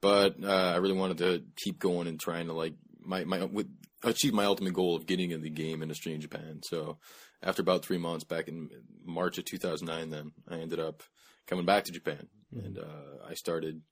[0.00, 3.68] But uh, I really wanted to keep going and trying to like my my with,
[4.04, 6.60] achieve my ultimate goal of getting in the game industry in Japan.
[6.62, 6.98] So
[7.42, 8.68] after about three months, back in
[9.04, 11.02] March of 2009, then I ended up
[11.46, 13.82] coming back to Japan, and uh, I started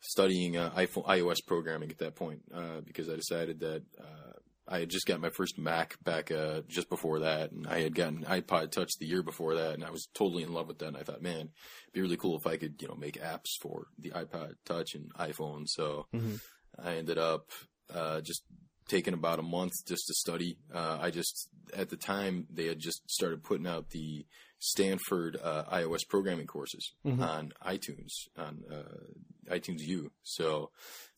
[0.00, 4.32] studying uh, iPhone iOS programming at that point uh, because I decided that uh,
[4.72, 7.94] I had just got my first Mac back uh, just before that, and I had
[7.94, 10.88] gotten iPod Touch the year before that, and I was totally in love with that.
[10.88, 11.50] And I thought, man,
[11.84, 14.94] it'd be really cool if I could, you know, make apps for the iPod Touch
[14.94, 15.68] and iPhone.
[15.68, 16.40] So Mhm.
[16.78, 17.50] I ended up
[17.92, 18.44] uh, just
[18.88, 20.56] taking about a month just to study.
[20.72, 24.24] Uh, I just at the time they had just started putting out the
[24.64, 27.20] Stanford uh, iOS programming courses Mhm.
[27.20, 30.12] on iTunes on uh, iTunes U.
[30.22, 30.70] So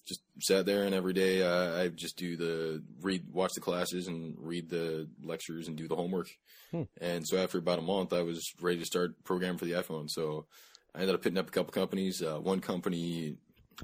[0.06, 4.06] just sat there and every day uh, I just do the read, watch the classes
[4.06, 6.28] and read the lectures and do the homework.
[6.70, 6.82] Hmm.
[7.00, 10.06] And so after about a month, I was ready to start programming for the iPhone.
[10.08, 10.46] So
[10.94, 12.22] I ended up hitting up a couple companies.
[12.22, 13.36] Uh, one company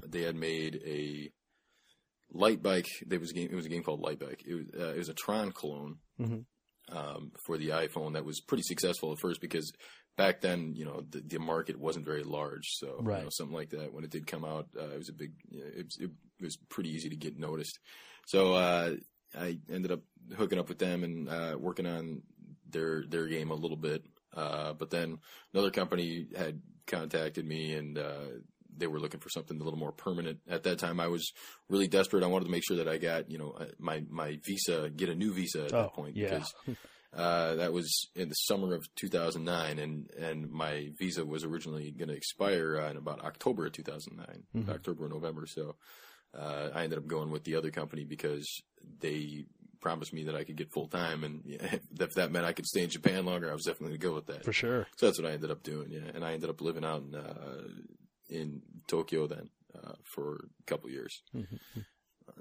[0.07, 1.31] they had made a
[2.31, 2.87] light bike.
[3.05, 3.49] There was a game.
[3.51, 4.43] It was a game called Light Bike.
[4.47, 6.45] It was uh, it was a Tron clone Mhm.
[6.91, 9.71] Um, for the iPhone that was pretty successful at first because
[10.17, 12.67] back then you know the, the market wasn't very large.
[12.71, 15.13] So you know, something like that when it did come out, uh, it was a
[15.13, 15.33] big.
[15.51, 17.79] It was, it was pretty easy to get noticed.
[18.25, 18.95] So uh,
[19.37, 20.01] I ended up
[20.37, 22.21] hooking up with them and uh, working on
[22.69, 24.05] their their game a little bit.
[24.35, 25.17] Uh, but then
[25.53, 28.27] another company had contacted me and uh,
[28.75, 30.39] they were looking for something a little more permanent.
[30.49, 31.31] At that time, I was
[31.69, 32.23] really desperate.
[32.23, 35.09] I wanted to make sure that I got you know uh, my my visa, get
[35.09, 36.29] a new visa at Oh, that point yeah.
[36.29, 36.53] because
[37.13, 42.09] uh, that was in the summer of 2009, and and my visa was originally going
[42.09, 44.69] to expire uh, in about October of 2009, Mhm.
[44.69, 45.45] October or November.
[45.45, 45.75] So
[46.37, 48.47] uh, I ended up going with the other company because
[48.99, 49.45] they
[49.81, 52.65] promised me that I could get full time, and yeah, if that meant I could
[52.67, 54.45] stay in Japan longer, I was definitely going to go with that.
[54.45, 54.87] For sure.
[54.95, 56.11] So that's what I ended up doing, yeah.
[56.13, 57.63] And I ended up living out in uh,
[58.31, 61.21] in Tokyo then uh, for a couple years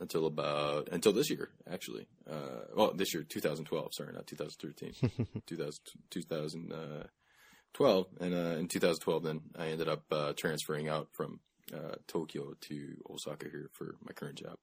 [0.00, 2.06] until about until this year actually.
[2.30, 4.94] Uh, well, this year 2012, sorry, not 2013,
[5.46, 5.78] 2000,
[6.10, 11.40] 2012, and uh, in 2012 then I ended up uh, transferring out from
[11.74, 14.56] uh, Tokyo to Osaka here for my current job.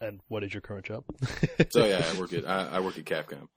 [0.00, 1.04] And what is your current job?
[1.70, 3.48] So yeah, I work at I, I work at Capcom.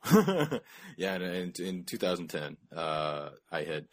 [0.97, 3.85] yeah, and, and in 2010, uh, I had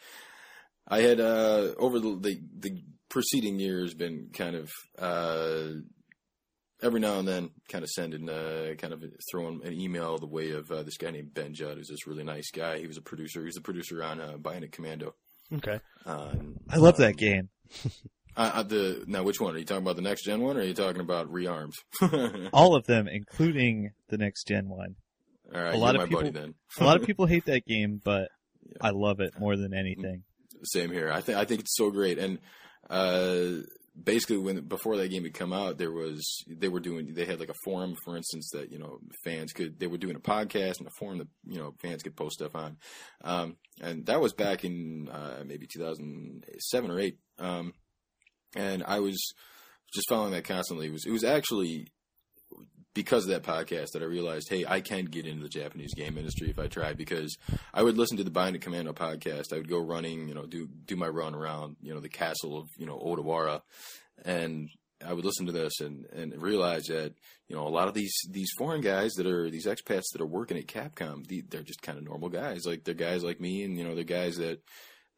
[0.88, 5.68] I had uh, over the, the the preceding years been kind of uh,
[6.82, 10.50] every now and then kind of sending uh, kind of throwing an email the way
[10.52, 12.78] of uh, this guy named Ben Judd, who's this really nice guy.
[12.78, 13.40] He was a producer.
[13.40, 15.14] He was a producer on uh, Bionic Commando.
[15.52, 15.80] Okay.
[16.06, 17.48] Uh, and, I love um, that game.
[18.36, 19.96] Uh, uh, the now, which one are you talking about?
[19.96, 21.72] The next gen one, or are you talking about rearmed?
[22.00, 24.94] All All of them, including the next gen one.
[25.52, 26.54] right, a lot you're of my buddy people- then.
[26.78, 28.28] A lot of people hate that game, but
[28.64, 28.76] Yeah.
[28.80, 30.22] I love it more than anything.
[30.64, 31.10] Same here.
[31.12, 32.18] I think I think it's so great.
[32.18, 32.38] And
[32.88, 33.62] uh,
[34.02, 37.40] basically, when before that game had come out, there was they were doing they had
[37.40, 40.78] like a forum, for instance, that you know fans could they were doing a podcast
[40.78, 42.76] and a forum that you know fans could post stuff on.
[43.22, 47.18] Um, and that was back in uh, maybe 2007 or eight.
[47.38, 47.72] Um,
[48.56, 49.34] and I was
[49.92, 50.88] just following that constantly.
[50.88, 51.88] It was it was actually
[52.94, 56.18] because of that podcast that I realized, hey, I can get into the Japanese game
[56.18, 56.94] industry if I try.
[56.94, 57.36] Because
[57.72, 59.52] I would listen to the Bionic Commando podcast.
[59.52, 62.58] I would go running, you know, do do my run around, you know, the castle
[62.58, 63.62] of you know Odawara,
[64.24, 64.68] and
[65.06, 67.14] I would listen to this and and realize that
[67.48, 70.26] you know a lot of these these foreign guys that are these expats that are
[70.26, 72.66] working at Capcom, the, they're just kind of normal guys.
[72.66, 74.60] Like they're guys like me, and you know they're guys that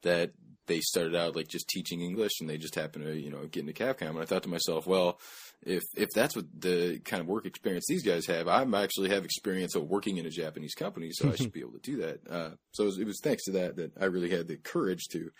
[0.02, 0.32] that
[0.70, 3.66] they started out like just teaching English and they just happened to you know get
[3.66, 4.10] into Capcom.
[4.10, 5.18] And I thought to myself, well,
[5.62, 9.24] if if that's what the kind of work experience these guys have, I actually have
[9.24, 12.20] experience of working in a Japanese company, so I should be able to do that.
[12.30, 15.08] Uh, so it was, it was thanks to that that I really had the courage
[15.10, 15.30] to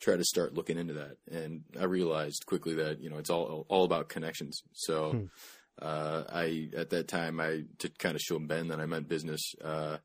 [0.00, 3.66] try to start looking into that, and I realized quickly that you know it's all
[3.68, 4.62] all about connections.
[4.72, 5.28] So.
[5.82, 9.56] Uh, I at that time I to kind of show Ben that I meant business.
[9.60, 9.96] Uh,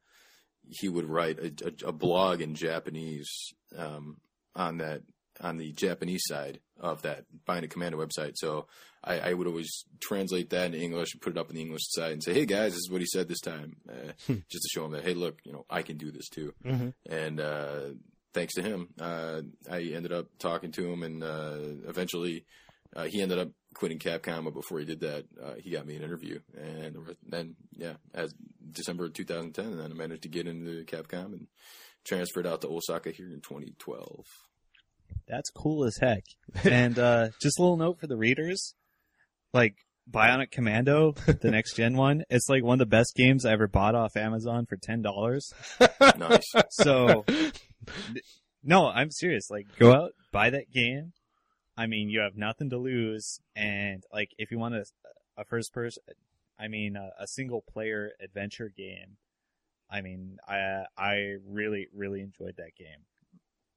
[0.68, 4.18] he would write a, a, a blog in Japanese um,
[4.56, 5.02] on that
[5.42, 8.34] on the Japanese side of that Bionic Commando website.
[8.36, 8.68] So
[9.04, 11.84] I, I would always translate that into English and put it up on the English
[11.90, 14.70] side and say, "Hey guys, this is what he said this time," uh, just to
[14.72, 16.54] show him that, hey, look, you know, I can do this too.
[17.10, 17.80] And uh,
[18.34, 22.46] thanks to him, uh, I ended up talking to him, and uh, eventually
[22.96, 24.44] uh, he ended up quitting Capcom.
[24.44, 28.34] But before he did that, uh, he got me an interview, and then yeah, as
[28.72, 31.48] December 2010, and then I managed to get into Capcom and
[32.06, 34.26] transferred out to Osaka here in 2012.
[35.28, 36.24] That's cool as heck.
[36.64, 38.74] and uh, just a little note for the readers,
[39.54, 39.76] like
[40.10, 43.68] Bionic Commando, the next gen one, it's like one of the best games I ever
[43.68, 45.52] bought off Amazon for ten dollars.
[46.18, 46.52] Nice.
[46.72, 47.26] So,
[48.64, 49.50] no, I'm serious.
[49.50, 51.14] Like, go out, buy that game.
[51.78, 54.86] I mean, you have nothing to lose, and like, if you want a,
[55.38, 56.04] a first person,
[56.60, 59.18] I mean, a, a single player adventure game.
[59.90, 63.06] I mean, I I really really enjoyed that game.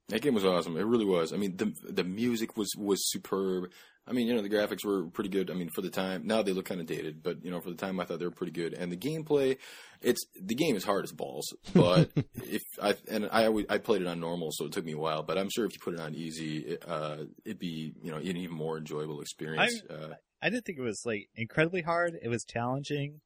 [0.09, 0.77] That game was awesome.
[0.77, 1.33] It really was.
[1.33, 3.71] I mean, the the music was was superb.
[4.07, 5.49] I mean, you know, the graphics were pretty good.
[5.49, 7.71] I mean, for the time, now they look kind of dated, but you know, for
[7.71, 8.75] the time, I thought they were pretty good.
[8.75, 9.59] And the gameplay,
[10.01, 11.55] it's the game is hard as balls.
[11.73, 14.93] But if I and I always, I played it on normal, so it took me
[14.93, 15.23] a while.
[15.23, 18.19] But I'm sure if you put it on easy, it, uh, it'd be you know
[18.19, 19.81] an even more enjoyable experience.
[19.89, 22.19] Uh, I didn't think it was like incredibly hard.
[22.21, 23.21] It was challenging.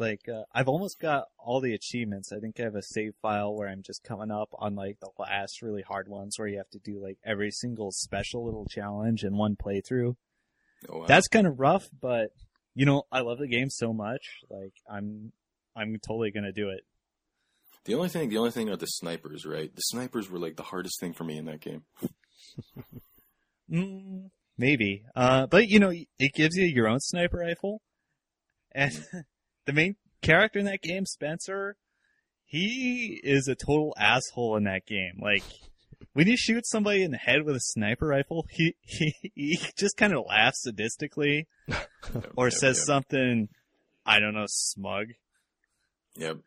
[0.00, 2.32] Like uh, I've almost got all the achievements.
[2.32, 5.10] I think I have a save file where I'm just coming up on like the
[5.18, 9.24] last really hard ones where you have to do like every single special little challenge
[9.24, 10.16] in one playthrough.
[10.88, 11.06] oh, wow.
[11.06, 12.30] That's kind of rough, but
[12.74, 14.22] you know I love the game so much.
[14.48, 15.32] Like I'm
[15.76, 16.80] I'm totally gonna do it.
[17.84, 18.30] the only thing.
[18.30, 19.70] The only thing are the snipers, right?
[19.74, 21.84] The snipers were like the hardest thing for me in that game.
[23.70, 25.04] Mm, maybe.
[25.14, 27.80] Uh, but you know, it gives you your own sniper rifle.
[28.72, 28.92] And
[29.66, 31.76] the main character in that game, Spencer,
[32.44, 35.20] he is a total asshole in that game.
[35.20, 35.44] Like,
[36.12, 39.96] when you shoot somebody in the head with a sniper rifle, he, he, he just
[39.96, 41.46] kind of laughs sadistically
[42.36, 42.86] or Yep, says yep.
[42.86, 43.48] something,
[44.04, 45.06] I don't know, smug.
[46.16, 46.38] Yep.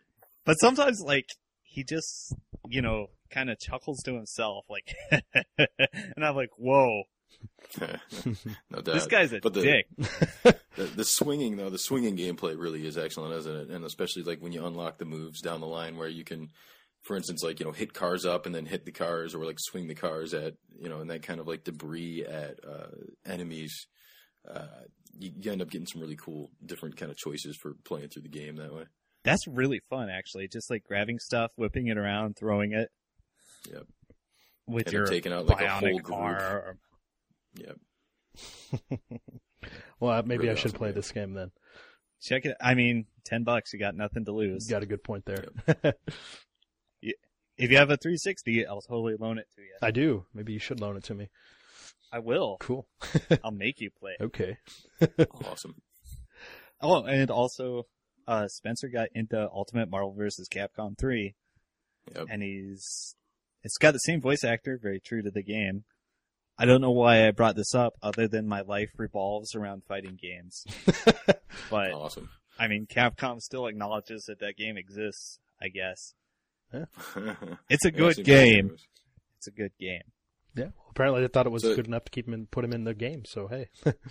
[0.46, 1.28] But sometimes, like,
[1.62, 2.36] he just,
[2.68, 4.94] you know, kind of chuckles to himself, like,
[5.58, 7.04] and I'm like, whoa,
[7.82, 8.86] no doubt.
[8.86, 9.88] this guy's a But the- dick.
[10.76, 13.70] The, the swinging though, the swinging gameplay really is excellent, isn't it?
[13.70, 16.50] And especially like when you unlock the moves down the line, where you can,
[17.04, 19.58] for instance, like you know, hit cars up and then hit the cars, or like
[19.60, 22.88] swing the cars at you know, and that kind of like debris at uh,
[23.24, 23.86] enemies.
[24.52, 24.66] uh,
[25.20, 28.24] you, you end up getting some really cool different kind of choices for playing through
[28.24, 28.86] the game that way.
[29.24, 30.48] That's really fun, actually.
[30.48, 32.90] Just like grabbing stuff, whipping it around, throwing it.
[33.72, 33.84] Yep.
[34.66, 36.04] With End your taking out like a whole group.
[36.08, 36.36] car.
[36.42, 36.78] Or,
[37.56, 37.78] Yep.
[40.00, 40.96] Well, uh, maybe Really I should awesome play game.
[40.96, 41.52] this game then.
[42.22, 42.58] check it.
[42.60, 43.72] I mean, ten bucks.
[43.72, 44.66] You got nothing to lose.
[44.68, 45.46] You got a good point there.
[47.56, 49.76] If you have a 360, I'll totally loan it to you.
[49.80, 50.26] I do.
[50.34, 51.30] Maybe you should loan it to me.
[52.12, 52.58] I will.
[52.60, 52.88] Cool.
[53.44, 54.14] I'll make you play.
[54.20, 54.58] Okay.
[55.46, 55.76] Awesome.
[56.82, 57.84] Oh, and also,
[58.28, 60.48] uh, Spencer got into Ultimate Marvel vs.
[60.52, 61.36] Capcom 3,
[62.16, 62.26] Yep.
[62.32, 63.16] and he's
[63.64, 65.84] it's got the same voice actor, very true to the game.
[66.58, 70.18] I don't know why I brought this up, other than my life revolves around fighting
[70.22, 70.64] games.
[71.70, 72.30] but Awesome.
[72.60, 75.40] I mean, Capcom still acknowledges that that game exists.
[75.62, 76.14] I guess
[77.70, 78.68] it's a good seems game.
[78.70, 78.82] like it
[79.38, 80.02] It's a good game.
[80.56, 80.70] Yeah.
[80.92, 82.84] Apparently, they thought it was So- good enough to keep him in, put him in
[82.84, 83.24] the game.
[83.26, 83.94] So hey, yeah.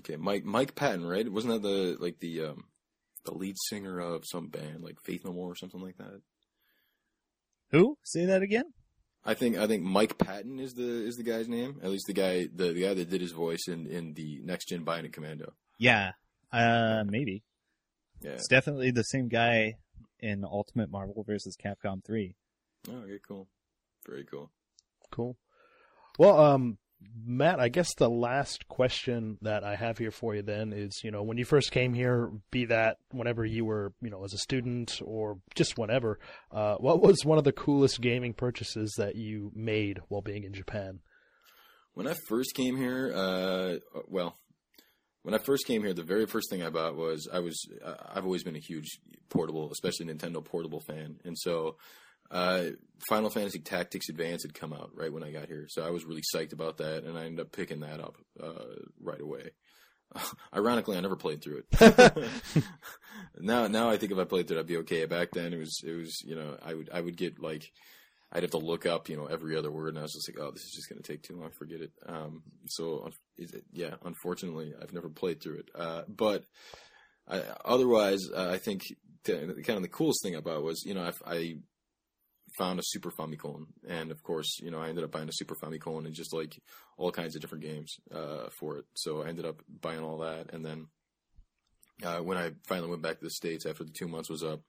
[0.00, 1.30] Okay, Mike Mike Patton, right?
[1.30, 2.64] Wasn't that the like the um
[3.26, 6.22] the lead singer of some band like Faith No More or something like that?
[7.72, 7.98] Who?
[8.02, 8.72] Say that again.
[9.24, 11.80] I think I think Mike Patton is the is the guy's name.
[11.82, 14.68] At least the guy the, the guy that did his voice in in the Next
[14.68, 15.52] Gen Bionic Commando.
[15.78, 16.12] Yeah.
[16.52, 17.42] Uh, maybe.
[18.20, 18.32] Yeah.
[18.32, 19.76] It's definitely the same guy
[20.20, 21.56] in Ultimate Marvel vs.
[21.56, 22.34] Capcom 3.
[22.88, 23.48] Oh, okay, cool.
[24.06, 24.50] Very cool.
[25.10, 25.36] cool.
[26.18, 26.78] Well, um,
[27.24, 31.10] Matt, I guess the last question that I have here for you then is, you
[31.10, 34.38] know, when you first came here, be that whenever you were, you know, as a
[34.38, 36.18] student or just whenever,
[36.50, 40.52] uh, what was one of the coolest gaming purchases that you made while being in
[40.52, 41.00] Japan?
[41.94, 44.38] When I first came here, uh, well,
[45.22, 47.94] when I first came here, the very first thing I bought was I was uh,
[48.14, 48.98] I've always been a huge
[49.28, 51.76] portable, especially Nintendo portable fan, and so
[52.32, 52.64] uh,
[53.08, 56.04] Final Fantasy Tactics Advance had come out right when I got here, so I was
[56.04, 58.64] really psyched about that, and I ended up picking that up uh,
[59.00, 59.50] right away.
[60.54, 62.28] Ironically, I never played through it.
[63.38, 65.04] now, now I think if I played through it, I'd be okay.
[65.06, 67.70] Back then, it was it was you know I would I would get like
[68.32, 70.42] I'd have to look up, you know, every other word, and I was just like,
[70.42, 71.50] oh, this is just going to take too long.
[71.50, 71.92] Forget it.
[72.06, 75.68] Um, so, it, yeah, unfortunately, I've never played through it.
[75.74, 76.44] Uh, but
[77.28, 78.84] I, otherwise, uh, I think
[79.24, 81.56] kind of the coolest thing about it was, you know, I, I
[82.56, 85.54] found a Super Famicom, and of course, you know, I ended up buying a Super
[85.54, 86.60] Famicom and just like
[86.96, 88.84] all kinds of different games uh, for it.
[88.94, 90.86] So I ended up buying all that, and then
[92.04, 94.60] uh, when I finally went back to the states after the two months was up,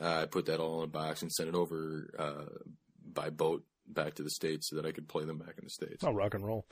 [0.00, 2.44] uh, I put that all in a box and sent it over uh,
[3.04, 5.70] by boat back to the states so that I could play them back in the
[5.70, 6.04] states.
[6.04, 6.66] Oh, rock and roll.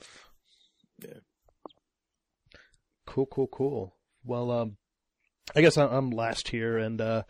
[0.99, 1.19] Yeah.
[3.05, 3.95] Cool, cool, cool.
[4.23, 4.77] Well, um,
[5.55, 7.23] I guess I'm, I'm last here, and uh,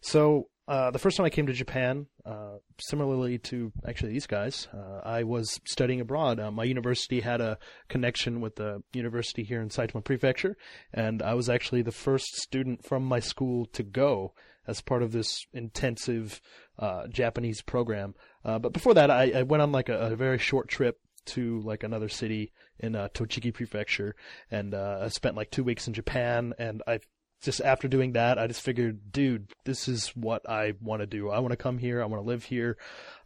[0.00, 4.66] so uh, the first time I came to Japan, uh, similarly to actually these guys,
[4.74, 6.40] uh, I was studying abroad.
[6.40, 10.56] Uh, my university had a connection with the university here in Saitama Prefecture,
[10.92, 14.34] and I was actually the first student from my school to go
[14.66, 16.40] as part of this intensive
[16.78, 18.14] uh, Japanese program.
[18.44, 21.60] Uh, but before that, I, I went on like a, a very short trip to
[21.60, 24.14] like another city in uh, Tochigi Prefecture,
[24.50, 26.54] and uh, I spent like two weeks in Japan.
[26.58, 27.00] And I
[27.42, 31.30] just after doing that, I just figured, dude, this is what I want to do.
[31.30, 32.02] I want to come here.
[32.02, 32.76] I want to live here,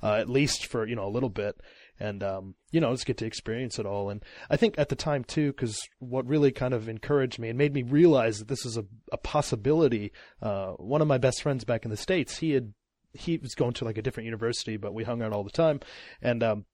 [0.02, 1.60] uh, at least for you know a little bit,
[1.98, 4.10] and um, you know just get to experience it all.
[4.10, 7.58] And I think at the time too, because what really kind of encouraged me and
[7.58, 10.12] made me realize that this is a, a possibility.
[10.42, 12.74] Uh, one of my best friends back in the states, he had
[13.12, 15.80] he was going to like a different university, but we hung out all the time,
[16.20, 16.64] and um,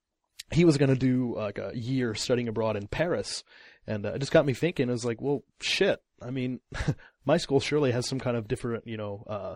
[0.51, 3.43] he was going to do like a year studying abroad in Paris,
[3.87, 4.89] and uh, it just got me thinking.
[4.89, 6.03] It was like, well, shit.
[6.21, 6.61] I mean,
[7.25, 9.55] my school surely has some kind of different, you know, uh,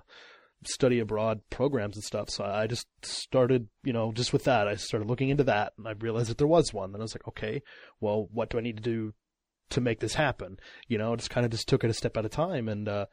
[0.65, 2.31] study abroad programs and stuff.
[2.31, 5.89] So I just started, you know, just with that, I started looking into that, and
[5.89, 6.92] I realized that there was one.
[6.92, 7.62] Then I was like, okay,
[8.00, 9.15] well, what do I need to do
[9.70, 10.59] to make this happen?
[10.89, 13.07] You know, just kind of just took it a step at a time, and uh,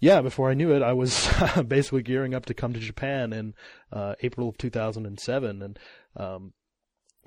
[0.00, 1.28] yeah, before I knew it, I was
[1.66, 3.54] basically gearing up to come to Japan in
[3.92, 5.78] uh, April of 2007, and
[6.16, 6.52] um,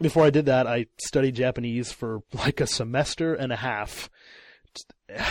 [0.02, 4.10] before I did that, I studied Japanese for like a semester and a half.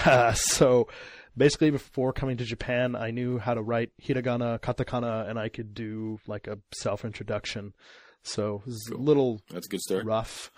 [0.04, 0.88] Uh, so
[1.36, 5.74] basically, before coming to Japan, I knew how to write hiragana, katakana, and I could
[5.74, 7.74] do like a self introduction.
[8.22, 10.04] So it was a little That's a good start.
[10.04, 10.50] rough,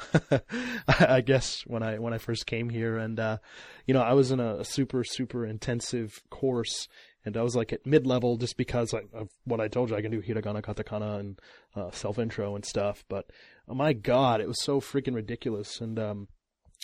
[0.88, 3.38] I guess, when I when I first came here, and uh,
[3.86, 6.88] you know, I was in a, super super intensive course,
[7.26, 9.96] and I was like at mid level just because I, of what I told you,
[9.96, 11.40] I can do hiragana, katakana, and
[11.76, 13.04] uh, self intro and stuff.
[13.06, 13.26] But
[13.68, 16.28] oh my god, it was so freaking ridiculous, and um,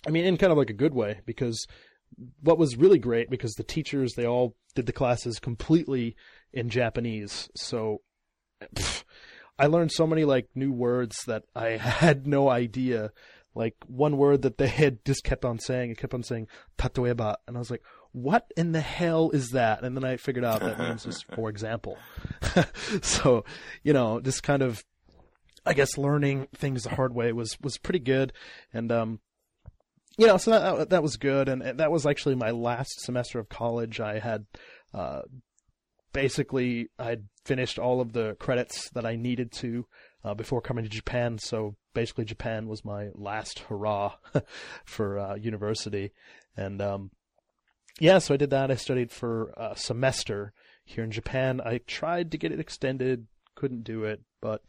[0.06, 1.66] I mean, in kind of like a good way, because
[2.42, 6.16] what was really great because the teachers they all did the classes completely
[6.52, 8.02] in Japanese, so.
[8.74, 9.04] Pff,
[9.56, 13.12] I learned so many like new words that I had no idea
[13.54, 15.90] like one word that they had just kept on saying.
[15.90, 17.82] It kept on saying "tatoeba," and I was like,
[18.12, 21.48] "What in the hell is that?" And then I figured out that means just for
[21.48, 21.96] example.
[23.02, 23.44] so,
[23.82, 24.84] you know, just kind of,
[25.66, 28.32] I guess, learning things the hard way was was pretty good,
[28.72, 29.20] and um,
[30.16, 33.48] you know, so that that was good, and, that was actually my last semester of
[33.48, 34.00] college.
[34.00, 34.46] I had,
[34.92, 35.22] uh,
[36.12, 39.86] basically, I'd finished all of the credits that I needed to
[40.24, 41.38] uh, before coming to Japan.
[41.38, 44.14] So basically, Japan was my last hurrah
[44.84, 46.12] for uh, university,
[46.56, 47.10] and um,
[47.98, 48.70] yeah, so I did that.
[48.70, 50.52] I studied for a semester
[50.84, 51.60] here in Japan.
[51.64, 54.62] I tried to get it extended, couldn't do it, but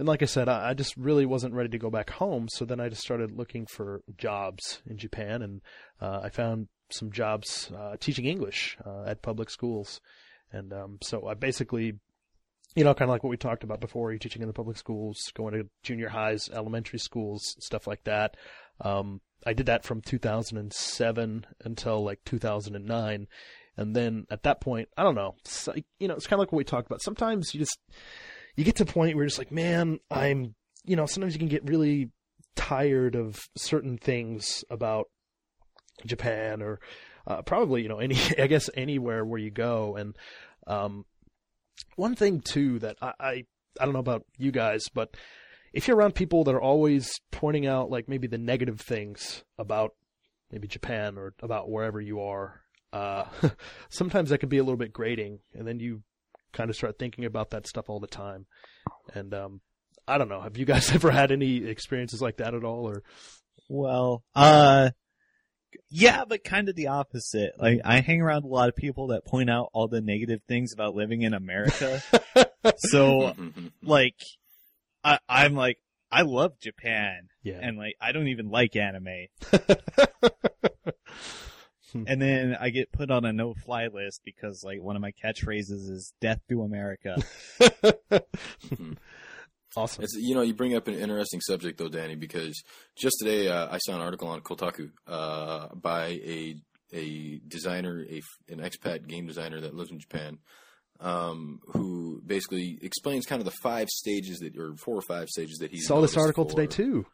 [0.00, 2.48] and like I said, I, I just really wasn't ready to go back home.
[2.48, 5.60] So then I just started looking for jobs in Japan, and
[6.00, 10.00] uh, I found some jobs uh, teaching English uh, at public schools.
[10.52, 11.98] And um, so I basically,
[12.74, 14.78] you know, kind of like what we talked about before, you're teaching in the public
[14.78, 18.38] schools, going to junior highs, elementary schools, stuff like that.
[18.80, 23.26] Um, I did that from 2007 until like 2009.
[23.76, 26.52] And then at that point, I don't know, it's you know, it's kind of like
[26.52, 27.02] what we talked about.
[27.02, 27.78] Sometimes you just,
[28.56, 30.54] you get to a point where you're just like, man, I'm,
[30.84, 32.10] you know, sometimes you can get really
[32.56, 35.06] tired of certain things about
[36.04, 36.80] Japan or
[37.26, 39.96] uh, probably, you know, any, I guess anywhere where you go.
[39.96, 40.16] And,
[40.66, 41.04] um,
[41.96, 43.44] one thing too that I, I,
[43.80, 45.16] I don't know about you guys, but
[45.72, 49.94] if you're around people that are always pointing out like maybe the negative things about
[50.50, 52.60] maybe Japan or about wherever you are,
[52.92, 53.24] uh,
[53.88, 56.02] sometimes that can be a little bit grating and then you
[56.52, 58.46] kind of start thinking about that stuff all the time.
[59.14, 59.60] And um,
[60.06, 60.40] I don't know.
[60.40, 62.88] Have you guys ever had any experiences like that at all?
[62.88, 63.02] Or
[63.68, 64.90] Well, uh,
[65.88, 67.52] yeah, but kind of the opposite.
[67.58, 70.72] Like, I hang around a lot of people that point out all the negative things
[70.72, 72.02] about living in America.
[72.76, 73.34] so,
[73.82, 74.16] like,
[75.04, 75.78] I, I'm like,
[76.10, 77.28] I love Japan.
[77.42, 77.58] Yeah.
[77.62, 79.26] And like, I don't even like anime.
[81.94, 85.90] And then I get put on a no-fly list because like one of my catchphrases
[85.90, 87.16] is "Death to America."
[89.76, 90.04] awesome.
[90.04, 92.62] It's, you know, you bring up an interesting subject though, Danny, because
[92.96, 96.56] just today uh, I saw an article on Kotaku uh, by a
[96.92, 100.38] a designer, a an expat game designer that lives in Japan,
[101.00, 105.58] um, who basically explains kind of the five stages that, or four or five stages
[105.58, 107.06] that he saw this article for- today too.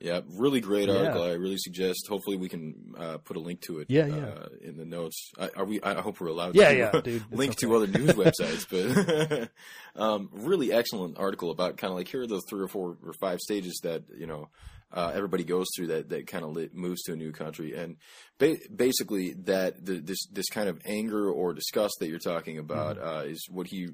[0.00, 0.94] Yeah, really great Yeah.
[0.96, 1.22] article.
[1.24, 2.06] I really suggest.
[2.08, 3.86] Hopefully, we can uh, put a link to it.
[3.90, 4.06] Yeah, uh,
[4.60, 4.68] yeah.
[4.68, 5.32] in the notes.
[5.38, 5.80] I, are we?
[5.82, 6.54] I hope we're allowed.
[6.54, 9.50] Yeah, to yeah, uh, dude, link to other news websites, but
[10.00, 13.12] um, really excellent article about kind of like here are the three or four or
[13.20, 14.48] five stages that you know
[14.92, 17.96] uh, everybody goes through that that kind of moves to a new country, and
[18.38, 22.98] ba- basically that the, this this kind of anger or disgust that you're talking about
[22.98, 23.08] Mm-hmm.
[23.08, 23.88] uh, is what he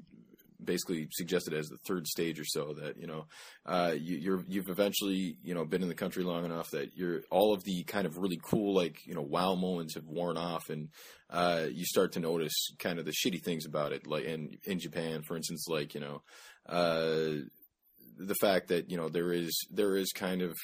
[0.63, 3.25] basically suggested as the third stage or so that you know
[3.65, 7.21] uh, you, you're you've eventually you know been in the country long enough that you're
[7.31, 10.69] all of the kind of really cool like you know wow moments have worn off
[10.69, 10.89] and
[11.29, 14.79] uh, you start to notice kind of the shitty things about it like in in
[14.79, 16.21] Japan for instance like you know
[16.67, 17.43] uh,
[18.17, 20.55] the fact that you know there is there is kind of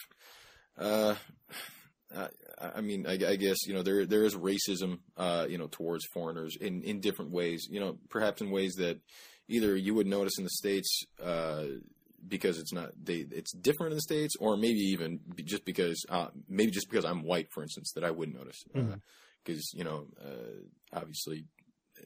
[0.77, 1.15] uh,
[2.15, 2.27] I,
[2.75, 6.05] I mean, I, I guess you know there there is racism, uh, you know, towards
[6.13, 7.67] foreigners in, in different ways.
[7.69, 8.99] You know, perhaps in ways that
[9.47, 11.65] either you would notice in the states uh,
[12.27, 16.27] because it's not they it's different in the states, or maybe even just because uh,
[16.47, 18.63] maybe just because I'm white, for instance, that I wouldn't notice
[19.43, 19.77] because Mhm.
[19.77, 21.45] you know uh, obviously
[21.99, 22.05] uh,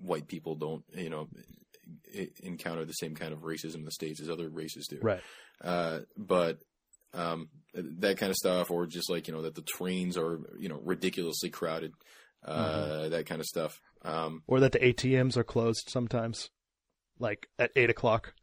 [0.00, 1.28] white people don't you know
[2.42, 5.22] encounter the same kind of racism in the states as other races do Right.
[5.62, 6.58] uh, but
[7.14, 10.68] um, that kind of stuff, or just like you know that the trains are you
[10.68, 11.92] know ridiculously crowded,
[12.44, 13.80] uh, that kind of stuff.
[14.02, 16.50] Um, Or that the ATMs are closed sometimes,
[17.18, 18.34] like at eight o'clock.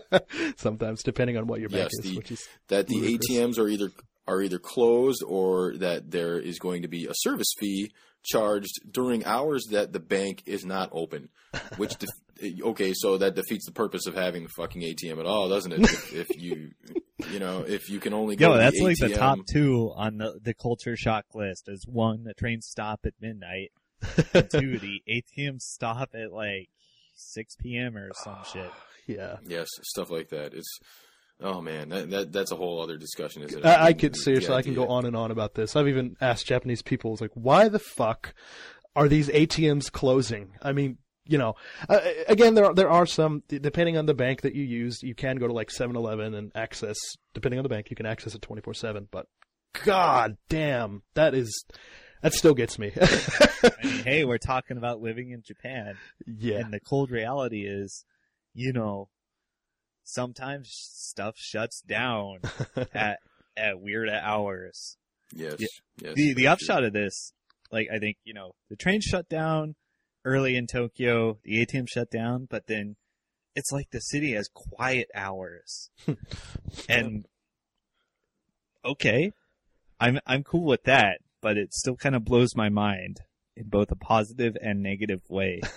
[0.56, 3.30] sometimes, depending on what your bank yes, is, the, which is that the ludicrous.
[3.30, 3.90] ATMs are either
[4.26, 7.90] are either closed or that there is going to be a service fee
[8.22, 11.28] charged during hours that the bank is not open.
[11.76, 12.10] Which def-
[12.62, 15.80] okay, so that defeats the purpose of having a fucking ATM at all, doesn't it?
[15.80, 16.70] If, if you
[17.30, 20.18] you know if you can only go Yo, that's the like the top two on
[20.18, 21.68] the the culture shock list.
[21.68, 23.72] Is one, the trains stop at midnight.
[24.34, 26.68] and two, the ATM stop at like
[27.14, 27.96] six p.m.
[27.96, 28.70] or some shit.
[29.06, 29.36] yeah.
[29.46, 30.54] Yes, stuff like that.
[30.54, 30.78] It's
[31.40, 33.66] oh man, that, that that's a whole other discussion, isn't it?
[33.66, 35.76] I, I mean, could the seriously, I can go on and on about this.
[35.76, 38.34] I've even asked Japanese people, I like, why the fuck
[38.94, 40.52] are these ATMs closing?
[40.62, 41.54] I mean, you know,
[41.88, 45.14] uh, again, there are, there are some, depending on the bank that you use, you
[45.14, 46.96] can go to like 7-Eleven and access,
[47.32, 49.26] depending on the bank, you can access it 24-7, but
[49.84, 51.64] god damn, that is,
[52.22, 52.92] that still gets me.
[53.00, 56.58] I mean, hey, we're talking about living in Japan, yeah.
[56.58, 58.04] and the cold reality is,
[58.54, 59.08] you know,
[60.04, 62.38] sometimes stuff shuts down
[62.94, 63.18] at
[63.56, 64.96] at weird hours.
[65.34, 65.56] Yes.
[65.58, 65.66] Yeah.
[65.98, 66.14] Yes.
[66.14, 66.86] the the upshot true.
[66.88, 67.32] of this,
[67.70, 69.74] like I think you know, the train shut down
[70.24, 72.96] early in Tokyo, the ATM shut down, but then
[73.54, 75.90] it's like the city has quiet hours,
[76.88, 77.26] and
[78.84, 79.32] okay,
[80.00, 83.18] I'm I'm cool with that, but it still kind of blows my mind
[83.56, 85.60] in both a positive and negative way.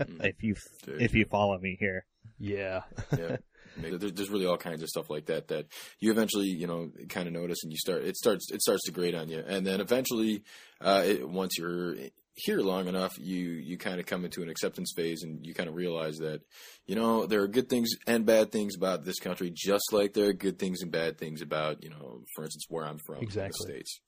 [0.00, 1.00] Mm, if you dude.
[1.00, 2.04] if you follow me here,
[2.38, 2.82] Yeah.
[3.16, 3.36] yeah.
[3.76, 5.66] There's, there's really all kinds of stuff like that that
[5.98, 8.92] you eventually, you know, kind of notice, and you start it starts it starts to
[8.92, 10.42] grate on you, and then eventually,
[10.80, 11.96] uh, it, once you're
[12.34, 15.68] here long enough, you you kind of come into an acceptance phase, and you kind
[15.68, 16.42] of realize that,
[16.86, 20.28] you know, there are good things and bad things about this country, just like there
[20.28, 23.56] are good things and bad things about, you know, for instance, where I'm from, Exactly.
[23.58, 24.00] the states.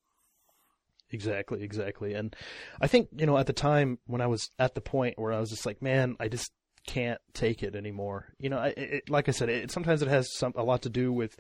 [1.11, 2.15] Exactly, exactly.
[2.15, 2.35] And
[2.81, 5.41] I think, you know, at the time when I was at the point where I
[5.41, 6.51] was just like, man, I just
[6.87, 8.33] can't take it anymore.
[8.39, 10.89] You know, I, it, like I said, it, sometimes it has some a lot to
[10.89, 11.37] do with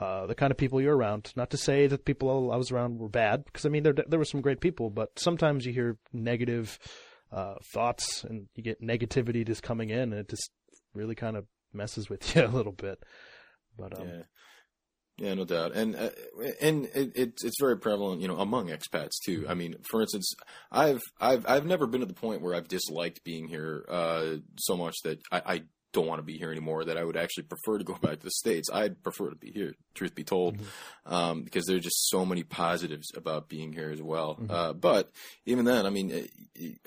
[0.00, 1.32] uh, the kind of people you're around.
[1.36, 4.18] Not to say that people I was around were bad, because I mean there there
[4.18, 6.78] were some great people, but sometimes you hear negative
[7.30, 10.50] uh, thoughts and you get negativity just coming in, and it just
[10.94, 13.02] really kind of messes with you a little bit.
[13.76, 14.22] But um, Yeah.
[15.18, 16.08] Yeah, no doubt, and uh,
[16.60, 19.44] and it, it's it's very prevalent, you know, among expats too.
[19.46, 20.32] I mean, for instance,
[20.70, 24.76] I've I've I've never been to the point where I've disliked being here uh, so
[24.76, 26.86] much that I, I don't want to be here anymore.
[26.86, 28.70] That I would actually prefer to go back to the states.
[28.72, 30.56] I'd prefer to be here, truth be told,
[31.04, 34.38] um, because there are just so many positives about being here as well.
[34.48, 35.12] Uh, but
[35.44, 36.26] even then, I mean,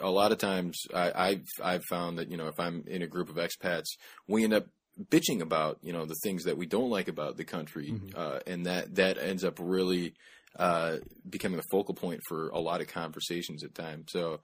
[0.02, 3.08] a lot of times I, I've I've found that you know if I'm in a
[3.08, 3.86] group of expats,
[4.28, 4.66] we end up
[5.10, 8.66] bitching about you know the things that we don't like about the country, uh, and
[8.66, 10.14] that that ends up really
[10.58, 10.98] uh,
[11.30, 14.06] becoming a focal point for a lot of conversations at times.
[14.12, 14.36] So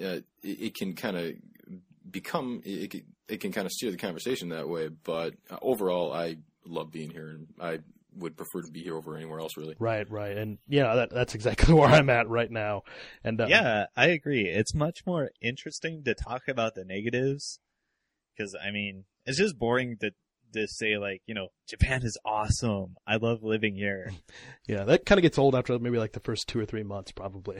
[0.00, 1.32] uh, it, it can kind of
[2.08, 4.88] become it, can- it can kind of steer the conversation that way.
[4.88, 7.80] But uh, overall, I love being here, and I
[8.18, 9.56] would prefer to be here over anywhere else.
[9.56, 12.82] Really, right, right, and yeah, that that's exactly where I'm at right now.
[13.24, 14.46] And uh, yeah, I agree.
[14.48, 17.58] It's much more interesting to talk about the negatives
[18.36, 20.12] because I mean, it's just boring to
[20.52, 22.96] to say like, you know, Japan is awesome.
[23.06, 24.12] I love living here.
[24.68, 27.12] Yeah, that kind of gets old after maybe like the first two or three months,
[27.12, 27.58] probably.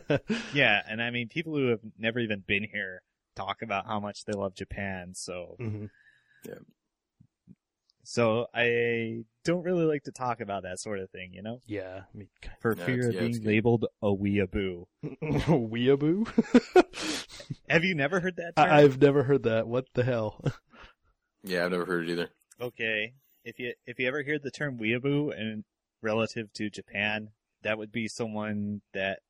[0.54, 3.02] yeah, and I mean, people who have never even been here
[3.34, 5.14] talk about how much they love Japan.
[5.14, 5.86] So, hmm
[8.04, 12.02] so I don't really like to talk about that sort of thing, you know, Yeah,
[12.14, 12.28] I mean,
[12.60, 14.84] for Yeah, fear of yeah, being labeled a weeaboo.
[15.22, 16.28] weeaboo.
[17.68, 18.66] Have you never heard that term?
[18.70, 19.66] I- I've never heard that.
[19.66, 20.44] What the hell?
[21.44, 22.28] Yeah, I've never heard it either.
[22.60, 23.12] Okay.
[23.44, 25.64] If you if you ever hear the term weeaboo and
[26.02, 27.28] relative to Japan,
[27.62, 29.20] that would be someone that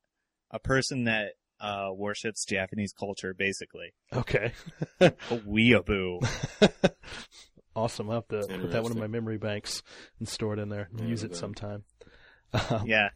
[0.50, 3.92] a person that uh, worships Japanese culture, basically.
[4.12, 4.52] Okay,
[5.00, 6.20] A weeaboo.
[7.76, 8.08] awesome.
[8.10, 9.82] I'll have to put that one in my memory banks
[10.18, 10.88] and store it in there.
[10.90, 11.84] and Yeah, use it sometime.
[12.70, 13.08] Um, yeah.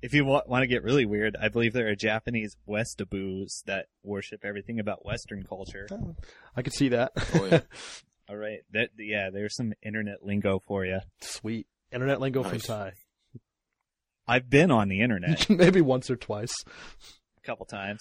[0.00, 3.86] If you wa- want to get really weird, I believe there are Japanese Westaboos that
[4.04, 5.86] worship everything about Western culture.
[5.90, 6.14] Oh,
[6.56, 7.12] I could see that.
[7.34, 7.60] Oh, yeah.
[8.30, 11.00] All right, that yeah, there's some internet lingo for you.
[11.20, 12.66] Sweet internet lingo from Nice.
[12.66, 12.92] Ty.
[14.26, 16.52] I've been on the internet maybe once or twice.
[16.64, 18.00] a couple times.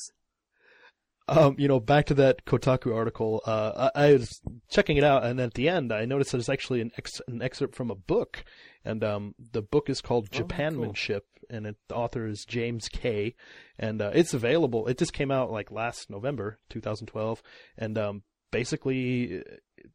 [1.29, 3.41] Um, you know, back to that Kotaku article.
[3.45, 6.47] Uh, I, I was checking it out, and at the end, I noticed that it's
[6.47, 8.45] actually an, ex- an excerpt from a book,
[8.85, 10.47] and um, the book is called Oh, cool.
[10.47, 13.35] Japanmanship, and it, the author is James Kay,
[13.77, 14.87] and uh, it's available.
[14.87, 17.43] It just came out like last November, 2012,
[17.77, 19.43] and um, basically,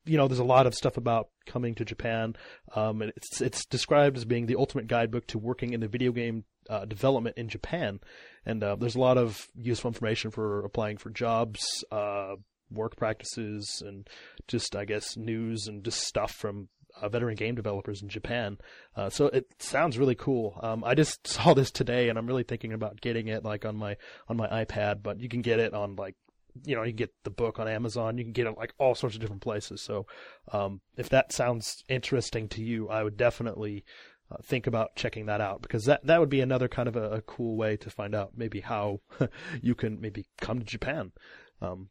[0.04, 2.36] you know, there's a lot of stuff about coming to Japan.
[2.74, 6.12] Um, and it's it's described as being the ultimate guidebook to working in the video
[6.12, 8.00] game uh, development in Japan,
[8.46, 12.34] and uh, there's a lot of useful information for applying for jobs, uh,
[12.70, 14.08] work practices, and
[14.48, 16.68] just I guess news and just stuff from
[17.00, 18.58] uh, veteran game developers in Japan.
[18.96, 20.58] Uh, so it sounds really cool.
[20.62, 23.76] Um, I just saw this today, and I'm really thinking about getting it like on
[23.76, 23.96] my
[24.28, 25.02] on my iPad.
[25.02, 26.16] But you can get it on like
[26.64, 28.18] you know you can get the book on Amazon.
[28.18, 29.82] You can get it like all sorts of different places.
[29.82, 30.06] So
[30.52, 33.84] um, if that sounds interesting to you, I would definitely
[34.30, 37.10] uh, think about checking that out because that that would be another kind of a,
[37.10, 39.00] a cool way to find out maybe how
[39.62, 41.12] you can maybe come to Japan.
[41.60, 41.88] Um,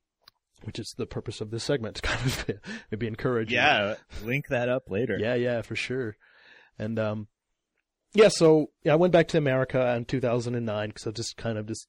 [0.63, 2.45] which is the purpose of this segment to kind of
[2.91, 3.57] maybe encourage you.
[3.57, 5.17] Yeah, link that up later.
[5.19, 6.17] Yeah, yeah, for sure.
[6.77, 7.27] And um,
[8.13, 11.65] yeah, so yeah, I went back to America in 2009 because I just kind of
[11.65, 11.87] just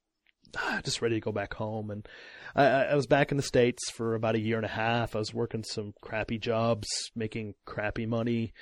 [0.84, 1.90] just ready to go back home.
[1.90, 2.06] And
[2.55, 5.14] I, I I was back in the states for about a year and a half.
[5.16, 8.52] I was working some crappy jobs, making crappy money,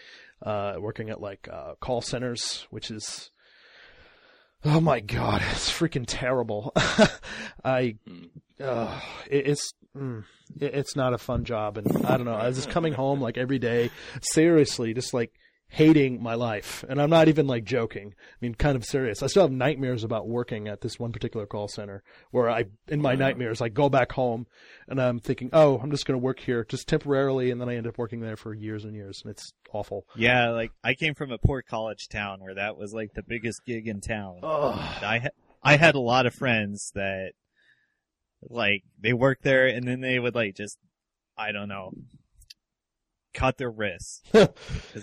[0.45, 3.31] uh, working at like uh, call centers, which is.
[4.63, 6.73] Oh my god, it's freaking terrible.
[7.65, 7.97] I,
[8.63, 10.25] uh, it, it's, mm,
[10.61, 12.35] it, it's not a fun job, and I don't know.
[12.35, 15.33] I was just coming home like every day, seriously, just like
[15.71, 16.85] hating my life.
[16.89, 18.15] And I'm not even like joking.
[18.19, 19.23] I mean, kind of serious.
[19.23, 23.01] I still have nightmares about working at this one particular call center where I, in
[23.01, 24.47] my nightmares, I go back home
[24.89, 27.51] and I'm thinking, oh, I'm just going to work here just temporarily.
[27.51, 29.23] And then I end up working there for years and years.
[29.25, 30.07] And it's awful.
[30.17, 33.65] Yeah, like I came from a poor college town where that was like the biggest
[33.65, 34.41] gig in town.
[34.43, 35.29] I ha-
[35.63, 37.33] I had a lot of friends that
[38.49, 40.79] like they worked there and then they would like just
[41.37, 41.93] I don't know
[43.35, 44.55] cut their wrists because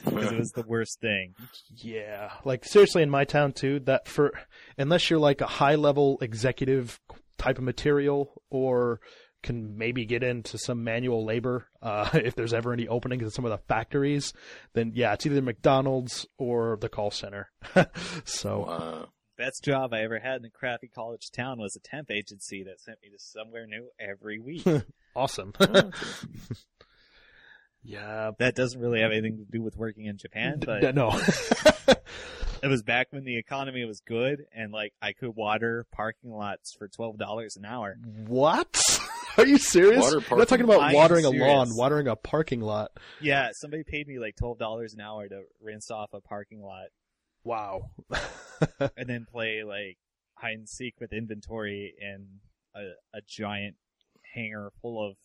[0.03, 1.33] it was the worst thing.
[1.75, 3.79] Yeah, like seriously, in my town too.
[3.81, 4.31] That for
[4.77, 6.99] unless you're like a high level executive
[7.37, 8.99] type of material, or
[9.43, 13.45] can maybe get into some manual labor uh, if there's ever any openings in some
[13.45, 14.33] of the factories,
[14.73, 17.49] then yeah, it's either McDonald's or the call center.
[18.25, 19.05] so Uh,
[19.37, 22.81] Best job I ever had in a crappy college town was a temp agency that
[22.81, 24.65] sent me to somewhere new every week.
[25.15, 25.53] awesome.
[27.87, 31.09] Yeah, that doesn't really have anything to do with working in Japan, but no.
[32.63, 36.73] it was back when the economy was good and like I could water parking lots
[36.73, 37.97] for twelve dollars an hour.
[38.27, 38.99] what?
[39.37, 40.01] Are you serious?
[40.01, 41.47] Water You're not talking about I am watering a serious.
[41.47, 42.91] lawn, watering a parking lot.
[43.21, 46.87] Yeah, somebody paid me like twelve dollars an hour to rinse off a parking lot
[47.47, 47.91] Wow.
[48.97, 49.97] and then play like
[50.33, 52.41] hide and seek with inventory in
[52.75, 53.75] a, a giant
[54.35, 55.15] hangar full of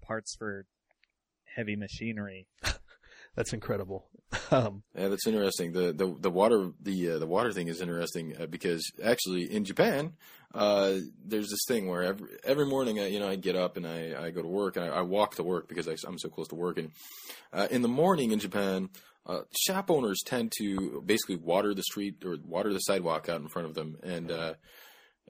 [0.00, 0.66] parts for
[1.54, 2.46] heavy machinery.
[3.36, 4.06] That's incredible.
[4.50, 5.72] Um, Yeah, that's interesting.
[5.72, 9.64] The the the water the uh, the water thing is interesting uh, because actually in
[9.64, 10.12] Japan,
[10.54, 13.86] uh, there's this thing where every every morning, I, you know, I get up and
[13.86, 16.28] I, I go to work and I, I walk to work because I, am so
[16.28, 16.92] close to working.
[17.52, 18.90] Uh, in the morning in Japan,
[19.26, 23.48] uh, shop owners tend to basically water the street or water the sidewalk out in
[23.48, 23.96] front of them.
[24.02, 24.30] And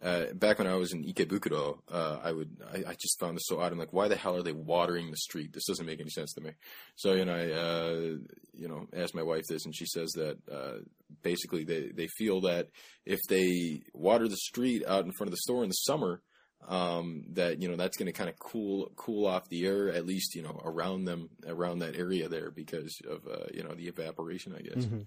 [0.04, 3.46] uh, back when I was in Ikebukuro, uh, I would I, I just found this
[3.46, 3.72] so odd.
[3.72, 5.52] I'm like, why the hell are they watering the street?
[5.54, 6.50] This doesn't make any sense to me.
[6.96, 8.18] So you know, I uh,
[8.52, 10.78] you know asked my wife this, and she says that uh,
[11.22, 12.68] basically they they feel that
[13.06, 16.20] if they water the street out in front of the store in the summer,
[16.68, 20.06] um, that you know that's going to kind of cool cool off the air at
[20.06, 23.88] least you know around them around that area there because of uh, you know the
[23.88, 24.84] evaporation, I guess.
[24.84, 25.06] mhm.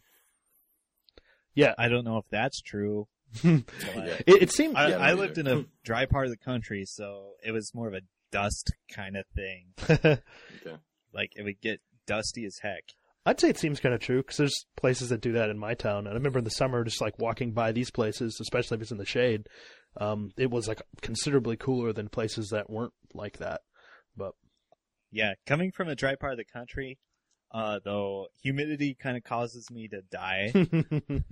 [1.53, 3.08] Yeah, I don't know if that's true.
[3.44, 3.60] Yeah.
[4.26, 4.76] it, it seemed.
[4.76, 7.74] I, Yeah, I me lived in a dry part of the country, so it was
[7.74, 10.20] more of a dust kind of thing.
[10.66, 10.78] Okay.
[11.14, 12.84] Like it would get dusty as heck.
[13.26, 15.74] I'd say it seems kind of true because there's places that do that in my
[15.74, 16.08] town.
[16.08, 18.92] And I remember in the summer, just like walking by these places, especially if it's
[18.92, 19.48] in the shade,
[20.00, 23.62] um, it was like considerably cooler than places that weren't like that.
[24.16, 24.34] But
[25.12, 27.00] Yeah, coming from a dry part of the country,
[27.52, 30.54] uh, though humidity kind of causes me to die.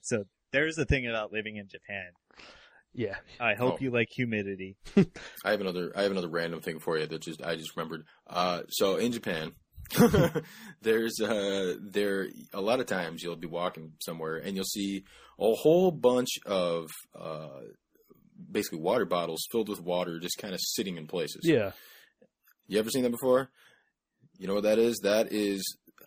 [0.00, 2.10] so there's the thing about living in Japan.
[2.94, 3.78] yeah, I hope Oh.
[3.80, 4.76] you like humidity.
[5.44, 5.92] I have another.
[5.96, 8.04] I have another random thing for you that just I just remembered.
[8.26, 9.52] Uh, so in Japan,
[10.82, 15.04] there's uh, there a lot of times you'll be walking somewhere and you'll see
[15.38, 17.60] a whole bunch of uh,
[18.50, 21.42] basically water bottles filled with water just kind of sitting in places.
[21.44, 21.72] yeah.
[22.68, 23.48] You ever seen that before?
[24.38, 24.98] You know what that is?
[25.04, 25.62] That is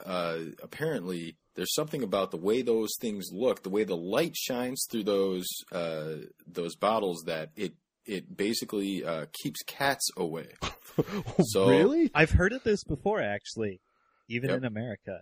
[0.05, 4.85] uh, apparently there's something about the way those things look, the way the light shines
[4.89, 6.15] through those uh,
[6.47, 7.73] those bottles that it
[8.05, 10.47] it basically uh, keeps cats away.
[11.43, 12.11] So- really?
[12.13, 13.79] I've heard of this before, actually,
[14.27, 14.57] even Yep.
[14.59, 15.21] in America.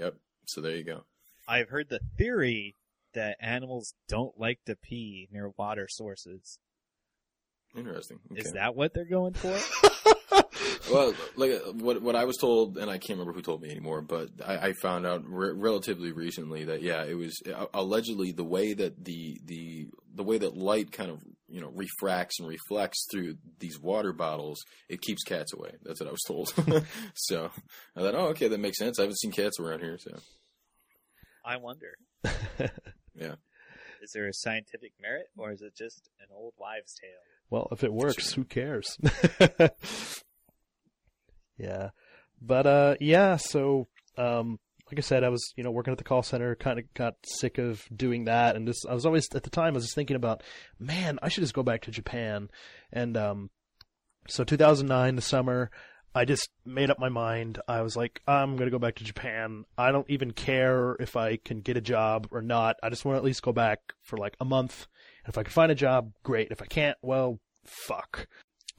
[0.00, 0.16] Yep.
[0.46, 1.04] So there you go.
[1.46, 2.74] I've heard the theory
[3.12, 6.58] that animals don't like to pee near water sources.
[7.76, 8.18] Interesting.
[8.34, 9.56] Is that what they're going for?
[10.90, 13.70] well, like uh, what what I was told, and I can't remember who told me
[13.70, 18.32] anymore, but I, I found out re- relatively recently that yeah, it was uh, allegedly
[18.32, 22.48] the way that the the the way that light kind of you know refracts and
[22.48, 25.72] reflects through these water bottles, it keeps cats away.
[25.82, 26.52] That's what I was told.
[27.14, 27.50] so
[27.96, 28.98] I thought, oh, okay, that makes sense.
[28.98, 30.18] I haven't seen cats around here, so
[31.44, 31.94] I wonder.
[33.14, 33.34] yeah.
[34.02, 37.10] Is there a scientific merit, or is it just an old wives' tale?
[37.48, 38.98] Well, if it works, who cares?
[41.58, 41.90] yeah,
[42.40, 43.36] but uh, yeah.
[43.36, 44.58] So, um,
[44.90, 46.54] like I said, I was you know working at the call center.
[46.54, 49.74] Kind of got sick of doing that, and just I was always at the time
[49.74, 50.42] I was just thinking about,
[50.78, 52.48] man, I should just go back to Japan.
[52.92, 53.50] And um,
[54.28, 55.70] so 2009, the summer,
[56.14, 57.60] I just made up my mind.
[57.66, 59.64] I was like, I'm gonna go back to Japan.
[59.76, 62.76] I don't even care if I can get a job or not.
[62.82, 64.86] I just want to at least go back for like a month.
[65.24, 66.48] And if I can find a job, great.
[66.50, 68.28] If I can't, well, fuck.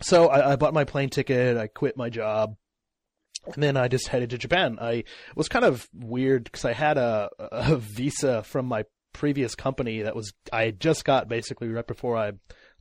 [0.01, 1.57] So I, I bought my plane ticket.
[1.57, 2.55] I quit my job.
[3.53, 4.77] And then I just headed to Japan.
[4.81, 5.03] I
[5.35, 10.15] was kind of weird because I had a, a visa from my previous company that
[10.15, 12.33] was I just got basically right before I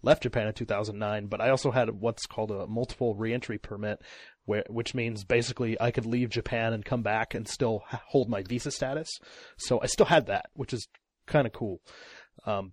[0.02, 1.26] left Japan in 2009.
[1.26, 4.00] But I also had what's called a multiple reentry permit,
[4.44, 8.42] where which means basically I could leave Japan and come back and still hold my
[8.42, 9.10] visa status.
[9.56, 10.88] So I still had that, which is
[11.26, 11.80] kind of cool.
[12.46, 12.72] Um,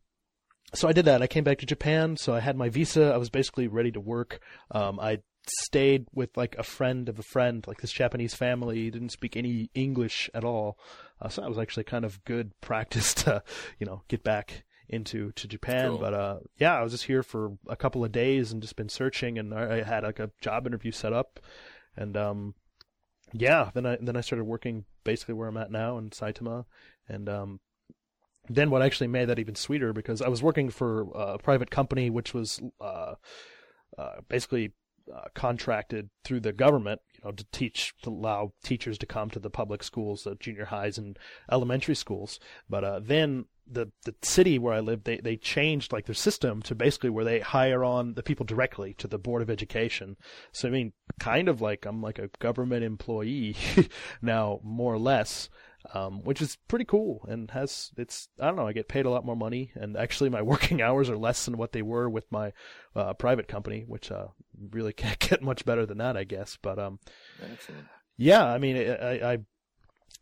[0.74, 1.22] so I did that.
[1.22, 2.18] I came back to Japan.
[2.18, 3.14] So I had my visa.
[3.14, 4.40] I was basically ready to work.
[4.72, 8.90] Um, I stayed with like a friend of a friend, like this Japanese family.
[8.90, 10.78] Didn't speak any English at all.
[11.22, 13.44] Uh, so that was actually kind of good practice to,
[13.80, 15.90] you know, get back into to Japan.
[15.90, 15.98] Cool.
[15.98, 18.90] But uh, yeah, I was just here for a couple of days and just been
[18.90, 21.40] searching, and I I had like a job interview set up,
[21.96, 22.56] and um,
[23.34, 26.66] yeah, then I then I started working basically where I'm at now in Saitama,
[27.08, 27.60] and um,
[28.50, 32.10] then what actually made that even sweeter because I was working for a private company
[32.10, 33.16] which was uh,
[33.98, 34.74] uh, basically
[35.14, 39.40] uh, contracted through the government, you know, to teach to allow teachers to come to
[39.40, 41.18] the public schools, the junior highs and
[41.52, 42.40] elementary schools.
[42.70, 46.62] But uh, then the the city where I lived, they they changed like their system
[46.64, 50.18] to basically where they hire on the people directly to the board of education.
[50.52, 53.56] So I mean, kind of like I'm like a government employee
[54.22, 55.50] now, more or less
[55.94, 59.10] um, which is pretty cool and has it's I don't know I get paid a
[59.10, 62.32] lot more money and actually my working hours are less than what they were with
[62.32, 62.54] my
[62.96, 64.28] uh, private company, which uh,
[64.72, 66.58] really can't get much better than that I guess.
[66.62, 67.00] But um,
[67.52, 67.88] Excellent.
[68.18, 69.38] yeah, I mean I, I,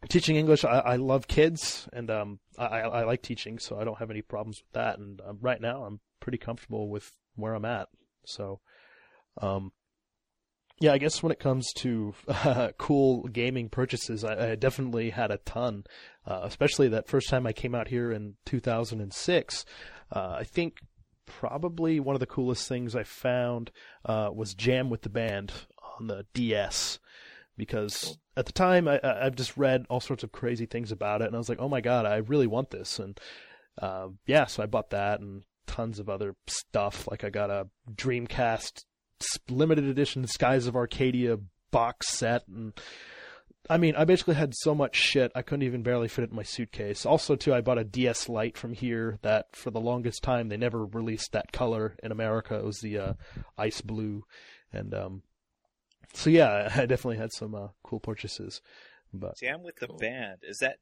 [0.08, 3.84] teaching English I, I love kids and um I, I I like teaching so I
[3.84, 7.54] don't have any problems with that and um, right now I'm pretty comfortable with where
[7.54, 7.90] I'm at
[8.26, 8.62] so
[9.42, 9.72] um
[10.80, 15.32] yeah, I guess when it comes to uh, cool gaming purchases, I, I definitely had
[15.32, 15.84] a ton.
[16.26, 19.66] Uh, especially that first time I came out here in 2006.
[20.12, 20.78] Uh, I think
[21.26, 23.72] probably one of the coolest things I found
[24.06, 25.52] uh, was Jam with the Band
[26.00, 27.00] on the DS.
[27.58, 31.26] Because at the time, I, I've just read all sorts of crazy things about it,
[31.26, 33.20] and I was like, "Oh my god, I really want this!" And
[33.82, 37.06] uh, yeah, so I bought that and tons of other stuff.
[37.12, 38.86] Like I got a Dreamcast
[39.50, 41.38] limited edition Skies of Arcadia
[41.72, 42.74] box set and
[43.72, 46.36] I mean, I basically had so much shit I couldn't even barely fit it in
[46.36, 47.06] my suitcase.
[47.06, 50.58] Also, too, I bought a DS Lite from here that for the longest time they
[50.58, 52.56] never released that color in America.
[52.56, 53.14] It was the uh,
[53.60, 54.24] ice blue,
[54.74, 55.22] and um,
[56.14, 58.60] so yeah, I definitely had some uh, cool purchases.
[59.14, 59.98] But see, I'm with the Cool.
[59.98, 60.38] band.
[60.42, 60.78] Is that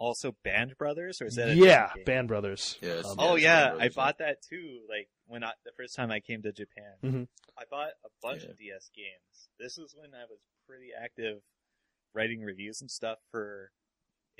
[0.00, 1.90] also Band Brothers or is that a yeah.
[2.06, 2.78] Band Brothers.
[2.80, 4.80] Yeah, Um, Oh yeah, Band I Brothers, bought that too.
[4.88, 7.28] Like when I the first time I came to Japan, Mhm.
[7.58, 8.50] I bought a bunch Yeah.
[8.50, 9.48] of DS games.
[9.58, 11.42] This was when I was pretty active
[12.14, 13.70] writing reviews and stuff for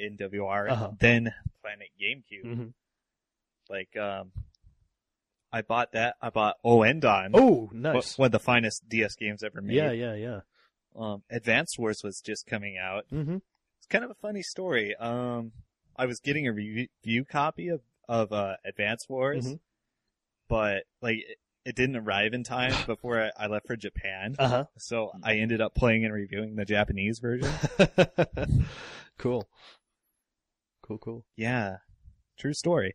[0.00, 0.88] NWR, Uh-huh.
[0.88, 2.44] and then Planet GameCube.
[2.44, 2.72] Mhm.
[3.68, 4.32] Like um,
[5.52, 6.16] I bought that.
[6.22, 7.32] I bought Ouendan.
[7.34, 8.16] Oh, wh- nice.
[8.16, 9.76] one of the finest DS games ever made.
[9.76, 10.40] Yeah, yeah, yeah.
[10.96, 13.04] Um, Advance Wars was just coming out.
[13.12, 13.38] Mm-hmm.
[13.90, 14.94] It's kind of a funny story.
[14.94, 15.50] Um,
[15.96, 19.58] I was getting a review, review copy of of uh, Advance Wars, Mhm.
[20.48, 24.36] but like it, it didn't arrive in time before I, I left for Japan.
[24.38, 24.64] Uh huh.
[24.78, 27.52] So I ended up playing and reviewing the Japanese version.
[29.18, 29.48] cool.
[30.82, 31.26] Cool, cool.
[31.34, 31.78] yeah,
[32.38, 32.94] true story.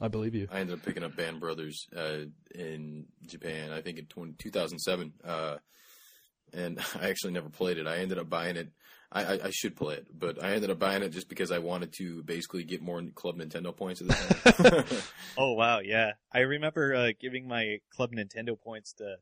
[0.00, 0.48] I believe you.
[0.50, 2.24] I ended up picking up Band Brothers uh,
[2.56, 3.70] in Japan.
[3.70, 5.58] I think in 20, 2007, uh,
[6.52, 7.86] and I actually never played it.
[7.86, 8.70] I ended up buying it.
[9.10, 11.58] I, I, I should play it, but I ended up buying it just because I
[11.58, 14.84] wanted to basically get more Club Nintendo points at the time.
[15.38, 16.12] Oh wow, yeah.
[16.32, 19.16] I remember uh, giving my Club Nintendo points to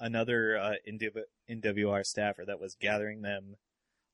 [0.00, 3.56] another uh, NW- NWR staffer that was gathering them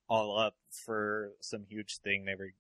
[0.09, 0.55] all up
[0.85, 2.25] for some huge thing.
[2.25, 2.51] They were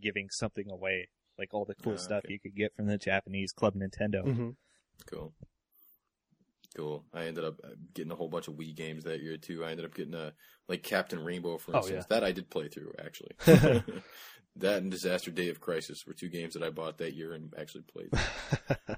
[0.00, 2.34] giving something away, like all the cool Ah, stuff okay.
[2.34, 4.24] you could get from the Japanese Club Nintendo.
[4.24, 4.50] Mm-hmm.
[5.06, 5.32] Cool.
[6.76, 7.04] Cool.
[7.12, 9.64] I ended up uh, getting a whole bunch of Wii games that year too.
[9.64, 10.32] I ended up getting a
[10.68, 12.06] like Captain Rainbow, for Oh, instance.
[12.06, 13.32] That I did play through actually.
[14.56, 17.52] that and Disaster Day of Crisis were two games that I bought that year and
[17.58, 18.10] actually played.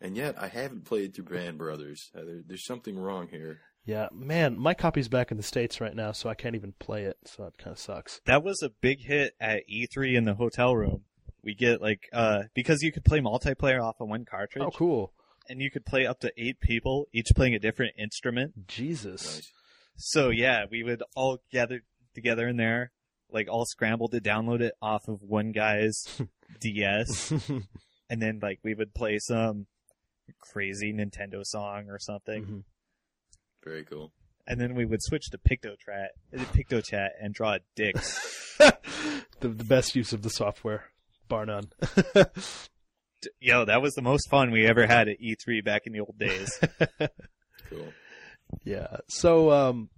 [0.00, 2.10] and yet I haven't played through Band Brothers.
[2.16, 3.58] Uh, there, there's something wrong here.
[3.84, 7.04] Yeah, man, my copy's back in the states right now, so I can't even play
[7.04, 7.16] it.
[7.24, 8.20] So it kind of sucks.
[8.26, 11.02] That was a big hit at E3 in the hotel room.
[11.42, 15.12] We get like uh because you could play multiplayer off of one cartridge, Oh, cool.
[15.50, 18.66] And you could play up to eight people, each playing a different instrument.
[18.68, 19.22] Jesus.
[19.36, 19.52] Nice.
[19.96, 21.80] So yeah, we would all gather
[22.14, 22.92] together in there,
[23.30, 26.02] like all scramble to download it off of one guy's
[26.60, 27.32] DS,
[28.10, 29.66] and then like we would play some
[30.40, 32.64] crazy Nintendo song or something, Mhm.
[33.64, 34.12] Very cool.
[34.46, 38.56] and then we would switch to PictoChat, PictoChat, and draw dicks.
[38.58, 40.84] the, the best use of the software,
[41.28, 41.70] bar none.
[43.40, 46.18] Yo, that was the most fun we ever had at E3 back in the old
[46.18, 46.58] days.
[47.68, 47.92] Cool.
[48.64, 48.96] yeah.
[49.06, 49.90] So, um,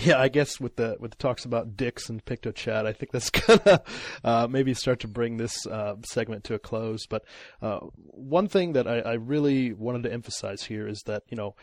[0.00, 3.28] yeah, I guess with the with the talks about dicks and PictoChat, I think that's
[3.30, 3.82] gonna
[4.24, 7.06] uh, maybe start to bring this uh, segment to a close.
[7.06, 7.24] But
[7.60, 11.54] uh, one thing that I, I really wanted to emphasize here is that you know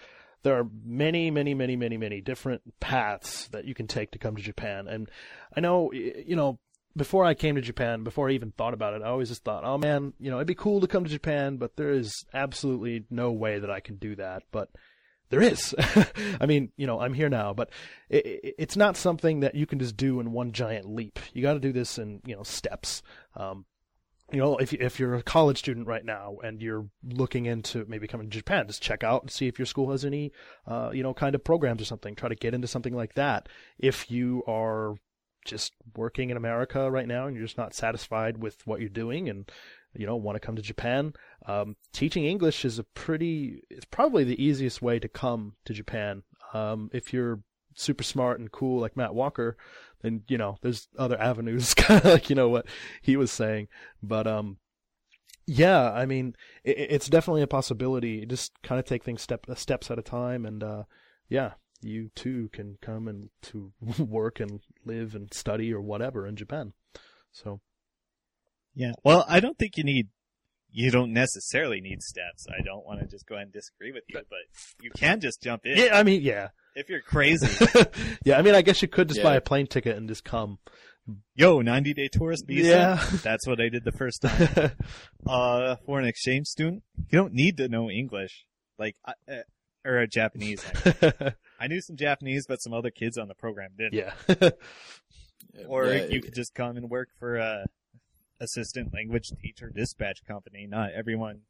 [0.44, 4.36] there are many, many, many, many, many different paths that you can take to come
[4.36, 4.88] to Japan.
[4.88, 5.10] And
[5.56, 6.60] I know, you know,
[6.95, 9.64] before I came to Japan, before I even thought about it, I always just thought,
[9.64, 13.06] oh man, you know, it'd be cool to come to Japan, but there is absolutely
[13.10, 14.44] no way that I can do that.
[14.52, 14.70] But
[15.30, 15.74] there is.
[16.42, 17.70] I mean, you know, I'm here now, but
[18.10, 21.20] it, it, it's not something that you can just do in one giant leap.
[21.34, 23.02] You got to do this in, you know, steps.
[23.36, 23.66] Um,
[24.32, 28.08] you know, if if you're a college student right now and you're looking into maybe
[28.08, 30.32] coming to Japan, just check out and see if your school has any,
[30.68, 32.16] uh, you know, kind of programs or something.
[32.16, 33.50] Try to get into something like that.
[33.78, 34.95] If you are
[35.45, 39.30] just working in America right now and you're just not satisfied with what you're doing
[39.30, 39.52] and
[39.94, 41.14] you know want to come to Japan,
[41.45, 43.64] um, teaching English is a pretty.
[43.70, 46.24] It's probably the easiest way to come to Japan.
[46.53, 47.42] Um, if you're
[47.76, 49.58] super smart and cool like Matt Walker,
[50.02, 52.66] then you know there's other avenues, kind of like you know what
[53.02, 53.68] he was saying.
[54.02, 54.58] But um,
[55.45, 58.26] yeah, I mean it, it's definitely a possibility.
[58.26, 60.84] Just kind of take things step steps at a time, and uh,
[61.28, 66.35] yeah, you too can come and to work and live and study or whatever in
[66.35, 66.74] Japan.
[67.32, 67.61] So
[68.76, 68.93] Yeah.
[69.03, 70.10] Well, I don't think you need.
[70.74, 72.48] You don't necessarily need steps.
[72.48, 74.40] I don't want to just go ahead and disagree with you, but
[74.82, 75.77] you can just jump in.
[75.77, 77.48] yeah, I mean yeah, If you're crazy,
[78.26, 78.38] yeah.
[78.38, 79.26] I mean I guess you could just Yeah.
[79.26, 80.60] buy a plane ticket and just come.
[81.35, 82.69] yo, 90 day tourist visa.
[82.69, 83.06] Yeah.
[83.24, 84.72] That's what I did the first time.
[85.27, 88.45] uh, for an exchange student, you don't need to know English,
[88.80, 89.35] like, uh, uh,
[89.85, 90.64] or a Japanese.
[91.60, 93.93] I, knew some Japanese, but some other kids on the program didn't.
[93.93, 94.50] yeah.
[95.68, 97.66] Or Yeah, you it- could just come and work for a
[98.40, 100.66] assistant language teacher dispatch company.
[100.69, 101.42] Not everyone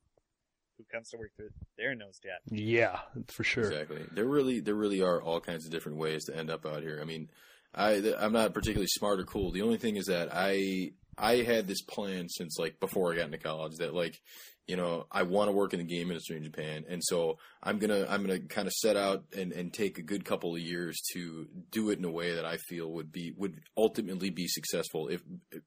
[0.78, 1.32] who comes to work
[1.78, 2.66] there knows Japanese.
[2.68, 3.66] yeah, for sure.
[3.66, 4.04] Exactly.
[4.14, 7.00] There really, there really are all kinds of different ways to end up out here.
[7.02, 7.30] I mean,
[7.76, 9.52] I, I'm not particularly smart or cool.
[9.52, 13.26] The only thing is that I, I had this plan since like before I got
[13.26, 14.20] into college that like,
[14.68, 17.78] you know, I want to work in the game industry in Japan, and so I'm
[17.78, 21.00] gonna, I'm gonna kind of set out and, and take a good couple of years
[21.14, 25.10] to do it in a way that I feel would be, would ultimately be successful
[25.10, 25.22] if,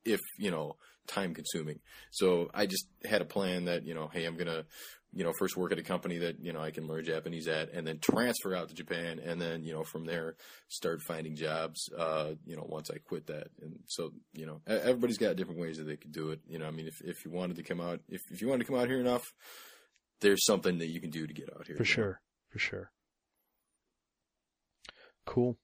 [0.05, 0.77] if you know,
[1.07, 1.81] time consuming.
[2.11, 4.65] So I just had a plan that you know, hey, I'm gonna
[5.15, 7.73] you know, first work at a company that, you know, I can learn Japanese at
[7.73, 10.35] and then transfer out to Japan and then, you know, from there
[10.69, 13.49] start finding jobs, uh, you know, once I quit that.
[13.63, 16.41] And so, you know, everybody's got different ways that they could do it.
[16.49, 18.67] You know, I mean, if, if you wanted to come out, if, if you wanted
[18.67, 19.25] to come out here enough,
[20.21, 21.77] there's something that you can do to get out here.
[21.77, 22.21] For sure.
[22.51, 22.91] For sure.
[25.27, 25.57] Cool.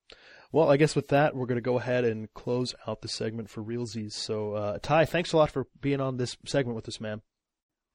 [0.52, 3.50] Well, I guess with that, we're going to go ahead and close out the segment
[3.50, 4.12] for Realsies.
[4.12, 7.22] So, uh, Ty, thanks a lot for being on this segment with us, man.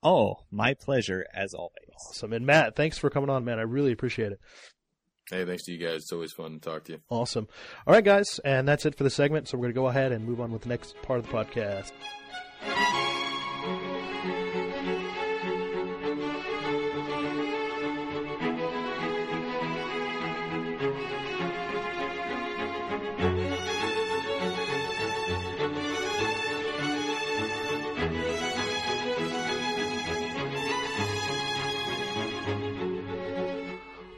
[0.05, 1.71] Oh, my pleasure as always.
[2.09, 2.31] Awesome.
[2.31, 3.57] And Matt, thanks for coming on, man.
[3.57, 4.39] I really appreciate it.
[5.31, 6.03] Hey, thanks to you guys.
[6.03, 6.99] It's always fun to talk to you.
[7.09, 7.47] Awesome.
[7.87, 8.39] All right, guys.
[8.45, 9.47] And that's it for the segment.
[9.47, 11.33] So we're going to go ahead and move on with the next part of the
[11.33, 11.91] podcast.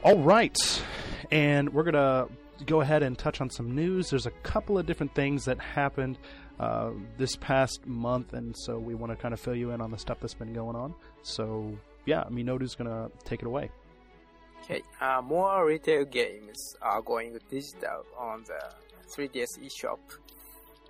[0.08, 0.56] All right.
[1.30, 2.28] And we're going to
[2.64, 4.08] go ahead and touch on some news.
[4.08, 6.16] There's a couple of different things that happened
[6.58, 9.90] uh, this past month, and so we want to kind of fill you in on
[9.90, 10.94] the stuff that's been going on.
[11.20, 13.68] So, yeah, Minoru's going to take it away.
[14.64, 18.62] Okay, uh, more retail games are going digital on the
[19.14, 19.98] 3DS eShop.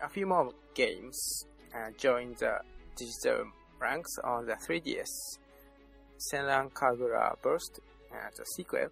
[0.01, 2.61] A few more games uh, join the
[2.95, 3.47] digital
[3.81, 5.09] ranks on the 3DS.
[6.33, 7.81] Senran Kagura Burst,
[8.13, 8.89] uh, the sequel,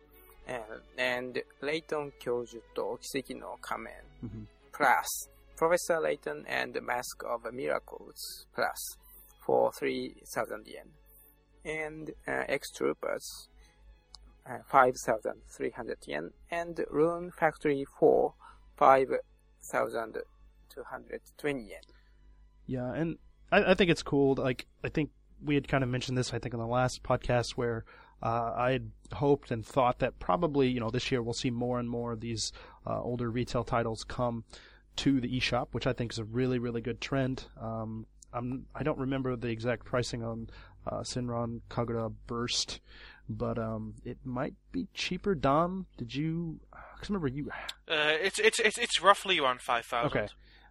[0.48, 0.64] and,
[0.98, 3.93] and Layton 教授と奇跡の仮面
[4.24, 4.48] Mhm.
[4.72, 8.98] plus Professor Layton and the Mask of Miracles plus
[9.45, 10.88] for 3000 yen.
[11.64, 13.50] And uh, X Troopers
[14.48, 18.34] uh, 5,300 yen, and Rune Factory 4,
[18.77, 21.82] 5,220 yen.
[22.68, 23.18] Yeah, and
[23.51, 24.35] I, I think it's cool.
[24.35, 25.10] Like, I think
[25.43, 27.84] we had kind of mentioned this, I think, in the last podcast where
[28.23, 31.78] uh, I had hoped and thought that probably, you know, this year we'll see more
[31.78, 32.53] and more of these
[32.86, 34.45] uh, older retail titles come
[34.97, 37.45] to the eShop, which I think is a really, really good trend.
[37.61, 40.49] Um, I'm, I don't remember the exact pricing on
[40.86, 42.81] uh, Senran Kagura Burst,
[43.28, 45.35] but um, it might be cheaper.
[45.35, 46.61] Dom, did you?
[46.95, 47.51] Because remember you.
[47.89, 50.19] Uh, it's it's it's it's roughly around five thousand.
[50.19, 50.28] Okay.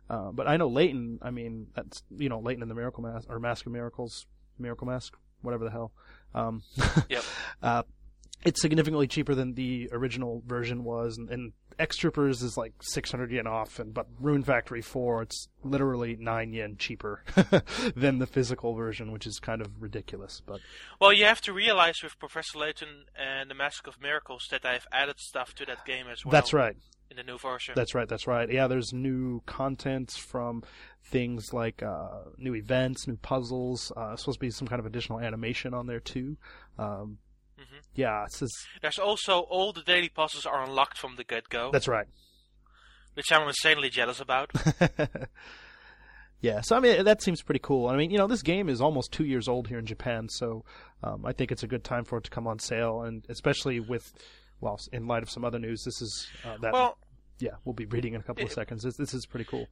[0.09, 1.19] Uh, but I know Layton.
[1.21, 4.25] I mean, that's you know Layton and the Miracle Mask or Mask of Miracles,
[4.57, 5.91] Miracle Mask, whatever the hell.
[6.35, 6.61] Um,
[7.09, 7.23] Yep.
[7.63, 7.83] uh,
[8.45, 13.31] it's significantly cheaper than the original version was, and, and X Troopers is like 600
[13.31, 17.23] yen off, and but Rune Factory 4, it's literally 9 yen cheaper
[17.95, 20.41] than the physical version, which is kind of ridiculous.
[20.45, 20.59] But
[21.01, 24.85] Well, you have to realize with Professor Layton and the Mask of Miracles that I've
[24.91, 26.31] added stuff to that game as well.
[26.31, 26.75] that's right.
[27.09, 27.73] In the new version.
[27.75, 28.07] That's right.
[28.07, 28.51] That's right.
[28.51, 30.63] Yeah, there's new content from
[31.11, 33.91] things like uh, new events, new puzzles.
[33.95, 36.37] Uh, supposed to be some kind of additional animation on there too.
[36.77, 37.17] Um,
[37.57, 37.81] Mhm.
[37.95, 38.51] Yeah, just,
[38.81, 42.05] There's also all the daily puzzles are unlocked from the get go, that's right.
[43.13, 44.51] which I'm insanely jealous about.
[46.41, 47.87] yeah, so I mean that seems pretty cool.
[47.87, 50.65] I mean, you know, this game is almost two years old here in Japan, so
[51.01, 53.79] um, I think it's a good time for it to come on sale, and especially
[53.79, 54.03] with,
[54.59, 56.73] well, in light of some other news, this is uh, that.
[56.73, 56.97] well,
[57.39, 58.83] yeah, we'll be reading in a couple of seconds.
[58.83, 59.67] This, this is pretty cool.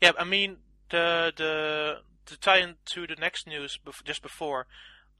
[0.00, 0.58] Yeah, I mean
[0.90, 4.66] the the to tie into the next news bef- just before,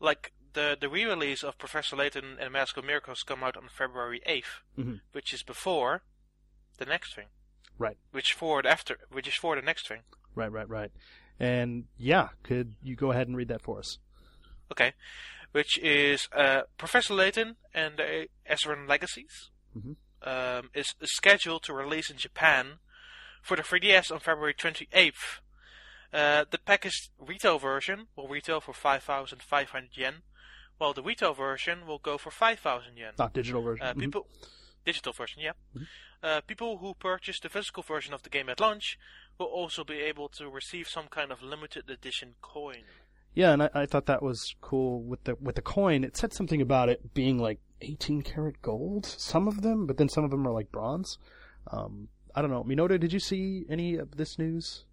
[0.00, 4.20] like the the re-release of Professor Layton and Mask of Miracles come out on February
[4.26, 5.00] 8th, Mhm.
[5.12, 6.02] which is before
[6.78, 7.26] the next thing.
[7.78, 7.96] Right.
[8.12, 10.02] Which for after, which is for the next thing.
[10.34, 10.92] Right, right, right.
[11.40, 13.98] And yeah, could you go ahead and read that for us?
[14.70, 14.92] Okay,
[15.52, 19.96] which is uh, Professor Layton and the Azran Legacies Mhm.
[20.22, 22.78] um, is scheduled to release in Japan
[23.44, 25.40] for the 3DS on February 28th.
[26.12, 30.14] Uh, the packaged retail version will retail for 5,500 yen,
[30.78, 33.12] while the retail version will go for 5,000 yen.
[33.18, 33.86] Not digital version.
[33.86, 34.00] Uh, Mhm.
[34.00, 34.26] people,
[34.84, 35.52] digital version, yeah.
[36.22, 38.98] Uh, people who purchase the physical version of the game at launch
[39.38, 42.84] will also be able to receive some kind of limited edition coin.
[43.34, 46.04] Yeah, and I, I thought that was cool with the with the coin.
[46.04, 50.08] It said something about it being like 18 karat gold, some of them, but then
[50.08, 51.18] some of them are like bronze.
[51.66, 52.64] Um, I don't know.
[52.64, 54.84] Minota, did you see any of this news?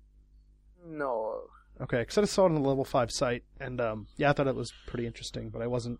[0.85, 1.43] No.
[1.81, 4.47] Okay, because I saw it on the level five site, and um, yeah, I thought
[4.47, 5.99] it was pretty interesting, but I wasn't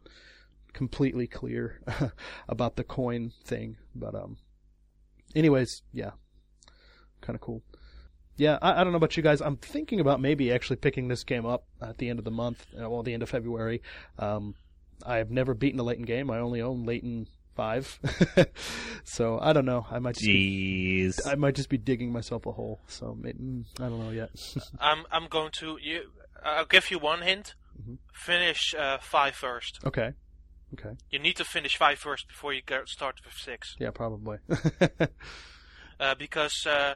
[0.73, 1.81] completely clear
[2.49, 3.77] about the coin thing.
[3.95, 4.37] But um,
[5.35, 6.11] anyways, yeah,
[7.21, 7.63] kind of cool.
[8.37, 9.41] Yeah, I, I don't know about you guys.
[9.41, 12.65] I'm thinking about maybe actually picking this game up at the end of the month,
[12.79, 13.81] uh, well, the end of February.
[14.19, 14.55] Um,
[15.05, 16.29] I've never beaten a Layton game.
[16.29, 17.27] I only own Layton
[17.61, 17.85] five,
[19.03, 19.85] so I don't know.
[19.95, 21.27] I might just be, Jeez.
[21.31, 22.79] I might just be digging myself a hole.
[22.87, 24.31] So maybe, mm, I don't know yet.
[24.79, 25.99] I'm I'm going to you.
[26.43, 27.55] I'll give you one hint.
[27.81, 27.97] Mhm.
[28.13, 29.79] Finish uh, five first.
[29.85, 30.09] okay,
[30.73, 34.37] okay, You need to finish five first before you get start with six, yeah, probably.
[35.99, 36.93] uh, because uh,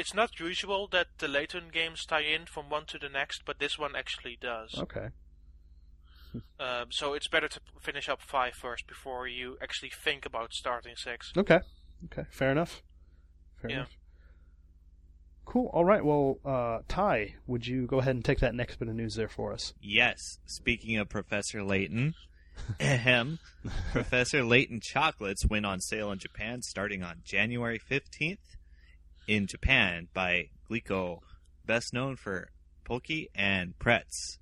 [0.00, 3.58] it's not usual that the Layton games tie in from one to the next, but
[3.58, 4.74] this one actually does.
[4.78, 5.08] okay.
[6.60, 10.94] Um, so it's better to finish up five first before you actually think about starting
[10.96, 11.32] six.
[11.36, 11.60] Okay.
[12.06, 12.24] Okay.
[12.30, 12.82] Fair enough.
[13.60, 13.76] Fair Yeah.
[13.78, 13.96] enough.
[15.44, 15.70] Cool.
[15.72, 16.04] All right.
[16.04, 19.28] Well, uh, Ty, would you go ahead and take that next bit of news there
[19.28, 19.74] for us?
[19.80, 20.38] Yes.
[20.46, 22.14] Speaking of Professor Layton,
[22.80, 23.38] ahem,
[23.92, 28.38] Professor Layton chocolates went on sale in Japan starting on January 15th
[29.26, 31.18] in Japan by Glico,
[31.66, 32.48] best known for
[32.84, 34.38] Pocky and Pretz.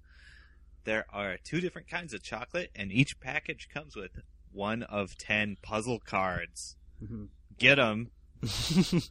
[0.85, 4.21] There are two different kinds of chocolate, and each package comes with
[4.51, 6.77] one of ten puzzle cards.
[7.03, 7.29] Mhm.
[7.59, 8.11] them!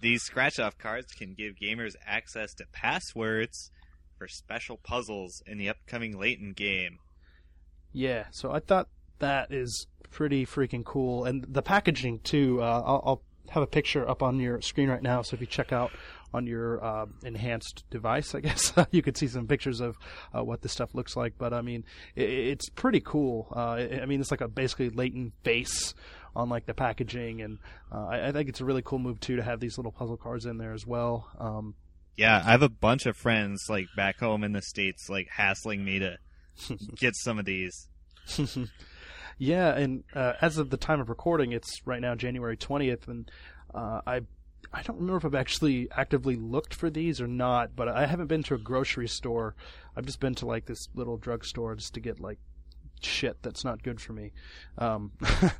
[0.00, 3.70] These scratch off cards can give gamers access to passwords
[4.18, 6.98] for special puzzles in the upcoming Layton game.
[7.92, 8.26] Yeah.
[8.30, 8.88] So I thought
[9.20, 12.60] that is pretty freaking cool, and the packaging too.
[12.60, 15.46] Uh, I'll, I'll have a picture up on your screen right now, so if you
[15.46, 15.90] check out
[16.34, 19.96] on your uh, enhanced device, I guess you could see some pictures of
[20.36, 21.34] uh, what this stuff looks like.
[21.38, 23.48] But I mean, it, it's pretty cool.
[23.54, 25.94] Uh, I mean, it's like a basically Layton face
[26.34, 27.58] on like the packaging, and
[27.92, 30.16] uh, I, I think it's a really cool move too to have these little puzzle
[30.16, 31.28] cards in there as well.
[31.38, 31.74] Um,
[32.16, 35.84] Yeah, I have a bunch of friends like back home in the states like hassling
[35.84, 36.16] me to
[36.96, 37.88] get some of these.
[39.38, 43.30] yeah, and uh, as of the time of recording, it's right now January twentieth, and
[43.74, 44.20] uh, I
[44.72, 48.28] I don't remember if I've actually actively looked for these or not, but I haven't
[48.28, 49.54] been to a grocery store.
[49.96, 52.38] I've just been to like this little drugstore just to get like
[53.00, 54.32] shit that's not good for me.
[54.78, 55.12] Um,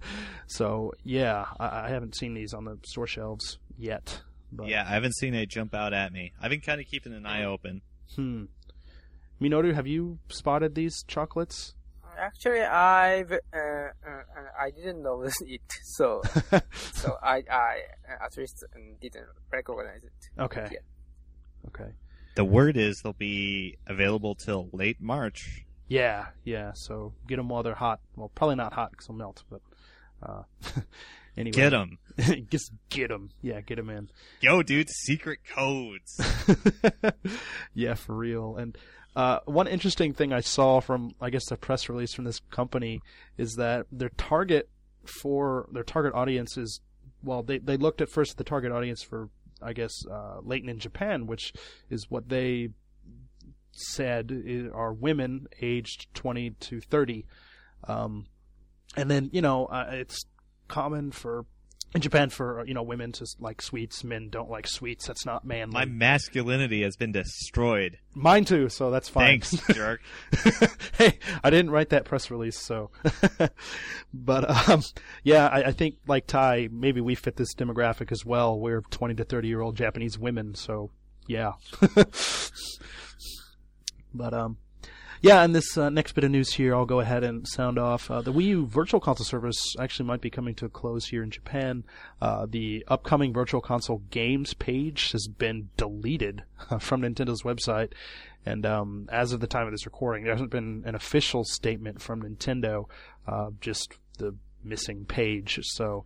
[0.47, 4.23] so yeah, I, I haven't seen these on the store shelves yet.
[4.51, 6.33] But, Yeah, I haven't seen it jump out at me.
[6.41, 7.83] I've been kind of keeping an eye open.
[8.17, 8.45] Hmm.
[9.41, 11.75] Minoru, have you spotted these chocolates?
[12.19, 14.23] Actually, I've uh, uh,
[14.61, 16.23] I didn't know it, so
[16.93, 17.81] so I I
[18.25, 20.41] at least um, didn't recognize it.
[20.41, 20.69] Okay.
[20.73, 20.79] Yeah.
[21.69, 21.93] Okay.
[22.35, 25.65] The word is they'll be available till late March.
[25.89, 26.73] Yeah, yeah.
[26.75, 28.01] So get them while they're hot.
[28.17, 29.61] Well, probably not hot because they'll melt, but
[30.23, 30.43] uh,
[31.37, 31.53] anyway.
[31.53, 31.99] get them.
[32.51, 33.31] Just get them.
[33.43, 34.11] Yeah, get them in.
[34.41, 36.19] Yo, dude, secret codes.
[37.75, 38.57] yeah, for real.
[38.57, 38.77] And
[39.15, 43.01] uh, one interesting thing I saw from, I guess, the press release from this company
[43.37, 44.69] is that their target
[45.05, 46.81] for their target audience is
[47.25, 49.29] well, they they looked at first at the target audience for
[49.61, 51.53] I guess uh, Layton in Japan, which
[51.89, 52.71] is what they
[53.73, 57.25] said are women aged 20 to 30.
[57.89, 58.27] Um,
[58.97, 60.25] and then you know uh, it's
[60.69, 61.45] common for
[61.95, 65.07] in Japan for you know women to like sweets, men don't like sweets.
[65.07, 65.75] That's not manly.
[65.75, 67.99] My masculinity has been destroyed.
[68.15, 69.41] Mine too, so that's fine.
[69.41, 70.01] Thanks, jerk.
[70.99, 72.91] hey, I didn't write that press release, so.
[74.15, 74.83] but um,
[75.23, 78.59] yeah, I, I think like Ty, maybe we fit this demographic as well.
[78.59, 80.91] We're 20 to 30 year old Japanese women, so
[81.27, 81.53] yeah.
[84.15, 84.57] but um,
[85.23, 88.11] yeah, and this uh, next bit of news here, I'll go ahead and sound off.
[88.11, 91.23] Uh, the Wii U Virtual Console service actually might be coming to a close here
[91.23, 91.85] in Japan.
[92.21, 96.43] Uh, the upcoming Virtual Console games page has been deleted
[96.81, 97.93] from Nintendo's website.
[98.45, 102.03] And um, as of the time of this recording, there hasn't been an official statement
[102.03, 102.87] from Nintendo,
[103.29, 104.35] uh, just the
[104.65, 105.61] missing page.
[105.63, 106.05] So,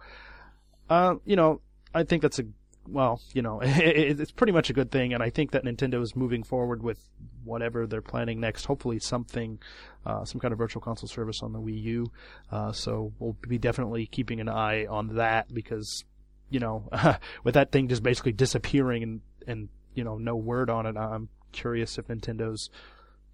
[0.91, 1.63] uh, you know,
[1.95, 2.45] I think that's a
[2.89, 6.03] well, you know, it, it's pretty much a good thing, and I think that Nintendo
[6.03, 6.99] is moving forward with
[7.45, 8.65] whatever they're planning next.
[8.65, 9.59] Hopefully, something,
[10.05, 12.07] uh, some kind of virtual console service on the Wii U.
[12.51, 16.05] Uh, so we'll be definitely keeping an eye on that because,
[16.51, 16.89] you know,
[17.45, 21.29] with that thing just basically disappearing and and you know no word on it, I'm
[21.53, 22.69] curious if Nintendo's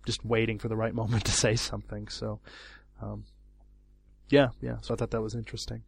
[0.06, 2.08] just waiting for the right moment to say something.
[2.08, 2.40] So,
[3.00, 3.24] um,
[4.28, 4.76] yeah, yeah.
[4.82, 5.82] So I thought that was interesting,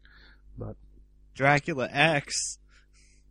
[0.59, 0.76] but
[1.34, 2.59] Dracula X.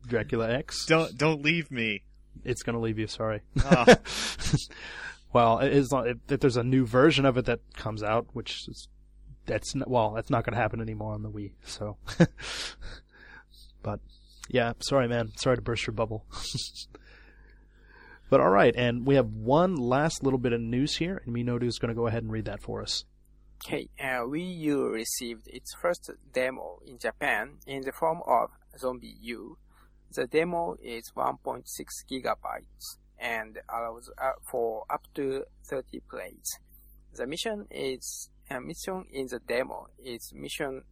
[0.07, 0.85] Dracula X.
[0.85, 2.03] Don't don't leave me.
[2.43, 3.07] It's gonna leave you.
[3.07, 3.41] Sorry.
[3.64, 3.95] Oh.
[5.33, 8.67] well, it is if, if there's a new version of it that comes out, which
[8.67, 8.88] is
[9.45, 11.51] that's n- well, that's not gonna happen anymore on the Wii.
[11.64, 11.98] So,
[13.83, 13.99] but
[14.49, 15.32] yeah, sorry, man.
[15.38, 16.25] Sorry to burst your bubble.
[18.30, 21.64] but all right, and we have one last little bit of news here, and Minoru
[21.64, 23.06] is gonna go ahead and read that for us.
[23.65, 29.56] Okay, uh, Wii U received its first demo in Japan in the form of ZombiU.
[30.14, 31.64] The demo is 1.6
[32.09, 36.59] gigabytes and allows uh, for up to 30 plays.
[37.16, 40.83] The mission is uh, mission in the demo is mission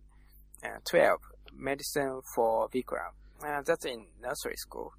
[0.64, 1.20] uh, 12,
[1.54, 3.12] medicine for Vikram.
[3.44, 4.94] Uh, that's in nursery school.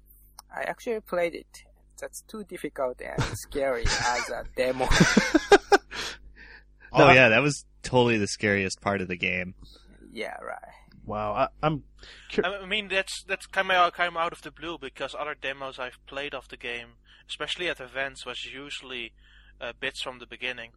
[0.55, 1.63] I actually played it.
[1.99, 4.87] That's too difficult and scary as a demo.
[6.95, 9.55] Oh yeah, that was totally the scariest part of the game.
[10.11, 10.59] yeah, right.
[11.05, 11.83] Wow, I, I'm
[12.43, 15.79] I mean, that's that's kind of kind of out of the blue because other demos
[15.79, 16.93] I've played of the game,
[17.27, 19.13] especially at events, was usually
[19.59, 20.71] uh, bits from the beginning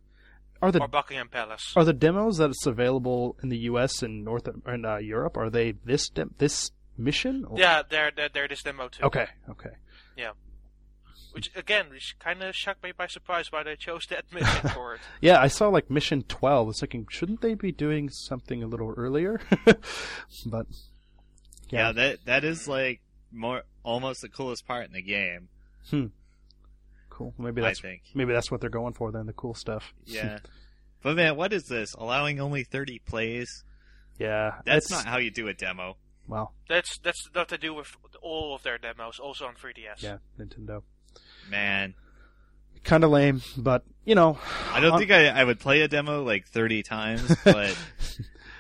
[0.62, 1.72] are the or Buckingham Palace.
[1.76, 4.02] Are the demos that's available in the U.S.
[4.02, 7.44] and North and uh, Europe are they this dem- this mission?
[7.44, 7.58] Or?
[7.58, 9.04] Yeah, they're, they're they're this demo too.
[9.04, 9.26] Okay.
[9.50, 9.70] Okay.
[10.16, 10.32] Yeah.
[11.36, 14.94] Which again, which kind of shocked me by surprise why they chose that mission for
[14.94, 15.00] it.
[15.20, 16.66] Yeah, I saw like mission twelve.
[16.66, 19.40] I was thinking, shouldn't they be doing something a little earlier?
[20.46, 20.66] but
[21.68, 21.88] Yeah.
[21.88, 25.48] yeah, that that is like more almost the coolest part in the game.
[25.90, 26.06] Hmm.
[27.10, 27.34] cool.
[27.38, 28.02] Maybe I that's think.
[28.14, 29.12] maybe that's what they're going for.
[29.12, 29.92] Then the cool stuff.
[30.06, 30.38] Yeah.
[31.02, 31.92] but man, what is this?
[31.94, 33.62] Allowing only thirty plays?
[34.18, 35.98] Yeah, That's not how you do a demo.
[36.26, 40.02] Well, That's that's what they do with all of their demos, also on 3DS.
[40.02, 40.82] yeah, Nintendo.
[41.50, 41.94] Man.
[42.84, 44.38] Kind of lame, but you know,
[44.72, 47.76] I don't Uh, think I, I would play a demo like 30 times, but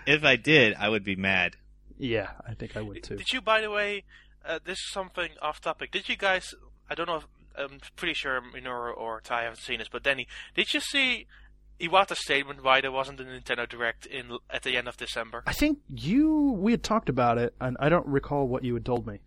[0.04, 1.54] if I did, I would be mad.
[1.96, 3.16] yeah, I think I would too.
[3.16, 4.02] Did you, by the way,
[4.44, 5.92] uh, this is something off topic.
[5.92, 6.54] Did you guys?
[6.90, 7.16] I don't know.
[7.18, 11.26] If, I'm pretty sure Minoru or Ty haven't seen this, but Danny, did you see
[11.80, 15.44] Iwata's statement why there wasn't a Nintendo Direct in at the end of December?
[15.46, 18.84] I think you we had talked about it, and I don't recall what you had
[18.84, 19.20] told me.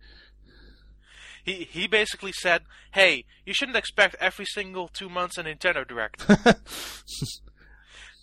[1.44, 2.62] He he basically said,
[2.92, 6.24] "Hey, you shouldn't expect every single two months a Nintendo Direct."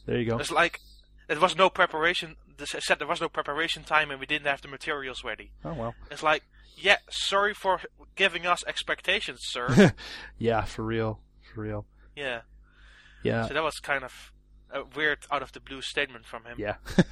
[0.05, 0.37] There you go.
[0.37, 0.79] It's like
[1.27, 2.37] there was no preparation.
[2.57, 5.51] This said there was no preparation time, and we didn't have the materials ready.
[5.63, 5.95] Oh well.
[6.09, 6.43] It's like,
[6.77, 7.81] yeah, sorry for
[8.15, 9.93] giving us expectations, sir.
[10.37, 11.19] Yeah, for real,
[11.53, 11.85] for real.
[12.15, 12.41] yeah.
[13.23, 13.47] Yeah.
[13.47, 14.31] So that was kind of
[14.71, 16.55] a weird, out of the blue statement from him.
[16.57, 16.75] Yeah.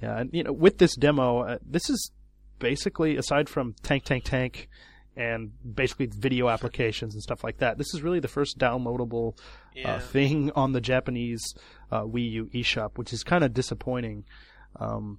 [0.00, 2.12] yeah, and you know, with this demo, uh, this is
[2.60, 4.68] basically aside from Tank Tank Tank
[5.16, 7.78] and basically video applications and stuff like that.
[7.78, 9.36] This is really the first downloadable
[9.74, 9.94] Yeah.
[9.94, 11.42] uh, thing on the Japanese
[11.90, 14.24] uh, Wii U eShop, which is kind of disappointing.
[14.78, 15.18] Um,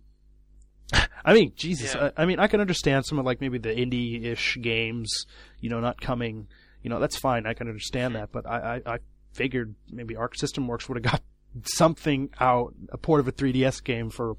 [1.25, 2.11] I mean, Jesus, Yeah.
[2.15, 5.25] I, I mean, I can understand some of like maybe the indie-ish games,
[5.59, 6.47] you know, not coming.
[6.83, 7.45] You know, that's fine.
[7.45, 8.97] I can understand that, but I, I, I
[9.33, 11.21] figured maybe Arc System Works would have got
[11.65, 14.35] something out, a port of a 3DS game for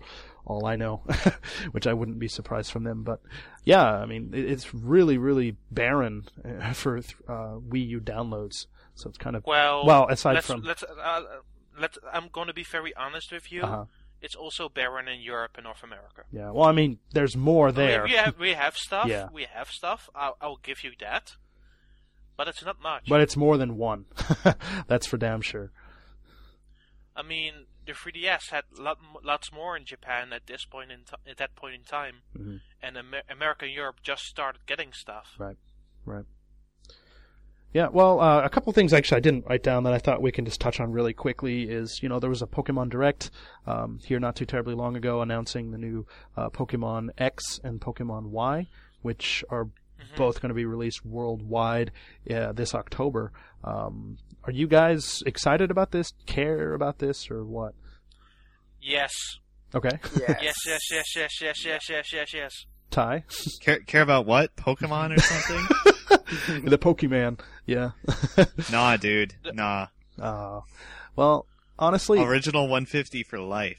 [0.49, 1.03] all I know,
[1.73, 3.05] which I wouldn't be surprised from them.
[3.05, 3.21] But
[3.65, 8.67] yeah, I mean, it's really, really barren uh, for uh, Wii U downloads.
[8.95, 11.23] So it's kind of Well, well aside let's, from let's, uh,
[11.79, 13.63] let's, I'm going to be very honest with you.
[13.63, 13.85] uh
[14.21, 16.25] it's also barren in Europe and North America.
[16.33, 16.51] Yeah.
[16.51, 18.03] Well, I mean, there's more there.
[18.03, 19.07] We, we have we have stuff.
[19.09, 19.29] Yeah.
[19.33, 20.11] We have stuff.
[20.15, 21.37] I'll, I'll give you that,
[22.37, 23.05] but it's not much.
[23.09, 24.07] But it's more than one.
[24.89, 25.71] That's for damn sure.
[27.15, 31.31] I mean, the 3DS had lot, lots more in Japan at this point in t-
[31.31, 32.61] at that point in time, Mhm.
[32.83, 35.35] and Amer- America and Europe just started getting stuff.
[35.39, 35.57] Right.
[36.05, 36.25] Right.
[37.75, 40.33] Yeah, well, uh, a couple things actually I didn't write down that I thought we
[40.33, 43.31] can just touch on really quickly is, you know, there was a Pokemon Direct
[43.67, 48.29] um, here not too terribly long ago announcing the new uh, Pokemon X and Pokemon
[48.31, 48.67] Y,
[49.03, 49.69] which are
[50.17, 51.93] both going to be released worldwide
[52.31, 53.33] uh, this October.
[53.63, 54.17] Um,
[54.49, 56.11] are you guys excited about this?
[56.25, 57.75] Care about this or what?
[58.81, 59.13] Yes.
[59.75, 59.91] Okay.
[60.19, 60.39] Yes.
[60.43, 60.57] Yes.
[60.67, 60.81] Yes.
[60.91, 61.07] Yes.
[61.15, 61.43] Yes.
[61.43, 61.65] Yes.
[61.67, 61.89] Yes.
[61.91, 62.13] Yes.
[62.15, 62.33] Yes.
[62.33, 62.65] Yes.
[62.91, 63.25] Ty,
[63.61, 64.57] Care, care about what?
[64.57, 66.65] Pokemon or something?
[66.65, 67.41] the Pokemon.
[67.67, 67.91] Yeah.
[68.73, 69.35] nah, dude.
[69.53, 69.89] Nah.
[70.19, 70.63] uh,
[71.15, 71.45] well,
[71.79, 73.77] honestly, Original 150 for life.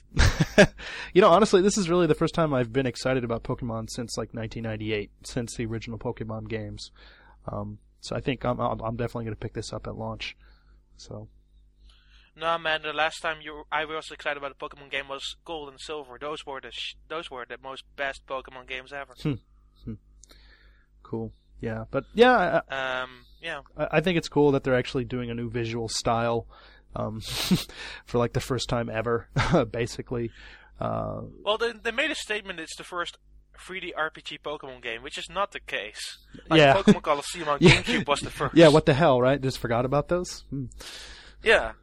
[1.16, 4.20] you know, honestly, this is really the first time I've been excited about Pokemon since
[4.20, 6.92] like 1998, since the original Pokemon games.
[7.52, 10.38] Um, so I think I'm I'm I'm definitely going to pick this up at launch.
[11.00, 11.28] So
[12.36, 12.82] No, man.
[12.84, 16.18] The last time you I was excited about a Pokemon game was Gold and Silver.
[16.20, 19.16] Those were the sh- those were the most best Pokemon games ever.
[21.04, 21.86] cool, yeah.
[21.92, 23.26] But yeah, I, um.
[23.42, 23.62] Yeah.
[23.78, 26.46] I I think it's cool that they're actually doing a new visual style
[26.96, 27.22] um,
[28.06, 29.30] for like the first time ever,
[29.72, 30.32] basically.
[30.80, 32.60] Uh, Well, they they made a statement.
[32.60, 33.18] It's the first
[33.68, 36.18] 3D RPG Pokemon game, which is not the case.
[36.50, 36.76] Like Yeah.
[36.76, 37.72] Pokemon Colosseum on Yeah.
[37.82, 38.56] GameCube was the first.
[38.56, 39.40] yeah, what the hell, right?
[39.42, 40.44] Just forgot about those.
[40.50, 40.66] Hmm.
[41.44, 41.74] Yeah.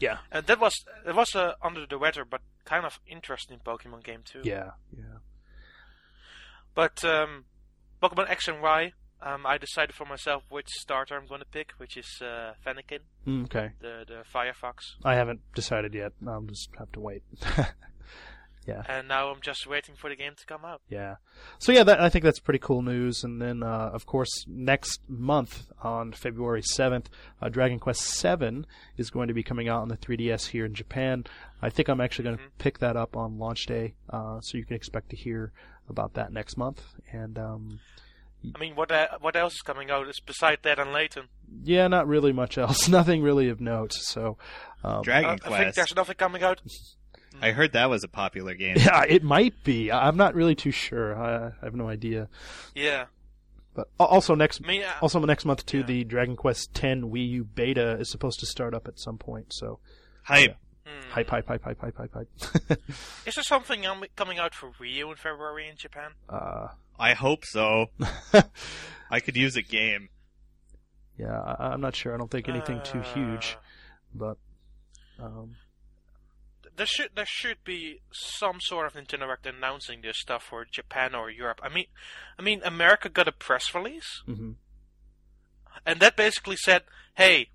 [0.00, 0.18] Yeah.
[0.32, 0.74] And that was
[1.06, 4.40] it was a under the weather, but kind of interesting Pokemon game too.
[4.44, 5.18] Yeah, yeah.
[6.74, 7.44] But um,
[8.02, 8.92] Pokemon X and Y,
[9.22, 13.00] um, I decided for myself which starter I'm going to pick, which is uh, Fennekin,
[13.26, 13.70] Mm, okay.
[13.80, 16.12] the the Firefox, I haven't decided yet.
[16.26, 17.22] I'll just have to wait.
[18.66, 18.82] yeah.
[18.88, 20.80] and now I'm just waiting for the game to come out.
[20.88, 21.16] Yeah.
[21.58, 23.24] So yeah, that, I think that's pretty cool news.
[23.24, 27.06] And then, uh, of course, next month on February 7th,
[27.42, 28.64] uh, Dragon Quest VII
[28.96, 31.24] is going to be coming out on the 3DS here in Japan.
[31.62, 34.64] I think I'm actually going to pick that up on launch day, uh, so you
[34.64, 35.52] can expect to hear
[35.88, 36.82] about that next month.
[37.12, 37.80] And um,
[38.54, 41.28] I mean, what uh, what else is coming out is beside that and Layton?
[41.62, 42.88] yeah, not really much else.
[42.88, 43.92] Nothing really of note.
[43.94, 44.36] So
[44.82, 45.76] um, Dragon Uh, I think Quest.
[45.76, 46.60] there's nothing coming out.
[47.42, 48.76] I heard that was a popular game.
[48.78, 49.90] yeah, it might be.
[49.90, 51.16] I- I'm not really too sure.
[51.16, 52.28] I, I have no idea.
[52.74, 53.06] Yeah.
[53.74, 55.86] But also next I mean, uh, Also, next month too, Yeah.
[55.86, 59.52] the Dragon Quest X Wii U beta is supposed to start up at some point.
[59.52, 59.80] So
[60.22, 60.56] Hype.
[60.86, 61.10] hmm.
[61.10, 62.28] hype, hype, hype, hype, hype, hype, hype.
[63.26, 66.12] Is there something um, coming out for Wii U in February in Japan?
[66.28, 66.68] uh,
[67.00, 67.86] I hope so.
[69.10, 70.08] I could use a game.
[71.18, 72.14] yeah, I, I'm not sure.
[72.14, 73.62] I don't think anything too huge, Uh,
[74.14, 74.38] but
[75.18, 75.56] um,
[76.76, 81.14] There should there should be some sort of Nintendo Direct announcing this stuff for Japan
[81.14, 81.60] or Europe.
[81.62, 81.86] I mean,
[82.38, 84.56] I mean, America got a press release, mhm.
[85.86, 86.82] and that basically said,
[87.14, 87.50] "Hey,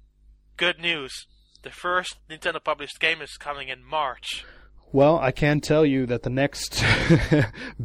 [0.57, 1.27] good news!
[1.61, 4.45] The first Nintendo published game is coming in March."
[4.91, 6.83] well, I can tell you that the next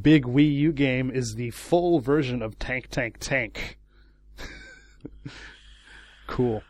[0.01, 3.79] big Wii U game is the full version of Tank Tank Tank.
[6.27, 6.63] cool.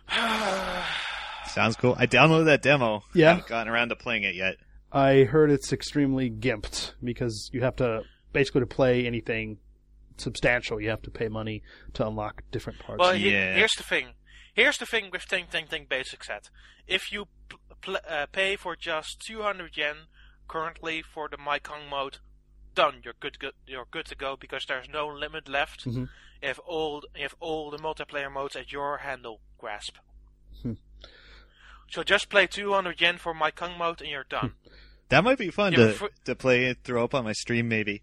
[1.55, 1.95] Sounds cool.
[1.99, 3.03] I downloaded that demo.
[3.15, 3.27] Yeah.
[3.27, 4.57] I Haven't gotten around to playing it yet.
[4.93, 8.03] I heard it's extremely gimped because you have to
[8.33, 9.59] basically to play anything
[10.17, 11.63] substantial, you have to pay money
[11.95, 13.01] to unlock different parts.
[13.01, 13.09] Of it.
[13.09, 13.55] Well, he- Yeah.
[13.55, 14.15] here's the thing.
[14.55, 16.49] Here's the thing with Tank Tank Tank Basic Set.
[16.87, 20.07] If you p- pl- uh, pay for just 200 yen
[20.47, 22.19] currently for the Maikong mode,
[22.75, 23.01] done.
[23.05, 23.39] You're good.
[23.39, 25.85] good you're good to go because there's no limit left.
[25.87, 26.09] Mhm.
[26.43, 29.97] You have all you have all the multiplayer modes at your handle grasp.
[31.95, 34.55] So just play 200 yen for my Kung mode and you're done.
[35.11, 37.69] That might be fun Yeah, to for- to play and throw up on my stream,
[37.69, 38.03] maybe.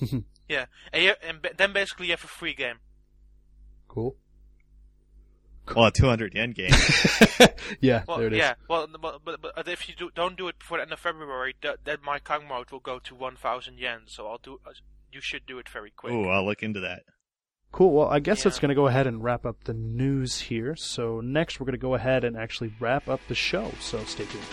[0.48, 2.76] yeah, and, you, and then basically you have a free game.
[3.86, 4.16] cool.
[5.76, 6.70] Well, a 200 yen game.
[7.80, 8.38] yeah, Well, there it is.
[8.38, 8.54] yeah.
[8.68, 11.54] Well, but, but, but if you do, don't do it before the end of February,
[11.62, 14.00] that, that my Kong mode will go to 1,000 yen.
[14.06, 14.58] So I'll do.
[14.66, 14.70] Uh,
[15.12, 16.14] you should do it very quick.
[16.14, 17.02] Ooh, I'll look into that.
[17.70, 17.92] Cool.
[17.92, 20.74] Well, I guess that's going to go ahead and wrap up the news here.
[20.74, 23.72] So next, we're going to go ahead and actually wrap up the show.
[23.80, 24.44] So stay tuned.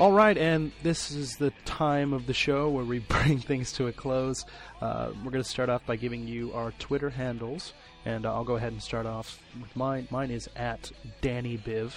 [0.00, 3.88] All right, and this is the time of the show where we bring things to
[3.88, 4.46] a close.
[4.80, 7.74] Uh, we're going to start off by giving you our Twitter handles,
[8.06, 10.08] and uh, I'll go ahead and start off with mine.
[10.10, 11.92] Mine is at Danny Biv,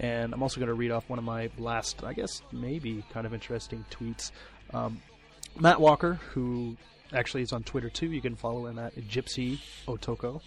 [0.00, 3.26] and I'm also going to read off one of my last, I guess, maybe kind
[3.26, 4.30] of interesting tweets.
[4.72, 5.02] Um,
[5.60, 6.78] Matt Walker, who
[7.12, 10.40] actually is on Twitter too, you can follow him at Gypsy Otoko,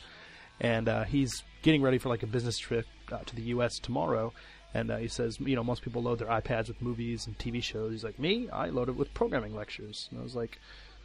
[0.59, 3.77] and uh, he's getting ready for like a business trip uh, to the U.S.
[3.77, 4.33] tomorrow.
[4.75, 7.63] And uh, he says, you know, most people load their iPads with movies and TV
[7.63, 7.93] shows.
[7.93, 10.09] He's like, me, I load it with programming lectures.
[10.11, 10.59] And I was like,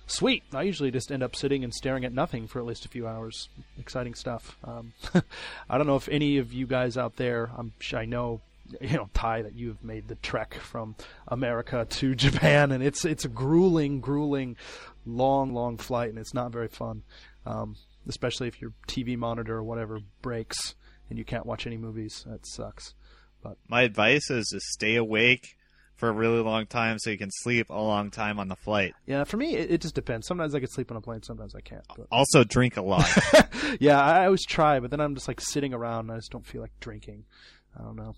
[0.09, 0.43] sweet.
[0.53, 3.07] I usually just end up sitting and staring at nothing for at least a few
[3.07, 3.49] hours.
[3.79, 4.59] Exciting stuff.
[4.65, 4.93] Um,
[5.71, 8.41] I don't know if any of you guys out there, I'm, I know,
[8.81, 10.97] you know, Ty, that you've made the trek from
[11.29, 14.57] America to Japan, and it's it's a grueling, grueling,
[15.07, 17.03] long, long flight, and it's not very fun.
[17.47, 17.77] Um,
[18.09, 20.75] especially if your TV monitor or whatever breaks
[21.09, 22.25] and you can't watch any movies.
[22.27, 22.95] That sucks.
[23.43, 25.57] But My advice is to stay awake
[25.97, 28.95] for a really long time so you can sleep a long time on the flight.
[29.07, 30.27] yeah, for me, it, it just depends.
[30.27, 31.85] Sometimes I can sleep on a plane, sometimes I can't.
[31.95, 33.07] But Also, drink a lot.
[33.81, 36.31] yeah, I, I always try, but then I'm just like sitting around and I just
[36.31, 37.25] don't feel like drinking.
[37.79, 38.15] I don't know.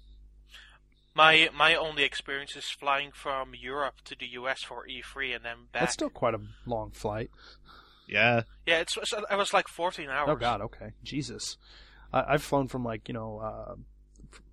[1.14, 5.56] My my only experience is flying from Europe to the US for E3 and then
[5.72, 5.82] back.
[5.82, 7.30] That's still quite a long flight.
[8.08, 8.42] yeah.
[8.66, 10.28] yeah, it's, it's it was like 14 hours.
[10.30, 11.58] Oh God, okay, Jesus.
[12.12, 13.74] I, I've flown from like you know, uh,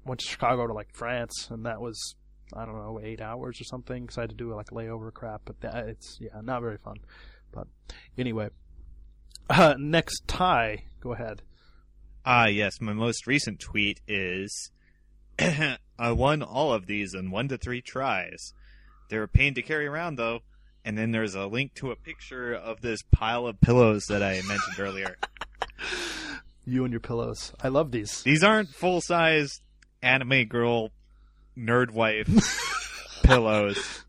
[0.09, 2.15] went to Chicago to like France, and that was
[2.53, 5.41] I don't know eight hours or something because I had to do like layover crap.
[5.45, 6.97] But that, it's yeah, not very fun.
[7.51, 7.67] But
[8.17, 8.49] anyway,
[9.49, 11.41] uh, next tie, go ahead.
[12.25, 12.81] Ah, yes.
[12.81, 14.71] My most recent tweet is
[15.39, 18.53] I won all of these in one to three tries.
[19.09, 20.41] They're a pain to carry around, though.
[20.85, 24.41] And then there's a link to a picture of this pile of pillows that I
[24.47, 25.17] mentioned earlier.
[26.65, 27.51] You and your pillows.
[27.63, 28.21] I love these.
[28.21, 29.59] These aren't full size
[30.01, 30.91] anime girl
[31.57, 32.27] nerd wife
[33.23, 34.03] pillows.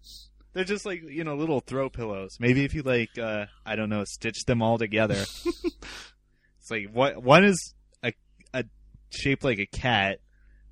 [0.52, 2.36] They're just like, you know, little throw pillows.
[2.40, 5.14] Maybe if you like uh I don't know, stitch them all together.
[5.44, 8.12] it's like what one is a
[8.52, 8.64] a
[9.10, 10.20] shaped like a cat,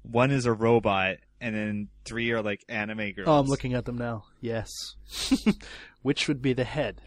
[0.03, 3.29] one is a robot, and then three are like anime girls.
[3.29, 4.25] Oh, I'm looking at them now.
[4.41, 4.71] Yes.
[6.03, 7.01] Which would be the head?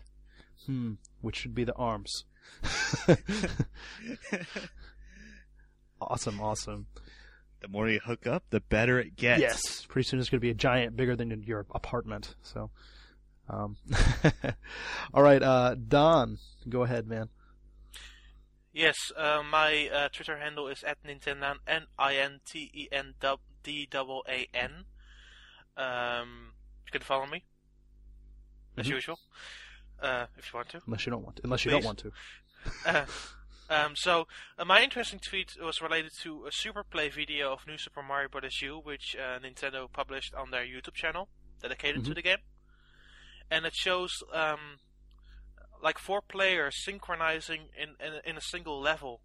[0.65, 0.93] Hmm.
[1.21, 2.25] Which would be the arms?
[6.01, 6.87] awesome, awesome.
[7.61, 9.39] The more you hook up, the better it gets.
[9.41, 9.85] Yes.
[9.87, 12.35] Pretty soon it's going to be a giant bigger than your apartment.
[12.41, 12.71] So,
[13.47, 13.77] um,
[15.13, 17.29] all right, uh, Don, go ahead, man.
[18.73, 23.13] Yes, uh, my uh, Twitter handle is at Nintendan, N I N T E N
[23.63, 24.85] D double A N.
[25.77, 26.53] Um,
[26.85, 27.43] you can follow me
[28.77, 28.91] as Mhm.
[28.91, 29.19] usual,
[30.01, 30.81] uh, if you want to.
[30.87, 31.41] Unless you don't want to.
[31.43, 31.83] Unless you Please.
[31.83, 33.07] don't want to.
[33.71, 34.27] Um, so
[34.59, 38.27] uh, my interesting tweet was related to a super play video of New Super Mario
[38.29, 38.61] Bros.
[38.61, 41.29] U, which uh, Nintendo published on their YouTube channel
[41.61, 42.15] dedicated to Mhm.
[42.15, 42.37] the game,
[43.49, 44.79] and it shows um,
[45.81, 49.21] like four players synchronizing in in, in a single level.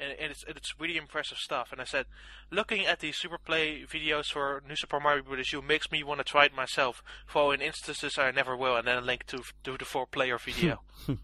[0.00, 1.72] And and it's it's really impressive stuff.
[1.72, 2.06] And I said,
[2.50, 5.52] looking at these super play videos for New Super Mario Bros.
[5.52, 7.02] U makes me want to try it myself.
[7.26, 10.38] For in instances I never will, and then a link to to the four player
[10.38, 10.82] video.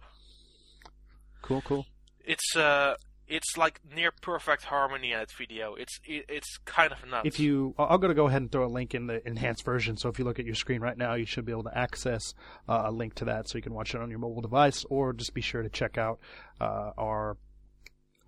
[1.43, 1.87] Cool, cool.
[2.25, 2.95] It's uh
[3.27, 5.75] it's like near perfect harmony in that video.
[5.75, 7.27] It's it, it's kind of nuts.
[7.27, 9.65] If you, I- I'm going to go ahead and throw a link in the enhanced
[9.65, 9.97] version.
[9.97, 12.35] So if you look at your screen right now, you should be able to access
[12.69, 15.15] uh, a link to that, so you can watch it on your mobile device, or
[15.15, 16.19] just be sure to check out
[16.61, 17.39] uh, our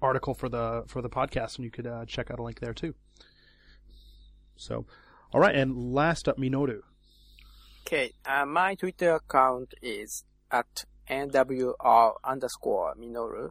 [0.01, 2.73] article for the for the podcast, and you could uh, check out a link there
[2.73, 2.95] too.
[4.57, 4.87] So,
[5.33, 6.81] all right, and last up, Minoru.
[7.87, 13.51] Okay, uh, my Twitter account is at NWR underscore Minoru,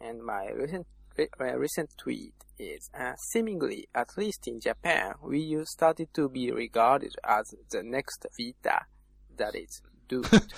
[0.00, 5.48] and my recent re- uh, recent tweet is uh, seemingly, at least in Japan, Wii
[5.48, 8.86] U started to be regarded as the next Vita
[9.36, 10.28] that is doomed.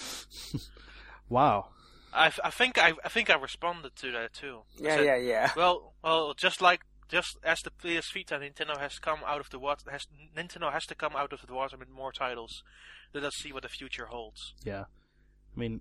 [1.28, 1.68] Wow.
[2.12, 4.60] I, I think I I think I responded to that too.
[4.78, 5.50] I yeah, said, yeah, yeah.
[5.56, 9.58] Well, well, just like just as the PS Vita, Nintendo has come out of the
[9.58, 9.90] water.
[9.90, 10.06] Has
[10.36, 12.62] Nintendo has to come out of the water with more titles.
[13.12, 14.54] Let us see what the future holds.
[14.64, 14.84] Yeah.
[14.84, 15.80] I mean,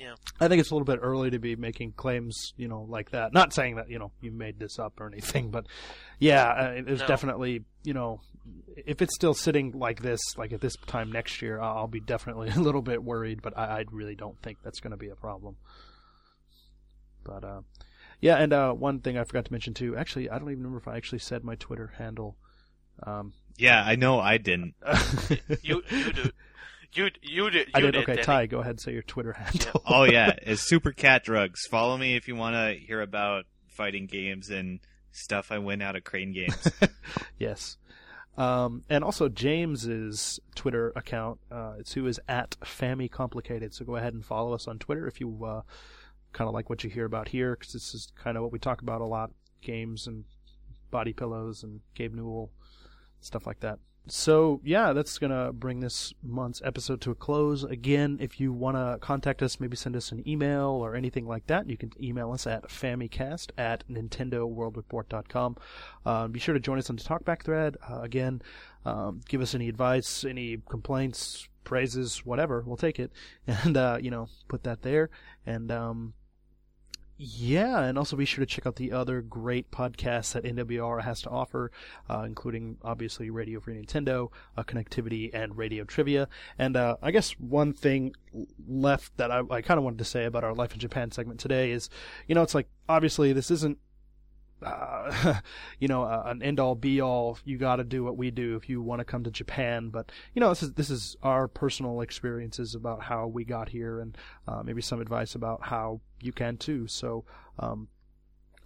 [0.00, 0.14] Yeah.
[0.40, 3.34] I think it's a little bit early to be making claims, you know, like that.
[3.34, 5.66] Not saying that, you know, you made this up or anything, but
[6.18, 7.06] yeah, uh, there's No.
[7.06, 8.20] definitely, you know,
[8.76, 12.48] if it's still sitting like this, like at this time next year, I'll be definitely
[12.56, 15.14] a little bit worried, but I, I really don't think that's going to be a
[15.16, 15.56] problem.
[17.22, 17.60] But, uh,
[18.20, 20.78] yeah, and, uh, one thing I forgot to mention too, actually, I don't even remember
[20.78, 22.36] if I actually said my Twitter handle.
[23.02, 24.74] Um, Yeah, I know I didn't.
[25.62, 26.30] You you do.
[26.92, 27.68] You you did.
[27.68, 27.96] You I did.
[27.96, 28.24] Okay, Danny.
[28.24, 29.82] Ty, go ahead and say your Twitter handle.
[29.86, 31.66] Oh yeah, it's Super Cat Drugs.
[31.66, 34.80] Follow me if you want to hear about fighting games and
[35.12, 36.70] stuff I win out of Crane games.
[37.38, 37.76] yes.
[38.36, 43.74] Um, and also James's Twitter account, uh, it's who is at Family Complicated.
[43.74, 45.62] So go ahead and follow us on Twitter if you uh,
[46.32, 48.58] kind of like what you hear about here, because this is kind of what we
[48.58, 50.24] talk about a lot: games and
[50.90, 52.50] body pillows and Gabe Newell,
[53.20, 53.78] stuff like that.
[54.06, 57.62] So yeah, that's gonna bring this month's episode to a close.
[57.64, 61.46] Again, if you want to contact us, maybe send us an email or anything like
[61.46, 65.56] that, you can email us at famicast at nintendoworldreport.com.
[66.04, 67.76] Uh, be sure to join us on the talkback thread.
[67.88, 68.42] Uh, again,
[68.84, 72.64] um, give us any advice, any complaints, praises, whatever.
[72.66, 73.12] We'll take it,
[73.46, 75.10] and uh, you know, put that there.
[75.46, 76.14] And um,
[77.22, 81.20] yeah, and also be sure to check out the other great podcasts that NWR has
[81.22, 81.70] to offer,
[82.08, 86.28] uh, including obviously Radio Free Nintendo, uh, Connectivity, and Radio Trivia.
[86.58, 88.14] And uh, I guess one thing
[88.66, 91.40] left that I, I kind of wanted to say about our Life in Japan segment
[91.40, 91.90] today is,
[92.26, 93.76] you know, it's like obviously this isn't
[94.64, 95.40] uh,
[95.78, 97.38] you know, uh, an end all be all.
[97.44, 99.90] You got to do what we do if you want to come to Japan.
[99.90, 104.00] But you know, this is this is our personal experiences about how we got here,
[104.00, 104.16] and
[104.46, 106.86] uh, maybe some advice about how you can too.
[106.86, 107.24] So.
[107.58, 107.88] Um,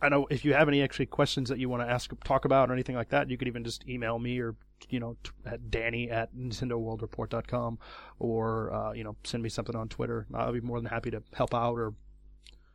[0.02, 2.68] I know if you have any actually questions that you want to ask, talk about,
[2.68, 4.54] or anything like that, you could even just email me or
[4.90, 5.16] you know
[5.46, 7.78] at Danny at NintendoWorldReport.com,
[8.18, 10.26] or uh, you know send me something on Twitter.
[10.34, 11.94] I'll be more than happy to help out or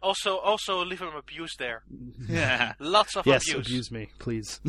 [0.02, 1.84] Also, also leave him abuse there.
[2.28, 2.74] Yeah.
[2.80, 3.68] Lots of yes, abuse.
[3.68, 4.62] abuse me, please.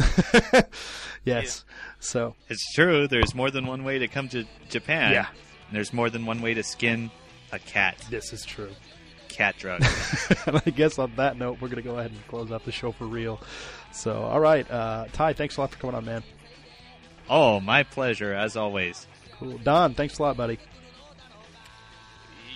[1.25, 1.65] yes.
[1.99, 3.07] So It's true.
[3.07, 5.13] There's more than one way to come to Japan.
[5.13, 5.27] Yeah.
[5.69, 7.11] And there's more than one way to skin
[7.53, 7.97] a cat.
[8.11, 8.71] this is true.
[9.29, 9.87] Cat drugs.
[10.47, 12.73] and I guess on that note, we're going to go ahead and close out the
[12.73, 13.41] show for real.
[13.93, 16.23] So, all right, uh, Ty, thanks a lot for coming on, man.
[17.29, 19.07] oh, my pleasure, as always.
[19.39, 19.59] Cool.
[19.59, 20.59] Don, thanks a lot, buddy.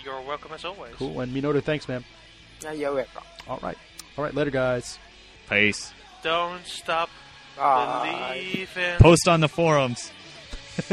[0.03, 0.93] You're welcome as always.
[0.95, 1.19] Cool.
[1.21, 2.03] And Minoru, thanks, man.
[2.65, 3.21] Yeah, you're welcome.
[3.47, 3.77] All right.
[4.17, 4.97] All right, later, guys.
[5.47, 5.93] Peace.
[6.23, 7.11] Don't stop
[7.55, 8.41] Bye.
[8.51, 8.97] believing.
[8.97, 10.11] Post on the forums.